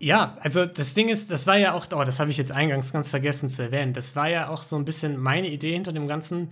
Ja, 0.00 0.36
also 0.40 0.66
das 0.66 0.94
Ding 0.94 1.08
ist, 1.08 1.30
das 1.30 1.46
war 1.46 1.56
ja 1.56 1.72
auch, 1.72 1.86
oh, 1.92 2.04
das 2.04 2.20
habe 2.20 2.30
ich 2.30 2.36
jetzt 2.36 2.52
eingangs 2.52 2.92
ganz 2.92 3.08
vergessen 3.08 3.48
zu 3.48 3.62
erwähnen. 3.62 3.94
Das 3.94 4.16
war 4.16 4.28
ja 4.28 4.48
auch 4.48 4.62
so 4.62 4.76
ein 4.76 4.84
bisschen 4.84 5.18
meine 5.18 5.48
Idee 5.48 5.72
hinter 5.72 5.92
dem 5.92 6.08
Ganzen. 6.08 6.50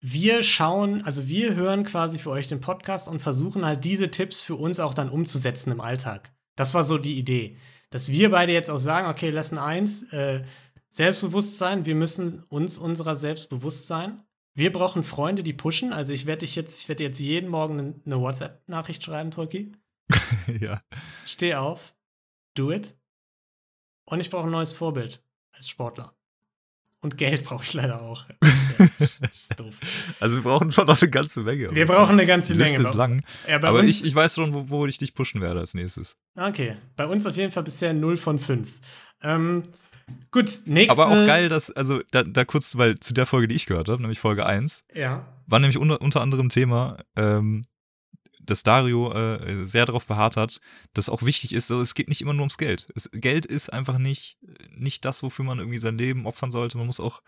Wir 0.00 0.42
schauen, 0.42 1.02
also 1.04 1.28
wir 1.28 1.54
hören 1.54 1.84
quasi 1.84 2.18
für 2.18 2.30
euch 2.30 2.48
den 2.48 2.60
Podcast 2.60 3.08
und 3.08 3.20
versuchen 3.20 3.64
halt 3.64 3.84
diese 3.84 4.10
Tipps 4.10 4.42
für 4.42 4.56
uns 4.56 4.80
auch 4.80 4.94
dann 4.94 5.10
umzusetzen 5.10 5.70
im 5.70 5.80
Alltag. 5.80 6.32
Das 6.56 6.74
war 6.74 6.84
so 6.84 6.98
die 6.98 7.18
Idee. 7.18 7.56
Dass 7.90 8.10
wir 8.10 8.30
beide 8.30 8.52
jetzt 8.52 8.70
auch 8.70 8.78
sagen, 8.78 9.08
okay, 9.08 9.30
Lesson 9.30 9.58
1, 9.58 10.12
äh, 10.12 10.42
Selbstbewusstsein, 10.88 11.84
wir 11.84 11.94
müssen 11.94 12.42
uns 12.48 12.78
unserer 12.78 13.16
selbst 13.16 13.48
bewusst 13.48 13.86
sein. 13.86 14.22
Wir 14.54 14.72
brauchen 14.72 15.02
Freunde, 15.02 15.42
die 15.42 15.54
pushen. 15.54 15.92
Also 15.92 16.12
ich 16.12 16.26
werde 16.26 16.40
dich 16.40 16.54
jetzt, 16.56 16.80
ich 16.80 16.88
werde 16.88 17.02
jetzt 17.02 17.18
jeden 17.18 17.48
Morgen 17.48 18.02
eine, 18.04 18.20
WhatsApp-Nachricht 18.20 19.02
schreiben, 19.02 19.30
Turkey. 19.30 19.72
ja. 20.60 20.82
Steh 21.24 21.54
auf, 21.54 21.94
do 22.54 22.70
it. 22.70 22.94
Und 24.04 24.20
ich 24.20 24.28
brauche 24.30 24.44
ein 24.46 24.50
neues 24.50 24.74
Vorbild 24.74 25.22
als 25.52 25.68
Sportler. 25.68 26.14
Und 27.00 27.16
Geld 27.16 27.44
brauche 27.44 27.64
ich 27.64 27.72
leider 27.72 28.02
auch. 28.02 28.26
Ist 29.32 29.58
doof. 29.58 29.74
Also 30.20 30.36
wir 30.36 30.42
brauchen 30.42 30.70
schon 30.70 30.86
noch 30.86 31.00
eine 31.00 31.10
ganze 31.10 31.40
Menge. 31.40 31.70
Wir 31.74 31.86
brauchen 31.86 32.12
eine 32.12 32.26
ganze 32.26 32.52
Die 32.52 32.58
Liste 32.58 32.78
Menge. 32.78 32.88
ist 32.90 32.94
lang. 32.94 33.24
Ja, 33.48 33.62
Aber 33.62 33.82
ich, 33.82 34.04
ich 34.04 34.14
weiß 34.14 34.34
schon, 34.34 34.52
wo, 34.52 34.68
wo 34.68 34.86
ich 34.86 34.98
dich 34.98 35.14
pushen 35.14 35.40
werde 35.40 35.60
als 35.60 35.74
nächstes. 35.74 36.16
okay, 36.36 36.76
bei 36.96 37.06
uns 37.06 37.24
auf 37.26 37.36
jeden 37.36 37.52
Fall 37.52 37.62
bisher 37.62 37.94
0 37.94 38.16
von 38.16 38.38
5. 38.38 38.72
Ähm, 39.22 39.62
gut, 40.30 40.50
nächste. 40.66 40.92
Aber 41.02 41.08
auch 41.12 41.26
geil, 41.26 41.48
dass, 41.48 41.70
also 41.70 42.00
da, 42.10 42.22
da 42.22 42.44
kurz, 42.44 42.76
weil 42.76 42.98
zu 43.00 43.12
der 43.14 43.26
Folge, 43.26 43.48
die 43.48 43.54
ich 43.54 43.66
gehört 43.66 43.88
habe, 43.88 44.00
nämlich 44.02 44.20
Folge 44.20 44.46
1, 44.46 44.84
Ja. 44.94 45.26
war 45.46 45.58
nämlich 45.60 45.78
unter, 45.78 46.00
unter 46.00 46.20
anderem 46.20 46.48
Thema, 46.48 46.98
ähm, 47.16 47.62
dass 48.44 48.64
Dario 48.64 49.12
äh, 49.12 49.64
sehr 49.64 49.86
darauf 49.86 50.04
beharrt 50.06 50.36
hat, 50.36 50.58
dass 50.94 51.08
auch 51.08 51.22
wichtig 51.22 51.52
ist, 51.54 51.70
also 51.70 51.80
es 51.80 51.94
geht 51.94 52.08
nicht 52.08 52.20
immer 52.22 52.32
nur 52.32 52.40
ums 52.42 52.58
Geld. 52.58 52.88
Es, 52.96 53.08
Geld 53.12 53.46
ist 53.46 53.72
einfach 53.72 53.98
nicht, 53.98 54.36
nicht 54.76 55.04
das, 55.04 55.22
wofür 55.22 55.44
man 55.44 55.60
irgendwie 55.60 55.78
sein 55.78 55.96
Leben 55.96 56.26
opfern 56.26 56.50
sollte. 56.50 56.76
Man 56.76 56.86
muss 56.88 56.98
auch 56.98 57.22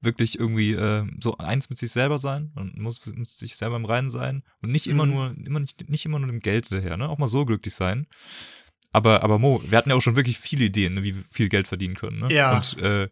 wirklich 0.00 0.38
irgendwie 0.38 0.74
äh, 0.74 1.04
so 1.20 1.36
eins 1.38 1.68
mit 1.68 1.78
sich 1.80 1.90
selber 1.90 2.20
sein. 2.20 2.52
Man 2.54 2.72
muss 2.76 3.04
mit 3.06 3.26
sich 3.26 3.56
selber 3.56 3.74
im 3.74 3.84
Reinen 3.84 4.08
sein 4.08 4.44
und 4.60 4.70
nicht 4.70 4.86
immer 4.86 5.04
Mhm. 5.04 5.12
nur, 5.12 5.34
immer 5.44 5.58
nicht, 5.58 5.88
nicht 5.90 6.04
immer 6.06 6.20
nur 6.20 6.28
dem 6.28 6.38
Geld 6.38 6.68
hinterher, 6.68 6.96
ne? 6.96 7.08
Auch 7.08 7.18
mal 7.18 7.26
so 7.26 7.44
glücklich 7.44 7.74
sein. 7.74 8.06
Aber, 8.92 9.22
aber 9.22 9.38
Mo, 9.38 9.62
wir 9.66 9.78
hatten 9.78 9.90
ja 9.90 9.96
auch 9.96 10.02
schon 10.02 10.16
wirklich 10.16 10.38
viele 10.38 10.64
Ideen, 10.66 10.94
ne, 10.94 11.02
wie 11.02 11.16
wir 11.16 11.24
viel 11.30 11.48
Geld 11.48 11.66
verdienen 11.66 11.94
können. 11.94 12.20
Ne? 12.20 12.32
Ja. 12.32 12.56
Und 12.56 12.78
äh, 12.78 13.08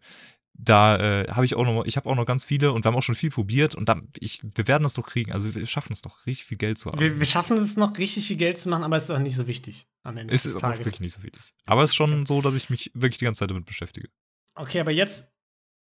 da 0.53 0.97
äh, 0.97 1.27
habe 1.29 1.45
ich 1.45 1.55
auch 1.55 1.63
noch, 1.65 1.85
ich 1.85 1.97
habe 1.97 2.07
auch 2.07 2.15
noch 2.15 2.25
ganz 2.25 2.45
viele 2.45 2.71
und 2.71 2.83
wir 2.85 2.89
haben 2.89 2.95
auch 2.95 3.01
schon 3.03 3.15
viel 3.15 3.31
probiert 3.31 3.73
und 3.73 3.89
dann, 3.89 4.09
ich, 4.19 4.41
wir 4.43 4.67
werden 4.67 4.83
das 4.83 4.93
doch 4.93 5.07
kriegen. 5.07 5.31
Also 5.31 5.55
wir 5.55 5.65
schaffen 5.65 5.93
es 5.93 6.01
doch, 6.03 6.25
richtig 6.27 6.45
viel 6.45 6.57
Geld 6.57 6.77
zu 6.77 6.91
haben. 6.91 6.99
Wir, 6.99 7.17
wir 7.19 7.25
schaffen 7.25 7.57
es 7.57 7.77
noch 7.77 7.97
richtig 7.97 8.27
viel 8.27 8.37
Geld 8.37 8.59
zu 8.59 8.69
machen, 8.69 8.83
aber 8.83 8.97
es 8.97 9.05
ist 9.05 9.09
auch 9.09 9.17
nicht 9.19 9.35
so 9.35 9.47
wichtig 9.47 9.87
am 10.03 10.17
Ende 10.17 10.33
ist 10.33 10.45
des 10.45 10.57
Tages. 10.57 10.85
wirklich 10.85 10.99
nicht 10.99 11.13
so 11.15 11.23
wichtig. 11.23 11.41
Aber 11.65 11.83
es 11.83 11.91
ist 11.91 11.95
schon 11.95 12.25
so, 12.27 12.41
dass 12.41 12.53
ich 12.53 12.69
mich 12.69 12.91
wirklich 12.93 13.17
die 13.17 13.25
ganze 13.25 13.39
Zeit 13.39 13.49
damit 13.49 13.65
beschäftige. 13.65 14.07
Okay, 14.53 14.79
aber 14.81 14.91
jetzt, 14.91 15.31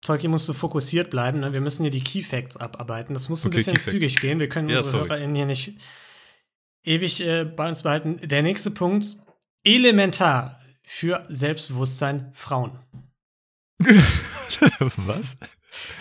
Tolkien, 0.02 0.30
musst 0.30 0.48
du 0.48 0.52
fokussiert 0.52 1.10
bleiben. 1.10 1.40
Ne? 1.40 1.52
Wir 1.52 1.60
müssen 1.60 1.82
hier 1.82 1.90
die 1.90 2.04
Key 2.04 2.22
Facts 2.22 2.56
abarbeiten. 2.56 3.14
Das 3.14 3.28
muss 3.28 3.44
ein 3.44 3.48
Okay, 3.48 3.58
bisschen 3.58 3.80
zügig 3.80 4.20
gehen. 4.20 4.38
Wir 4.38 4.48
können 4.48 4.68
Ja, 4.68 4.78
unsere 4.78 4.98
sorry. 4.98 5.08
HörerInnen 5.08 5.34
hier 5.34 5.46
nicht 5.46 5.74
ewig 6.84 7.20
äh, 7.20 7.44
bei 7.44 7.68
uns 7.68 7.82
behalten. 7.82 8.16
Der 8.22 8.42
nächste 8.42 8.70
Punkt: 8.70 9.18
elementar 9.64 10.60
für 10.82 11.24
Selbstbewusstsein 11.28 12.32
Frauen. 12.34 12.78
Was? 13.78 15.36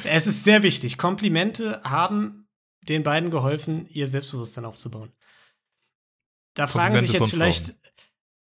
Es 0.03 0.27
ist 0.27 0.43
sehr 0.43 0.63
wichtig. 0.63 0.97
Komplimente 0.97 1.81
haben 1.83 2.47
den 2.87 3.03
beiden 3.03 3.31
geholfen, 3.31 3.87
ihr 3.89 4.07
Selbstbewusstsein 4.07 4.65
aufzubauen. 4.65 5.11
Da 6.55 6.67
fragen 6.67 6.97
sich 6.97 7.13
jetzt 7.13 7.29
vielleicht, 7.29 7.73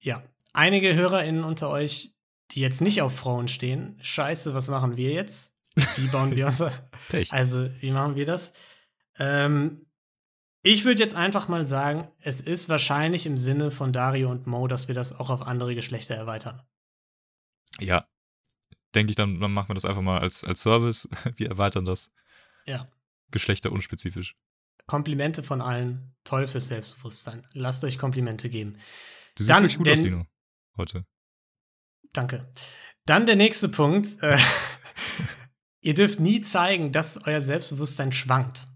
ja, 0.01 0.23
einige 0.53 0.95
HörerInnen 0.95 1.45
unter 1.45 1.70
euch, 1.70 2.15
die 2.51 2.61
jetzt 2.61 2.82
nicht 2.82 3.01
auf 3.01 3.16
Frauen 3.16 3.49
stehen, 3.49 3.99
scheiße, 4.03 4.55
was 4.55 4.69
machen 4.69 4.97
wir 4.97 5.12
jetzt? 5.12 5.55
Wie 5.97 6.07
bauen 6.09 6.36
wir 6.36 6.47
unser, 6.49 6.73
Pech. 7.09 7.32
also 7.32 7.69
wie 7.81 7.91
machen 7.91 8.16
wir 8.16 8.27
das? 8.27 8.53
Ähm, 9.19 9.84
ich 10.65 10.86
würde 10.86 11.01
jetzt 11.01 11.15
einfach 11.15 11.47
mal 11.47 11.66
sagen, 11.66 12.09
es 12.23 12.41
ist 12.41 12.70
wahrscheinlich 12.70 13.27
im 13.27 13.36
Sinne 13.36 13.70
von 13.70 13.93
Dario 13.93 14.31
und 14.31 14.47
Mo, 14.47 14.66
dass 14.66 14.89
wir 14.89 14.95
das 14.95 15.12
auch 15.12 15.28
auf 15.28 15.43
andere 15.43 15.74
Geschlechter 15.74 16.15
erweitern. 16.15 16.62
Ja. 17.81 18.09
Denke 18.95 19.11
ich, 19.11 19.16
dann, 19.16 19.41
dann 19.41 19.53
machen 19.53 19.69
wir 19.69 19.74
das 19.74 19.85
einfach 19.85 20.01
mal 20.01 20.20
als, 20.20 20.43
als 20.45 20.62
Service. 20.62 21.09
Wir 21.36 21.51
erweitern 21.51 21.85
das. 21.85 22.12
Ja. 22.65 22.89
Geschlechterunspezifisch. 23.31 24.36
Komplimente 24.86 25.43
von 25.43 25.61
allen, 25.61 26.15
toll 26.23 26.47
fürs 26.47 26.69
Selbstbewusstsein. 26.69 27.47
Lasst 27.53 27.85
euch 27.85 27.99
Komplimente 27.99 28.49
geben. 28.49 28.78
Du 29.35 29.43
siehst 29.43 29.51
Dann, 29.51 29.65
wirklich 29.65 29.78
gut 29.78 29.89
aus, 29.89 29.99
Dino. 29.99 30.27
Heute. 30.77 31.05
Danke. 32.12 32.51
Dann 33.05 33.27
der 33.27 33.36
nächste 33.36 33.69
Punkt. 33.69 34.16
Äh, 34.23 34.39
ihr 35.81 35.95
dürft 35.95 36.20
nie 36.20 36.41
zeigen, 36.41 36.93
dass 36.93 37.19
euer 37.27 37.41
Selbstbewusstsein 37.41 38.12
schwankt. 38.12 38.69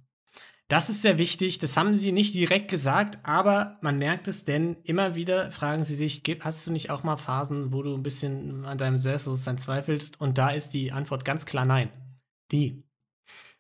Das 0.71 0.91
ist 0.91 1.01
sehr 1.01 1.17
wichtig. 1.17 1.59
Das 1.61 1.79
haben 1.79 1.97
sie 1.97 2.13
nicht 2.13 2.35
direkt 2.35 2.69
gesagt, 2.71 3.19
aber 3.23 3.79
man 3.81 3.99
merkt 3.99 4.29
es, 4.29 4.45
denn 4.45 4.77
immer 4.85 5.15
wieder 5.15 5.51
fragen 5.51 5.83
sie 5.83 5.97
sich, 5.97 6.23
"Ge- 6.25 6.41
hast 6.43 6.67
du 6.67 6.73
nicht 6.73 6.91
auch 6.91 7.03
mal 7.05 7.17
Phasen, 7.17 7.73
wo 7.73 7.83
du 7.83 7.95
ein 7.95 8.03
bisschen 8.03 8.67
an 8.67 8.77
deinem 8.77 8.99
Selbstbewusstsein 8.99 9.57
zweifelst? 9.57 10.21
Und 10.21 10.37
da 10.37 10.51
ist 10.51 10.71
die 10.75 10.93
Antwort 10.93 11.25
ganz 11.25 11.47
klar 11.47 11.65
nein. 11.65 11.91
Die. 12.53 12.85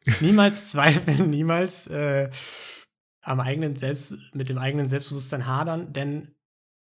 Niemals 0.20 0.70
zweifeln, 0.70 1.30
niemals 1.30 1.86
äh, 1.86 2.30
am 3.22 3.40
eigenen 3.40 3.74
Selbst, 3.76 4.14
mit 4.34 4.48
dem 4.50 4.58
eigenen 4.58 4.86
Selbstbewusstsein 4.88 5.46
hadern, 5.46 5.92
denn 5.92 6.34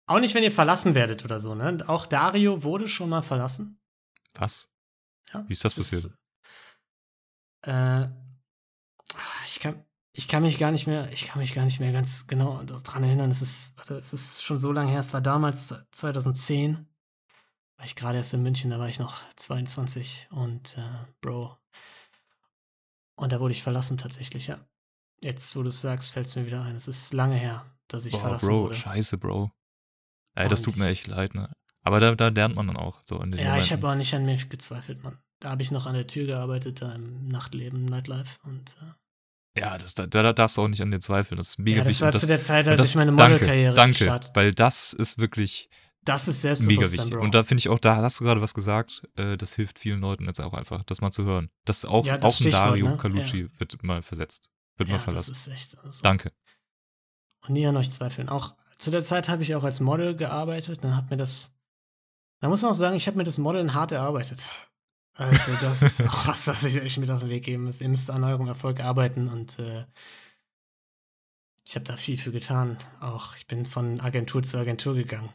auch 0.07 0.21
nicht, 0.21 0.35
wenn 0.35 0.43
ihr 0.45 0.53
verlassen 0.53 0.95
werdet 0.95 1.25
oder 1.25 1.41
so, 1.41 1.55
ne? 1.55 1.79
Auch 1.89 2.07
Dario 2.07 2.63
wurde 2.65 2.87
schon 2.89 3.09
mal 3.09 3.23
verlassen. 3.23 3.81
Was? 4.35 4.71
Ja, 5.33 5.45
Wie 5.49 5.53
ist 5.53 5.65
das 5.65 5.77
passiert? 5.77 6.13
äh, 7.67 8.09
ich 9.45 9.61
kann, 9.61 9.85
ich 10.13 10.29
kann 10.29 10.43
mich 10.43 10.59
gar 10.59 10.71
nicht 10.71 10.87
mehr, 10.87 11.11
ich 11.13 11.27
kann 11.27 11.41
mich 11.41 11.55
gar 11.55 11.65
nicht 11.65 11.81
mehr 11.81 11.93
ganz 11.93 12.27
genau 12.27 12.63
daran 12.65 13.05
erinnern. 13.05 13.31
Es 13.31 13.41
ist, 13.43 13.75
es 13.91 14.13
ist 14.13 14.43
schon 14.43 14.59
so 14.59 14.73
lange 14.73 14.91
her. 14.91 15.01
Es 15.01 15.15
war 15.15 15.21
damals 15.21 15.75
2010. 15.93 16.87
War 17.79 17.87
ich 17.87 17.97
gerade 17.97 18.19
erst 18.19 18.35
in 18.35 18.43
München, 18.43 18.71
da 18.71 18.79
war 18.79 18.89
ich 18.89 18.99
noch 18.99 19.23
22 19.37 20.29
und 20.31 20.77
äh, 20.79 20.83
Bro. 21.21 21.57
Und 23.17 23.33
da 23.33 23.41
wurde 23.41 23.53
ich 23.55 23.63
verlassen 23.63 23.97
tatsächlich, 23.99 24.47
ja. 24.49 24.59
Jetzt, 25.21 25.55
wo 25.57 25.63
du 25.63 25.69
es 25.69 25.81
sagst, 25.81 26.11
fällt 26.13 26.27
es 26.27 26.37
mir 26.37 26.47
wieder 26.47 26.63
ein. 26.63 26.77
Es 26.77 26.89
ist 26.89 27.13
lange 27.13 27.37
her, 27.37 27.65
dass 27.89 28.07
ich 28.07 28.13
Boah, 28.13 28.21
verlassen 28.21 28.47
Bro, 28.49 28.63
wurde. 28.65 28.75
scheiße, 28.77 29.19
Bro. 29.19 29.53
Ey, 30.35 30.49
das 30.49 30.61
Und 30.61 30.65
tut 30.67 30.77
mir 30.77 30.87
ich- 30.91 31.01
echt 31.01 31.07
leid, 31.09 31.35
ne? 31.35 31.53
Aber 31.85 31.99
da, 32.01 32.15
da 32.15 32.29
lernt 32.29 32.55
man 32.55 32.69
dann 32.69 32.77
auch 32.77 33.01
so 33.05 33.21
in 33.21 33.33
den 33.33 33.41
Ja, 33.41 33.57
ich 33.57 33.71
Momenten. 33.71 33.71
habe 33.79 33.89
auch 33.89 33.97
nicht 33.97 34.15
an 34.15 34.25
mir 34.25 34.37
gezweifelt, 34.37 35.03
Mann. 35.03 35.19
Da 35.41 35.51
habe 35.51 35.63
ich 35.63 35.71
noch 35.73 35.87
an 35.87 35.95
der 35.95 36.07
Tür 36.07 36.27
gearbeitet, 36.27 36.81
da 36.81 36.93
im 36.95 37.27
Nachtleben, 37.29 37.85
Nightlife. 37.85 38.39
Und 38.45 38.77
äh, 38.81 38.93
Ja, 39.57 39.77
das, 39.77 39.95
da, 39.95 40.07
da 40.07 40.33
darfst 40.33 40.57
du 40.57 40.63
auch 40.63 40.69
nicht 40.69 40.81
an 40.81 40.91
dir 40.91 41.01
zweifeln. 41.01 41.37
Das 41.37 41.51
ist 41.51 41.59
mega 41.59 41.79
ja, 41.79 41.85
das 41.85 41.91
wichtig. 41.91 42.03
war 42.03 42.15
Und 42.15 42.21
zu 42.21 42.27
der 42.27 42.41
Zeit, 42.41 42.69
als 42.69 42.89
ich 42.89 42.95
meine 42.95 43.15
danke, 43.15 43.35
Modelkarriere 43.35 43.75
Danke, 43.75 43.99
gestartet 43.99 44.31
weil 44.35 44.55
das 44.55 44.93
ist 44.95 45.19
wirklich 45.19 45.69
Das 46.05 46.27
ist 46.27 46.45
mega 46.67 46.83
wichtig. 46.91 47.11
Bro. 47.11 47.21
Und 47.21 47.35
da 47.35 47.43
finde 47.43 47.61
ich 47.61 47.69
auch, 47.69 47.79
da 47.79 47.97
hast 47.97 48.21
du 48.21 48.25
gerade 48.25 48.41
was 48.41 48.55
gesagt, 48.55 49.03
äh, 49.17 49.37
das 49.37 49.55
hilft 49.55 49.79
vielen 49.79 50.01
Leuten 50.01 50.25
jetzt 50.25 50.41
auch 50.41 50.55
einfach, 50.55 50.83
das 50.85 51.01
mal 51.01 51.11
zu 51.11 51.25
hören. 51.25 51.51
Das 51.67 51.85
auch, 51.85 52.07
Ja, 52.07 52.17
das 52.17 52.41
auch 52.41 52.47
ein 52.47 52.51
Dario 52.51 52.89
ne? 52.89 52.97
Calucci 52.97 53.51
wird 53.59 53.83
mal 53.83 54.03
versetzt. 54.03 54.51
Wird 54.79 54.89
ja, 54.89 54.95
mal 54.95 54.99
das 54.99 55.05
verlassen. 55.05 55.33
ist 55.33 55.49
echt. 55.49 55.79
Also, 55.85 56.03
Danke. 56.03 56.33
Und 57.47 57.55
nie 57.55 57.67
an 57.67 57.77
euch 57.77 57.91
zweifeln. 57.91 58.29
Auch 58.29 58.55
zu 58.79 58.91
der 58.91 59.03
Zeit 59.03 59.29
habe 59.29 59.43
ich 59.43 59.55
auch 59.55 59.65
als 59.65 59.81
Model 59.81 60.17
gearbeitet. 60.17 60.83
Dann 60.83 60.97
hat 60.97 61.11
mir 61.11 61.17
das. 61.19 61.53
Da 62.41 62.49
muss 62.49 62.63
man 62.63 62.71
auch 62.71 62.77
sagen, 62.77 62.97
ich 62.97 63.07
habe 63.07 63.19
mir 63.19 63.25
das 63.25 63.37
Modeln 63.37 63.75
hart 63.75 63.93
erarbeitet. 63.93 64.41
Also, 65.15 65.53
das 65.61 65.83
ist 65.83 66.01
auch 66.03 66.27
was, 66.27 66.47
was 66.47 66.65
ich 66.65 66.81
euch 66.81 66.97
mit 66.99 67.11
auf 67.11 67.21
den 67.21 67.29
Weg 67.29 67.45
geben 67.45 67.65
muss. 67.65 67.81
Ihr 67.81 67.89
müsst 67.89 68.11
an 68.11 68.25
eurem 68.25 68.47
Erfolg 68.49 68.81
arbeiten 68.81 69.29
und 69.29 69.59
äh, 69.59 69.85
ich 71.67 71.75
habe 71.75 71.85
da 71.85 71.97
viel 71.97 72.19
für 72.19 72.33
getan. 72.33 72.77
Auch 73.01 73.37
ich 73.37 73.47
bin 73.47 73.67
von 73.67 74.01
Agentur 74.01 74.43
zu 74.43 74.59
Agentur 74.59 74.95
gegangen. 74.95 75.31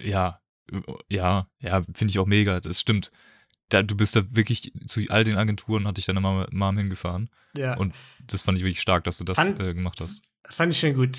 Ja, 0.00 0.40
ja, 1.10 1.46
ja, 1.60 1.82
finde 1.94 2.10
ich 2.10 2.18
auch 2.18 2.26
mega. 2.26 2.60
Das 2.60 2.80
stimmt. 2.80 3.10
Da, 3.68 3.82
du 3.82 3.96
bist 3.96 4.16
da 4.16 4.22
wirklich 4.34 4.72
zu 4.86 5.00
all 5.08 5.24
den 5.24 5.36
Agenturen, 5.36 5.86
hatte 5.86 5.98
ich 6.00 6.06
deine 6.06 6.20
Mama, 6.20 6.46
Mom 6.50 6.76
hingefahren. 6.76 7.30
Ja, 7.56 7.76
Und 7.76 7.94
das 8.26 8.42
fand 8.42 8.58
ich 8.58 8.64
wirklich 8.64 8.80
stark, 8.80 9.04
dass 9.04 9.18
du 9.18 9.24
das 9.24 9.36
Fand- 9.36 9.60
äh, 9.60 9.74
gemacht 9.74 10.00
hast. 10.00 10.22
fand 10.44 10.72
ich 10.72 10.80
schon 10.80 10.94
gut. 10.94 11.18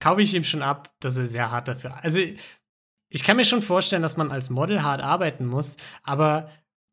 Kaufe 0.00 0.22
ich 0.22 0.34
ihm 0.34 0.44
schon 0.44 0.62
ab, 0.62 0.94
dass 1.00 1.16
er 1.16 1.26
sehr 1.26 1.50
hart 1.50 1.68
dafür. 1.68 2.02
Also, 2.02 2.18
ich 3.12 3.22
kann 3.24 3.36
mir 3.36 3.44
schon 3.44 3.62
vorstellen, 3.62 4.02
dass 4.02 4.16
man 4.16 4.30
als 4.32 4.50
Model 4.50 4.82
hart 4.82 5.00
arbeiten 5.02 5.44
muss, 5.46 5.76
aber 6.02 6.50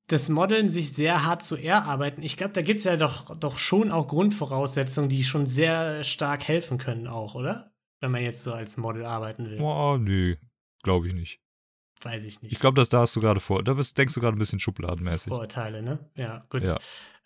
das 0.08 0.30
Modeln 0.30 0.70
sich 0.70 0.94
sehr 0.94 1.26
hart 1.26 1.44
zu 1.44 1.58
erarbeiten, 1.58 2.24
ich 2.24 2.38
glaube, 2.38 2.54
da 2.54 2.62
gibt 2.62 2.80
es 2.80 2.86
ja 2.86 2.96
doch, 2.96 3.36
doch 3.38 3.58
schon 3.58 3.92
auch 3.92 4.08
Grundvoraussetzungen, 4.08 5.10
die 5.10 5.24
schon 5.24 5.46
sehr 5.46 6.04
stark 6.04 6.48
helfen 6.48 6.78
können, 6.78 7.08
auch, 7.08 7.36
oder? 7.36 7.72
Wenn 8.00 8.12
man 8.12 8.24
jetzt 8.24 8.44
so 8.44 8.54
als 8.54 8.78
Model 8.78 9.06
arbeiten 9.06 9.50
will. 9.50 9.58
Boah, 9.58 9.98
nee, 9.98 10.38
glaube 10.84 11.08
ich 11.08 11.14
nicht. 11.14 11.42
Weiß 12.02 12.24
ich 12.24 12.42
nicht. 12.42 12.52
Ich 12.54 12.60
glaube, 12.60 12.76
dass 12.76 12.90
da 12.90 13.00
hast 13.00 13.16
du 13.16 13.22
gerade 13.22 13.40
vor, 13.40 13.64
da 13.64 13.74
bist, 13.74 13.98
denkst 13.98 14.14
du 14.14 14.22
gerade 14.22 14.38
ein 14.38 14.40
bisschen 14.40 14.60
schubladenmäßig. 14.60 15.30
Vorurteile, 15.30 15.82
ne? 15.82 16.00
Ja, 16.16 16.46
gut. 16.50 16.64
Ja. 16.64 16.78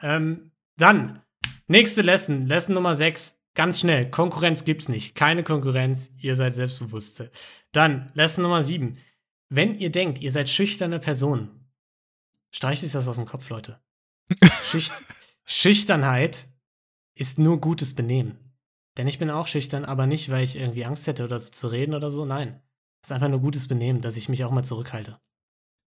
Ähm, 0.02 0.52
dann, 0.78 1.22
nächste 1.68 2.02
Lesson, 2.02 2.48
Lesson 2.48 2.74
Nummer 2.74 2.96
6. 2.96 3.38
Ganz 3.54 3.82
schnell, 3.82 4.10
Konkurrenz 4.10 4.64
gibt's 4.64 4.88
nicht. 4.88 5.14
Keine 5.14 5.44
Konkurrenz, 5.44 6.12
ihr 6.22 6.38
seid 6.38 6.54
Selbstbewusste. 6.54 7.32
Dann, 7.74 8.10
Lesson 8.14 8.44
Nummer 8.44 8.64
7. 8.64 8.98
Wenn 9.50 9.78
ihr 9.78 9.92
denkt, 9.92 10.22
ihr 10.22 10.32
seid 10.32 10.50
schüchterne 10.50 11.00
Personen, 11.00 11.61
streicht 12.52 12.84
euch 12.84 12.92
das 12.92 13.08
aus 13.08 13.16
dem 13.16 13.26
Kopf, 13.26 13.50
Leute. 13.50 13.82
Schücht 14.70 14.94
Schüchternheit 15.46 16.48
ist 17.16 17.40
nur 17.40 17.60
gutes 17.60 17.94
Benehmen. 17.96 18.54
Denn 18.98 19.08
ich 19.08 19.20
bin 19.20 19.30
auch 19.30 19.48
schüchtern, 19.48 19.86
aber 19.86 20.06
nicht, 20.08 20.30
weil 20.30 20.44
ich 20.44 20.56
irgendwie 20.58 20.86
Angst 20.86 21.08
hätte 21.08 21.24
oder 21.24 21.40
so 21.40 21.50
zu 21.50 21.68
reden 21.68 21.94
oder 21.94 22.12
so. 22.12 22.26
Nein. 22.26 22.62
Es 23.04 23.10
ist 23.10 23.12
einfach 23.14 23.30
nur 23.30 23.40
gutes 23.40 23.68
Benehmen, 23.68 24.02
dass 24.02 24.16
ich 24.18 24.30
mich 24.30 24.44
auch 24.44 24.52
mal 24.52 24.64
zurückhalte. 24.64 25.20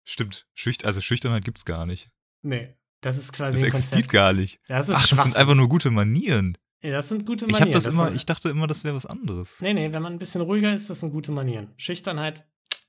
Stimmt, 0.06 0.46
Schücht, 0.54 0.84
also 0.84 1.00
Schüchternheit 1.00 1.44
gibt's 1.44 1.64
gar 1.64 1.86
nicht. 1.86 2.10
Nee, 2.42 2.74
das 3.00 3.16
ist 3.16 3.32
quasi 3.32 3.52
Das 3.58 3.62
existiert 3.62 3.92
Konzept. 4.08 4.12
gar 4.12 4.32
nicht. 4.32 4.60
Das 4.66 4.88
ist 4.88 4.96
Ach, 4.96 5.06
das 5.06 5.22
sind 5.22 5.36
einfach 5.36 5.54
nur 5.54 5.68
gute 5.68 5.90
Manieren. 5.90 6.58
Ja, 6.82 6.90
das 6.90 7.08
sind 7.08 7.24
gute 7.24 7.46
Ich 7.46 7.52
Manieren. 7.52 7.72
habe 7.74 7.84
das 7.84 7.86
immer, 7.86 8.12
ich 8.12 8.26
dachte 8.26 8.48
immer, 8.50 8.66
das 8.66 8.84
wäre 8.84 8.94
was 8.94 9.06
anderes. 9.06 9.60
Nee, 9.60 9.72
nee, 9.72 9.92
wenn 9.92 10.02
man 10.02 10.12
ein 10.14 10.18
bisschen 10.18 10.42
ruhiger 10.42 10.74
ist, 10.74 10.90
das 10.90 11.00
sind 11.00 11.12
gute 11.12 11.32
Manieren. 11.32 11.72
Schüchternheit, 11.78 12.46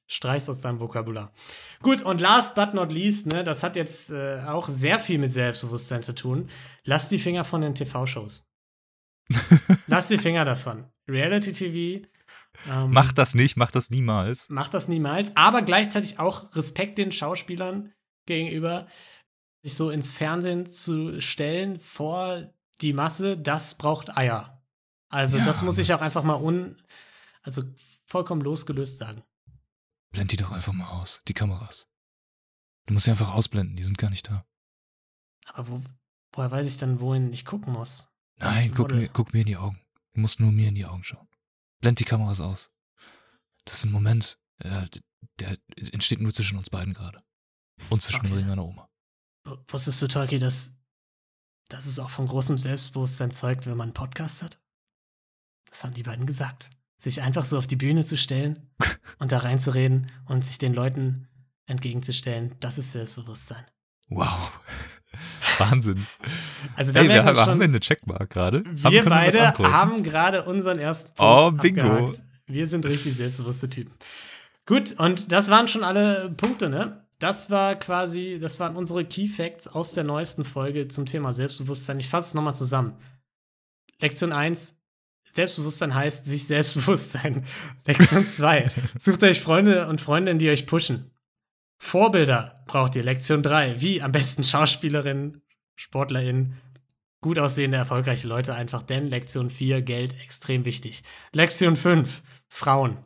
streichst 0.07 0.49
aus 0.49 0.59
deinem 0.59 0.79
Vokabular. 0.79 1.31
Gut, 1.81 2.01
und 2.03 2.21
last 2.21 2.55
but 2.55 2.73
not 2.73 2.91
least, 2.91 3.27
ne, 3.27 3.43
das 3.43 3.63
hat 3.63 3.75
jetzt 3.75 4.11
äh, 4.11 4.41
auch 4.47 4.67
sehr 4.69 4.99
viel 4.99 5.17
mit 5.17 5.31
Selbstbewusstsein 5.31 6.03
zu 6.03 6.13
tun. 6.13 6.49
Lass 6.83 7.09
die 7.09 7.19
Finger 7.19 7.43
von 7.43 7.61
den 7.61 7.73
TV-Shows. 7.75 8.45
Lass 9.87 10.07
die 10.07 10.17
Finger 10.19 10.45
davon. 10.45 10.85
Reality-TV. 11.09 12.05
Ähm, 12.69 12.91
Mach 12.91 13.11
das 13.11 13.35
nicht, 13.35 13.57
mach 13.57 13.71
das 13.71 13.89
niemals. 13.89 14.49
Macht 14.49 14.73
das 14.73 14.87
niemals, 14.87 15.35
aber 15.35 15.61
gleichzeitig 15.61 16.19
auch 16.19 16.55
Respekt 16.55 16.97
den 16.97 17.11
Schauspielern 17.11 17.91
gegenüber, 18.27 18.87
sich 19.63 19.73
so 19.75 19.89
ins 19.89 20.11
Fernsehen 20.11 20.65
zu 20.65 21.19
stellen 21.19 21.79
vor 21.79 22.53
die 22.81 22.93
Masse, 22.93 23.37
das 23.37 23.75
braucht 23.75 24.15
Eier. 24.15 24.61
Also, 25.09 25.37
Ja. 25.37 25.45
das 25.45 25.63
muss 25.63 25.77
ich 25.79 25.93
auch 25.93 26.01
einfach 26.01 26.23
mal 26.23 26.35
un, 26.41 26.81
also 27.41 27.63
vollkommen 28.05 28.41
losgelöst 28.41 28.97
sagen. 28.99 29.23
Blend 30.15 30.31
die 30.31 30.37
doch 30.37 30.51
einfach 30.53 30.71
mal 30.71 30.87
aus, 30.89 31.21
die 31.27 31.33
Kameras. 31.33 31.89
Du 32.85 32.93
musst 32.93 33.03
sie 33.05 33.11
einfach 33.11 33.31
ausblenden, 33.33 33.75
die 33.75 33.83
sind 33.83 33.97
gar 33.97 34.09
nicht 34.09 34.29
da. 34.29 34.45
Aber 35.47 35.67
wo, 35.67 35.83
woher 36.31 36.51
weiß 36.51 36.65
ich 36.67 36.77
dann, 36.77 37.01
wohin 37.01 37.33
ich 37.33 37.43
gucken 37.43 37.73
muss? 37.73 38.13
Nein, 38.37 38.73
guck 38.73 38.91
mir, 38.91 39.09
guck 39.09 39.33
mir 39.33 39.41
in 39.41 39.47
die 39.47 39.57
Augen. 39.57 39.81
Du 40.13 40.21
musst 40.21 40.39
nur 40.39 40.51
mir 40.53 40.69
in 40.69 40.75
die 40.75 40.85
Augen 40.85 41.03
schauen. 41.03 41.27
Blend 41.81 41.99
die 41.99 42.05
Kameras 42.05 42.39
aus. 42.39 42.71
Das 43.65 43.75
ist 43.79 43.85
ein 43.85 43.91
Moment. 43.91 44.39
D- 44.63 45.01
der 45.39 45.57
entsteht 45.91 46.21
nur 46.21 46.33
zwischen 46.33 46.57
uns 46.57 46.69
beiden 46.69 46.93
gerade. 46.93 47.19
Und 47.89 48.01
zwischen 48.01 48.21
Okay. 48.21 48.29
mir 48.29 48.39
und 48.39 48.47
meiner 48.47 48.63
Oma. 48.65 48.89
Wusstest 49.67 50.01
du, 50.01 50.07
Tolki, 50.07 50.39
dass, 50.39 50.77
dass 51.67 51.87
es 51.87 51.99
auch 51.99 52.09
von 52.09 52.25
großem 52.27 52.57
Selbstbewusstsein 52.57 53.31
zeugt, 53.31 53.65
wenn 53.65 53.75
man 53.75 53.87
einen 53.89 53.93
Podcast 53.93 54.41
hat? 54.43 54.61
Das 55.69 55.83
haben 55.83 55.93
die 55.93 56.03
beiden 56.03 56.25
gesagt. 56.25 56.69
Sich 57.05 57.21
einfach 57.21 57.45
so 57.45 57.59
auf 57.59 57.67
die 57.67 57.75
Bühne 57.75 58.03
zu 58.03 58.17
stellen 58.17 58.67
und 59.19 59.31
da 59.31 59.37
reinzureden 59.37 60.09
und 60.25 60.43
sich 60.43 60.57
den 60.57 60.73
Leuten 60.73 61.27
entgegenzustellen, 61.67 62.55
das 62.61 62.79
ist 62.79 62.93
Selbstbewusstsein. 62.93 63.63
Wow. 64.09 64.59
Wahnsinn. 65.59 66.07
Also 66.75 66.91
da 66.91 67.01
Hey, 67.01 67.09
wir 67.09 67.17
haben, 67.19 67.25
man 67.25 67.37
haben 67.37 67.45
schon, 67.51 67.59
wir 67.59 67.65
eine 67.65 67.79
Checkmark 67.79 68.27
gerade? 68.31 68.63
Haben- 68.83 68.91
wir 68.91 69.05
was 69.05 69.09
beide 69.11 69.53
haben 69.59 70.01
gerade 70.01 70.45
unseren 70.45 70.79
ersten 70.79 71.11
Oh, 71.21 71.49
Punkt 71.49 71.61
Bingo. 71.61 71.81
abgehakt. 71.83 72.21
Wir 72.47 72.65
sind 72.65 72.87
richtig 72.87 73.15
selbstbewusste 73.15 73.69
Typen. 73.69 73.93
Gut, 74.65 74.93
und 74.99 75.31
das 75.31 75.49
waren 75.51 75.67
schon 75.67 75.83
alle 75.83 76.31
Punkte, 76.35 76.69
ne? 76.69 77.05
Das 77.19 77.51
war 77.51 77.75
quasi, 77.75 78.39
das 78.41 78.59
waren 78.59 78.75
unsere 78.75 79.05
Key 79.05 79.27
Facts 79.27 79.67
aus 79.67 79.91
der 79.91 80.03
neuesten 80.05 80.43
Folge 80.43 80.87
zum 80.87 81.05
Thema 81.05 81.33
Selbstbewusstsein. 81.33 81.99
Ich 81.99 82.09
fasse 82.09 82.29
es 82.29 82.33
nochmal 82.33 82.55
zusammen. 82.55 82.95
Lektion 84.01 84.31
1, 84.31 84.79
Selbstbewusstsein 85.35 85.93
heißt 85.93 86.25
sich 86.25 86.47
selbstbewusst 86.47 87.11
sein. 87.11 87.43
Lektion 87.85 88.25
2, 88.25 88.71
sucht 88.97 89.21
euch 89.23 89.41
Freunde 89.41 89.87
und 89.87 89.99
Freundinnen, 89.99 90.39
die 90.39 90.49
euch 90.49 90.65
pushen. 90.65 91.11
Vorbilder 91.77 92.63
braucht 92.65 92.95
ihr. 92.95 93.03
Lektion 93.03 93.43
3, 93.43 93.81
wie 93.81 94.01
am 94.01 94.13
besten 94.13 94.45
Schauspielerinnen, 94.45 95.41
SportlerInnen, 95.75 96.55
gut 97.19 97.37
aussehende, 97.37 97.77
erfolgreiche 97.77 98.27
Leute 98.27 98.55
einfach, 98.55 98.81
denn 98.81 99.09
Lektion 99.09 99.49
4, 99.49 99.81
Geld, 99.81 100.15
extrem 100.23 100.63
wichtig. 100.63 101.03
Lektion 101.33 101.75
5, 101.75 102.21
Frauen. 102.47 102.97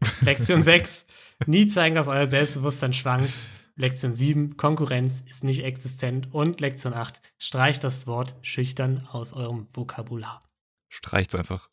Lektion 0.20 0.62
6, 0.62 1.04
nie 1.46 1.66
zeigen, 1.66 1.96
dass 1.96 2.06
euer 2.06 2.28
Selbstbewusstsein 2.28 2.92
schwankt. 2.92 3.34
Lektion 3.74 4.14
7, 4.14 4.56
Konkurrenz 4.56 5.22
ist 5.28 5.42
nicht 5.42 5.64
existent. 5.64 6.28
Und 6.32 6.60
Lektion 6.60 6.94
8, 6.94 7.20
streicht 7.38 7.82
das 7.82 8.06
Wort 8.06 8.36
schüchtern 8.42 9.06
aus 9.10 9.32
eurem 9.32 9.66
Vokabular. 9.72 10.47
Streicht's 10.88 11.34
einfach. 11.34 11.68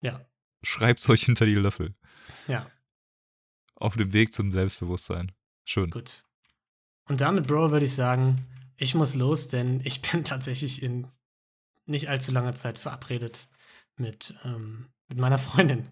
Ja. 0.00 0.24
Schreibt's 0.62 1.08
euch 1.08 1.24
hinter 1.24 1.46
die 1.46 1.54
Löffel. 1.54 1.94
Ja, 2.46 2.70
Auf 3.74 3.96
dem 3.96 4.12
Weg 4.12 4.32
zum 4.32 4.52
Selbstbewusstsein. 4.52 5.32
Schön. 5.64 5.90
gut. 5.90 6.24
Und 7.08 7.20
damit, 7.20 7.46
Bro, 7.48 7.72
würde 7.72 7.86
ich 7.86 7.94
sagen, 7.94 8.46
ich 8.76 8.94
muss 8.94 9.14
los, 9.14 9.48
denn 9.48 9.80
ich 9.84 10.00
bin 10.12 10.24
tatsächlich 10.24 10.82
in 10.82 11.08
nicht 11.86 12.08
allzu 12.08 12.30
langer 12.32 12.54
Zeit 12.54 12.78
verabredet 12.78 13.48
mit, 13.96 14.34
ähm, 14.44 14.88
mit 15.08 15.18
meiner 15.18 15.38
Freundin. 15.38 15.88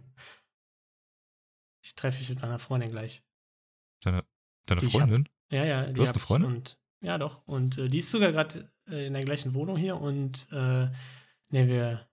Ich 1.83 1.95
treffe 1.95 2.19
mich 2.19 2.29
mit 2.29 2.41
meiner 2.43 2.59
Freundin 2.59 2.91
gleich. 2.91 3.23
Deine, 4.03 4.25
deine 4.67 4.81
Die 4.81 4.87
ich 4.87 4.95
hab- 4.95 5.01
Freundin? 5.09 5.29
Ja, 5.51 5.65
ja. 5.65 5.87
Die 5.87 6.01
hast 6.01 6.11
eine 6.13 6.21
Freundin? 6.21 6.51
Und, 6.55 6.79
ja, 7.01 7.19
doch. 7.19 7.47
Und 7.47 7.79
äh, 7.79 7.89
die 7.89 7.99
ist 7.99 8.11
sogar 8.11 8.31
gerade 8.33 8.71
äh, 8.89 9.07
in 9.07 9.15
der 9.15 9.25
gleichen 9.25 9.55
Wohnung 9.55 9.77
hier 9.77 9.97
und 9.97 10.47
äh, 10.53 10.55
ne, 11.49 11.67
wir 11.67 12.09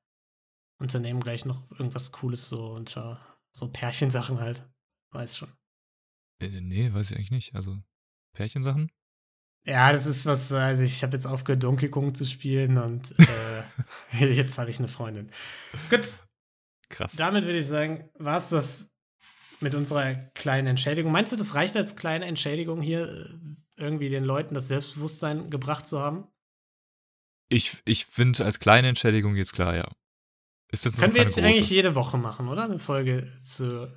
unternehmen 0.79 1.19
gleich 1.19 1.45
noch 1.45 1.69
irgendwas 1.71 2.11
Cooles 2.11 2.49
so 2.49 2.71
unter 2.71 3.19
so 3.51 3.67
Pärchensachen 3.67 4.39
halt. 4.39 4.67
Weiß 5.11 5.37
schon. 5.37 5.51
Äh, 6.39 6.61
nee, 6.61 6.93
weiß 6.93 7.11
ich 7.11 7.17
eigentlich 7.17 7.31
nicht. 7.31 7.55
Also, 7.55 7.77
Pärchensachen? 8.33 8.91
Ja, 9.65 9.91
das 9.91 10.05
ist 10.05 10.25
was, 10.25 10.51
also 10.51 10.83
ich 10.83 11.03
habe 11.03 11.13
jetzt 11.17 11.25
aufgehört, 11.25 11.63
Donkey 11.63 11.89
Kong 11.89 12.15
zu 12.15 12.25
spielen 12.25 12.77
und 12.77 13.13
äh, 13.19 13.63
jetzt 14.33 14.57
habe 14.57 14.69
ich 14.69 14.79
eine 14.79 14.87
Freundin. 14.87 15.29
Gut, 15.89 16.07
Krass. 16.89 17.15
damit 17.17 17.43
würde 17.43 17.57
ich 17.57 17.65
sagen, 17.65 18.09
war 18.17 18.37
es 18.37 18.49
das 18.49 18.93
mit 19.59 19.75
unserer 19.75 20.13
kleinen 20.35 20.67
Entschädigung. 20.67 21.11
Meinst 21.11 21.33
du, 21.33 21.35
das 21.35 21.55
reicht 21.55 21.75
als 21.75 21.95
kleine 21.95 22.25
Entschädigung 22.25 22.81
hier, 22.81 23.09
äh, 23.09 23.33
irgendwie 23.75 24.09
den 24.09 24.23
Leuten 24.23 24.53
das 24.53 24.69
Selbstbewusstsein 24.69 25.49
gebracht 25.49 25.85
zu 25.85 25.99
haben? 25.99 26.27
Ich, 27.49 27.81
ich 27.85 28.05
finde, 28.05 28.45
als 28.45 28.59
kleine 28.59 28.87
Entschädigung 28.87 29.33
geht's 29.33 29.53
klar, 29.53 29.75
ja. 29.75 29.89
Ist 30.72 30.85
jetzt 30.85 30.99
Können 30.99 31.14
wir 31.14 31.22
jetzt 31.22 31.35
große. 31.35 31.48
eigentlich 31.48 31.69
jede 31.69 31.95
Woche 31.95 32.18
machen, 32.18 32.48
oder? 32.49 32.65
Eine 32.65 32.80
Folge 32.80 33.26
zu. 33.44 33.88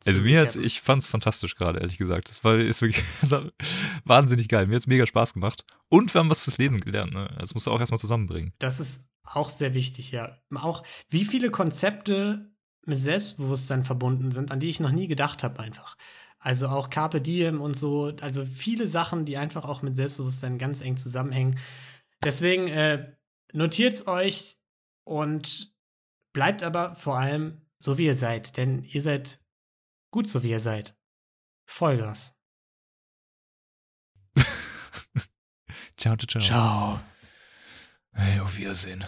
zu 0.00 0.10
Also 0.10 0.22
mir 0.22 0.40
recappen. 0.42 0.64
ich 0.64 0.80
fand's 0.80 1.06
fantastisch 1.06 1.54
gerade, 1.56 1.80
ehrlich 1.80 1.98
gesagt. 1.98 2.28
Das 2.30 2.42
war 2.44 2.54
ist 2.56 2.80
wirklich 2.80 3.04
wahnsinnig 4.04 4.48
geil. 4.48 4.66
Mir 4.66 4.76
hat's 4.76 4.86
mega 4.86 5.06
Spaß 5.06 5.34
gemacht. 5.34 5.64
Und 5.88 6.12
wir 6.14 6.18
haben 6.20 6.30
was 6.30 6.40
fürs 6.40 6.58
Leben 6.58 6.80
gelernt, 6.80 7.12
ne? 7.12 7.34
Das 7.38 7.52
musst 7.54 7.66
du 7.66 7.70
auch 7.70 7.80
erstmal 7.80 7.98
zusammenbringen. 8.00 8.52
Das 8.58 8.80
ist 8.80 9.08
auch 9.24 9.50
sehr 9.50 9.74
wichtig, 9.74 10.12
ja. 10.12 10.38
Auch 10.54 10.82
wie 11.10 11.24
viele 11.24 11.50
Konzepte 11.50 12.50
mit 12.86 12.98
Selbstbewusstsein 12.98 13.84
verbunden 13.84 14.32
sind, 14.32 14.50
an 14.50 14.60
die 14.60 14.70
ich 14.70 14.80
noch 14.80 14.90
nie 14.92 15.06
gedacht 15.08 15.42
habe, 15.42 15.60
einfach. 15.60 15.96
Also 16.38 16.68
auch 16.68 16.88
Carpe 16.88 17.20
Diem 17.20 17.60
und 17.60 17.74
so. 17.76 18.14
Also 18.22 18.46
viele 18.46 18.88
Sachen, 18.88 19.26
die 19.26 19.36
einfach 19.36 19.66
auch 19.66 19.82
mit 19.82 19.94
Selbstbewusstsein 19.94 20.56
ganz 20.56 20.80
eng 20.80 20.96
zusammenhängen. 20.96 21.58
Deswegen 22.24 22.68
äh, 22.68 23.12
notiert's 23.52 24.06
euch 24.06 24.56
und 25.10 25.74
bleibt 26.32 26.62
aber 26.62 26.94
vor 26.94 27.18
allem 27.18 27.66
so, 27.80 27.98
wie 27.98 28.06
ihr 28.06 28.14
seid. 28.14 28.56
Denn 28.56 28.84
ihr 28.84 29.02
seid 29.02 29.44
gut 30.12 30.28
so, 30.28 30.44
wie 30.44 30.50
ihr 30.50 30.60
seid. 30.60 30.96
Vollgas. 31.66 32.38
Ciao, 35.96 36.16
ciao, 36.16 36.28
ciao. 36.28 36.40
Ciao. 36.40 37.00
Hey, 38.12 38.38
auf 38.38 38.56
Wiedersehen. 38.56 39.04